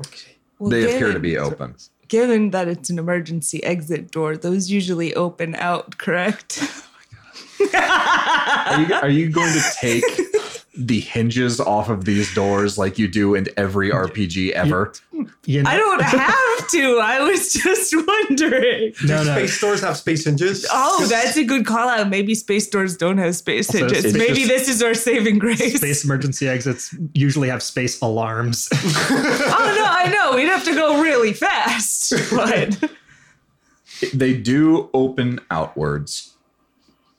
Okay. 0.02 0.38
Well, 0.60 0.69
they 0.69 0.84
appear 0.85 1.11
to 1.14 1.19
be 1.19 1.35
open. 1.35 1.73
Given 2.07 2.52
that 2.52 2.68
it's 2.68 2.91
an 2.91 2.99
emergency 2.99 3.64
exit 3.64 4.11
door, 4.11 4.38
those 4.38 4.69
usually 4.69 5.15
open 5.15 5.56
out, 5.56 5.98
correct? 5.98 6.60
Oh 6.61 7.68
Are 8.68 8.81
you, 8.81 8.94
are 8.94 9.10
you 9.10 9.30
going 9.31 9.53
to 9.53 9.64
take 9.81 10.03
the 10.78 10.99
hinges 10.99 11.60
off 11.60 11.90
of 11.90 12.06
these 12.06 12.34
doors 12.36 12.78
like 12.78 12.99
you 12.99 13.08
do 13.08 13.34
in 13.36 13.48
every 13.58 13.90
RPG 13.90 14.52
ever? 14.52 14.94
You 15.45 15.64
know, 15.64 15.70
I 15.70 15.76
don't 15.78 16.02
have 16.04 16.70
to. 16.72 16.99
I 17.02 17.20
was 17.22 17.52
just 17.54 17.95
wondering. 17.95 18.94
no, 19.06 19.24
no. 19.24 19.36
Space 19.36 19.60
doors 19.60 19.82
have 19.82 19.98
space 19.98 20.26
hinges. 20.26 20.68
Oh, 20.72 21.06
that's 21.08 21.36
a 21.38 21.44
good 21.44 21.66
call 21.66 21.90
out. 21.90 22.10
Maybe 22.10 22.36
space 22.36 22.68
doors 22.70 22.95
don't 22.95 23.18
have 23.18 23.36
space 23.36 23.68
Also, 23.70 23.80
hinges. 23.88 24.06
it's 24.06 24.18
Maybe 24.18 24.36
just- 24.45 24.48
this 24.49 24.70
is 24.70 24.84
our 24.84 24.94
saving 24.94 25.40
grace. 25.40 25.78
Space 25.78 26.04
emergency 26.06 26.48
exits 26.48 26.95
usually 27.14 27.49
have 27.49 27.64
space 27.64 27.99
alarms. 28.02 28.70
Oh 29.10 29.74
no, 29.78 29.86
I 29.86 30.10
know. 30.12 30.36
We'd 30.38 30.48
have 30.49 30.64
to 30.66 30.74
go 30.76 31.02
really 31.02 31.34
fast. 31.34 32.14
But 32.32 32.91
They 34.14 34.36
do 34.38 34.90
open 34.94 35.40
outwards. 35.49 36.34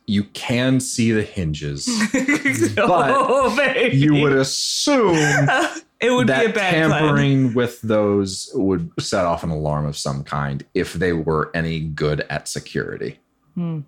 You 0.08 0.24
can 0.24 0.80
see 0.80 1.12
the 1.12 1.22
hinges. 1.22 1.86
oh. 2.78 3.88
You 3.92 4.14
would 4.22 4.32
assume 4.32 5.14
it 6.00 6.10
would 6.10 6.26
be 6.26 6.32
a 6.32 6.36
that 6.46 6.54
bad 6.54 6.88
plan. 6.88 6.90
tampering 6.90 7.54
with 7.54 7.80
those 7.82 8.50
would 8.54 8.90
set 8.98 9.26
off 9.26 9.44
an 9.44 9.50
alarm 9.50 9.84
of 9.86 9.96
some 9.98 10.24
kind 10.24 10.64
if 10.74 10.94
they 10.94 11.12
were 11.12 11.50
any 11.54 11.80
good 11.80 12.22
at 12.30 12.48
security. 12.48 13.18
Ah, 13.58 13.82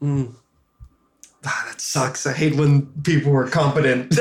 that 1.69 1.81
sucks. 1.81 2.27
I 2.27 2.35
hate 2.35 2.55
when 2.57 2.87
people 3.03 3.35
are 3.35 3.49
competent. 3.49 4.15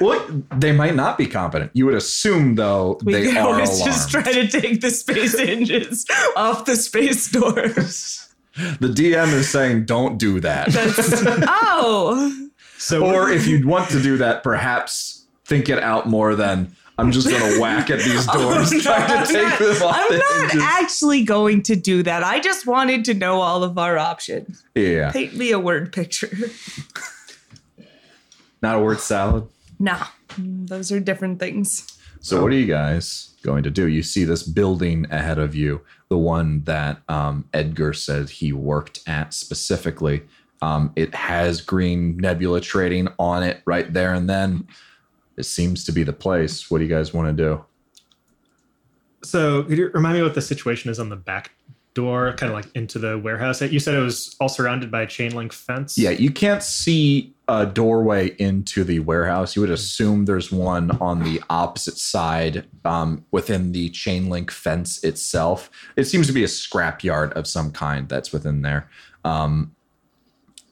Well, 0.00 0.26
they 0.56 0.72
might 0.72 0.94
not 0.94 1.18
be 1.18 1.26
competent. 1.26 1.70
You 1.74 1.84
would 1.84 1.94
assume, 1.96 2.54
though, 2.54 2.98
We 3.04 3.12
they 3.12 3.24
could 3.26 3.36
are 3.36 3.48
always 3.52 3.68
alarmed. 3.68 3.84
just 3.92 4.10
try 4.10 4.22
to 4.22 4.48
take 4.48 4.80
the 4.80 4.88
space 4.90 5.38
hinges 5.38 6.06
off 6.34 6.64
the 6.64 6.76
space 6.76 7.30
doors. 7.30 8.25
The 8.80 8.88
DM 8.88 9.32
is 9.32 9.48
saying, 9.48 9.84
"Don't 9.84 10.18
do 10.18 10.40
that." 10.40 10.68
Oh. 11.48 12.48
So 12.78 13.04
or 13.06 13.30
if 13.30 13.46
you 13.46 13.66
want 13.66 13.90
to 13.90 14.02
do 14.02 14.16
that, 14.18 14.42
perhaps 14.42 15.26
think 15.44 15.68
it 15.68 15.78
out 15.82 16.06
more 16.08 16.34
than 16.34 16.74
I'm 16.98 17.10
just 17.12 17.28
going 17.28 17.40
to 17.54 17.60
whack 17.60 17.90
at 17.90 18.00
these 18.00 18.26
doors 18.32 18.72
Oh, 18.72 18.76
no, 18.76 18.80
trying 18.82 19.06
to 19.08 19.14
I'm 19.16 19.26
take 19.26 19.42
not- 19.42 19.58
them 19.58 19.82
off 19.82 19.94
I'm 19.96 20.12
the 20.12 20.18
not 20.18 20.50
hinges. 20.50 20.62
actually 20.62 21.24
going 21.24 21.62
to 21.64 21.76
do 21.76 22.02
that. 22.02 22.22
I 22.24 22.40
just 22.40 22.66
wanted 22.66 23.04
to 23.06 23.14
know 23.14 23.40
all 23.40 23.62
of 23.62 23.76
our 23.78 23.98
options. 23.98 24.62
yeah, 24.74 25.10
Paint 25.10 25.34
me 25.36 25.52
a 25.52 25.58
word 25.58 25.92
picture. 25.92 26.30
not 28.62 28.76
a 28.76 28.80
word 28.80 29.00
salad. 29.00 29.46
Nah, 29.78 30.06
mm, 30.32 30.66
those 30.68 30.90
are 30.92 31.00
different 31.00 31.38
things. 31.38 31.86
So, 32.20 32.42
what 32.42 32.52
are 32.52 32.56
you 32.56 32.66
guys 32.66 33.34
going 33.46 33.62
to 33.62 33.70
do? 33.70 33.86
You 33.86 34.02
see 34.02 34.24
this 34.24 34.42
building 34.42 35.06
ahead 35.10 35.38
of 35.38 35.54
you, 35.54 35.80
the 36.08 36.18
one 36.18 36.64
that 36.64 37.00
um, 37.08 37.48
Edgar 37.54 37.92
said 37.92 38.28
he 38.28 38.52
worked 38.52 39.00
at 39.06 39.32
specifically. 39.32 40.22
Um, 40.60 40.92
it 40.96 41.14
has 41.14 41.60
green 41.60 42.16
nebula 42.16 42.60
trading 42.60 43.08
on 43.18 43.42
it 43.42 43.62
right 43.64 43.90
there 43.92 44.12
and 44.12 44.28
then. 44.28 44.66
It 45.36 45.44
seems 45.44 45.84
to 45.84 45.92
be 45.92 46.02
the 46.02 46.14
place. 46.14 46.70
What 46.70 46.78
do 46.78 46.84
you 46.84 46.90
guys 46.90 47.12
want 47.12 47.36
to 47.36 47.42
do? 47.42 47.64
So, 49.22 49.64
could 49.64 49.76
you 49.76 49.90
remind 49.92 50.16
me 50.16 50.22
what 50.22 50.34
the 50.34 50.40
situation 50.40 50.90
is 50.90 50.98
on 50.98 51.10
the 51.10 51.16
back 51.16 51.50
door, 51.96 52.32
kind 52.34 52.52
of 52.52 52.56
like 52.56 52.66
into 52.76 52.98
the 53.00 53.18
warehouse? 53.18 53.60
You 53.60 53.80
said 53.80 53.94
it 53.94 54.00
was 54.00 54.36
all 54.38 54.48
surrounded 54.48 54.90
by 54.90 55.02
a 55.02 55.06
chain 55.06 55.34
link 55.34 55.52
fence. 55.52 55.98
Yeah, 55.98 56.10
you 56.10 56.30
can't 56.30 56.62
see 56.62 57.32
a 57.48 57.64
doorway 57.66 58.34
into 58.38 58.84
the 58.84 59.00
warehouse. 59.00 59.56
You 59.56 59.62
would 59.62 59.70
assume 59.70 60.24
there's 60.26 60.52
one 60.52 60.90
on 61.00 61.24
the 61.24 61.40
opposite 61.50 61.96
side 61.96 62.66
um, 62.84 63.24
within 63.30 63.72
the 63.72 63.88
chain 63.90 64.28
link 64.28 64.50
fence 64.50 65.02
itself. 65.02 65.70
It 65.96 66.04
seems 66.04 66.26
to 66.28 66.32
be 66.32 66.44
a 66.44 66.48
scrapyard 66.48 67.32
of 67.32 67.46
some 67.46 67.70
kind 67.72 68.08
that's 68.08 68.32
within 68.32 68.62
there. 68.62 68.88
Um, 69.24 69.72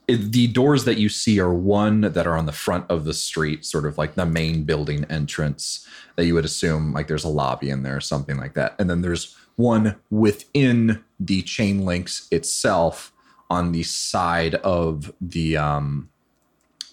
it- 0.06 0.32
the 0.32 0.46
doors 0.48 0.84
that 0.84 0.98
you 0.98 1.09
see 1.09 1.40
are 1.40 1.55
one 1.55 2.02
that 2.02 2.26
are 2.26 2.36
on 2.36 2.46
the 2.46 2.52
front 2.52 2.84
of 2.90 3.05
the 3.05 3.14
street, 3.14 3.64
sort 3.64 3.86
of 3.86 3.96
like 3.96 4.14
the 4.16 4.26
main 4.26 4.64
building 4.64 5.05
entrance 5.09 5.86
that 6.16 6.26
you 6.26 6.34
would 6.34 6.44
assume 6.44 6.92
like 6.92 7.09
there's 7.09 7.24
a 7.24 7.28
lobby 7.28 7.70
in 7.70 7.82
there 7.84 7.96
or 7.96 8.01
something 8.01 8.36
like 8.36 8.55
that. 8.55 8.74
And 8.78 8.88
then 8.90 9.01
there's 9.02 9.34
one 9.56 9.97
within 10.10 11.05
the 11.20 11.43
chain 11.43 11.85
links 11.85 12.28
itself 12.31 13.12
on 13.51 13.72
the 13.72 13.82
side 13.82 14.56
of 14.56 15.12
the 15.20 15.56
um, 15.56 16.09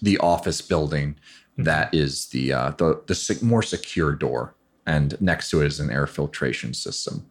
the 0.00 0.18
office 0.18 0.60
building 0.60 1.16
that 1.58 1.92
is 1.94 2.26
the 2.26 2.52
uh, 2.52 2.70
the 2.72 3.02
the 3.06 3.14
sec- 3.14 3.42
more 3.42 3.62
secure 3.62 4.12
door, 4.14 4.54
and 4.86 5.20
next 5.20 5.50
to 5.50 5.60
it 5.60 5.66
is 5.66 5.80
an 5.80 5.90
air 5.90 6.06
filtration 6.06 6.74
system. 6.74 7.26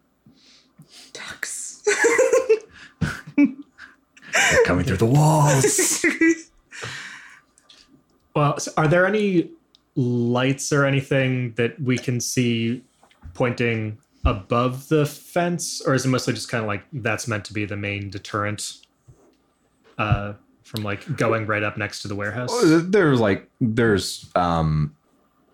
Ducks. 1.12 1.82
They're 3.36 4.64
coming 4.64 4.84
through 4.84 4.96
the 4.98 5.06
walls. 5.06 6.04
Well, 8.34 8.58
so 8.58 8.72
are 8.76 8.88
there 8.88 9.06
any 9.06 9.50
lights 9.94 10.72
or 10.72 10.86
anything 10.86 11.52
that 11.54 11.80
we 11.80 11.98
can 11.98 12.20
see 12.20 12.82
pointing 13.34 13.98
above 14.24 14.88
the 14.88 15.04
fence, 15.06 15.80
or 15.84 15.94
is 15.94 16.04
it 16.04 16.08
mostly 16.08 16.34
just 16.34 16.48
kind 16.48 16.62
of 16.62 16.68
like 16.68 16.84
that's 16.92 17.26
meant 17.26 17.44
to 17.46 17.52
be 17.52 17.64
the 17.64 17.76
main 17.76 18.10
deterrent? 18.10 18.78
uh, 19.98 20.34
from 20.62 20.82
like 20.82 21.16
going 21.16 21.46
right 21.46 21.62
up 21.62 21.76
next 21.76 22.02
to 22.02 22.08
the 22.08 22.14
warehouse? 22.14 22.50
There's 22.62 23.20
like 23.20 23.48
there's 23.60 24.30
um 24.34 24.94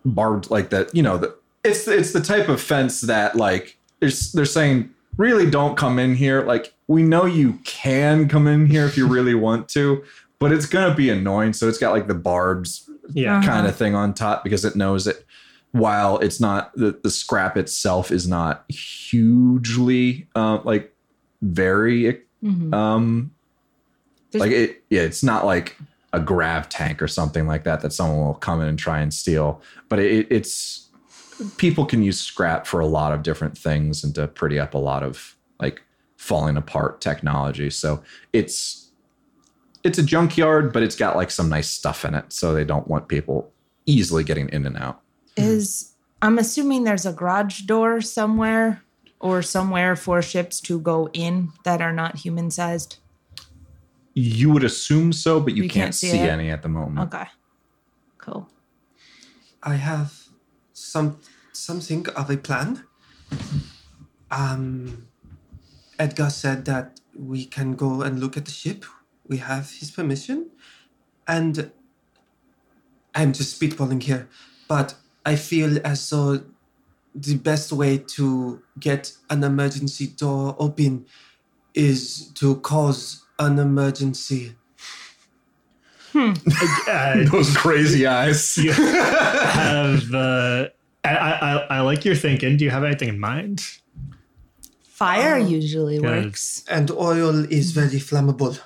barbed 0.05 0.49
like 0.49 0.69
that. 0.69 0.93
You 0.95 1.03
know, 1.03 1.17
the, 1.17 1.35
it's 1.63 1.87
it's 1.87 2.13
the 2.13 2.21
type 2.21 2.47
of 2.49 2.61
fence 2.61 3.01
that 3.01 3.35
like 3.35 3.77
it's, 4.01 4.31
they're 4.31 4.45
saying 4.45 4.89
really 5.17 5.49
don't 5.49 5.75
come 5.77 5.99
in 5.99 6.15
here. 6.15 6.43
Like 6.43 6.73
we 6.87 7.03
know 7.03 7.25
you 7.25 7.59
can 7.65 8.27
come 8.29 8.47
in 8.47 8.67
here 8.67 8.85
if 8.85 8.97
you 8.97 9.07
really 9.15 9.35
want 9.35 9.67
to, 9.69 10.03
but 10.39 10.51
it's 10.51 10.65
gonna 10.65 10.95
be 10.95 11.09
annoying. 11.09 11.53
So 11.53 11.67
it's 11.67 11.77
got 11.77 11.91
like 11.91 12.07
the 12.07 12.15
barbs 12.15 12.89
Yeah. 13.13 13.37
Uh-huh. 13.37 13.47
kind 13.47 13.67
of 13.67 13.75
thing 13.75 13.95
on 13.95 14.13
top 14.13 14.43
because 14.43 14.63
it 14.63 14.75
knows 14.75 15.05
that 15.05 15.25
while 15.71 16.17
it's 16.19 16.39
not 16.39 16.73
the, 16.75 16.99
the 17.03 17.11
scrap 17.11 17.55
itself 17.57 18.11
is 18.11 18.27
not 18.27 18.65
hugely 18.71 20.27
uh, 20.35 20.59
like 20.63 20.93
very 21.41 22.21
Mhm. 22.43 22.73
um 22.73 23.31
There's- 24.31 24.41
like 24.41 24.51
it 24.51 24.83
yeah 24.89 25.01
it's 25.01 25.23
not 25.23 25.45
like 25.45 25.75
a 26.13 26.19
grav 26.19 26.69
tank 26.69 27.01
or 27.01 27.07
something 27.07 27.45
like 27.47 27.63
that 27.65 27.81
that 27.81 27.93
someone 27.93 28.25
will 28.25 28.33
come 28.33 28.61
in 28.61 28.67
and 28.67 28.79
try 28.79 28.99
and 28.99 29.13
steal 29.13 29.61
but 29.89 29.99
it, 29.99 30.25
it's 30.31 30.87
people 31.57 31.85
can 31.85 32.01
use 32.01 32.19
scrap 32.19 32.65
for 32.65 32.79
a 32.79 32.85
lot 32.87 33.13
of 33.13 33.23
different 33.23 33.57
things 33.57 34.03
and 34.03 34.15
to 34.15 34.27
pretty 34.27 34.57
up 34.59 34.73
a 34.73 34.77
lot 34.77 35.03
of 35.03 35.35
like 35.59 35.81
falling 36.17 36.57
apart 36.57 36.99
technology 37.01 37.69
so 37.69 38.01
it's 38.33 38.89
it's 39.83 39.97
a 39.97 40.03
junkyard 40.03 40.73
but 40.73 40.81
it's 40.83 40.95
got 40.95 41.15
like 41.15 41.29
some 41.31 41.47
nice 41.49 41.69
stuff 41.69 42.03
in 42.05 42.13
it 42.15 42.25
so 42.33 42.53
they 42.53 42.65
don't 42.65 42.87
want 42.87 43.07
people 43.07 43.51
easily 43.85 44.23
getting 44.23 44.49
in 44.49 44.65
and 44.65 44.77
out 44.77 45.01
Is 45.39 45.93
I'm 46.21 46.37
assuming 46.37 46.83
there's 46.83 47.05
a 47.05 47.13
garage 47.13 47.61
door 47.61 48.01
somewhere 48.01 48.83
or 49.19 49.41
somewhere 49.41 49.95
for 49.95 50.21
ships 50.21 50.61
to 50.61 50.79
go 50.79 51.09
in 51.13 51.51
that 51.63 51.81
are 51.81 51.93
not 51.93 52.17
human 52.17 52.49
sized. 52.51 52.97
you 54.13 54.49
would 54.51 54.63
assume 54.63 55.13
so 55.13 55.39
but 55.39 55.53
you, 55.55 55.63
You 55.63 55.69
can't, 55.69 55.83
can't 55.83 55.95
see 55.95 56.09
see, 56.09 56.19
any 56.19 56.49
at 56.49 56.61
the 56.61 56.69
moment 56.69 56.99
Okay. 57.07 57.27
Cool. 58.17 58.49
I 59.63 59.75
have 59.75 60.11
some 60.73 61.17
something 61.53 62.07
of 62.15 62.29
a 62.29 62.37
plan. 62.37 62.83
Um, 64.31 65.07
Edgar 65.97 66.29
said 66.29 66.65
that 66.65 66.99
we 67.17 67.45
can 67.45 67.75
go 67.75 68.01
and 68.01 68.19
look 68.19 68.37
at 68.37 68.45
the 68.45 68.51
ship. 68.51 68.85
We 69.27 69.37
have 69.37 69.71
his 69.79 69.91
permission, 69.91 70.49
and 71.27 71.71
I'm 73.15 73.31
just 73.33 73.59
spitballing 73.59 74.03
here, 74.03 74.27
but 74.67 74.95
I 75.29 75.35
feel 75.35 75.77
as 75.85 76.09
though 76.09 76.41
the 77.13 77.35
best 77.37 77.71
way 77.71 77.99
to 78.15 78.61
get 78.79 79.13
an 79.29 79.43
emergency 79.43 80.07
door 80.07 80.55
open 80.57 81.05
is 81.75 82.31
to 82.39 82.55
cause 82.71 83.25
an 83.37 83.59
emergency. 83.59 84.55
Uh, 86.15 86.33
those 87.31 87.55
crazy 87.55 88.07
eyes 88.07 88.57
you 88.65 88.71
have 88.71 90.11
uh, 90.11 90.67
I, 91.03 91.15
I, 91.15 91.67
I 91.77 91.79
like 91.81 92.03
your 92.05 92.15
thinking. 92.15 92.57
Do 92.57 92.65
you 92.65 92.71
have 92.71 92.83
anything 92.83 93.09
in 93.09 93.19
mind? 93.19 93.61
Fire 94.83 95.35
Oh, 95.35 95.45
usually 95.45 95.99
works. 95.99 96.65
And 96.67 96.89
oil 96.89 97.45
is 97.45 97.71
very 97.71 97.99
flammable. 97.99 98.59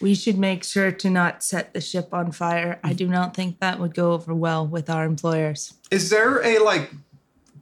We 0.00 0.14
should 0.14 0.38
make 0.38 0.64
sure 0.64 0.90
to 0.92 1.10
not 1.10 1.42
set 1.42 1.72
the 1.74 1.80
ship 1.80 2.08
on 2.12 2.32
fire. 2.32 2.78
I 2.84 2.92
do 2.92 3.06
not 3.06 3.34
think 3.34 3.60
that 3.60 3.78
would 3.80 3.94
go 3.94 4.12
over 4.12 4.34
well 4.34 4.66
with 4.66 4.90
our 4.90 5.04
employers. 5.04 5.74
Is 5.90 6.10
there 6.10 6.42
a 6.44 6.58
like 6.58 6.90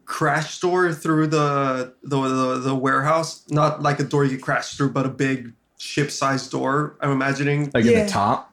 crash 0.04 0.60
door 0.60 0.92
through 0.92 1.28
the 1.28 1.94
the 2.02 2.20
the, 2.20 2.58
the 2.58 2.74
warehouse? 2.74 3.44
Not 3.50 3.82
like 3.82 4.00
a 4.00 4.04
door 4.04 4.24
you 4.24 4.38
crash 4.38 4.76
through, 4.76 4.90
but 4.90 5.06
a 5.06 5.10
big 5.10 5.52
ship-sized 5.78 6.50
door. 6.50 6.96
I'm 7.00 7.10
imagining, 7.10 7.70
like 7.74 7.84
in 7.84 7.92
Yeah. 7.92 8.04
the 8.04 8.10
top 8.10 8.52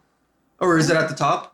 or 0.60 0.78
is 0.78 0.90
it 0.90 0.96
at 0.96 1.10
the 1.10 1.16
top, 1.16 1.51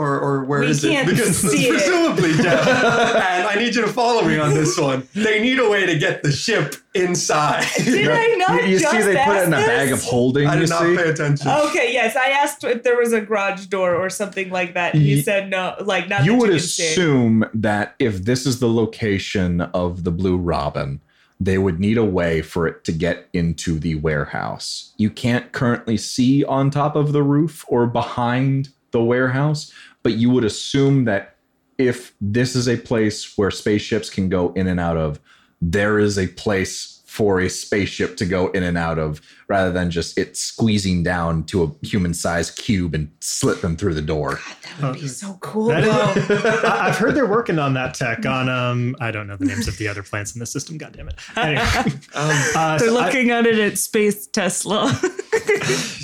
or 0.00 0.18
or 0.18 0.44
where 0.44 0.60
We 0.60 0.68
is 0.68 0.80
can't 0.82 1.06
it? 1.08 1.10
Because 1.12 1.36
see 1.36 1.66
it. 1.68 1.70
presumably, 1.72 2.32
Jeff, 2.42 2.66
and 2.66 3.46
I 3.46 3.54
need 3.56 3.74
you 3.74 3.82
to 3.82 3.88
follow 3.92 4.22
me 4.26 4.38
on 4.38 4.54
this 4.54 4.78
one. 4.78 5.06
They 5.14 5.40
need 5.42 5.58
a 5.58 5.68
way 5.68 5.86
to 5.86 5.98
get 5.98 6.22
the 6.22 6.32
ship 6.32 6.74
inside. 6.94 7.66
Did 7.76 8.08
I 8.10 8.26
not 8.36 8.62
you, 8.64 8.68
you 8.70 8.78
see 8.78 8.84
just 8.84 9.06
they 9.06 9.16
put 9.24 9.36
it 9.36 9.46
in 9.46 9.52
a 9.54 9.56
bag 9.58 9.92
of 9.92 10.02
holding 10.02 10.46
I 10.48 10.54
you 10.54 10.60
did 10.60 10.70
not 10.70 10.82
see 10.82 10.96
pay 10.96 11.08
attention. 11.10 11.48
Okay, 11.48 11.92
yes, 11.92 12.16
I 12.16 12.26
asked 12.30 12.64
if 12.64 12.82
there 12.82 12.96
was 12.96 13.12
a 13.12 13.20
garage 13.20 13.66
door 13.66 13.94
or 13.94 14.08
something 14.10 14.50
like 14.50 14.74
that. 14.74 14.94
and 14.94 15.02
You 15.02 15.16
Ye- 15.16 15.22
said 15.22 15.50
no, 15.50 15.74
like 15.80 16.08
not. 16.08 16.24
you 16.24 16.32
that 16.32 16.38
would 16.38 16.46
you 16.48 16.54
can 16.58 16.60
see. 16.60 16.86
assume 16.88 17.44
that 17.54 17.94
if 17.98 18.24
this 18.24 18.46
is 18.46 18.58
the 18.60 18.68
location 18.68 19.60
of 19.60 20.04
the 20.04 20.10
blue 20.10 20.36
robin 20.36 21.00
they 21.42 21.56
would 21.56 21.80
need 21.80 21.96
a 21.96 22.04
way 22.04 22.42
for 22.42 22.66
it 22.66 22.84
to 22.84 22.92
get 22.92 23.26
into 23.32 23.78
the 23.78 23.94
warehouse 23.94 24.92
you 24.98 25.08
can't 25.08 25.52
currently 25.52 25.96
see 25.96 26.44
on 26.44 26.70
top 26.70 26.94
of 26.96 27.12
the 27.12 27.22
roof 27.22 27.64
or 27.68 27.86
behind 27.86 28.68
the 28.90 29.02
warehouse 29.02 29.72
but 30.02 30.14
you 30.14 30.30
would 30.30 30.44
assume 30.44 31.04
that 31.04 31.36
if 31.78 32.12
this 32.20 32.54
is 32.56 32.68
a 32.68 32.76
place 32.76 33.36
where 33.38 33.50
spaceships 33.50 34.10
can 34.10 34.28
go 34.28 34.52
in 34.52 34.66
and 34.66 34.78
out 34.80 34.96
of 34.96 35.18
there 35.62 35.98
is 35.98 36.18
a 36.18 36.26
place 36.26 36.96
for 37.06 37.40
a 37.40 37.50
spaceship 37.50 38.16
to 38.16 38.24
go 38.24 38.48
in 38.52 38.62
and 38.62 38.78
out 38.78 38.96
of 38.98 39.20
rather 39.48 39.72
than 39.72 39.90
just 39.90 40.16
it 40.16 40.36
squeezing 40.36 41.02
down 41.02 41.42
to 41.42 41.64
a 41.64 41.86
human 41.86 42.14
sized 42.14 42.56
cube 42.56 42.94
and 42.94 43.10
slipping 43.20 43.76
through 43.76 43.92
the 43.94 44.00
door 44.00 44.34
God, 44.36 44.56
That 44.80 44.92
would 44.92 45.00
be 45.00 45.08
so 45.08 45.36
cool. 45.40 45.66
That 45.66 45.82
is- 46.16 46.28
though. 46.28 46.34
I, 46.68 46.86
I've 46.88 46.96
heard 46.96 47.14
they're 47.16 47.26
working 47.26 47.58
on 47.58 47.74
that 47.74 47.94
tech 47.94 48.24
on 48.26 48.48
um 48.48 48.94
I 49.00 49.10
don't 49.10 49.26
know 49.26 49.36
the 49.36 49.44
names 49.46 49.66
of 49.68 49.76
the 49.76 49.88
other 49.88 50.02
plants 50.04 50.34
in 50.34 50.38
the 50.38 50.46
system. 50.46 50.78
God 50.78 50.92
damn 50.96 51.08
it. 51.08 51.16
Anyway, 51.36 51.62
Um, 52.14 52.30
uh, 52.54 52.78
They're 52.78 52.88
so 52.88 52.96
I- 52.98 53.06
looking 53.06 53.30
at 53.30 53.44
it 53.46 53.58
at 53.58 53.76
Space 53.78 54.26
Tesla. 54.28 54.98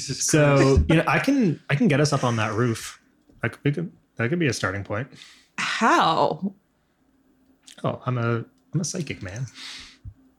So 0.06 0.84
you 0.88 0.96
know 0.96 1.04
I 1.06 1.18
can 1.18 1.60
I 1.70 1.74
can 1.74 1.88
get 1.88 2.00
us 2.00 2.12
up 2.12 2.24
on 2.24 2.36
that 2.36 2.52
roof. 2.52 3.00
That 3.42 3.52
could, 3.52 3.60
we 3.64 3.72
could- 3.72 3.92
that 4.16 4.28
could 4.30 4.38
be 4.38 4.46
a 4.46 4.52
starting 4.52 4.82
point. 4.84 5.08
How? 5.58 6.54
Oh, 7.84 8.00
I'm 8.06 8.16
a 8.18 8.44
I'm 8.72 8.80
a 8.80 8.84
psychic 8.84 9.22
man. 9.22 9.46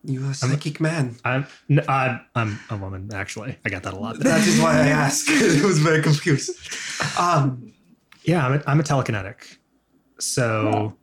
you 0.04 0.26
are 0.26 0.32
a 0.32 0.34
psychic 0.34 0.80
man. 0.82 1.16
I'm 1.24 1.46
n- 1.70 1.86
I'm, 1.88 2.22
I'm 2.36 2.60
a 2.72 2.78
woman 2.78 3.10
actually. 3.14 3.56
I 3.66 3.70
got 3.70 3.84
that 3.84 3.94
a 3.94 3.98
lot. 4.00 4.20
That 4.20 4.48
is 4.48 4.60
why 4.60 4.74
I 4.80 4.88
asked. 4.88 5.28
it 5.30 5.64
was 5.64 5.78
very 5.80 6.02
confused. 6.02 6.52
Um, 7.20 7.72
Yeah, 8.24 8.46
I'm 8.46 8.54
a, 8.60 8.64
I'm 8.68 8.80
a 8.80 8.84
telekinetic. 8.84 9.58
So 10.20 10.96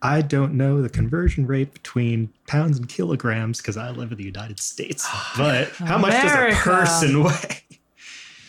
I 0.00 0.22
don't 0.22 0.54
know 0.54 0.80
the 0.80 0.88
conversion 0.88 1.46
rate 1.46 1.74
between 1.74 2.32
pounds 2.46 2.78
and 2.78 2.88
kilograms 2.88 3.58
because 3.58 3.76
I 3.76 3.90
live 3.90 4.12
in 4.12 4.18
the 4.18 4.24
United 4.24 4.58
States. 4.60 5.06
But 5.36 5.68
how 5.72 5.98
much 5.98 6.12
does 6.12 6.54
a 6.54 6.56
person 6.56 7.22
weigh? 7.24 7.62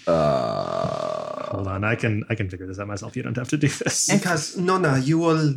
uh 0.07 1.10
Hold 1.51 1.67
on, 1.67 1.83
I 1.83 1.95
can 1.95 2.23
I 2.29 2.35
can 2.35 2.49
figure 2.49 2.65
this 2.65 2.79
out 2.79 2.87
myself. 2.87 3.15
You 3.17 3.23
don't 3.23 3.35
have 3.35 3.49
to 3.49 3.57
do 3.57 3.67
this. 3.67 4.07
because 4.13 4.55
Nona, 4.55 4.99
you 4.99 5.19
will 5.19 5.55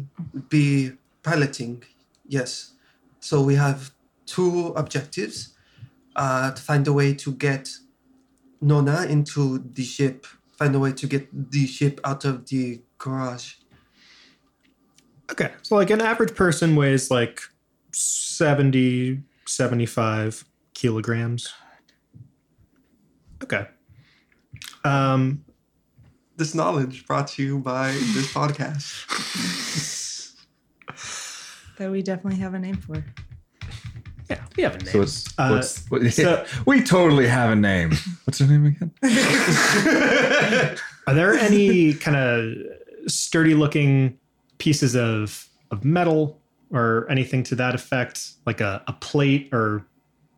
be 0.48 0.92
piloting. 1.22 1.84
Yes. 2.26 2.72
So 3.20 3.40
we 3.42 3.54
have 3.54 3.92
two 4.26 4.72
objectives: 4.76 5.54
uh, 6.16 6.50
to 6.50 6.60
find 6.60 6.86
a 6.88 6.92
way 6.92 7.14
to 7.14 7.32
get 7.32 7.70
Nona 8.60 9.04
into 9.04 9.58
the 9.58 9.84
ship, 9.84 10.26
find 10.58 10.74
a 10.74 10.80
way 10.80 10.92
to 10.92 11.06
get 11.06 11.28
the 11.52 11.64
ship 11.66 12.00
out 12.02 12.24
of 12.24 12.46
the 12.46 12.82
garage. 12.98 13.54
Okay. 15.30 15.52
So 15.62 15.76
like 15.76 15.90
an 15.90 16.00
average 16.00 16.34
person 16.34 16.74
weighs 16.74 17.08
like 17.08 17.40
70, 17.92 19.22
75 19.46 20.44
kilograms. 20.74 21.54
Okay. 23.44 23.68
Um 24.84 25.44
This 26.36 26.54
knowledge 26.54 27.06
brought 27.06 27.28
to 27.28 27.42
you 27.42 27.58
by 27.60 27.92
this 27.92 28.32
podcast. 28.32 29.04
That 31.78 31.90
we 31.90 32.02
definitely 32.02 32.38
have 32.40 32.54
a 32.54 32.58
name 32.58 32.76
for. 32.76 33.04
yeah, 34.28 34.42
we 34.56 34.62
have 34.64 34.74
a 34.76 34.78
name. 34.78 34.92
So 34.92 35.02
it's, 35.02 35.26
Uh, 35.38 35.48
what's, 35.50 35.88
what, 35.90 36.02
so- 36.12 36.44
we 36.66 36.82
totally 36.82 37.26
have 37.28 37.50
a 37.50 37.56
name. 37.56 37.92
What's 38.24 38.38
her 38.40 38.46
name 38.46 38.66
again? 38.66 38.90
Are 41.06 41.14
there 41.14 41.34
any 41.34 41.94
kind 41.94 42.16
of 42.16 42.54
sturdy 43.10 43.54
looking 43.54 44.18
pieces 44.58 44.96
of 44.96 45.48
of 45.70 45.84
metal 45.84 46.40
or 46.70 47.06
anything 47.10 47.42
to 47.44 47.54
that 47.56 47.74
effect? 47.74 48.32
Like 48.46 48.60
a, 48.60 48.82
a 48.88 48.92
plate 48.94 49.50
or 49.52 49.86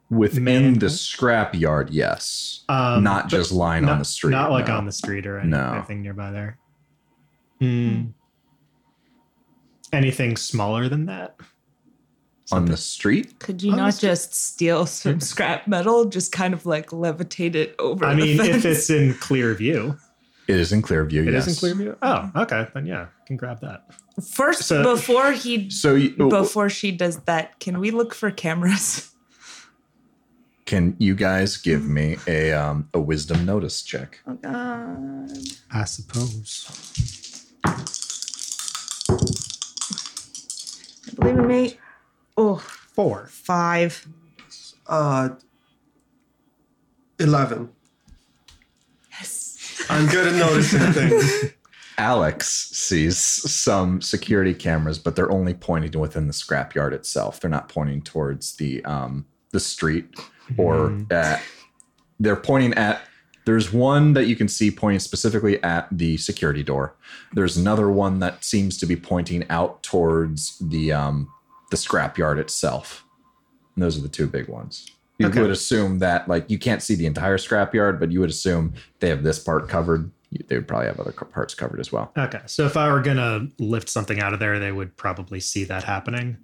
Within 0.09 0.45
Man- 0.45 0.79
the 0.79 0.89
scrap 0.89 1.55
yard, 1.55 1.91
yes. 1.91 2.65
um 2.69 3.03
not 3.03 3.29
just 3.29 3.51
lying 3.51 3.85
not, 3.87 3.93
on 3.93 3.99
the 3.99 4.05
street. 4.05 4.31
Not 4.31 4.51
like 4.53 4.69
no. 4.69 4.77
on 4.77 4.87
the 4.87 4.93
street 4.93 5.27
or 5.27 5.39
any, 5.41 5.49
No. 5.51 5.73
anything 5.75 6.03
nearby 6.03 6.31
there. 6.31 6.59
Hmm. 7.61 8.03
Anything 9.93 10.37
smaller 10.37 10.89
than 10.89 11.07
that? 11.07 11.37
on 12.53 12.67
the 12.67 12.77
street. 12.77 13.41
Could 13.41 13.61
you 13.61 13.73
On 13.73 13.77
not 13.77 13.99
just 13.99 14.33
steal 14.33 14.87
some 14.87 15.19
scrap 15.21 15.67
metal, 15.67 16.05
just 16.05 16.31
kind 16.31 16.55
of 16.55 16.65
like 16.65 16.91
levitate 16.91 17.57
it 17.57 17.75
over? 17.81 18.05
I 18.05 18.15
the 18.15 18.23
mean, 18.23 18.41
if 18.41 18.65
it's 18.65 18.89
in 18.89 19.15
clear 19.15 19.53
view, 19.55 19.97
It 20.47 20.55
is 20.61 20.71
in 20.73 20.81
clear 20.81 21.05
view. 21.05 21.23
it 21.23 21.35
is 21.35 21.49
yes. 21.49 21.49
in 21.49 21.55
clear 21.57 21.75
view. 21.75 21.97
Oh, 22.03 22.31
okay, 22.37 22.69
then 22.73 22.87
yeah, 22.87 23.07
can 23.27 23.37
grab 23.37 23.61
that. 23.63 23.87
first 24.33 24.63
so- 24.63 24.85
before 24.95 25.33
he 25.33 25.71
So 25.71 25.97
you, 25.97 26.11
before 26.29 26.69
she 26.69 26.93
does 26.93 27.17
that, 27.23 27.59
can 27.59 27.81
we 27.81 27.91
look 27.91 28.15
for 28.15 28.31
cameras? 28.31 29.11
Can 30.67 30.97
you 30.99 31.15
guys 31.15 31.57
give 31.57 31.85
me 31.85 32.17
a 32.27 32.53
um, 32.53 32.89
a 32.93 32.99
wisdom 33.01 33.47
notice 33.47 33.83
check? 33.83 34.21
Oh 34.27 34.35
god. 34.35 35.31
I 35.73 35.85
suppose. 35.85 37.47
Believe 41.15 41.39
in 41.39 41.47
me. 41.47 41.79
Oh, 42.37 42.57
Four. 42.57 43.29
five. 43.31 44.07
Uh, 44.87 45.31
11. 47.19 47.71
Yes. 49.13 49.85
I'm 49.89 50.07
good 50.07 50.29
at 50.29 50.35
noticing 50.35 50.81
things. 50.93 51.53
Alex 51.99 52.71
sees 52.73 53.17
some 53.19 54.03
security 54.03 54.53
cameras, 54.53 54.99
but 54.99 55.17
they're 55.17 55.31
only 55.31 55.55
pointing 55.55 55.99
within 55.99 56.27
the 56.27 56.33
scrapyard 56.33 56.93
itself. 56.93 57.41
They're 57.41 57.51
not 57.51 57.69
pointing 57.69 58.03
towards 58.03 58.57
the 58.57 58.85
um, 58.85 59.27
the 59.53 59.61
street 59.61 60.15
or 60.57 60.97
at. 61.11 61.43
They're 62.21 62.37
pointing 62.37 62.75
at. 62.75 63.01
There's 63.45 63.73
one 63.73 64.15
that 64.15 64.25
you 64.27 64.35
can 64.35 64.49
see 64.49 64.71
pointing 64.73 64.99
specifically 64.99 65.63
at 65.63 65.87
the 65.93 66.17
security 66.17 66.63
door. 66.65 66.97
There's 67.33 67.57
another 67.57 67.89
one 67.91 68.19
that 68.21 68.45
seems 68.45 68.77
to 68.79 68.87
be 68.87 68.97
pointing 68.97 69.49
out 69.51 69.83
towards 69.85 70.59
the 70.59 70.93
um, 70.93 71.29
the 71.71 71.77
scrapyard 71.77 72.39
itself. 72.39 73.05
And 73.75 73.83
those 73.83 73.97
are 73.99 74.01
the 74.03 74.09
two 74.09 74.27
big 74.27 74.49
ones. 74.49 74.91
You 75.19 75.29
Okay. 75.29 75.41
would 75.41 75.51
assume 75.51 76.01
that 76.01 76.29
like 76.29 76.51
you 76.51 76.59
can't 76.59 76.83
see 76.83 76.95
the 76.95 77.07
entire 77.07 77.39
scrapyard, 77.39 78.01
but 78.01 78.11
you 78.13 78.21
would 78.21 78.31
assume 78.31 78.75
they 79.01 79.09
have 79.11 79.23
this 79.23 79.39
part 79.39 79.69
covered. 79.69 80.11
They 80.49 80.57
would 80.57 80.67
probably 80.67 80.89
have 80.89 80.99
other 80.99 81.13
parts 81.13 81.55
covered 81.55 81.79
as 81.81 81.93
well. 81.93 82.13
Okay, 82.19 82.41
so 82.47 82.67
if 82.67 82.77
I 82.77 82.91
were 82.93 83.01
gonna 83.01 83.47
lift 83.59 83.89
something 83.89 84.19
out 84.21 84.35
of 84.35 84.41
there, 84.41 84.59
they 84.59 84.73
would 84.73 84.97
probably 84.97 85.39
see 85.41 85.65
that 85.65 85.85
happening. 85.85 86.37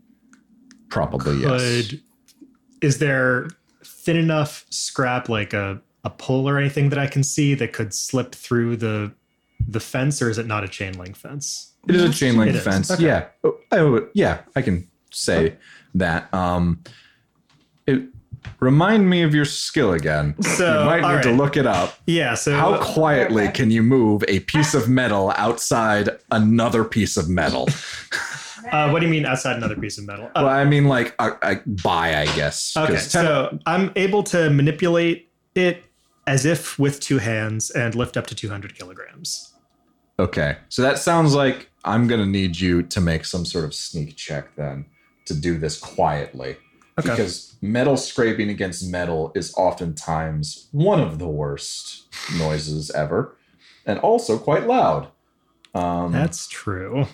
Probably 0.89 1.39
yes. 1.39 1.89
Could 1.89 2.01
is 2.81 2.99
there 2.99 3.49
thin 4.03 4.17
enough 4.17 4.67
scrap, 4.71 5.29
like 5.29 5.53
a 5.53 5.81
a 6.05 6.11
pole 6.11 6.49
or 6.49 6.59
anything 6.59 6.89
that 6.91 6.99
I 6.99 7.07
can 7.07 7.23
see 7.23 7.55
that 7.55 7.73
could 7.73 7.95
slip 7.95 8.35
through 8.35 8.77
the 8.77 9.13
the 9.67 9.81
fence, 9.81 10.21
or 10.21 10.29
is 10.29 10.39
it 10.39 10.47
not 10.47 10.65
a 10.65 10.69
chain 10.69 10.99
link 10.99 11.17
fence? 11.17 11.73
It 11.89 11.95
is 11.95 12.03
a 12.03 12.13
chain 12.13 12.37
link 12.37 12.51
It 12.51 12.57
is. 12.57 12.65
fence. 12.65 12.91
Okay. 12.91 13.05
Yeah. 13.05 13.27
Oh, 13.45 13.59
I 13.71 13.83
would, 13.83 14.09
yeah, 14.15 14.43
I 14.57 14.63
can 14.63 14.89
say 15.11 15.57
that. 15.95 16.33
Um, 16.35 16.83
it 17.87 18.03
remind 18.61 19.09
me 19.09 19.23
of 19.23 19.35
your 19.35 19.45
skill 19.45 19.93
again. 19.93 20.41
So, 20.43 20.81
you 20.81 20.87
might 20.87 21.03
all 21.05 21.15
need 21.15 21.23
to 21.25 21.33
look 21.33 21.57
it 21.57 21.67
up. 21.67 21.99
Yeah. 22.07 22.35
So 22.35 22.57
How 22.57 22.83
quietly 22.83 23.49
can 23.49 23.71
you 23.71 23.83
move 23.83 24.25
a 24.29 24.41
piece 24.41 24.75
of 24.75 24.89
metal 24.89 25.33
outside 25.37 26.11
another 26.31 26.85
piece 26.85 27.17
of 27.17 27.29
metal? 27.29 27.69
uh, 28.71 28.91
what 28.91 29.01
do 29.01 29.07
you 29.07 29.11
mean 29.11 29.27
outside 29.27 29.57
another 29.57 29.77
piece 29.77 29.99
of 29.99 30.07
metal? 30.07 30.27
Uh, 30.27 30.43
well, 30.45 30.49
I 30.49 30.65
mean, 30.65 30.87
like 30.87 31.15
a, 31.19 31.33
a 31.43 31.57
by, 31.67 32.21
I 32.21 32.27
guess. 32.37 32.77
Okay, 32.77 32.97
so 32.97 33.59
I'm 33.67 33.93
able 33.97 34.23
to 34.25 34.51
manipulate 34.51 35.31
it 35.55 35.85
as 36.27 36.45
if 36.45 36.79
with 36.79 37.01
two 37.01 37.19
hands 37.19 37.71
and 37.71 37.95
lift 37.95 38.17
up 38.17 38.27
to 38.29 38.35
200 38.35 38.77
kilograms. 38.77 39.53
okay. 40.19 40.59
So 40.69 40.83
that 40.83 40.99
sounds 40.99 41.35
like 41.35 41.71
I'm 41.85 42.07
gonna 42.07 42.27
need 42.27 42.59
you 42.59 42.83
to 42.85 43.01
make 43.01 43.25
some 43.25 43.45
sort 43.45 43.65
of 43.65 43.75
sneak 43.75 44.17
check 44.17 44.55
then 44.57 44.87
to 45.27 45.35
do 45.35 45.59
this 45.59 45.79
quietly. 45.79 46.57
Okay. 46.99 47.09
because 47.09 47.57
metal 47.63 47.97
scraping 47.97 48.51
against 48.51 48.87
metal 48.87 49.33
is 49.35 49.55
oftentimes 49.57 50.69
one 50.73 51.01
of 51.01 51.19
the 51.19 51.27
worst 51.27 52.05
noises 52.37 52.91
ever 52.91 53.35
and 53.87 53.99
also 54.01 54.37
quite 54.37 54.67
loud 54.67 55.09
um, 55.75 56.13
That's 56.13 56.47
true. 56.49 57.07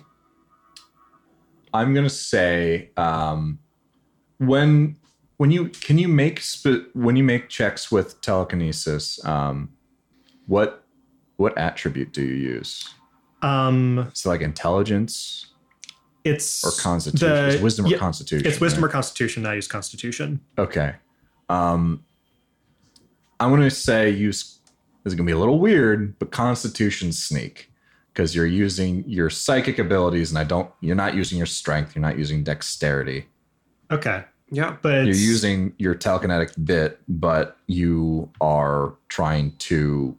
I'm 1.74 1.95
gonna 1.95 2.09
say 2.11 2.90
um, 2.97 3.59
when 4.39 4.97
when 5.36 5.51
you 5.51 5.69
can 5.69 5.99
you 5.99 6.09
make 6.09 6.40
sp- 6.43 6.90
when 6.95 7.16
you 7.16 7.24
make 7.24 7.49
checks 7.49 7.90
with 7.93 8.20
telekinesis 8.20 9.24
um, 9.24 9.70
what 10.47 10.85
what 11.36 11.57
attribute 11.59 12.12
do 12.12 12.23
you 12.23 12.35
use 12.35 12.89
Um, 13.43 14.11
so 14.15 14.28
like 14.31 14.40
intelligence 14.40 15.47
it's 16.24 16.65
or 16.65 16.73
constitution 16.82 17.28
the- 17.28 17.49
It's 17.55 17.62
wisdom 17.62 17.86
or 17.86 17.90
yeah, 17.90 17.99
constitution 17.99 18.47
It's 18.47 18.61
wisdom 18.61 18.82
right? 18.82 18.89
or 18.89 18.93
constitution. 18.93 19.47
I 19.47 19.55
use 19.55 19.69
constitution. 19.69 20.40
Okay. 20.59 20.95
Um 21.49 22.05
I'm 23.40 23.51
gonna 23.51 23.70
say 23.70 24.11
use 24.11 24.59
this 25.05 25.12
is 25.12 25.15
gonna 25.15 25.27
be 25.27 25.32
a 25.32 25.39
little 25.39 25.61
weird, 25.61 26.19
but 26.19 26.32
constitution 26.32 27.12
sneak. 27.12 27.70
Because 28.19 28.35
you're 28.35 28.47
using 28.47 29.05
your 29.07 29.31
psychic 29.31 29.78
abilities 29.78 30.31
and 30.32 30.39
I 30.40 30.43
don't 30.43 30.69
you're 30.81 30.97
not 30.97 31.15
using 31.15 31.39
your 31.39 31.47
strength, 31.47 31.95
you're 31.95 32.03
not 32.03 32.19
using 32.19 32.43
dexterity. 32.43 33.28
Okay, 33.93 34.24
Yeah. 34.51 34.77
but 34.82 35.05
You're 35.07 35.15
using 35.15 35.73
your 35.78 35.95
telekinetic 35.95 36.53
bit, 36.65 36.99
but 37.07 37.59
you 37.69 38.28
are 38.40 38.95
trying 39.09 39.53
to 39.70 40.16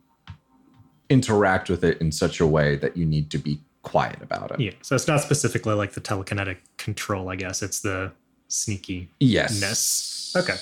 interact 1.09 1.69
with 1.69 1.83
it 1.83 1.99
in 1.99 2.13
such 2.13 2.39
a 2.39 2.47
way 2.47 2.77
that 2.77 2.95
you 2.95 3.05
need 3.05 3.29
to 3.31 3.37
be 3.37 3.59
quiet 3.81 4.21
about 4.21 4.51
it. 4.51 4.61
yeah. 4.61 4.71
So 4.81 4.95
it's 4.95 5.09
not 5.09 5.19
specifically 5.19 5.73
like 5.73 5.91
the 5.91 5.99
telekinetic 6.01 6.59
control. 6.77 7.27
I 7.27 7.35
guess 7.35 7.61
it's 7.61 7.81
the 7.81 8.13
sneaky. 8.47 9.09
Yes. 9.19 9.59
Ness. 9.59 10.33
Okay. 10.37 10.55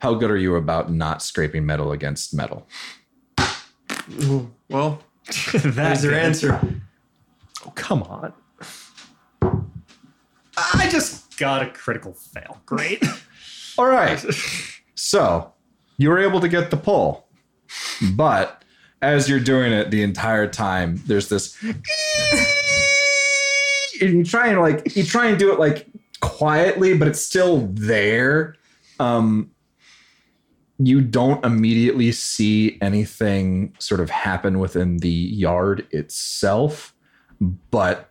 How 0.00 0.14
good 0.14 0.32
are 0.32 0.36
you 0.36 0.56
about 0.56 0.90
not 0.90 1.22
scraping 1.22 1.64
metal 1.64 1.92
against 1.92 2.34
metal? 2.34 2.66
Well, 4.68 5.00
that 5.52 5.74
there's 5.74 6.04
your 6.04 6.14
answer. 6.14 6.60
Oh, 7.66 7.70
come 7.74 8.02
on. 8.02 8.32
I 10.56 10.88
just 10.90 11.38
got 11.38 11.62
a 11.62 11.70
critical 11.70 12.12
fail. 12.12 12.60
Great. 12.66 13.04
All 13.78 13.86
right. 13.86 14.24
So 14.94 15.52
you 15.96 16.10
were 16.10 16.18
able 16.18 16.40
to 16.40 16.48
get 16.48 16.70
the 16.70 16.76
pull, 16.76 17.28
but 18.14 18.64
as 19.02 19.28
you're 19.28 19.40
doing 19.40 19.72
it 19.72 19.90
the 19.90 20.02
entire 20.02 20.48
time, 20.48 21.00
there's 21.06 21.28
this. 21.28 21.56
And 24.00 24.12
you 24.12 24.24
try 24.24 24.46
and 24.46 24.60
like 24.60 24.94
you 24.94 25.02
try 25.02 25.26
and 25.26 25.36
do 25.36 25.52
it 25.52 25.58
like 25.58 25.88
quietly, 26.20 26.96
but 26.96 27.08
it's 27.08 27.20
still 27.20 27.66
there. 27.72 28.54
Um, 29.00 29.50
you 30.78 31.00
don't 31.00 31.44
immediately 31.44 32.12
see 32.12 32.78
anything 32.80 33.74
sort 33.78 34.00
of 34.00 34.10
happen 34.10 34.58
within 34.58 34.98
the 34.98 35.10
yard 35.10 35.86
itself, 35.90 36.94
but 37.40 38.08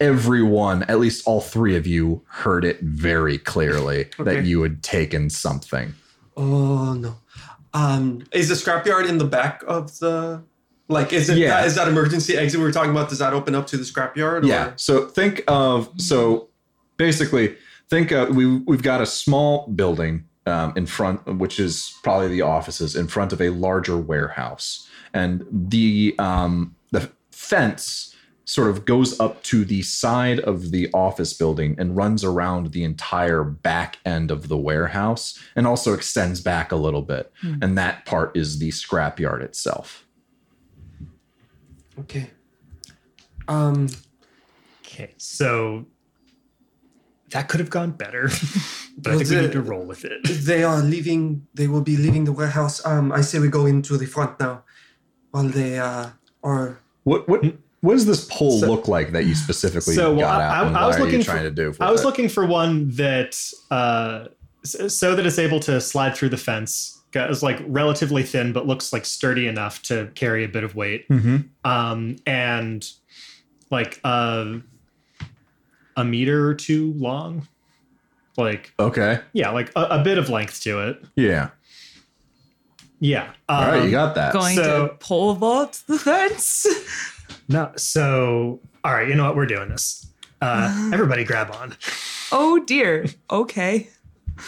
everyone, 0.00 0.82
at 0.84 0.98
least 0.98 1.26
all 1.26 1.40
three 1.40 1.76
of 1.76 1.86
you, 1.86 2.22
heard 2.28 2.64
it 2.64 2.80
very 2.80 3.38
clearly 3.38 4.08
that 4.18 4.44
you 4.44 4.62
had 4.62 4.82
taken 4.82 5.30
something. 5.30 5.94
Oh 6.36 6.94
no. 6.94 7.16
Um, 7.72 8.24
is 8.32 8.48
the 8.48 8.54
scrapyard 8.54 9.08
in 9.08 9.18
the 9.18 9.24
back 9.24 9.62
of 9.66 9.98
the? 9.98 10.42
Like, 10.88 11.12
is 11.14 11.30
it? 11.30 11.38
Yeah. 11.38 11.64
Is 11.64 11.74
that 11.76 11.88
emergency 11.88 12.36
exit 12.36 12.60
we 12.60 12.66
were 12.66 12.72
talking 12.72 12.90
about? 12.90 13.08
Does 13.08 13.18
that 13.18 13.32
open 13.32 13.54
up 13.54 13.66
to 13.68 13.76
the 13.76 13.84
scrapyard? 13.84 14.46
Yeah. 14.46 14.72
So 14.76 15.06
think 15.06 15.42
of 15.48 15.90
so 15.96 16.48
basically 16.98 17.56
think 17.88 18.10
of 18.10 18.36
we 18.36 18.58
we've 18.58 18.82
got 18.82 19.00
a 19.00 19.06
small 19.06 19.66
building 19.68 20.24
um, 20.46 20.72
in 20.76 20.86
front, 20.86 21.26
which 21.38 21.58
is 21.58 21.98
probably 22.02 22.28
the 22.28 22.42
offices 22.42 22.96
in 22.96 23.08
front 23.08 23.32
of 23.32 23.40
a 23.40 23.50
larger 23.50 23.96
warehouse, 23.96 24.88
and 25.12 25.44
the 25.50 26.14
um, 26.18 26.76
the 26.90 27.10
fence 27.30 28.14
sort 28.46 28.68
of 28.68 28.84
goes 28.84 29.18
up 29.18 29.42
to 29.42 29.64
the 29.64 29.80
side 29.80 30.38
of 30.40 30.70
the 30.70 30.90
office 30.92 31.32
building 31.32 31.74
and 31.78 31.96
runs 31.96 32.22
around 32.22 32.72
the 32.72 32.84
entire 32.84 33.42
back 33.42 33.96
end 34.04 34.30
of 34.30 34.48
the 34.48 34.56
warehouse 34.56 35.38
and 35.56 35.66
also 35.66 35.94
extends 35.94 36.42
back 36.42 36.70
a 36.70 36.76
little 36.76 37.00
bit 37.00 37.32
and 37.62 37.78
that 37.78 38.04
part 38.04 38.36
is 38.36 38.58
the 38.58 38.68
scrapyard 38.68 39.40
itself 39.40 40.04
Okay. 41.98 42.30
Um. 43.48 43.88
Okay, 44.84 45.14
so 45.16 45.86
that 47.34 47.48
could 47.48 47.60
have 47.60 47.70
gone 47.70 47.90
better, 47.90 48.28
but 48.98 49.10
I 49.12 49.16
Well, 49.16 49.18
think 49.18 49.30
we 49.30 49.40
need 49.42 49.52
to 49.52 49.60
roll 49.62 49.84
with 49.84 50.04
it. 50.04 50.22
They 50.24 50.62
are 50.64 50.80
leaving. 50.80 51.46
They 51.54 51.66
will 51.68 51.82
be 51.82 51.96
leaving 51.96 52.24
the 52.24 52.32
warehouse. 52.32 52.84
Um. 52.86 53.12
I 53.12 53.20
say 53.20 53.38
we 53.38 53.48
go 53.48 53.66
into 53.66 53.98
the 53.98 54.06
front 54.06 54.40
now, 54.40 54.62
while 55.32 55.48
they 55.48 55.78
uh 55.78 56.10
are. 56.42 56.78
What 57.02 57.28
what 57.28 57.40
what 57.80 57.92
does 57.94 58.06
this 58.06 58.24
pole 58.30 58.60
So- 58.60 58.68
look 58.72 58.88
like 58.88 59.12
that 59.12 59.24
you 59.26 59.34
specifically 59.34 59.94
So, 59.94 60.14
well, 60.14 60.26
got 60.30 60.40
I- 60.40 60.44
out? 60.46 60.64
I- 60.64 60.68
and 60.68 60.76
I 60.76 60.86
was 60.86 60.98
looking 60.98 61.18
you 61.18 61.24
for- 61.24 61.32
trying 61.32 61.44
to 61.44 61.50
do? 61.50 61.74
I 61.80 61.90
was 61.90 62.00
it? 62.02 62.06
looking 62.06 62.28
for 62.30 62.46
one 62.46 62.88
that 62.92 63.36
uh, 63.70 64.28
so 64.64 65.14
that 65.16 65.26
it's 65.26 65.38
able 65.38 65.60
to 65.60 65.80
slide 65.80 66.14
through 66.16 66.30
the 66.30 66.38
fence. 66.38 66.92
Is 67.16 67.44
like 67.44 67.62
relatively 67.68 68.24
thin, 68.24 68.52
but 68.52 68.66
looks 68.66 68.92
like 68.92 69.04
sturdy 69.04 69.46
enough 69.46 69.80
to 69.82 70.10
carry 70.16 70.42
a 70.42 70.48
bit 70.48 70.64
of 70.64 70.74
weight. 70.74 71.08
Mhm. 71.08 71.48
Um, 71.64 72.16
and 72.26 72.84
like 73.70 74.00
uh, 74.02 74.56
a 75.96 76.04
meter 76.04 76.48
or 76.48 76.54
two 76.54 76.92
long. 76.94 77.46
Like 78.36 78.72
Okay. 78.80 79.20
yeah, 79.32 79.50
like 79.50 79.70
a, 79.76 79.82
a 79.82 80.02
bit 80.04 80.18
of 80.18 80.28
length 80.28 80.60
to 80.62 80.88
it. 80.88 81.04
Yeah. 81.16 81.50
Yeah. 83.00 83.32
All 83.48 83.66
right, 83.68 83.80
Um, 83.80 83.84
you 83.84 83.90
got 83.90 84.14
that. 84.14 84.32
Going 84.32 84.56
So- 84.56 84.88
to 84.88 84.94
pole 84.94 85.34
vault 85.34 85.82
the 85.86 85.98
fence. 85.98 86.66
No, 87.48 87.72
so 87.76 88.60
all 88.82 88.92
right, 88.94 89.06
you 89.08 89.14
know 89.14 89.24
what? 89.26 89.36
We're 89.36 89.46
doing 89.46 89.68
this. 89.68 90.06
Uh, 90.40 90.90
everybody, 90.94 91.24
grab 91.24 91.50
on. 91.54 91.74
Oh 92.32 92.58
dear. 92.64 93.06
Okay. 93.30 93.88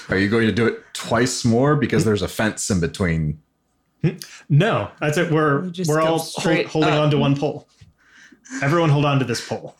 Are 0.08 0.16
you 0.18 0.28
going 0.28 0.46
to 0.46 0.52
do 0.52 0.66
it 0.66 0.82
twice 0.94 1.44
more 1.44 1.76
because 1.76 2.04
there's 2.04 2.22
a 2.22 2.28
fence 2.28 2.70
in 2.70 2.80
between? 2.80 3.38
No, 4.48 4.90
that's 5.00 5.16
it. 5.18 5.30
We're 5.32 5.60
We 5.62 5.70
just 5.70 5.88
we're 5.90 6.00
all 6.00 6.18
straight 6.18 6.66
hol- 6.66 6.82
holding 6.82 6.98
up. 6.98 7.04
on 7.04 7.10
to 7.10 7.18
one 7.18 7.36
pole. 7.36 7.68
Everyone 8.62 8.88
hold 8.90 9.04
on 9.04 9.18
to 9.20 9.24
this 9.24 9.46
pole. 9.46 9.76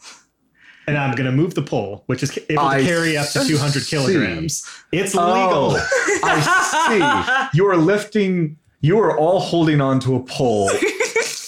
And 0.88 0.96
I'm 0.96 1.14
going 1.16 1.26
to 1.26 1.32
move 1.32 1.54
the 1.54 1.62
pole, 1.62 2.04
which 2.06 2.22
is 2.22 2.38
able 2.48 2.62
to 2.62 2.68
I 2.68 2.82
carry 2.84 3.16
up 3.16 3.28
to 3.30 3.40
see. 3.40 3.48
200 3.54 3.86
kilograms. 3.86 4.64
It's 4.92 5.14
oh, 5.16 5.26
legal. 5.26 5.72
Oh, 5.76 6.20
I 6.22 7.48
see. 7.50 7.56
You 7.58 7.66
are 7.68 7.76
lifting. 7.76 8.56
You 8.82 9.00
are 9.00 9.18
all 9.18 9.40
holding 9.40 9.80
onto 9.80 10.14
a 10.14 10.22
pole 10.22 10.70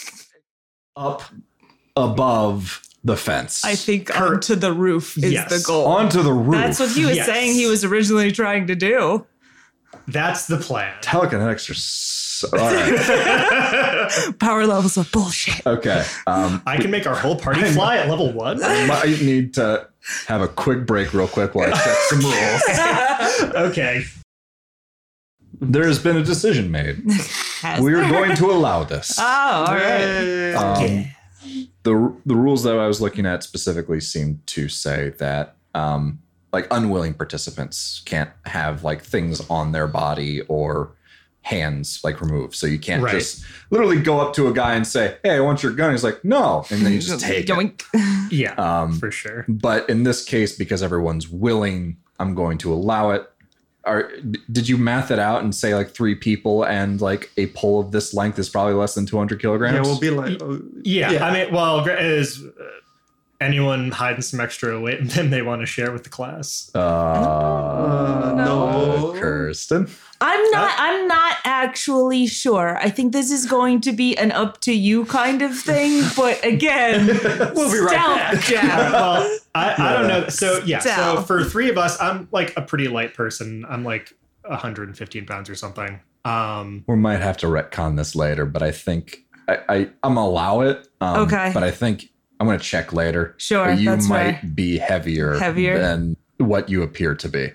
up 0.97 1.23
above 1.97 2.83
the 3.05 3.17
fence. 3.17 3.65
I 3.65 3.75
think 3.77 4.19
onto 4.21 4.55
the 4.57 4.73
roof 4.73 5.17
is 5.19 5.33
Yes. 5.33 5.49
the 5.51 5.65
goal. 5.65 5.87
onto 5.87 6.23
the 6.23 6.33
roof. 6.33 6.61
That's 6.61 6.81
what 6.81 6.91
he 6.91 7.05
was 7.07 7.17
Yes. 7.17 7.27
saying 7.27 7.55
he 7.55 7.67
was 7.67 7.85
originally 7.85 8.33
trying 8.33 8.67
to 8.67 8.75
do. 8.75 9.25
That's 10.09 10.47
the 10.47 10.59
plan. 10.59 10.95
telekinetics 11.01 11.71
are. 11.71 11.75
So, 11.75 12.28
all 12.45 12.59
right. 12.59 14.35
Power 14.39 14.67
levels 14.67 14.97
of 14.97 15.11
bullshit. 15.13 15.67
Okay. 15.67 16.05
Um, 16.27 16.63
I 16.67 16.77
can 16.77 16.91
make 16.91 17.07
our 17.07 17.15
whole 17.15 17.37
party 17.37 17.65
fly 17.65 17.97
at 17.99 18.09
level 18.09 18.33
one. 18.33 18.61
might 18.61 19.21
need 19.21 19.55
to 19.55 19.89
have 20.27 20.41
a 20.41 20.49
quick 20.49 20.87
break, 20.87 21.13
real 21.13 21.29
quick, 21.29 21.55
while 21.55 21.73
I 21.73 21.77
check 21.77 21.97
some 22.09 22.21
rules. 22.21 23.55
okay. 23.71 24.05
There 25.61 25.87
has 25.87 25.99
been 25.99 26.17
a 26.17 26.23
decision 26.23 26.71
made. 26.71 27.03
We 27.81 27.95
are 27.95 28.09
going 28.09 28.37
to 28.37 28.47
allow 28.51 28.85
this. 28.85 29.19
Oh, 29.51 29.65
all 29.69 29.75
right. 29.75 30.01
Yay. 30.01 30.55
Um, 30.55 31.05
the 31.83 32.15
the 32.27 32.37
rules 32.37 32.63
that 32.65 32.79
I 32.79 32.87
was 32.87 33.01
looking 33.01 33.27
at 33.27 33.43
specifically 33.43 34.01
seem 34.01 34.43
to 34.47 34.69
say 34.69 35.11
that 35.19 35.57
um, 35.75 36.21
like 36.53 36.67
unwilling 36.71 37.15
participants 37.15 38.03
can't 38.05 38.31
have 38.47 38.85
like 38.85 39.03
things 39.03 39.41
on 39.49 39.73
their 39.73 39.87
body 39.87 40.43
or 40.43 40.93
hands 41.43 42.01
like 42.05 42.21
removed. 42.21 42.55
So 42.55 42.67
you 42.67 42.79
can't 42.79 43.03
Right. 43.03 43.15
just 43.15 43.45
literally 43.71 44.01
go 44.01 44.21
up 44.21 44.35
to 44.35 44.49
a 44.49 44.53
guy 44.53 44.75
and 44.75 44.87
say, 44.87 45.17
"Hey, 45.23 45.37
I 45.37 45.41
want 45.41 45.63
your 45.63 45.73
gun." 45.73 45.93
He's 45.93 46.05
like, 46.05 46.25
"No," 46.25 46.65
and 46.71 46.85
then 46.85 46.93
you 46.93 46.99
just 47.01 47.21
take 47.25 47.49
it. 47.49 47.83
Yeah, 48.31 48.53
Um, 48.55 48.93
for 48.99 49.11
sure. 49.11 49.47
but 49.49 49.89
in 49.89 50.03
this 50.03 50.23
case, 50.25 50.55
because 50.57 50.83
everyone's 50.83 51.29
willing, 51.31 51.97
I'm 52.21 52.35
going 52.35 52.59
to 52.59 52.73
allow 52.73 53.11
it. 53.13 53.31
Are, 53.85 54.11
did 54.53 54.69
you 54.69 54.77
math 54.77 55.11
it 55.11 55.19
out 55.19 55.43
and 55.43 55.55
say 55.55 55.75
like 55.75 55.93
three 55.93 56.15
people 56.15 56.63
and 56.65 57.01
like 57.01 57.31
a 57.39 57.47
pole 57.49 57.81
of 57.81 57.91
this 57.91 58.13
length 58.13 58.39
is 58.39 58.51
probably 58.51 58.75
less 58.75 58.95
than 58.95 59.07
200 59.07 59.41
kilograms? 59.41 59.77
Yeah, 59.77 59.81
we'll 59.83 59.99
be 59.99 60.11
like, 60.11 60.43
oh, 60.43 60.61
Yeah, 60.83 61.25
I 61.25 61.33
mean, 61.33 61.55
well, 61.55 61.89
is 61.89 62.45
uh, 62.45 62.65
anyone 63.41 63.91
hiding 63.91 64.21
some 64.21 64.41
extra 64.41 64.79
weight 64.79 64.99
and 65.01 65.09
then 65.13 65.31
they 65.31 65.41
want 65.41 65.63
to 65.63 65.67
share 65.67 65.91
with 65.91 66.03
the 66.05 66.11
class? 66.11 66.71
Uh, 66.75 66.79
Uh, 66.81 68.35
no. 68.37 69.15
Kirsten. 69.19 69.89
I'm 70.21 70.51
not. 70.51 70.75
I'm 70.79 71.07
not 71.07 71.37
actually 71.45 72.27
sure. 72.27 72.77
I 72.79 72.91
think 72.91 73.13
this 73.13 73.31
is 73.31 73.47
going 73.47 73.81
to 73.83 73.93
be 73.93 74.17
an 74.17 74.33
up 74.33 74.61
to 74.63 74.73
you 74.73 75.05
kind 75.05 75.43
of 75.43 75.57
thing. 75.57 76.03
But 76.17 76.45
again, 76.45 77.07
We'll 77.55 77.71
be 77.71 77.79
right 77.79 77.89
stealth 77.91 78.17
back. 78.17 78.41
jab. 78.45 78.93
well, 78.93 79.39
I, 79.55 79.75
I 79.79 79.93
don't 79.93 80.09
know. 80.09 80.29
So 80.29 80.61
yeah, 80.65 80.81
so 80.81 81.23
for 81.23 81.45
three 81.45 81.71
of 81.71 81.79
us, 81.79 82.01
I'm 82.01 82.29
like 82.33 82.53
a 82.57 82.63
pretty 82.63 82.89
light 82.89 83.15
person. 83.15 83.65
I'm 83.69 83.85
like 83.85 84.13
115 84.43 85.27
pounds 85.27 85.49
or 85.49 85.55
something. 85.55 86.01
Um, 86.25 86.85
We 86.89 86.97
might 86.97 87.21
have 87.21 87.37
to 87.39 87.47
retcon 87.47 87.97
this 87.97 88.15
later, 88.17 88.45
but 88.45 88.63
I 88.63 88.73
think 88.73 89.25
I, 89.47 89.59
I 89.69 89.91
I'm 90.03 90.17
allow 90.17 90.61
it. 90.63 90.89
Um, 91.01 91.21
Okay. 91.21 91.51
But 91.55 91.63
I 91.63 91.71
think 91.71 92.11
I'm 92.41 92.47
gonna 92.47 92.59
check 92.59 92.93
later. 92.93 93.35
Sure, 93.39 93.67
But 93.67 93.79
you 93.79 93.91
that's 93.91 94.09
might 94.09 94.41
fair. 94.41 94.51
be 94.55 94.79
heavier, 94.79 95.39
Heavier? 95.39 95.79
than 95.79 96.17
what 96.39 96.69
you 96.69 96.83
appear 96.83 97.15
to 97.15 97.29
be. 97.29 97.53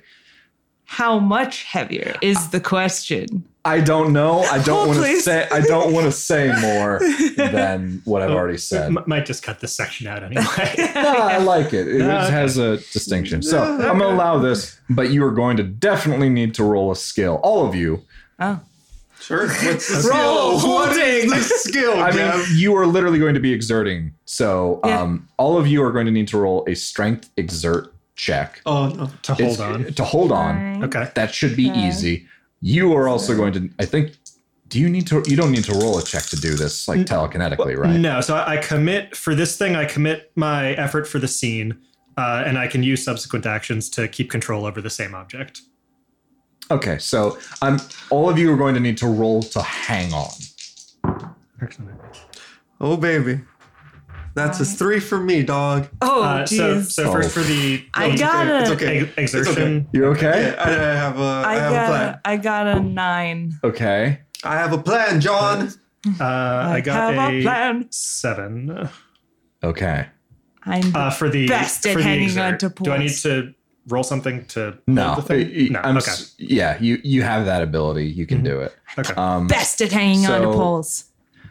How 0.86 1.18
much 1.20 1.64
heavier 1.64 2.16
is 2.22 2.50
the 2.50 2.60
question? 2.60 3.44
I 3.66 3.80
don't 3.80 4.12
know. 4.12 4.40
I 4.42 4.60
Oh, 4.60 4.64
don't 4.64 4.88
want 4.90 5.00
to 5.00 5.22
say. 5.22 5.48
I 5.50 5.62
don't 5.62 5.94
want 5.94 6.06
to 6.06 6.12
say 6.12 6.48
more 6.62 7.00
than 7.38 8.02
what 8.04 8.22
I've 8.22 8.32
already 8.32 8.58
said. 8.58 8.88
m- 8.88 9.04
might 9.08 9.26
just 9.26 9.42
cut 9.42 9.62
this 9.62 9.74
section 9.74 10.06
out 10.08 10.22
anyway. 10.24 10.44
No, 10.96 11.14
I 11.18 11.38
like 11.38 11.74
it. 11.74 11.88
It 11.88 12.00
No, 12.00 12.18
okay. 12.20 12.32
has 12.32 12.58
a 12.58 12.78
distinction. 12.78 13.42
So 13.42 13.64
I'm 13.64 13.98
gonna 13.98 14.14
allow 14.14 14.38
this, 14.40 14.80
but 14.90 15.12
you 15.12 15.24
are 15.26 15.32
going 15.32 15.58
to 15.58 15.64
definitely 15.64 16.30
need 16.30 16.54
to 16.56 16.64
roll 16.64 16.92
a 16.92 16.96
skill. 16.96 17.40
All 17.44 17.66
of 17.66 17.74
you. 17.76 18.04
Oh, 18.40 18.60
Sure. 19.22 19.48
What's 19.64 19.88
the 20.04 20.10
Roll 20.10 20.60
skill? 20.60 20.70
What 20.74 20.98
is 20.98 21.24
holding. 21.24 21.30
the 21.30 21.40
skill? 21.44 21.94
I 22.04 22.12
mean, 22.12 22.46
you 22.58 22.76
are 22.76 22.86
literally 22.86 23.20
going 23.20 23.36
to 23.36 23.40
be 23.40 23.54
exerting. 23.54 24.14
So 24.26 24.82
Yeah. 24.84 25.00
um, 25.02 25.30
all 25.38 25.58
of 25.58 25.66
you 25.66 25.82
are 25.82 25.94
going 25.94 26.08
to 26.08 26.12
need 26.12 26.28
to 26.30 26.38
roll 26.38 26.66
a 26.68 26.76
strength 26.76 27.30
exert 27.38 27.93
check 28.16 28.62
oh 28.66 28.88
no. 28.90 29.10
to 29.24 29.32
It's- 29.34 29.58
hold 29.58 29.60
on. 29.62 29.94
To 29.94 30.04
hold 30.04 30.32
on. 30.32 30.84
Okay. 30.84 31.10
That 31.16 31.34
should 31.34 31.56
be 31.56 31.70
Okay. 31.72 31.88
easy. 31.88 32.28
You 32.62 32.94
are 32.96 33.08
also 33.08 33.36
going 33.36 33.54
to. 33.54 33.70
I 33.80 33.86
think. 33.86 34.16
Do 34.70 34.80
you 34.80 34.90
need 34.90 35.06
to? 35.08 35.22
You 35.28 35.36
don't 35.36 35.52
need 35.52 35.66
to 35.66 35.74
roll 35.74 36.00
a 36.00 36.04
check 36.04 36.24
to 36.28 36.36
do 36.36 36.56
this, 36.56 36.88
like 36.88 37.02
telekinetically, 37.02 37.78
right? 37.78 38.00
No, 38.00 38.22
so 38.22 38.36
I, 38.36 38.54
I 38.54 38.58
commit 38.58 39.16
for 39.16 39.36
this 39.36 39.56
thing. 39.58 39.76
I 39.76 39.86
commit 39.86 40.32
my 40.36 40.72
effort 40.74 41.08
for 41.08 41.20
the 41.20 41.28
scene, 41.28 41.78
uh, 42.18 42.44
and 42.46 42.58
I 42.58 42.68
can 42.68 42.82
use 42.82 43.04
subsequent 43.04 43.46
actions 43.46 43.88
to 43.92 44.08
keep 44.08 44.32
control 44.32 44.66
over 44.66 44.82
the 44.82 44.90
same 44.90 45.14
object. 45.14 45.62
Okay, 46.72 46.98
so 46.98 47.38
I'm. 47.62 47.80
All 48.10 48.30
of 48.30 48.40
you 48.40 48.52
are 48.52 48.58
going 48.58 48.74
to 48.74 48.80
need 48.80 48.98
to 49.00 49.08
roll 49.08 49.44
to 49.44 49.62
hang 49.62 50.12
on. 50.14 50.32
Oh 52.82 52.98
baby. 52.98 53.42
That's 54.36 54.60
a 54.60 54.66
three 54.66 55.00
for 55.00 55.20
me, 55.20 55.44
dog. 55.44 55.88
Oh, 56.02 56.24
Uh, 56.24 56.46
so, 56.46 56.76
jeez. 56.78 56.92
so 56.92 57.12
first 57.12 57.32
for 57.32 57.42
the 57.42 57.84
I 57.94 58.08
it's 58.08 58.22
got 58.22 58.48
okay. 58.48 58.60
It's 58.62 58.70
a- 58.70 58.74
okay. 58.74 59.00
ex- 59.02 59.34
exertion. 59.36 59.88
You 59.94 60.06
okay? 60.08 60.54
Yeah, 60.58 60.64
I, 60.64 60.70
I 60.70 60.96
have 60.96 61.20
a. 61.20 61.22
I, 61.24 61.52
I 61.52 61.56
have 61.60 61.72
a 61.72 61.76
got. 61.76 61.88
plan. 61.88 62.20
I 62.26 62.38
got 62.38 62.68
a 62.68 62.80
nine. 62.80 63.60
Okay. 63.64 64.20
I 64.44 64.56
have 64.58 64.74
a 64.74 64.78
plan, 64.78 65.22
John. 65.22 65.70
Uh, 66.20 66.24
I 66.24 66.82
got 66.82 67.14
have 67.14 67.32
a, 67.34 67.40
a 67.40 67.42
plan. 67.44 67.88
seven 67.92 68.90
Okay. 69.64 70.08
I'm 70.66 70.96
uh, 70.96 71.10
for 71.12 71.30
the 71.30 71.48
Best 71.48 71.86
at 71.86 71.94
for 71.94 72.00
the 72.00 72.04
hanging 72.04 72.26
exert. 72.26 72.64
onto 72.64 72.84
Do 72.84 72.92
I 72.92 72.98
need 72.98 73.14
to 73.24 73.54
roll 73.88 74.04
something 74.04 74.46
to 74.48 74.78
No. 74.88 75.16
the 75.16 75.22
thing? 75.22 75.40
I- 75.48 75.66
I- 75.66 75.68
no. 75.70 75.80
I'm 75.90 75.98
okay. 75.98 76.12
s- 76.12 76.36
yeah, 76.38 76.78
you 76.82 77.00
you 77.04 77.22
have 77.22 77.46
that 77.46 77.62
ability. 77.62 78.08
You 78.08 78.26
can 78.26 78.44
do 78.44 78.60
it. 78.62 78.74
Okay. 78.98 79.14
Um, 79.16 79.48
best 79.48 79.82
at 79.82 79.92
hanging 79.92 80.26
on 80.26 80.42
to 80.42 80.48
poles. 80.48 81.06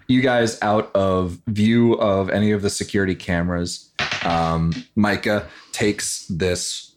You 0.09 0.21
guys 0.21 0.59
out 0.63 0.91
of 0.95 1.39
view 1.47 1.95
of 1.95 2.31
any 2.31 2.53
of 2.53 2.63
the 2.63 2.71
security 2.71 3.15
cameras. 3.15 3.93
Um, 4.25 4.73
Micah 4.95 5.47
takes 5.73 6.27
this 6.29 6.95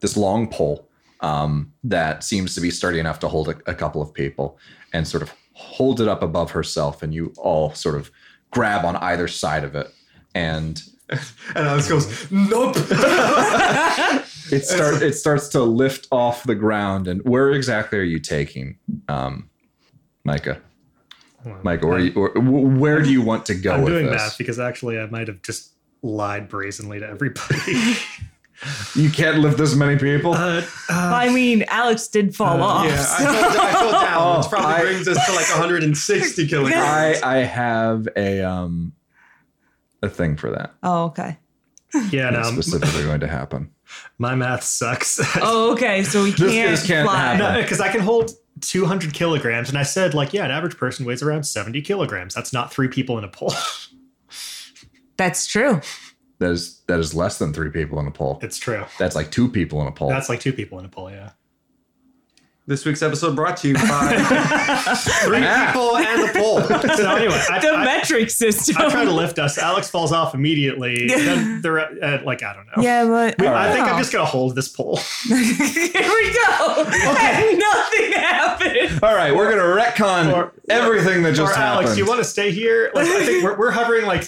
this 0.00 0.16
long 0.16 0.48
pole 0.48 0.88
um, 1.20 1.72
that 1.84 2.22
seems 2.22 2.54
to 2.54 2.60
be 2.60 2.70
sturdy 2.70 2.98
enough 2.98 3.18
to 3.20 3.28
hold 3.28 3.48
a, 3.48 3.56
a 3.66 3.74
couple 3.74 4.02
of 4.02 4.12
people, 4.12 4.58
and 4.92 5.06
sort 5.06 5.22
of 5.22 5.32
hold 5.54 6.00
it 6.00 6.08
up 6.08 6.22
above 6.22 6.50
herself, 6.50 7.02
and 7.02 7.14
you 7.14 7.32
all 7.38 7.72
sort 7.74 7.94
of 7.94 8.10
grab 8.50 8.84
on 8.84 8.96
either 8.96 9.28
side 9.28 9.64
of 9.64 9.74
it, 9.74 9.90
and 10.34 10.82
And 11.54 11.66
Alex 11.66 11.88
goes, 11.88 12.30
Nope. 12.30 12.76
it 14.50 14.64
start 14.64 15.02
it 15.02 15.14
starts 15.14 15.48
to 15.48 15.62
lift 15.62 16.08
off 16.10 16.42
the 16.44 16.54
ground. 16.54 17.08
And 17.08 17.22
where 17.24 17.50
exactly 17.52 17.98
are 17.98 18.02
you 18.04 18.18
taking, 18.18 18.78
um, 19.08 19.48
Micah? 20.24 20.60
Micah, 21.62 21.86
where, 21.86 21.98
you, 21.98 22.12
where, 22.12 22.30
where 22.32 23.02
do 23.02 23.10
you 23.10 23.22
want 23.22 23.46
to 23.46 23.54
go 23.54 23.72
I'm 23.74 23.82
with 23.82 23.92
doing 23.92 24.06
this? 24.06 24.14
math 24.16 24.38
because 24.38 24.58
actually 24.58 24.98
I 24.98 25.06
might 25.06 25.28
have 25.28 25.42
just 25.42 25.72
lied 26.02 26.48
brazenly 26.48 27.00
to 27.00 27.06
everybody. 27.08 27.94
You 28.94 29.10
can't 29.10 29.40
lift 29.40 29.58
this 29.58 29.74
many 29.74 29.98
people. 29.98 30.32
uh, 30.32 30.62
uh, 30.62 30.62
I 30.90 31.28
mean, 31.28 31.66
Alex 31.68 32.08
did 32.08 32.34
fall 32.34 32.62
off. 32.62 32.86
yeah, 32.86 32.92
I 32.92 32.96
so- 32.96 33.24
fell, 33.26 33.60
I 33.60 33.72
fell 33.72 33.90
down, 33.92 34.36
which 34.38 34.46
Oh, 34.46 34.48
probably 34.48 34.74
I- 34.74 34.80
brings 34.80 35.08
us 35.08 35.26
to 35.26 35.32
like 35.34 35.46
160 35.50 36.46
kilograms. 36.48 36.74
I 36.82 37.20
I 37.22 37.36
have 37.44 38.08
a 38.16 38.40
um 38.42 38.94
a 40.02 40.08
thing 40.08 40.36
for 40.36 40.50
that. 40.52 40.72
oh, 40.82 41.04
okay. 41.04 41.36
yeah, 42.10 42.30
no, 42.30 42.38
That's 42.44 42.48
specifically 42.66 43.02
going 43.04 43.20
to 43.20 43.28
happen. 43.28 43.72
my 44.16 44.34
math 44.34 44.62
sucks. 44.64 45.20
Oh, 45.42 45.72
okay. 45.72 46.02
So 46.02 46.22
we 46.24 46.32
can't, 46.32 46.70
this 46.70 46.86
can't 46.86 47.06
fly. 47.06 47.14
happen. 47.16 47.38
No, 47.40 47.60
because 47.62 47.82
I 47.82 47.90
can 47.92 48.00
hold 48.00 48.30
200 48.60 49.12
kilograms, 49.12 49.68
and 49.68 49.78
I 49.78 49.82
said 49.82 50.14
like, 50.14 50.32
yeah, 50.32 50.44
an 50.44 50.50
average 50.50 50.76
person 50.76 51.04
weighs 51.06 51.22
around 51.22 51.44
70 51.44 51.82
kilograms. 51.82 52.34
That's 52.34 52.52
not 52.52 52.72
three 52.72 52.88
people 52.88 53.18
in 53.18 53.24
a 53.24 53.28
pole. 53.28 53.52
That's 55.16 55.46
true. 55.46 55.80
That 56.38 56.50
is 56.50 56.80
that 56.86 57.00
is 57.00 57.14
less 57.14 57.38
than 57.38 57.54
three 57.54 57.70
people 57.70 57.98
in 57.98 58.06
a 58.06 58.10
pole. 58.10 58.38
it's 58.42 58.58
true. 58.58 58.84
That's 58.98 59.16
like 59.16 59.30
two 59.30 59.48
people 59.48 59.80
in 59.80 59.86
a 59.86 59.92
pole. 59.92 60.10
That's 60.10 60.28
like 60.28 60.40
two 60.40 60.52
people 60.52 60.78
in 60.78 60.84
a 60.84 60.88
pole. 60.88 61.10
Yeah. 61.10 61.30
This 62.68 62.84
week's 62.84 63.00
episode 63.00 63.36
brought 63.36 63.56
to 63.58 63.68
you 63.68 63.74
by 63.74 63.80
three 65.22 65.38
people 65.38 65.96
and 65.98 66.22
the 66.28 66.32
pole. 66.36 66.60
So 66.96 67.14
anyway, 67.14 67.40
I, 67.48 67.60
The 67.60 67.70
I, 67.70 67.84
metric 67.84 68.28
system. 68.30 68.74
I 68.78 68.90
try 68.90 69.04
to 69.04 69.12
lift 69.12 69.38
us. 69.38 69.56
Alex 69.56 69.88
falls 69.88 70.10
off 70.10 70.34
immediately. 70.34 71.06
Then 71.26 71.60
they're 71.62 71.78
uh, 71.78 72.22
like, 72.24 72.42
I 72.42 72.54
don't 72.54 72.66
know. 72.66 72.82
Yeah, 72.82 73.06
but 73.06 73.40
I 73.46 73.72
think 73.72 73.86
I'm 73.86 73.98
just 73.98 74.12
gonna 74.12 74.24
hold 74.24 74.56
this 74.56 74.66
pole. 74.68 74.96
Here 75.28 75.36
we 75.38 76.32
go. 76.32 76.82
Nothing 76.82 78.12
happened. 78.12 79.00
All 79.02 79.14
right, 79.14 79.34
we're 79.34 79.48
gonna 79.50 79.62
retcon 79.62 80.34
Or- 80.34 80.52
everything 80.68 81.22
that 81.22 81.34
just 81.34 81.52
or 81.52 81.54
happened. 81.56 81.86
Alex, 81.86 81.96
you 81.98 82.04
want 82.06 82.18
to 82.18 82.24
stay 82.24 82.50
here? 82.50 82.90
Like, 82.94 83.06
I 83.06 83.24
think 83.24 83.44
we're, 83.44 83.56
we're 83.58 83.70
hovering 83.70 84.06
like 84.06 84.24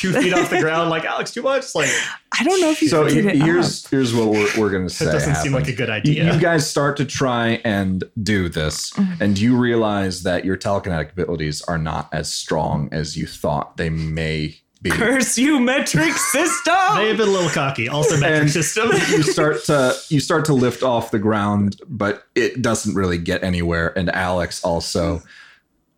two 0.00 0.12
feet 0.12 0.32
off 0.32 0.50
the 0.50 0.60
ground. 0.60 0.90
Like 0.90 1.04
Alex, 1.04 1.30
too 1.30 1.42
much. 1.42 1.74
Like 1.74 1.90
I 2.38 2.42
don't 2.44 2.60
know 2.60 2.70
if 2.70 2.80
you 2.82 2.88
So 2.88 3.06
did 3.08 3.26
it 3.26 3.36
here's 3.36 3.84
up. 3.84 3.90
here's 3.90 4.14
what 4.14 4.28
we're, 4.28 4.48
we're 4.58 4.70
gonna 4.70 4.88
say. 4.88 5.06
it 5.06 5.12
doesn't 5.12 5.36
seem 5.36 5.52
like 5.52 5.68
a 5.68 5.72
good 5.72 5.88
You- 5.88 5.94
idea. 5.94 6.34
You 6.34 6.40
guys 6.40 6.68
start 6.68 6.96
to 6.98 7.04
try 7.04 7.60
and 7.64 8.02
do 8.22 8.48
this, 8.48 8.90
Mm-hmm. 8.92 9.22
and 9.22 9.38
you 9.38 9.56
realize 9.56 10.22
that 10.22 10.44
your 10.44 10.56
telekinetic 10.56 11.12
abilities 11.12 11.62
are 11.62 11.78
not 11.78 12.08
as 12.12 12.32
strong 12.32 12.88
as 12.92 13.16
you 13.16 13.26
thought 13.26 13.76
they 13.76 13.90
may 13.90 14.56
be. 14.82 14.90
curse 14.90 15.36
you 15.36 15.60
metric 15.60 16.12
system. 16.32 16.74
They 16.96 17.08
have 17.08 17.18
been 17.18 17.28
a 17.28 17.32
little 17.32 17.50
cocky. 17.50 17.88
Also, 17.88 18.16
metric 18.18 18.40
And 18.42 18.50
system. 18.50 18.88
you 19.10 19.22
start 19.22 19.62
to 19.64 19.94
you 20.08 20.20
start 20.20 20.46
to 20.46 20.54
lift 20.54 20.82
off 20.82 21.10
the 21.10 21.18
ground, 21.18 21.80
but 21.86 22.24
it 22.34 22.62
doesn't 22.62 22.94
really 22.94 23.18
get 23.18 23.42
anywhere. 23.44 23.92
And 23.98 24.08
Alex 24.14 24.64
also 24.64 25.22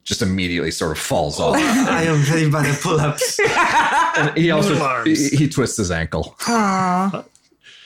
just 0.04 0.22
immediately 0.22 0.70
sort 0.70 0.92
of 0.92 0.98
falls 0.98 1.38
off. 1.40 1.56
I 1.56 2.02
am 2.04 2.18
very 2.22 2.50
bad 2.50 2.66
at 2.66 2.80
pull-ups. 2.80 3.38
And 4.16 4.36
he 4.36 4.50
also 4.50 5.04
he, 5.04 5.14
he 5.28 5.48
twists 5.48 5.76
his 5.76 5.90
ankle. 5.90 6.34
Aw. 6.48 7.24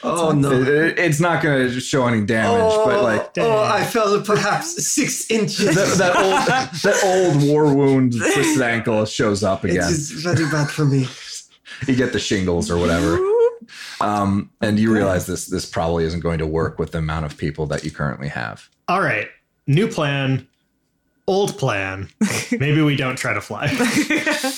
Oh 0.02 0.32
no. 0.32 0.50
It- 0.52 0.68
it- 0.68 0.98
it's 0.98 1.20
not 1.20 1.42
going 1.42 1.68
to 1.68 1.80
show 1.80 2.06
any 2.06 2.24
damage, 2.24 2.74
but 2.84 3.02
like 3.02 3.30
oh, 3.38 3.62
I 3.64 3.84
fell 3.84 4.20
perhaps 4.22 4.86
six 4.86 5.30
inches. 5.30 5.74
that, 5.74 5.98
that 5.98 6.16
old 6.16 6.82
that 6.82 7.04
old 7.04 7.48
war 7.48 7.74
wound 7.74 8.12
twisted 8.12 8.62
ankle 8.62 9.04
shows 9.04 9.42
up 9.42 9.64
again. 9.64 9.78
is 9.78 10.10
very 10.10 10.44
bad 10.50 10.70
for 10.70 10.84
me. 10.84 11.06
You 11.86 11.96
get 11.96 12.12
the 12.12 12.18
shingles 12.18 12.70
or 12.70 12.78
whatever. 12.78 13.18
Um, 14.00 14.50
and 14.60 14.78
you 14.78 14.92
realize 14.92 15.26
this 15.26 15.46
this 15.46 15.66
probably 15.66 16.04
isn't 16.04 16.20
going 16.20 16.38
to 16.38 16.46
work 16.46 16.78
with 16.78 16.92
the 16.92 16.98
amount 16.98 17.24
of 17.26 17.36
people 17.36 17.66
that 17.66 17.84
you 17.84 17.90
currently 17.90 18.28
have. 18.28 18.68
All 18.88 19.00
right, 19.00 19.28
new 19.66 19.88
plan, 19.88 20.46
old 21.26 21.58
plan. 21.58 22.08
Maybe 22.52 22.82
we 22.82 22.96
don't 22.96 23.16
try 23.16 23.32
to 23.34 23.40
fly. 23.40 23.66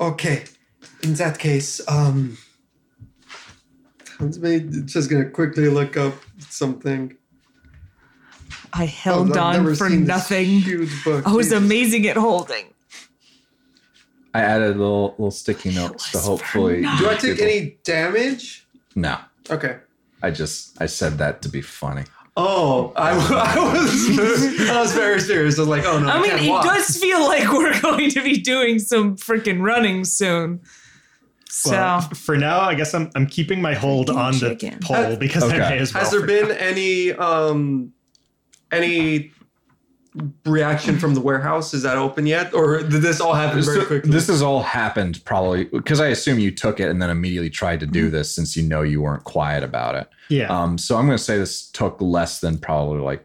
Okay, 0.00 0.44
in 1.02 1.14
that 1.14 1.40
case, 1.40 1.80
um, 1.88 2.38
let's 4.20 4.38
me 4.38 4.60
just 4.84 5.10
gonna 5.10 5.28
quickly 5.28 5.68
look 5.68 5.96
up 5.96 6.14
something. 6.38 7.16
I 8.72 8.84
held 8.84 9.36
Oh, 9.36 9.40
on 9.40 9.74
for 9.74 9.88
nothing. 9.90 10.46
Huge 10.60 11.02
book. 11.02 11.26
I 11.26 11.32
was 11.32 11.46
Jesus. 11.48 11.58
amazing 11.64 12.06
at 12.06 12.16
holding. 12.16 12.72
I 14.34 14.42
added 14.42 14.76
little 14.76 15.10
little 15.18 15.32
sticky 15.32 15.74
notes 15.74 16.12
to 16.12 16.18
hopefully. 16.18 16.82
Do 16.82 17.10
I 17.10 17.16
take 17.16 17.40
any 17.40 17.78
damage? 17.82 18.68
No, 18.94 19.18
Okay. 19.50 19.78
I 20.22 20.30
just 20.30 20.80
I 20.80 20.86
said 20.86 21.18
that 21.18 21.42
to 21.42 21.48
be 21.48 21.60
funny. 21.60 22.04
Oh, 22.40 22.92
I, 22.94 23.10
I 23.56 23.72
was 23.72 24.70
I 24.70 24.80
was 24.80 24.92
very 24.92 25.20
serious. 25.20 25.58
I 25.58 25.62
was 25.62 25.68
like, 25.68 25.84
oh 25.84 25.98
no, 25.98 26.08
I, 26.08 26.12
I 26.12 26.20
mean, 26.22 26.30
can't 26.30 26.42
it 26.44 26.48
walk. 26.50 26.64
does 26.64 26.96
feel 26.96 27.20
like 27.26 27.50
we're 27.52 27.78
going 27.82 28.10
to 28.10 28.22
be 28.22 28.38
doing 28.38 28.78
some 28.78 29.16
freaking 29.16 29.60
running 29.60 30.04
soon. 30.04 30.60
So 31.50 31.70
Well, 31.72 32.00
for 32.00 32.36
now, 32.36 32.60
I 32.60 32.74
guess 32.76 32.94
I'm 32.94 33.10
I'm 33.16 33.26
keeping 33.26 33.60
my 33.60 33.74
hold 33.74 34.08
Freaking 34.08 34.16
on 34.16 34.32
the 34.38 34.38
chicken. 34.50 34.78
pole 34.80 35.16
because 35.16 35.42
Okay. 35.42 35.56
I 35.60 35.70
may 35.70 35.78
as 35.78 35.92
well. 35.92 36.02
Has 36.04 36.12
there 36.12 36.24
been 36.24 36.48
now. 36.48 36.54
any 36.54 37.12
um 37.12 37.92
any 38.70 39.32
reaction 40.44 40.98
from 40.98 41.14
the 41.14 41.20
warehouse? 41.20 41.74
Is 41.74 41.82
that 41.82 41.96
open 41.96 42.26
yet, 42.26 42.52
or 42.54 42.78
did 42.82 43.02
this 43.02 43.20
all 43.20 43.34
happen 43.34 43.62
very 43.62 43.84
quickly? 43.84 44.10
this 44.10 44.26
has 44.28 44.42
all 44.42 44.62
happened 44.62 45.24
probably 45.24 45.64
because 45.64 46.00
I 46.00 46.08
assume 46.08 46.38
you 46.38 46.50
took 46.50 46.80
it 46.80 46.88
and 46.90 47.00
then 47.00 47.10
immediately 47.10 47.50
tried 47.50 47.80
to 47.80 47.86
Mm-hmm. 47.86 47.92
do 47.92 48.10
this 48.10 48.34
since 48.34 48.56
you 48.56 48.62
know 48.62 48.82
you 48.82 49.00
weren't 49.02 49.24
quiet 49.24 49.62
about 49.62 49.94
it. 49.94 50.08
Yeah. 50.28 50.46
Um, 50.48 50.78
so 50.78 50.96
I'm 50.96 51.06
going 51.06 51.16
to 51.18 51.22
say 51.24 51.38
this 51.38 51.70
took 51.70 52.00
less 52.00 52.40
than 52.40 52.58
probably 52.58 53.00
like 53.00 53.24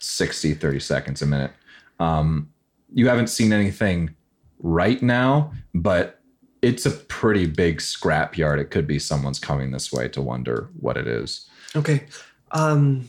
60, 0.00 0.54
30 0.54 0.80
seconds 0.80 1.22
a 1.22 1.26
minute. 1.26 1.52
Um, 2.00 2.50
you 2.92 3.08
haven't 3.08 3.28
seen 3.28 3.52
anything 3.52 4.14
right 4.60 5.02
now, 5.02 5.52
but 5.74 6.20
it's 6.62 6.86
a 6.86 6.90
pretty 6.90 7.46
big 7.46 7.80
scrap 7.80 8.36
yard. 8.38 8.58
It 8.58 8.70
could 8.70 8.86
be 8.86 8.98
someone's 8.98 9.38
coming 9.38 9.70
this 9.70 9.92
way 9.92 10.08
to 10.08 10.22
wonder 10.22 10.70
what 10.80 10.96
it 10.96 11.06
is. 11.06 11.48
Okay. 11.76 12.04
Um 12.52 13.06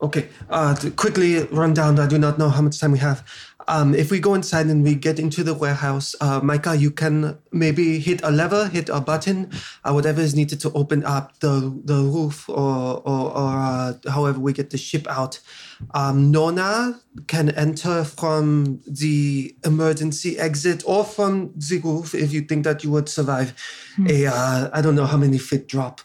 Okay. 0.00 0.28
Uh 0.50 0.74
to 0.74 0.90
quickly 0.90 1.42
run 1.44 1.72
down. 1.72 1.98
I 1.98 2.06
do 2.06 2.18
not 2.18 2.38
know 2.38 2.50
how 2.50 2.60
much 2.60 2.78
time 2.78 2.92
we 2.92 2.98
have. 2.98 3.24
Um 3.66 3.94
if 3.94 4.10
we 4.10 4.20
go 4.20 4.34
inside 4.34 4.66
and 4.66 4.84
we 4.84 4.94
get 4.94 5.18
into 5.18 5.42
the 5.42 5.54
warehouse, 5.54 6.14
uh 6.20 6.40
Micah, 6.42 6.76
you 6.76 6.90
can 6.90 7.38
maybe 7.50 7.98
hit 7.98 8.20
a 8.22 8.30
lever, 8.30 8.68
hit 8.68 8.90
a 8.90 9.00
button, 9.00 9.50
uh, 9.84 9.92
whatever 9.92 10.20
is 10.20 10.34
needed 10.34 10.60
to 10.60 10.72
open 10.72 11.02
up 11.04 11.40
the 11.40 11.72
the 11.84 11.94
roof 11.94 12.46
or 12.48 13.00
or, 13.08 13.32
or 13.32 13.48
uh, 13.56 13.94
however 14.10 14.38
we 14.38 14.52
get 14.52 14.68
the 14.68 14.78
ship 14.78 15.06
out. 15.08 15.40
Um, 15.94 16.30
Nona 16.30 17.00
can 17.26 17.50
enter 17.50 18.04
from 18.04 18.80
the 18.86 19.56
emergency 19.64 20.38
exit 20.38 20.82
or 20.86 21.04
from 21.04 21.52
the 21.56 21.78
roof 21.78 22.14
if 22.14 22.32
you 22.34 22.42
think 22.42 22.64
that 22.64 22.84
you 22.84 22.90
would 22.90 23.08
survive 23.08 23.54
a 24.08 24.26
uh, 24.26 24.68
I 24.74 24.82
don't 24.82 24.94
know 24.94 25.06
how 25.06 25.16
many 25.16 25.38
feet 25.38 25.68
drop 25.68 26.02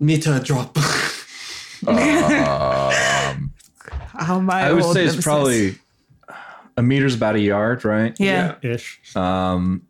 meter 0.00 0.38
drop. 0.38 0.76
Um, 1.88 3.52
how 4.18 4.40
my 4.40 4.62
I 4.68 4.72
would 4.72 4.82
old 4.82 4.94
say 4.94 5.04
it's 5.04 5.12
nemesis. 5.14 5.24
probably 5.24 5.78
a 6.76 6.82
meter's 6.82 7.14
about 7.14 7.36
a 7.36 7.40
yard, 7.40 7.84
right? 7.84 8.14
yeah. 8.18 8.56
Ish. 8.62 9.00
Um, 9.16 9.82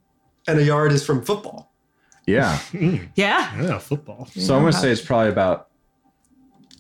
and 0.47 0.59
a 0.59 0.65
yard 0.65 0.93
is 0.93 1.05
from 1.05 1.25
football. 1.25 1.73
yeah. 2.27 2.59
Mm, 2.73 3.09
Yeah. 3.15 3.63
yeah, 3.63 3.79
football. 3.79 4.27
So 4.37 4.55
I'm 4.55 4.63
going 4.63 4.73
to 4.73 4.79
say 4.79 4.91
it's 4.91 5.01
probably 5.01 5.31
about 5.31 5.69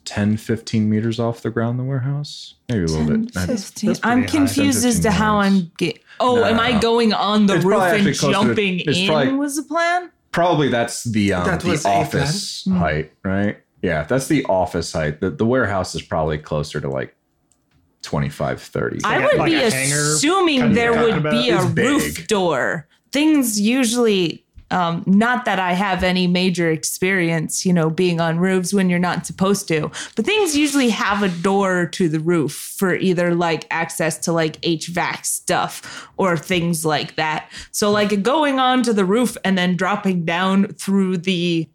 10, 0.05 0.37
15 0.37 0.89
meters 0.89 1.19
off 1.19 1.43
the 1.43 1.51
ground, 1.51 1.79
the 1.81 1.85
warehouse. 1.85 2.55
Maybe 2.69 2.85
a 2.85 2.87
little 2.87 3.17
bit. 3.17 3.37
I- 3.37 3.47
15. 3.47 3.49
that's 3.49 3.71
pretty 4.01 4.01
I'm 4.03 4.23
high. 4.23 4.27
confused 4.29 4.85
as 4.85 4.97
to 5.01 5.03
15 5.11 5.13
how 5.13 5.41
yards. 5.41 5.55
I'm 5.57 5.73
get. 5.79 5.99
Oh, 6.21 6.37
No, 6.37 6.45
am 6.45 6.57
no, 6.57 6.63
I 6.63 6.73
no. 6.73 6.81
going 6.81 7.13
on 7.13 7.47
the 7.47 7.57
It's 7.57 7.65
roof 7.65 7.75
probably 7.79 7.99
and 7.99 8.09
actually 8.09 8.19
closer 8.33 8.39
to- 8.41 8.45
jumping 8.47 8.81
it's 8.81 8.99
in? 8.99 9.07
probably- 9.09 9.33
was 9.35 9.57
the 9.57 9.63
plan? 9.65 10.11
Probably 10.33 10.69
that's 10.69 11.03
the 11.05 11.33
um, 11.33 11.47
That 11.47 11.61
the 11.61 11.71
was 11.71 11.85
a 11.85 11.89
office 11.89 12.69
height, 12.71 13.11
right? 13.25 13.59
Yeah, 13.87 14.03
that's 14.03 14.27
the 14.27 14.45
office 14.47 14.93
height. 14.93 15.21
The, 15.21 15.31
the 15.31 15.47
warehouse 15.47 15.95
is 15.95 16.03
probably 16.03 16.39
closer 16.39 16.81
to 16.81 16.89
like 16.89 17.15
25, 18.03 18.61
30. 18.61 18.99
I 19.05 19.19
Like 19.19 19.19
a- 19.21 19.27
would 19.29 19.39
like 19.39 19.51
be 19.53 19.63
assuming 19.63 20.59
kind 20.61 20.71
of 20.73 20.75
there 20.77 20.93
would 20.93 21.23
be 21.23 21.51
a 21.51 21.57
It's 21.63 21.67
big. 21.67 21.85
roof 21.87 22.27
door. 22.27 22.89
Things 23.13 23.61
usually, 23.61 24.45
um, 24.73 25.05
not 25.07 25.45
that 25.45 25.61
I 25.61 25.73
have 25.75 26.03
any 26.03 26.27
major 26.27 26.69
experience, 26.69 27.65
you 27.65 27.73
know, 27.73 27.89
being 27.89 28.21
on 28.21 28.39
roofs 28.41 28.75
when 28.75 28.91
you're 28.91 28.99
not 28.99 29.25
supposed 29.25 29.69
to, 29.69 29.91
but 30.17 30.25
things 30.27 30.57
usually 30.57 30.89
have 30.91 31.23
a 31.23 31.29
door 31.29 31.87
to 31.87 32.09
the 32.09 32.19
roof 32.19 32.53
for 32.77 32.95
either 32.97 33.35
like 33.37 33.67
access 33.71 34.19
to 34.19 34.33
like 34.33 34.61
HVAC 34.63 35.25
stuff 35.25 36.09
or 36.17 36.37
things 36.37 36.85
like 36.85 37.15
that. 37.15 37.49
So, 37.71 37.93
like 37.93 38.23
going 38.25 38.59
onto 38.59 38.93
the 38.93 39.05
roof 39.05 39.37
and 39.45 39.57
then 39.57 39.77
dropping 39.77 40.25
down 40.25 40.67
through 40.75 41.19
the 41.19 41.69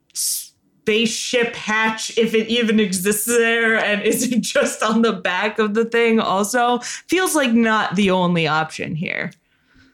spaceship 0.91 1.55
hatch 1.55 2.17
if 2.17 2.33
it 2.33 2.47
even 2.49 2.77
exists 2.77 3.25
there 3.25 3.77
and 3.77 4.01
is 4.01 4.29
it 4.29 4.41
just 4.55 4.83
on 4.83 5.01
the 5.03 5.13
back 5.13 5.57
of 5.57 5.73
the 5.73 5.85
thing 5.85 6.19
also 6.19 6.79
feels 7.07 7.33
like 7.33 7.53
not 7.53 7.95
the 7.95 8.11
only 8.11 8.45
option 8.45 8.93
here 8.93 9.31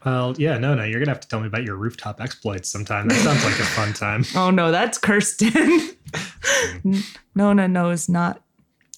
Well, 0.04 0.34
yeah, 0.38 0.58
no, 0.58 0.74
no. 0.74 0.84
You're 0.84 1.00
gonna 1.00 1.12
have 1.12 1.20
to 1.20 1.28
tell 1.28 1.40
me 1.40 1.48
about 1.48 1.64
your 1.64 1.76
rooftop 1.76 2.22
exploits 2.22 2.70
sometime. 2.70 3.10
That 3.10 3.18
sounds 3.18 3.44
like 3.44 3.60
a 3.60 3.66
fun 3.78 3.94
time. 3.94 4.24
oh 4.36 4.50
no 4.50 4.72
that's 4.72 4.98
kirsten 4.98 5.92
nona 7.36 7.68
knows 7.68 8.10
not 8.10 8.42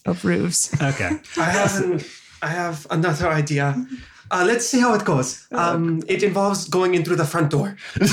of 0.05 0.23
roofs 0.23 0.73
Okay. 0.81 1.11
I 1.37 1.43
have 1.43 1.83
an, 1.83 2.01
I 2.41 2.47
have 2.47 2.87
another 2.89 3.27
idea. 3.27 3.75
Uh, 4.31 4.43
let's 4.45 4.65
see 4.65 4.79
how 4.79 4.93
it 4.93 5.03
goes. 5.05 5.47
Um, 5.51 6.03
it 6.07 6.21
involves 6.23 6.67
going 6.69 6.93
in 6.95 7.03
through 7.03 7.15
the 7.17 7.25
front 7.25 7.49
door. 7.49 7.75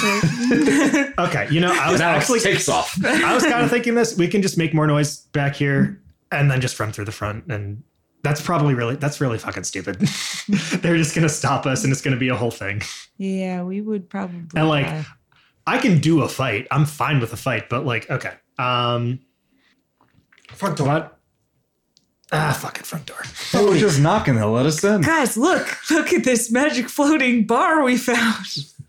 Okay. 1.18 1.48
You 1.51 1.60
know, 1.60 1.72
I 1.72 1.90
was 1.90 2.01
Alex 2.01 2.24
actually 2.24 2.40
takes 2.40 2.68
off. 2.68 2.94
I 3.05 3.34
was 3.34 3.43
kind 3.43 3.64
of 3.64 3.70
thinking 3.70 3.94
this. 3.94 4.16
We 4.16 4.28
can 4.28 4.43
just 4.43 4.59
make 4.59 4.74
more 4.74 4.86
noise 4.86 5.18
back 5.32 5.56
here 5.56 6.01
and 6.30 6.51
then 6.51 6.60
just 6.60 6.78
run 6.78 6.93
through 6.93 7.06
the 7.06 7.12
front. 7.12 7.47
And 7.51 7.82
that's 8.22 8.40
probably 8.43 8.74
really 8.74 8.97
that's 8.97 9.20
really 9.20 9.38
fucking 9.38 9.64
stupid. 9.64 9.97
They're 10.82 10.97
just 10.97 11.14
gonna 11.14 11.28
stop 11.28 11.64
us 11.66 11.84
and 11.84 11.93
it's 11.93 12.02
gonna 12.02 12.16
be 12.16 12.28
a 12.28 12.36
whole 12.36 12.51
thing. 12.51 12.82
yeah 13.16 13.62
we 13.62 13.80
would 13.80 14.10
probably 14.10 14.43
And 14.55 14.68
like 14.68 14.86
uh, 14.86 15.02
I 15.66 15.78
can 15.78 15.98
do 16.01 16.22
a 16.22 16.28
fight. 16.28 16.66
I'm 16.70 16.84
fine 16.84 17.18
with 17.20 17.32
a 17.32 17.36
fight, 17.36 17.68
but 17.68 17.86
like, 17.86 18.10
okay. 18.10 18.34
Um 18.59 19.20
Front 20.52 20.76
door. 20.78 20.86
what? 20.88 21.15
Ah, 22.32 22.59
fucking 22.61 22.82
front 22.82 23.07
door. 23.07 23.23
They 23.53 23.65
were 23.65 23.77
just 23.78 24.01
knocking. 24.01 24.35
They'll 24.35 24.51
let 24.51 24.66
us 24.66 24.82
in. 24.82 25.01
guys 25.03 25.36
look 25.36 25.66
look 25.90 26.12
at 26.12 26.24
this 26.24 26.51
magic 26.51 26.89
floating 26.89 27.47
bar 27.47 27.85
we 27.85 27.97
found 27.97 28.47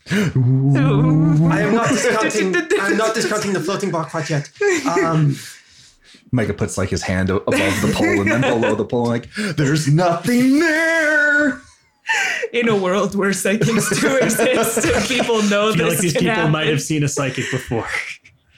I 0.10 1.62
am 1.62 1.76
not 1.76 1.90
discounting. 1.90 2.56
I'm 2.80 2.98
not 2.98 3.14
discounting 3.14 3.54
the 3.54 3.60
floating 3.60 3.92
bar 3.92 4.06
quite 4.06 4.30
yet. 4.30 4.50
Um, 4.88 5.36
Micah 6.32 6.54
puts 6.54 6.78
like 6.78 6.90
his 6.90 7.04
hand 7.04 7.30
above 7.30 7.82
the 7.82 7.92
pole 7.94 8.22
and 8.22 8.32
then 8.32 8.42
below 8.42 8.76
the 8.76 8.86
pole, 8.86 9.06
like, 9.06 9.30
there's 9.56 9.88
nothing 9.88 10.60
there. 10.60 11.62
in 12.54 12.70
a 12.70 12.76
world 12.76 13.16
where 13.16 13.34
psychics 13.34 14.00
do 14.00 14.16
exist 14.22 15.08
people 15.10 15.42
know 15.44 15.70
I 15.72 15.76
feel 15.76 15.86
this 15.86 15.94
like 15.96 16.00
these 16.00 16.14
can 16.14 16.20
people 16.22 16.36
happen. 16.36 16.52
might 16.52 16.68
have 16.68 16.82
seen 16.82 17.04
a 17.04 17.08
psychic 17.08 17.46
before. 17.52 17.88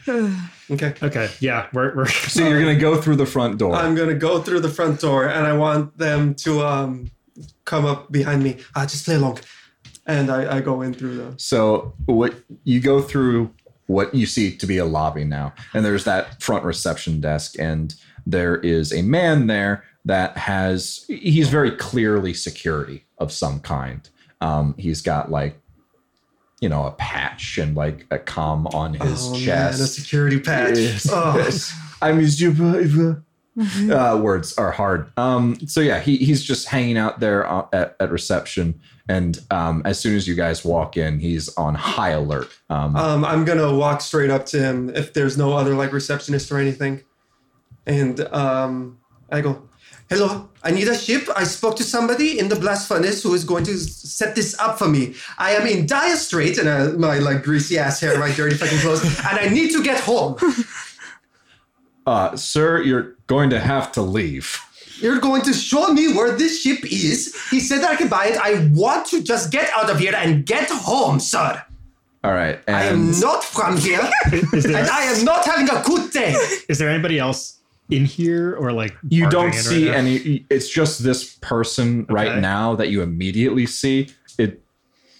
okay. 0.72 0.94
Okay, 1.02 1.30
yeah, 1.40 1.68
we're 1.74 1.96
we're 1.96 2.08
So 2.36 2.48
you're 2.48 2.62
going 2.62 2.76
to 2.76 2.80
go 2.80 3.02
through 3.02 3.18
the 3.18 3.26
front 3.26 3.58
door. 3.58 3.76
I'm 3.76 3.96
gonna 3.96 4.14
go 4.14 4.42
through 4.42 4.62
the 4.62 4.70
front 4.70 5.00
door, 5.02 5.28
and 5.28 5.46
I 5.48 5.54
want 5.54 5.98
them 5.98 6.36
to 6.36 6.62
um, 6.66 7.12
come 7.66 7.86
up 7.86 8.12
behind 8.12 8.44
me. 8.44 8.58
Uh, 8.76 8.86
just 8.86 9.06
play 9.06 9.16
along. 9.16 9.40
and 10.06 10.30
I, 10.30 10.58
I 10.58 10.62
go 10.62 10.82
in 10.82 10.94
through 10.94 11.16
the. 11.18 11.34
So 11.38 11.94
what 12.06 12.34
you 12.64 12.80
go 12.80 13.02
through 13.02 13.54
what 13.88 14.14
you 14.14 14.26
see 14.26 14.56
to 14.56 14.68
be 14.68 14.78
a 14.78 14.86
lobby 14.86 15.24
now, 15.24 15.54
and 15.74 15.84
there's 15.84 16.04
that 16.06 16.42
front 16.42 16.64
reception 16.64 17.22
desk, 17.22 17.56
and 17.60 17.96
there 18.26 18.58
is 18.58 18.94
a 18.94 19.02
man 19.02 19.48
there 19.48 19.84
that 20.06 20.38
has 20.38 21.06
he's 21.08 21.50
very 21.50 21.72
clearly 21.72 22.34
security 22.34 23.06
of 23.18 23.32
some 23.32 23.60
kind. 23.60 24.10
Um, 24.42 24.76
he's 24.78 25.02
got 25.02 25.30
like 25.30 25.59
you 26.62 26.70
know 26.70 26.86
a 26.86 26.92
patch 26.92 27.58
and 27.58 27.76
like 27.76 28.06
a 28.12 28.20
com 28.20 28.68
on 28.68 28.94
his 28.94 29.28
oh 29.28 29.32
man, 29.34 29.74
a 29.74 29.74
security 29.88 30.40
patch. 30.40 30.78
Yes. 30.78 31.10
Oh. 31.12 31.38
I'm 32.02 32.20
his 32.20 32.38
survivor. 32.38 33.24
Uh, 33.92 34.18
words 34.22 34.58
are 34.58 34.72
hard. 34.72 35.12
Um, 35.18 35.58
so 35.68 35.82
yeah, 35.82 36.00
he 36.00 36.16
he's 36.18 36.44
just 36.44 36.70
hanging 36.70 36.98
out 36.98 37.20
there 37.20 37.46
uh, 37.46 37.66
at, 37.74 37.96
at 38.00 38.10
reception, 38.10 38.80
and 39.10 39.38
um, 39.52 39.82
as 39.84 40.00
soon 40.00 40.16
as 40.16 40.28
you 40.30 40.36
guys 40.36 40.64
walk 40.64 40.96
in, 40.96 41.20
he's 41.20 41.50
on 41.58 41.76
high 41.76 42.12
alert. 42.12 42.48
Um, 42.70 42.96
Um, 42.96 43.26
I'm 43.26 43.44
gonna 43.44 43.74
walk 43.74 44.00
straight 44.00 44.30
up 44.30 44.46
to 44.48 44.60
him 44.60 44.90
if 44.96 45.14
there's 45.14 45.38
no 45.38 45.54
other 45.54 45.74
like 45.74 45.92
receptionist 45.92 46.52
or 46.54 46.58
anything, 46.58 47.02
and 47.86 48.22
um, 48.34 49.00
I 49.30 49.42
go, 49.42 49.68
"Hello, 50.10 50.49
I 50.62 50.72
need 50.72 50.88
a 50.88 50.98
ship. 50.98 51.28
I 51.36 51.46
spoke 51.46 51.78
to 51.78 51.84
somebody 51.84 52.38
in 52.38 52.50
the 52.50 52.56
blast 52.56 52.88
furnace 52.88 53.24
who 53.24 53.34
is 53.34 53.44
going 53.44 53.64
to 53.66 53.78
set 53.78 54.36
this 54.36 54.58
up 54.60 54.78
for 54.78 54.88
me. 54.88 55.16
I 55.38 55.52
am 55.52 55.66
in 55.66 55.86
dire 55.86 56.18
straits 56.18 56.60
and 56.60 56.68
uh, 56.68 56.98
my 56.98 57.20
like 57.20 57.44
greasy 57.44 57.78
ass 57.78 58.02
hair, 58.02 58.20
my 58.20 58.32
dirty 58.32 58.56
fucking 58.56 58.80
clothes, 58.80 59.04
and 59.30 59.40
I 59.40 59.48
need 59.48 59.72
to 59.72 59.84
get 59.84 60.02
home. 60.02 60.36
uh, 62.06 62.36
sir, 62.36 62.82
you're 62.82 63.16
going 63.28 63.50
to 63.52 63.60
have 63.60 63.92
to 63.94 64.02
leave. 64.02 64.60
You're 65.00 65.20
going 65.20 65.44
to 65.44 65.54
show 65.54 65.94
me 65.94 66.14
where 66.14 66.36
this 66.38 66.62
ship 66.62 66.84
is. 66.84 67.34
He 67.50 67.62
said 67.62 67.82
that 67.82 67.92
I 67.92 67.96
can 67.96 68.10
buy 68.10 68.26
it. 68.26 68.38
I 68.38 68.70
want 68.74 69.06
to 69.08 69.24
just 69.24 69.52
get 69.52 69.70
out 69.78 69.90
of 69.90 70.00
here 70.00 70.14
and 70.14 70.46
get 70.46 70.70
home, 70.70 71.22
sir. 71.22 71.64
All 72.22 72.34
right, 72.34 72.60
and 72.68 72.76
I 72.76 72.84
am 72.84 73.18
not 73.22 73.46
from 73.46 73.78
here, 73.78 74.02
and 74.26 74.76
I 74.76 75.04
am 75.04 75.24
not 75.24 75.46
having 75.46 75.70
a 75.70 75.82
good 75.86 76.12
day." 76.12 76.34
is 76.68 76.78
there 76.78 76.90
anybody 76.90 77.18
else 77.18 77.59
in 77.90 78.06
here 78.06 78.56
or 78.56 78.72
like 78.72 78.96
you 79.08 79.30
don't 79.30 79.46
in 79.48 79.52
right 79.52 79.60
see 79.60 79.90
any. 79.90 80.46
It's 80.50 80.70
just 80.70 81.04
this 81.04 81.36
person 81.42 82.06
right 82.10 82.40
now 82.40 82.76
that 82.76 82.90
you 82.90 83.02
immediately 83.02 83.66
see. 83.66 84.10
It. 84.38 84.62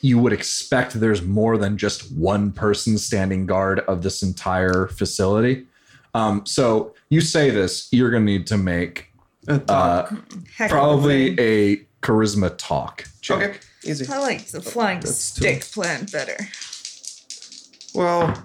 You 0.02 0.18
would 0.20 0.32
expect 0.32 0.94
there's 1.00 1.22
more 1.22 1.58
than 1.58 1.78
just 1.78 2.10
one 2.14 2.54
person 2.54 2.98
standing 2.98 3.46
guard 3.46 3.80
of 3.82 4.02
this 4.02 4.24
entire 4.24 4.88
facility. 4.88 5.66
Um, 6.14 6.46
so 6.46 6.96
you 7.10 7.20
say 7.20 7.50
this, 7.50 7.90
you're 7.92 8.10
going 8.10 8.26
to 8.26 8.32
need 8.32 8.48
to 8.48 8.58
make 8.58 9.12
Uh, 9.48 9.60
uh, 9.68 10.16
Heck 10.56 10.72
of 10.72 10.78
a 10.78 10.80
probably 10.80 11.40
a 11.40 11.76
charisma 12.02 12.56
talk. 12.58 13.04
Check. 13.22 13.42
okay, 13.42 13.60
easy. 13.84 14.08
I 14.12 14.20
like 14.20 14.46
the 14.46 14.62
flying 14.62 15.02
That's 15.02 15.34
two. 15.34 15.42
stick 15.42 15.64
plan 15.70 16.06
better. 16.12 16.38
Well, 17.94 18.42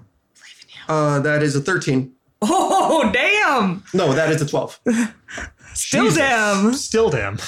uh, 0.89 1.21
that 1.21 1.43
is 1.43 1.55
a 1.55 1.61
13. 1.61 2.14
Oh 2.87 3.11
damn! 3.13 3.83
No, 3.93 4.13
that 4.13 4.31
is 4.31 4.41
a 4.41 4.47
12. 4.47 4.81
Still 5.75 6.05
Jesus. 6.05 6.19
damn. 6.19 6.73
Still 6.75 7.11
damn. 7.11 7.39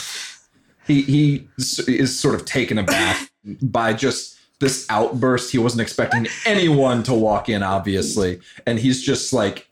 he 0.86 1.02
he 1.02 1.48
is 1.58 2.18
sort 2.18 2.34
of 2.34 2.44
taken 2.44 2.78
aback 2.78 3.30
by 3.62 3.92
just 3.92 4.38
this 4.58 4.86
outburst. 4.88 5.52
He 5.52 5.58
wasn't 5.58 5.82
expecting 5.82 6.26
anyone 6.44 7.02
to 7.04 7.14
walk 7.14 7.48
in, 7.48 7.62
obviously, 7.62 8.40
and 8.66 8.78
he's 8.78 9.02
just 9.02 9.32
like 9.32 9.68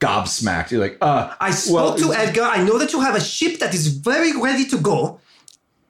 gobsmacked. 0.00 0.68
He's 0.70 0.78
like, 0.78 0.98
uh, 1.00 1.34
I 1.40 1.50
spoke 1.50 1.74
well, 1.74 1.98
to 1.98 2.12
Edgar. 2.14 2.42
I 2.42 2.62
know 2.62 2.78
that 2.78 2.92
you 2.92 3.00
have 3.00 3.14
a 3.14 3.20
ship 3.20 3.58
that 3.60 3.74
is 3.74 3.88
very 3.88 4.38
ready 4.38 4.66
to 4.66 4.78
go. 4.78 5.20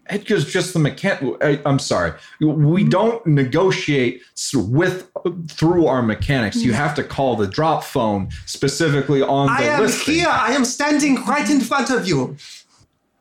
Edgar's 0.09 0.45
just 0.45 0.73
the 0.73 0.79
mechanic. 0.79 1.63
I'm 1.65 1.79
sorry, 1.79 2.13
we 2.41 2.85
don't 2.85 3.27
negotiate 3.27 4.23
with 4.55 5.11
through 5.49 5.87
our 5.87 6.03
mechanics. 6.03 6.57
You 6.57 6.73
have 6.73 6.95
to 6.97 7.05
call 7.05 7.37
the 7.37 7.47
drop 7.47 7.85
phone 7.85 8.29
specifically 8.47 9.23
on 9.23 9.47
the 9.47 9.53
I 9.53 9.63
am 9.63 9.83
listing. 9.83 10.15
here. 10.15 10.29
I 10.29 10.53
am 10.53 10.65
standing 10.65 11.17
right 11.25 11.49
in 11.49 11.61
front 11.61 11.91
of 11.91 12.07
you. 12.07 12.37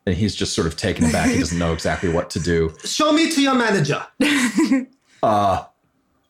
And 0.05 0.15
he's 0.15 0.35
just 0.35 0.53
sort 0.53 0.67
of 0.67 0.77
taken 0.77 1.05
aback. 1.05 1.31
He 1.31 1.39
doesn't 1.39 1.57
know 1.57 1.73
exactly 1.73 2.09
what 2.09 2.29
to 2.31 2.39
do. 2.39 2.73
Show 2.85 3.11
me 3.11 3.31
to 3.31 3.41
your 3.41 3.55
manager. 3.55 4.05
uh 5.23 5.63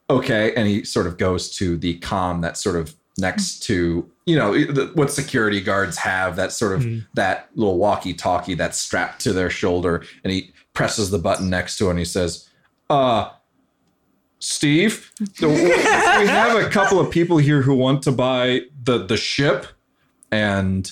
okay 0.10 0.53
and 0.56 0.68
he 0.68 0.84
sort 0.84 1.07
of 1.07 1.18
goes 1.18 1.49
to 1.56 1.76
the 1.77 1.98
com 1.98 2.40
that's 2.40 2.64
sort 2.64 2.76
of 2.76 2.95
next 3.18 3.64
to 3.64 4.10
you 4.26 4.36
know 4.36 4.54
the, 4.54 4.92
what 4.96 5.12
security 5.12 5.62
guards 5.62 5.98
have 5.98 6.36
that 6.36 6.52
sort 6.52 6.74
of 6.74 6.86
that 7.14 7.50
little 7.56 7.78
walkie 7.78 8.14
talkie 8.14 8.56
that's 8.56 8.78
strapped 8.78 9.22
to 9.22 9.34
their 9.34 9.50
shoulder 9.50 10.04
and 10.24 10.34
he 10.34 10.52
presses 10.74 11.12
the 11.12 11.20
button 11.20 11.50
next 11.50 11.78
to 11.78 11.88
it 11.88 11.92
and 11.92 12.00
he 12.00 12.06
says 12.06 12.50
uh 12.90 13.30
steve 14.40 15.12
we 15.42 15.70
have 16.28 16.58
a 16.58 16.70
couple 16.70 17.00
of 17.00 17.10
people 17.12 17.38
here 17.38 17.62
who 17.62 17.76
want 17.76 18.02
to 18.02 18.12
buy 18.12 18.62
the 18.84 19.06
the 19.06 19.18
ship 19.18 19.68
and 20.32 20.92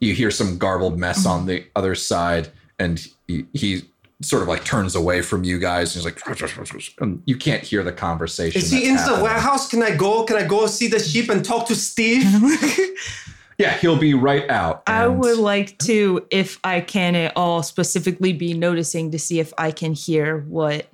you 0.00 0.12
hear 0.14 0.30
some 0.30 0.58
garbled 0.58 0.98
mess 0.98 1.24
on 1.24 1.46
the 1.46 1.64
other 1.74 1.94
side 1.94 2.50
and 2.78 3.08
he, 3.26 3.46
he 3.52 3.82
sort 4.22 4.42
of 4.42 4.48
like 4.48 4.64
turns 4.64 4.94
away 4.94 5.20
from 5.20 5.44
you 5.44 5.58
guys 5.58 5.94
and 5.94 6.04
he's 6.04 6.04
like 6.04 6.96
and 7.00 7.22
you 7.26 7.36
can't 7.36 7.62
hear 7.62 7.82
the 7.82 7.92
conversation 7.92 8.60
Is 8.60 8.70
he 8.70 8.88
that's 8.88 9.08
in 9.08 9.14
the 9.14 9.22
warehouse? 9.22 9.68
Can 9.68 9.82
I 9.82 9.94
go? 9.94 10.24
Can 10.24 10.36
I 10.36 10.46
go 10.46 10.66
see 10.66 10.88
the 10.88 10.98
sheep 10.98 11.28
and 11.28 11.44
talk 11.44 11.66
to 11.68 11.74
Steve? 11.74 12.24
yeah 13.58 13.74
he'll 13.74 13.98
be 13.98 14.14
right 14.14 14.48
out 14.50 14.82
I 14.86 15.06
would 15.06 15.38
like 15.38 15.76
to, 15.80 16.26
if 16.30 16.58
I 16.64 16.80
can 16.80 17.14
at 17.14 17.36
all, 17.36 17.62
specifically 17.62 18.32
be 18.32 18.54
noticing 18.54 19.10
to 19.10 19.18
see 19.18 19.40
if 19.40 19.52
I 19.58 19.70
can 19.70 19.92
hear 19.92 20.40
what, 20.40 20.86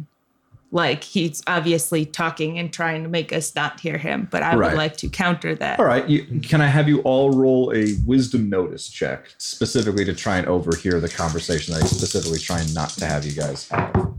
like 0.75 1.05
he's 1.05 1.43
obviously 1.47 2.07
talking 2.07 2.59
and 2.59 2.73
trying 2.73 3.03
to 3.03 3.09
make 3.11 3.31
us 3.33 3.55
not 3.55 3.79
hear 3.79 3.99
him, 3.99 4.27
but 4.31 4.43
I 4.43 4.57
Right. 4.57 4.71
would 4.73 4.79
like 4.79 4.97
to 4.99 5.09
counter 5.09 5.55
that. 5.57 5.79
all 5.79 5.85
right 5.85 6.09
you, 6.09 6.41
can 6.41 6.61
i 6.63 6.67
have 6.67 6.89
you 6.89 7.01
all 7.03 7.31
roll 7.31 7.71
a 7.75 7.93
wisdom 8.07 8.49
notice 8.49 8.89
check 8.89 9.27
specifically 9.39 10.05
to 10.05 10.15
try 10.15 10.39
and 10.39 10.47
overhear 10.47 10.99
the 10.99 11.09
conversation 11.11 11.75
that 11.75 11.83
he's 11.83 11.91
specifically 11.97 12.39
trying 12.39 12.73
not 12.73 12.89
to 12.91 13.05
have 13.07 13.25
you 13.27 13.33
guys 13.33 13.69
have 13.69 14.15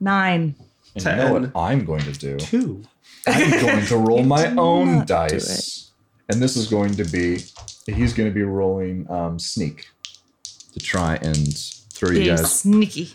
Nine. 0.00 0.54
and 0.96 1.04
you 1.04 1.12
know 1.16 1.32
what 1.32 1.50
i'm 1.54 1.84
going 1.84 2.02
to 2.02 2.12
do 2.12 2.36
Two. 2.38 2.82
I'm 3.26 3.50
going 3.60 3.86
to 3.86 3.96
roll 3.98 4.22
my 4.36 4.52
own 4.56 5.04
dice. 5.06 5.92
And 6.28 6.40
this 6.42 6.56
is 6.56 6.66
going 6.68 6.94
to 6.96 7.04
be, 7.04 7.38
he's 7.86 8.12
going 8.14 8.28
to 8.28 8.34
be 8.34 8.42
rolling 8.42 9.08
um, 9.10 9.38
sneak 9.38 9.86
to 10.72 10.80
try 10.80 11.16
and 11.16 11.56
throw 11.92 12.10
you 12.10 12.30
guys. 12.30 12.50
sneaky. 12.60 13.12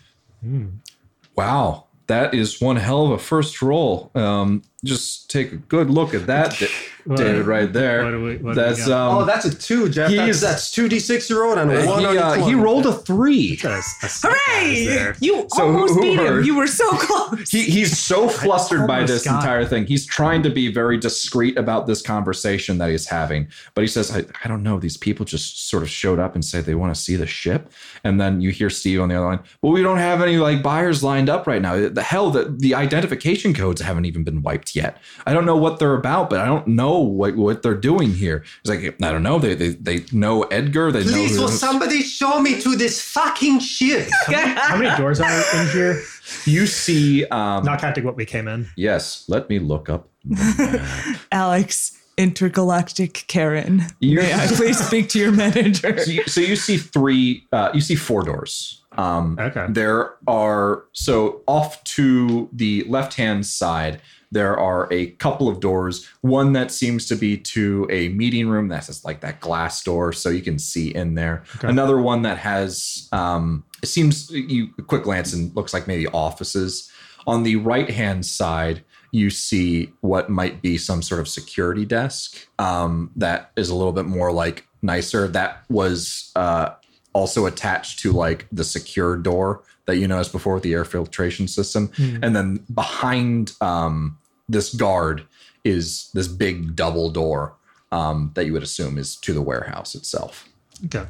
Wow, 1.36 1.87
that 2.08 2.34
is 2.34 2.60
one 2.60 2.78
hell 2.78 3.06
of 3.06 3.12
a 3.12 3.18
first 3.20 3.62
roll. 3.62 4.12
Um, 4.16 4.64
just 4.84 5.30
take 5.30 5.52
a 5.52 5.58
good 5.58 5.90
look 5.90 6.14
at 6.14 6.28
that, 6.28 6.62
What- 7.08 7.18
David, 7.18 7.46
right 7.46 7.72
there. 7.72 8.04
what 8.04 8.12
do 8.12 8.24
we- 8.24 8.38
what 8.38 8.56
do 8.56 8.62
we 8.62 8.92
um, 8.94 9.18
oh, 9.18 9.26
that's 9.26 9.46
a 9.46 9.56
two, 9.56 9.90
Jeff. 9.90 10.10
he's- 10.10 10.42
That's, 10.42 10.42
that's 10.42 10.72
two 10.72 10.88
d6 10.90 11.30
year 11.30 11.44
old 11.44 11.58
and 11.58 11.72
uh, 11.72 11.86
one 11.86 12.00
he, 12.02 12.18
uh, 12.18 12.34
he 12.46 12.54
rolled 12.56 12.86
a 12.86 12.94
three. 12.94 13.56
That's 13.56 14.24
a 14.24 14.28
Hooray! 14.28 15.14
You 15.20 15.48
So 15.54 15.64
almost 15.66 15.94
who 15.96 16.02
beat 16.02 16.20
him. 16.20 16.44
You 16.44 16.56
were 16.56 16.68
so 16.68 16.90
close. 16.98 17.50
He, 17.50 17.64
he's 17.64 17.98
so 17.98 18.28
flustered 18.28 18.88
by 18.88 19.04
this 19.04 19.24
got 19.26 19.36
entire 19.36 19.66
thing. 19.66 19.86
He's 19.86 20.06
trying 20.06 20.44
to 20.44 20.50
be 20.50 20.72
very 20.72 20.98
discreet 20.98 21.58
about 21.58 21.88
this 21.88 22.02
conversation 22.02 22.78
that 22.80 22.90
he's 22.90 23.08
having. 23.08 23.48
But 23.74 23.82
he 23.82 23.88
says, 23.88 24.16
I, 24.16 24.24
I 24.44 24.48
don't 24.48 24.64
know. 24.64 24.80
These 24.80 24.98
people 24.98 25.26
just 25.26 25.70
sort 25.70 25.84
of 25.84 25.90
showed 25.90 26.20
up 26.20 26.36
and 26.36 26.44
said 26.44 26.66
they 26.66 26.76
want 26.76 26.94
to 26.94 27.00
see 27.00 27.16
the 27.16 27.28
ship. 27.28 27.72
And 28.04 28.20
then 28.20 28.42
you 28.42 28.52
hear 28.52 28.70
Steve 28.70 29.02
on 29.02 29.10
the 29.10 29.16
other 29.16 29.26
line, 29.26 29.40
well, 29.62 29.72
we 29.72 29.82
don't 29.82 29.98
have 29.98 30.22
any 30.22 30.38
like 30.38 30.62
buyers 30.64 31.04
lined 31.04 31.30
up 31.30 31.48
right 31.48 31.62
now. 31.62 31.88
The 31.90 32.04
hell, 32.04 32.32
the, 32.32 32.46
the 32.58 32.76
identification 32.76 33.54
codes 33.54 33.82
haven't 33.82 34.06
even 34.06 34.24
been 34.24 34.42
wiped 34.42 34.76
yet. 34.76 34.98
I 35.26 35.34
don't 35.34 35.46
know 35.46 35.58
what 35.58 35.80
they're 35.80 35.96
about, 35.96 36.30
but 36.30 36.40
I 36.40 36.46
don't 36.46 36.68
know 36.68 36.97
what, 37.00 37.36
what 37.36 37.62
they're 37.64 37.74
doing 37.74 38.12
here. 38.14 38.44
He's 38.64 38.70
like, 38.76 38.96
I 39.04 39.12
don't 39.12 39.24
know. 39.24 39.40
They, 39.40 39.54
they, 39.56 39.70
they 39.70 40.06
know 40.12 40.44
Edgar. 40.44 40.92
They 40.92 41.04
Please, 41.04 41.36
know 41.36 41.44
will 41.44 41.50
who- 41.50 41.58
somebody 41.58 42.02
show 42.02 42.40
me 42.42 42.60
to 42.62 42.76
this 42.76 43.02
fucking 43.02 43.60
ship? 43.60 44.08
How 44.28 44.78
many 44.78 44.96
doors 44.98 45.20
are 45.20 45.44
in 45.56 45.68
here? 45.70 46.02
you 46.46 46.68
see. 46.68 47.26
Um, 47.28 47.64
Not 47.64 47.80
counting 47.80 48.04
what 48.04 48.16
we 48.16 48.26
came 48.26 48.48
in. 48.48 48.68
yes, 48.76 49.26
let 49.28 49.50
me 49.50 49.60
look 49.60 49.90
up. 49.90 50.10
Alex, 51.32 51.98
intergalactic 52.18 53.26
Karen. 53.28 53.84
You- 54.00 54.18
May 54.18 54.34
I 54.34 54.48
please 54.48 54.78
speak 54.86 55.10
to 55.10 55.20
your 55.20 55.32
manager? 55.32 55.98
so 56.04 56.12
you, 56.12 56.24
so 56.26 56.42
you 56.42 56.56
see 56.56 56.78
three 56.78 57.46
uh, 57.52 57.70
you 57.74 57.82
see 57.82 57.96
four 57.96 58.24
doors 58.24 58.84
um 58.98 59.38
Okay. 59.40 59.66
there 59.70 60.16
are 60.28 60.86
so 60.94 61.42
off 61.48 61.84
to 61.84 62.50
the 62.54 62.84
left 62.88 63.14
hand 63.16 63.46
side 63.46 64.02
there 64.32 64.58
are 64.60 64.92
a 64.92 65.08
couple 65.12 65.48
of 65.48 65.60
doors 65.60 66.06
one 66.22 66.54
that 66.54 66.72
seems 66.72 67.08
to 67.08 67.16
be 67.16 67.38
to 67.38 67.88
a 67.90 68.10
meeting 68.10 68.48
room 68.50 68.68
that's 68.68 68.88
just 68.88 69.06
like 69.06 69.22
that 69.22 69.40
glass 69.40 69.84
door 69.84 70.12
so 70.12 70.30
you 70.30 70.42
can 70.42 70.60
see 70.60 70.94
in 70.94 71.16
there 71.16 71.44
Okay. 71.58 71.68
another 71.70 72.00
one 72.02 72.24
that 72.24 72.38
has 72.38 73.08
um 73.12 73.64
it 73.84 73.88
seems 73.88 74.30
you 74.32 74.70
a 74.80 74.82
quick 74.82 75.04
glance 75.04 75.34
and 75.34 75.56
looks 75.56 75.74
like 75.74 75.88
maybe 75.88 76.08
offices 76.08 76.92
on 77.26 77.44
the 77.44 77.56
right 77.58 77.90
hand 77.90 78.26
side 78.26 78.84
you 79.12 79.30
see 79.30 79.92
what 80.02 80.30
might 80.30 80.62
be 80.62 80.78
some 80.78 81.02
sort 81.02 81.22
of 81.22 81.28
security 81.30 81.86
desk 81.86 82.48
um, 82.60 83.10
that 83.16 83.52
is 83.56 83.70
a 83.70 83.76
little 83.76 83.94
bit 83.94 84.06
more 84.06 84.32
like 84.34 84.68
nicer 84.82 85.28
that 85.30 85.64
was 85.70 86.32
uh, 86.36 86.72
also 87.18 87.46
attached 87.48 88.00
to 88.00 88.12
like 88.12 88.46
the 88.52 88.64
secure 88.64 89.18
door 89.18 89.64
that 89.88 89.98
you 89.98 90.08
noticed 90.08 90.32
before 90.32 90.54
with 90.56 90.64
the 90.64 90.74
air 90.74 90.86
filtration 90.86 91.48
system. 91.48 91.92
And 92.22 92.36
then 92.36 92.64
behind 92.74 93.54
um, 93.62 94.18
this 94.48 94.74
guard 94.76 95.24
is 95.64 96.10
this 96.14 96.28
big 96.28 96.76
double 96.76 97.10
door 97.10 97.56
um, 97.92 98.32
that 98.36 98.46
you 98.46 98.54
would 98.54 98.64
assume 98.64 98.98
is 98.98 99.16
to 99.18 99.34
the 99.34 99.42
warehouse 99.42 99.96
itself. 99.96 100.48
Okay. 100.86 101.06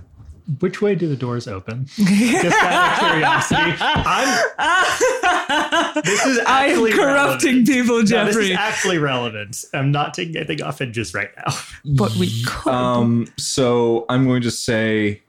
Which 0.62 0.82
way 0.82 0.96
do 0.96 1.10
the 1.10 1.16
doors 1.18 1.46
open? 1.48 1.88
Just 1.98 2.56
out 2.64 2.94
of 2.94 3.10
curiosity. 3.10 3.74
I'm. 3.80 4.44
This 6.06 6.26
is 6.26 6.40
I 6.46 6.68
am 6.68 6.92
corrupting 6.92 7.66
relevant. 7.66 7.68
people, 7.68 7.96
No, 7.98 8.02
this 8.02 8.10
Jeffrey. 8.36 8.52
is 8.52 8.58
actually 8.58 8.98
relevant. 9.00 9.66
I'm 9.74 9.92
not 9.92 10.14
taking 10.14 10.38
anything 10.38 10.62
off 10.62 10.80
it 10.82 10.92
just 10.92 11.14
right 11.16 11.32
now. 11.36 11.54
but 11.98 12.16
we 12.16 12.44
could. 12.44 12.72
Um, 12.72 13.28
so 13.38 14.06
I'm 14.10 14.26
going 14.28 14.42
to 14.44 14.52
say 14.52 15.22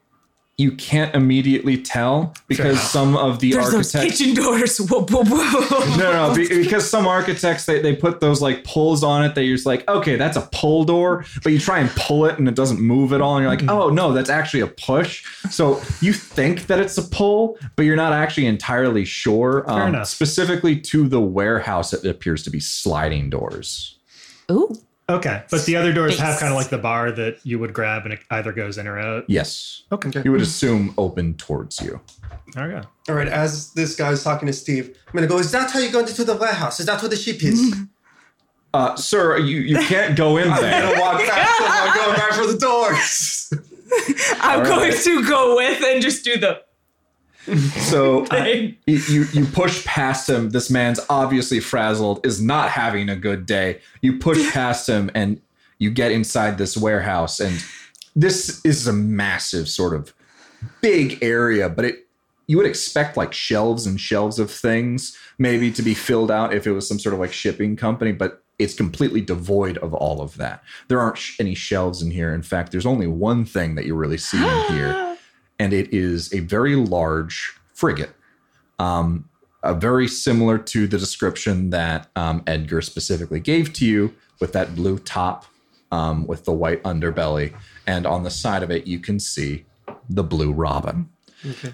you 0.59 0.73
can't 0.73 1.15
immediately 1.15 1.81
tell 1.81 2.35
because 2.49 2.79
Fair. 2.79 2.89
some 2.89 3.17
of 3.17 3.39
the 3.39 3.53
There's 3.53 3.71
those 3.71 3.95
architects. 3.95 4.19
kitchen 4.19 4.35
doors. 4.35 4.79
Whoa, 4.91 5.05
whoa, 5.07 5.23
whoa. 5.25 5.97
no, 5.97 6.29
no, 6.29 6.35
be- 6.35 6.49
because 6.49 6.91
some 6.91 7.07
architects 7.07 7.65
they, 7.65 7.81
they 7.81 7.95
put 7.95 8.19
those 8.19 8.43
like 8.43 8.65
pulls 8.65 9.05
on 9.05 9.25
it 9.25 9.37
that 9.37 9.45
you're 9.45 9.55
just 9.55 9.67
like, 9.67 9.89
okay, 9.89 10.17
that's 10.17 10.37
a 10.37 10.49
pull 10.53 10.83
door, 10.83 11.25
but 11.45 11.53
you 11.53 11.61
try 11.61 11.79
and 11.79 11.89
pull 11.91 12.25
it 12.27 12.41
and 12.41 12.49
it 12.49 12.57
doesn't 12.57 12.81
move 12.81 13.13
at 13.13 13.21
all, 13.21 13.37
and 13.37 13.45
you're 13.45 13.51
like, 13.55 13.69
oh 13.71 13.89
no, 13.89 14.13
that's 14.13 14.31
actually 14.31 14.61
a 14.61 14.67
push. 14.67 15.25
So 15.49 15.81
you 16.01 16.13
think 16.13 16.67
that 16.67 16.81
it's 16.81 16.99
a 16.99 17.03
pull, 17.03 17.57
but 17.77 17.85
you're 17.85 17.95
not 17.97 18.13
actually 18.13 18.47
entirely 18.47 19.05
sure. 19.05 19.65
Um, 19.71 19.91
enough. 19.91 20.09
Specifically 20.09 20.81
to 20.81 21.09
the 21.09 21.21
warehouse, 21.21 21.93
it 21.93 22.05
appears 22.05 22.43
to 22.43 22.51
be 22.51 22.59
sliding 22.59 23.31
doors. 23.31 23.97
Ooh. 24.51 24.75
Okay, 25.11 25.43
but 25.51 25.65
the 25.65 25.75
other 25.77 25.91
doors 25.93 26.19
have 26.19 26.39
kind 26.39 26.53
of 26.53 26.59
like 26.59 26.69
the 26.69 26.77
bar 26.77 27.11
that 27.13 27.39
you 27.43 27.59
would 27.59 27.73
grab 27.73 28.05
and 28.05 28.13
it 28.13 28.21
either 28.31 28.53
goes 28.53 28.77
in 28.77 28.87
or 28.87 28.99
out. 28.99 29.25
Yes, 29.27 29.85
Okay, 29.91 30.11
you 30.23 30.31
would 30.33 30.43
assume 30.43 30.93
open 30.99 31.33
towards 31.35 31.81
you. 31.81 31.99
there 32.53 32.67
we 32.69 32.75
go. 32.75 32.83
All 33.09 33.15
right, 33.15 33.27
as 33.29 33.73
this 33.73 33.97
guy's 33.97 34.23
talking 34.23 34.47
to 34.49 34.53
Steve, 34.53 34.97
I'm 35.07 35.15
gonna 35.15 35.27
go. 35.27 35.39
Is 35.39 35.51
that 35.53 35.71
how 35.71 35.79
you 35.79 35.91
go 35.91 36.01
into 36.01 36.25
the 36.25 36.37
warehouse? 36.37 36.79
Is 36.79 36.87
that 36.87 37.01
where 37.01 37.09
the 37.09 37.17
ship 37.17 37.43
is? 37.43 37.75
Uh, 38.75 38.95
sir, 38.97 39.39
you, 39.39 39.61
you 39.61 39.79
can't 39.79 40.15
go 40.15 40.37
in 40.37 40.45
there. 40.47 40.55
I'm 40.57 40.61
there. 40.61 40.83
gonna 40.95 41.01
walk 41.01 41.21
past. 41.25 41.61
I'm 41.63 41.95
going 41.97 42.17
back 42.19 42.33
for 42.35 42.47
the 42.53 42.59
doors. 42.59 43.51
I'm 44.43 44.61
All 44.61 44.67
going 44.67 44.91
right. 44.91 45.03
to 45.05 45.27
go 45.27 45.57
with 45.57 45.83
and 45.83 46.03
just 46.03 46.23
do 46.23 46.37
the 46.37 46.61
So 47.57 48.27
you, 48.87 49.25
you 49.33 49.45
push 49.47 49.85
past 49.85 50.29
him. 50.29 50.51
This 50.51 50.71
man's 50.71 51.01
obviously 51.09 51.61
frazzled, 51.61 52.25
is 52.25 52.41
not 52.41 52.71
having 52.71 53.09
a 53.09 53.17
good 53.17 53.47
day. 53.47 53.81
You 54.03 54.19
push 54.19 54.51
past 54.53 54.89
him 54.89 55.11
and 55.15 55.41
you 55.79 55.91
get 55.91 56.11
inside 56.11 56.59
this 56.59 56.77
warehouse, 56.77 57.39
and 57.39 57.63
this 58.17 58.65
is 58.65 58.87
a 58.87 58.93
massive 58.93 59.69
sort 59.69 59.95
of 59.95 60.13
big 60.81 61.23
area, 61.23 61.69
but 61.69 61.85
it 61.85 62.07
you 62.49 62.57
would 62.57 62.67
expect 62.67 63.17
like 63.17 63.33
shelves 63.33 63.87
and 63.87 64.01
shelves 64.01 64.39
of 64.39 64.51
things 64.51 65.17
maybe 65.39 65.71
to 65.71 65.83
be 65.83 65.93
filled 65.95 66.31
out 66.31 66.55
if 66.55 66.67
it 66.67 66.73
was 66.73 66.89
some 66.89 66.99
sort 66.99 67.13
of 67.13 67.21
like 67.21 67.33
shipping 67.33 67.77
company, 67.77 68.11
but 68.11 68.43
it's 68.59 68.75
completely 68.75 69.21
devoid 69.21 69.77
of 69.79 69.93
all 69.95 70.21
of 70.23 70.37
that. 70.39 70.65
There 70.89 70.99
aren't 70.99 71.21
any 71.39 71.55
shelves 71.55 72.03
in 72.03 72.11
here. 72.11 72.35
In 72.35 72.43
fact, 72.43 72.73
there's 72.73 72.87
only 72.87 73.07
one 73.07 73.45
thing 73.45 73.75
that 73.75 73.85
you 73.85 73.95
really 73.95 74.19
see 74.19 74.39
in 74.39 74.75
here 74.75 74.95
and 75.59 75.73
it 75.73 75.93
is 75.93 76.33
a 76.33 76.41
very 76.41 76.75
large 76.75 77.55
frigate. 77.75 78.11
Um, 78.79 79.29
uh, 79.63 79.75
very 79.75 80.07
similar 80.07 80.57
to 80.57 80.87
the 80.87 80.99
description 80.99 81.71
that 81.71 82.09
um, 82.15 82.43
Edgar 82.47 82.81
specifically 82.81 83.41
gave 83.41 83.73
to 83.75 83.87
you 83.87 84.15
with 84.41 84.53
that 84.53 84.75
blue 84.77 84.99
top 84.99 85.47
um, 85.91 86.27
with 86.27 86.45
the 86.45 86.53
white 86.53 86.83
underbelly. 86.85 87.55
And 87.87 88.07
on 88.07 88.23
the 88.23 88.31
side 88.31 88.63
of 88.63 88.71
it, 88.71 88.87
you 88.87 89.01
can 89.01 89.19
see 89.19 89.65
the 90.09 90.23
blue 90.23 90.53
robin. 90.53 91.09
Okay. 91.45 91.73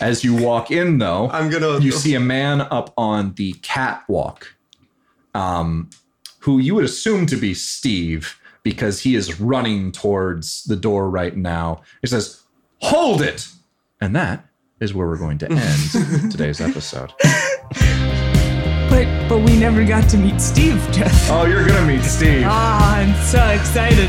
As 0.00 0.24
you 0.24 0.34
walk 0.36 0.70
in, 0.70 0.98
though, 0.98 1.28
I'm 1.30 1.50
gonna. 1.50 1.80
you 1.80 1.90
see 1.92 2.14
a 2.14 2.20
man 2.20 2.60
up 2.60 2.92
on 2.96 3.34
the 3.34 3.52
catwalk 3.54 4.54
um, 5.34 5.90
who 6.40 6.58
you 6.58 6.74
would 6.74 6.84
assume 6.84 7.26
to 7.26 7.36
be 7.36 7.54
Steve 7.54 8.40
because 8.62 9.00
he 9.00 9.14
is 9.14 9.40
running 9.40 9.90
towards 9.90 10.64
the 10.64 10.76
door 10.76 11.10
right 11.10 11.36
now. 11.36 11.82
He 12.02 12.06
says, 12.06 12.39
Hold 12.82 13.22
it! 13.22 13.48
And 14.00 14.14
that 14.16 14.44
is 14.80 14.94
where 14.94 15.06
we're 15.06 15.18
going 15.18 15.38
to 15.38 15.50
end 15.50 16.30
today's 16.32 16.60
episode. 16.60 17.12
But 18.88 19.06
but 19.28 19.38
we 19.38 19.56
never 19.58 19.84
got 19.84 20.08
to 20.10 20.16
meet 20.16 20.40
Steve, 20.40 20.80
Jeff. 20.90 21.30
Oh, 21.30 21.44
you're 21.46 21.66
going 21.66 21.78
to 21.80 21.86
meet 21.86 22.02
Steve. 22.04 22.42
Ah, 22.46 22.96
I'm 22.96 23.14
so 23.26 23.44
excited. 23.48 24.08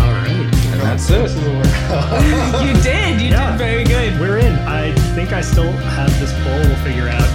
All 0.00 0.10
right, 0.12 0.30
And 0.72 0.80
that's 0.80 1.08
it. 1.10 1.30
You 2.64 2.72
did. 2.82 3.20
You 3.20 3.28
Yeah. 3.30 3.50
did 3.50 3.58
very 3.58 3.84
good. 3.84 4.18
we're 4.20 4.38
in. 4.38 4.52
I 4.60 4.92
think 5.14 5.32
I 5.32 5.40
still 5.42 5.70
have 5.72 6.10
this 6.20 6.32
pole. 6.42 6.58
We'll 6.58 6.76
figure 6.84 7.08
out 7.08 7.28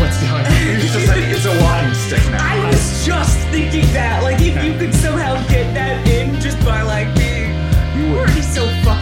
what's 0.00 0.20
going 0.20 0.44
on. 0.44 0.52
It's 0.68 0.92
just 0.92 1.08
a, 1.08 1.30
it's 1.30 1.46
a 1.46 1.58
walking 1.64 1.94
stick 1.94 2.22
now. 2.30 2.44
I 2.44 2.66
was 2.66 3.06
just 3.06 3.38
thinking 3.48 3.86
that, 3.94 4.22
like, 4.22 4.40
if 4.40 4.62
you 4.64 4.76
could 4.78 4.94
somehow 4.94 5.34
get 5.48 5.72
that 5.74 6.06
in 6.08 6.38
just 6.40 6.58
by 6.64 6.82
like 6.82 7.08
being 7.16 7.50
You 7.96 8.10
would- 8.12 8.18
already 8.28 8.42
so 8.42 8.66
fucking 8.84 8.99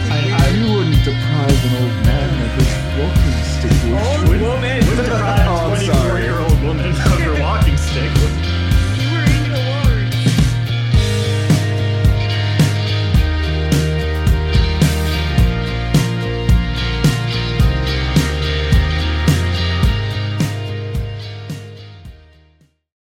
deprive 1.03 1.65
an 1.65 1.73
old 1.81 1.95
man 2.05 2.29
of 2.45 2.51
his 2.59 2.71
walking 2.99 3.39
stick? 3.55 3.71
Old 3.89 4.41
woman 4.41 4.79
deprive 4.83 5.77
24 5.87 6.19
year 6.19 6.39
old 6.39 6.61
woman 6.63 6.91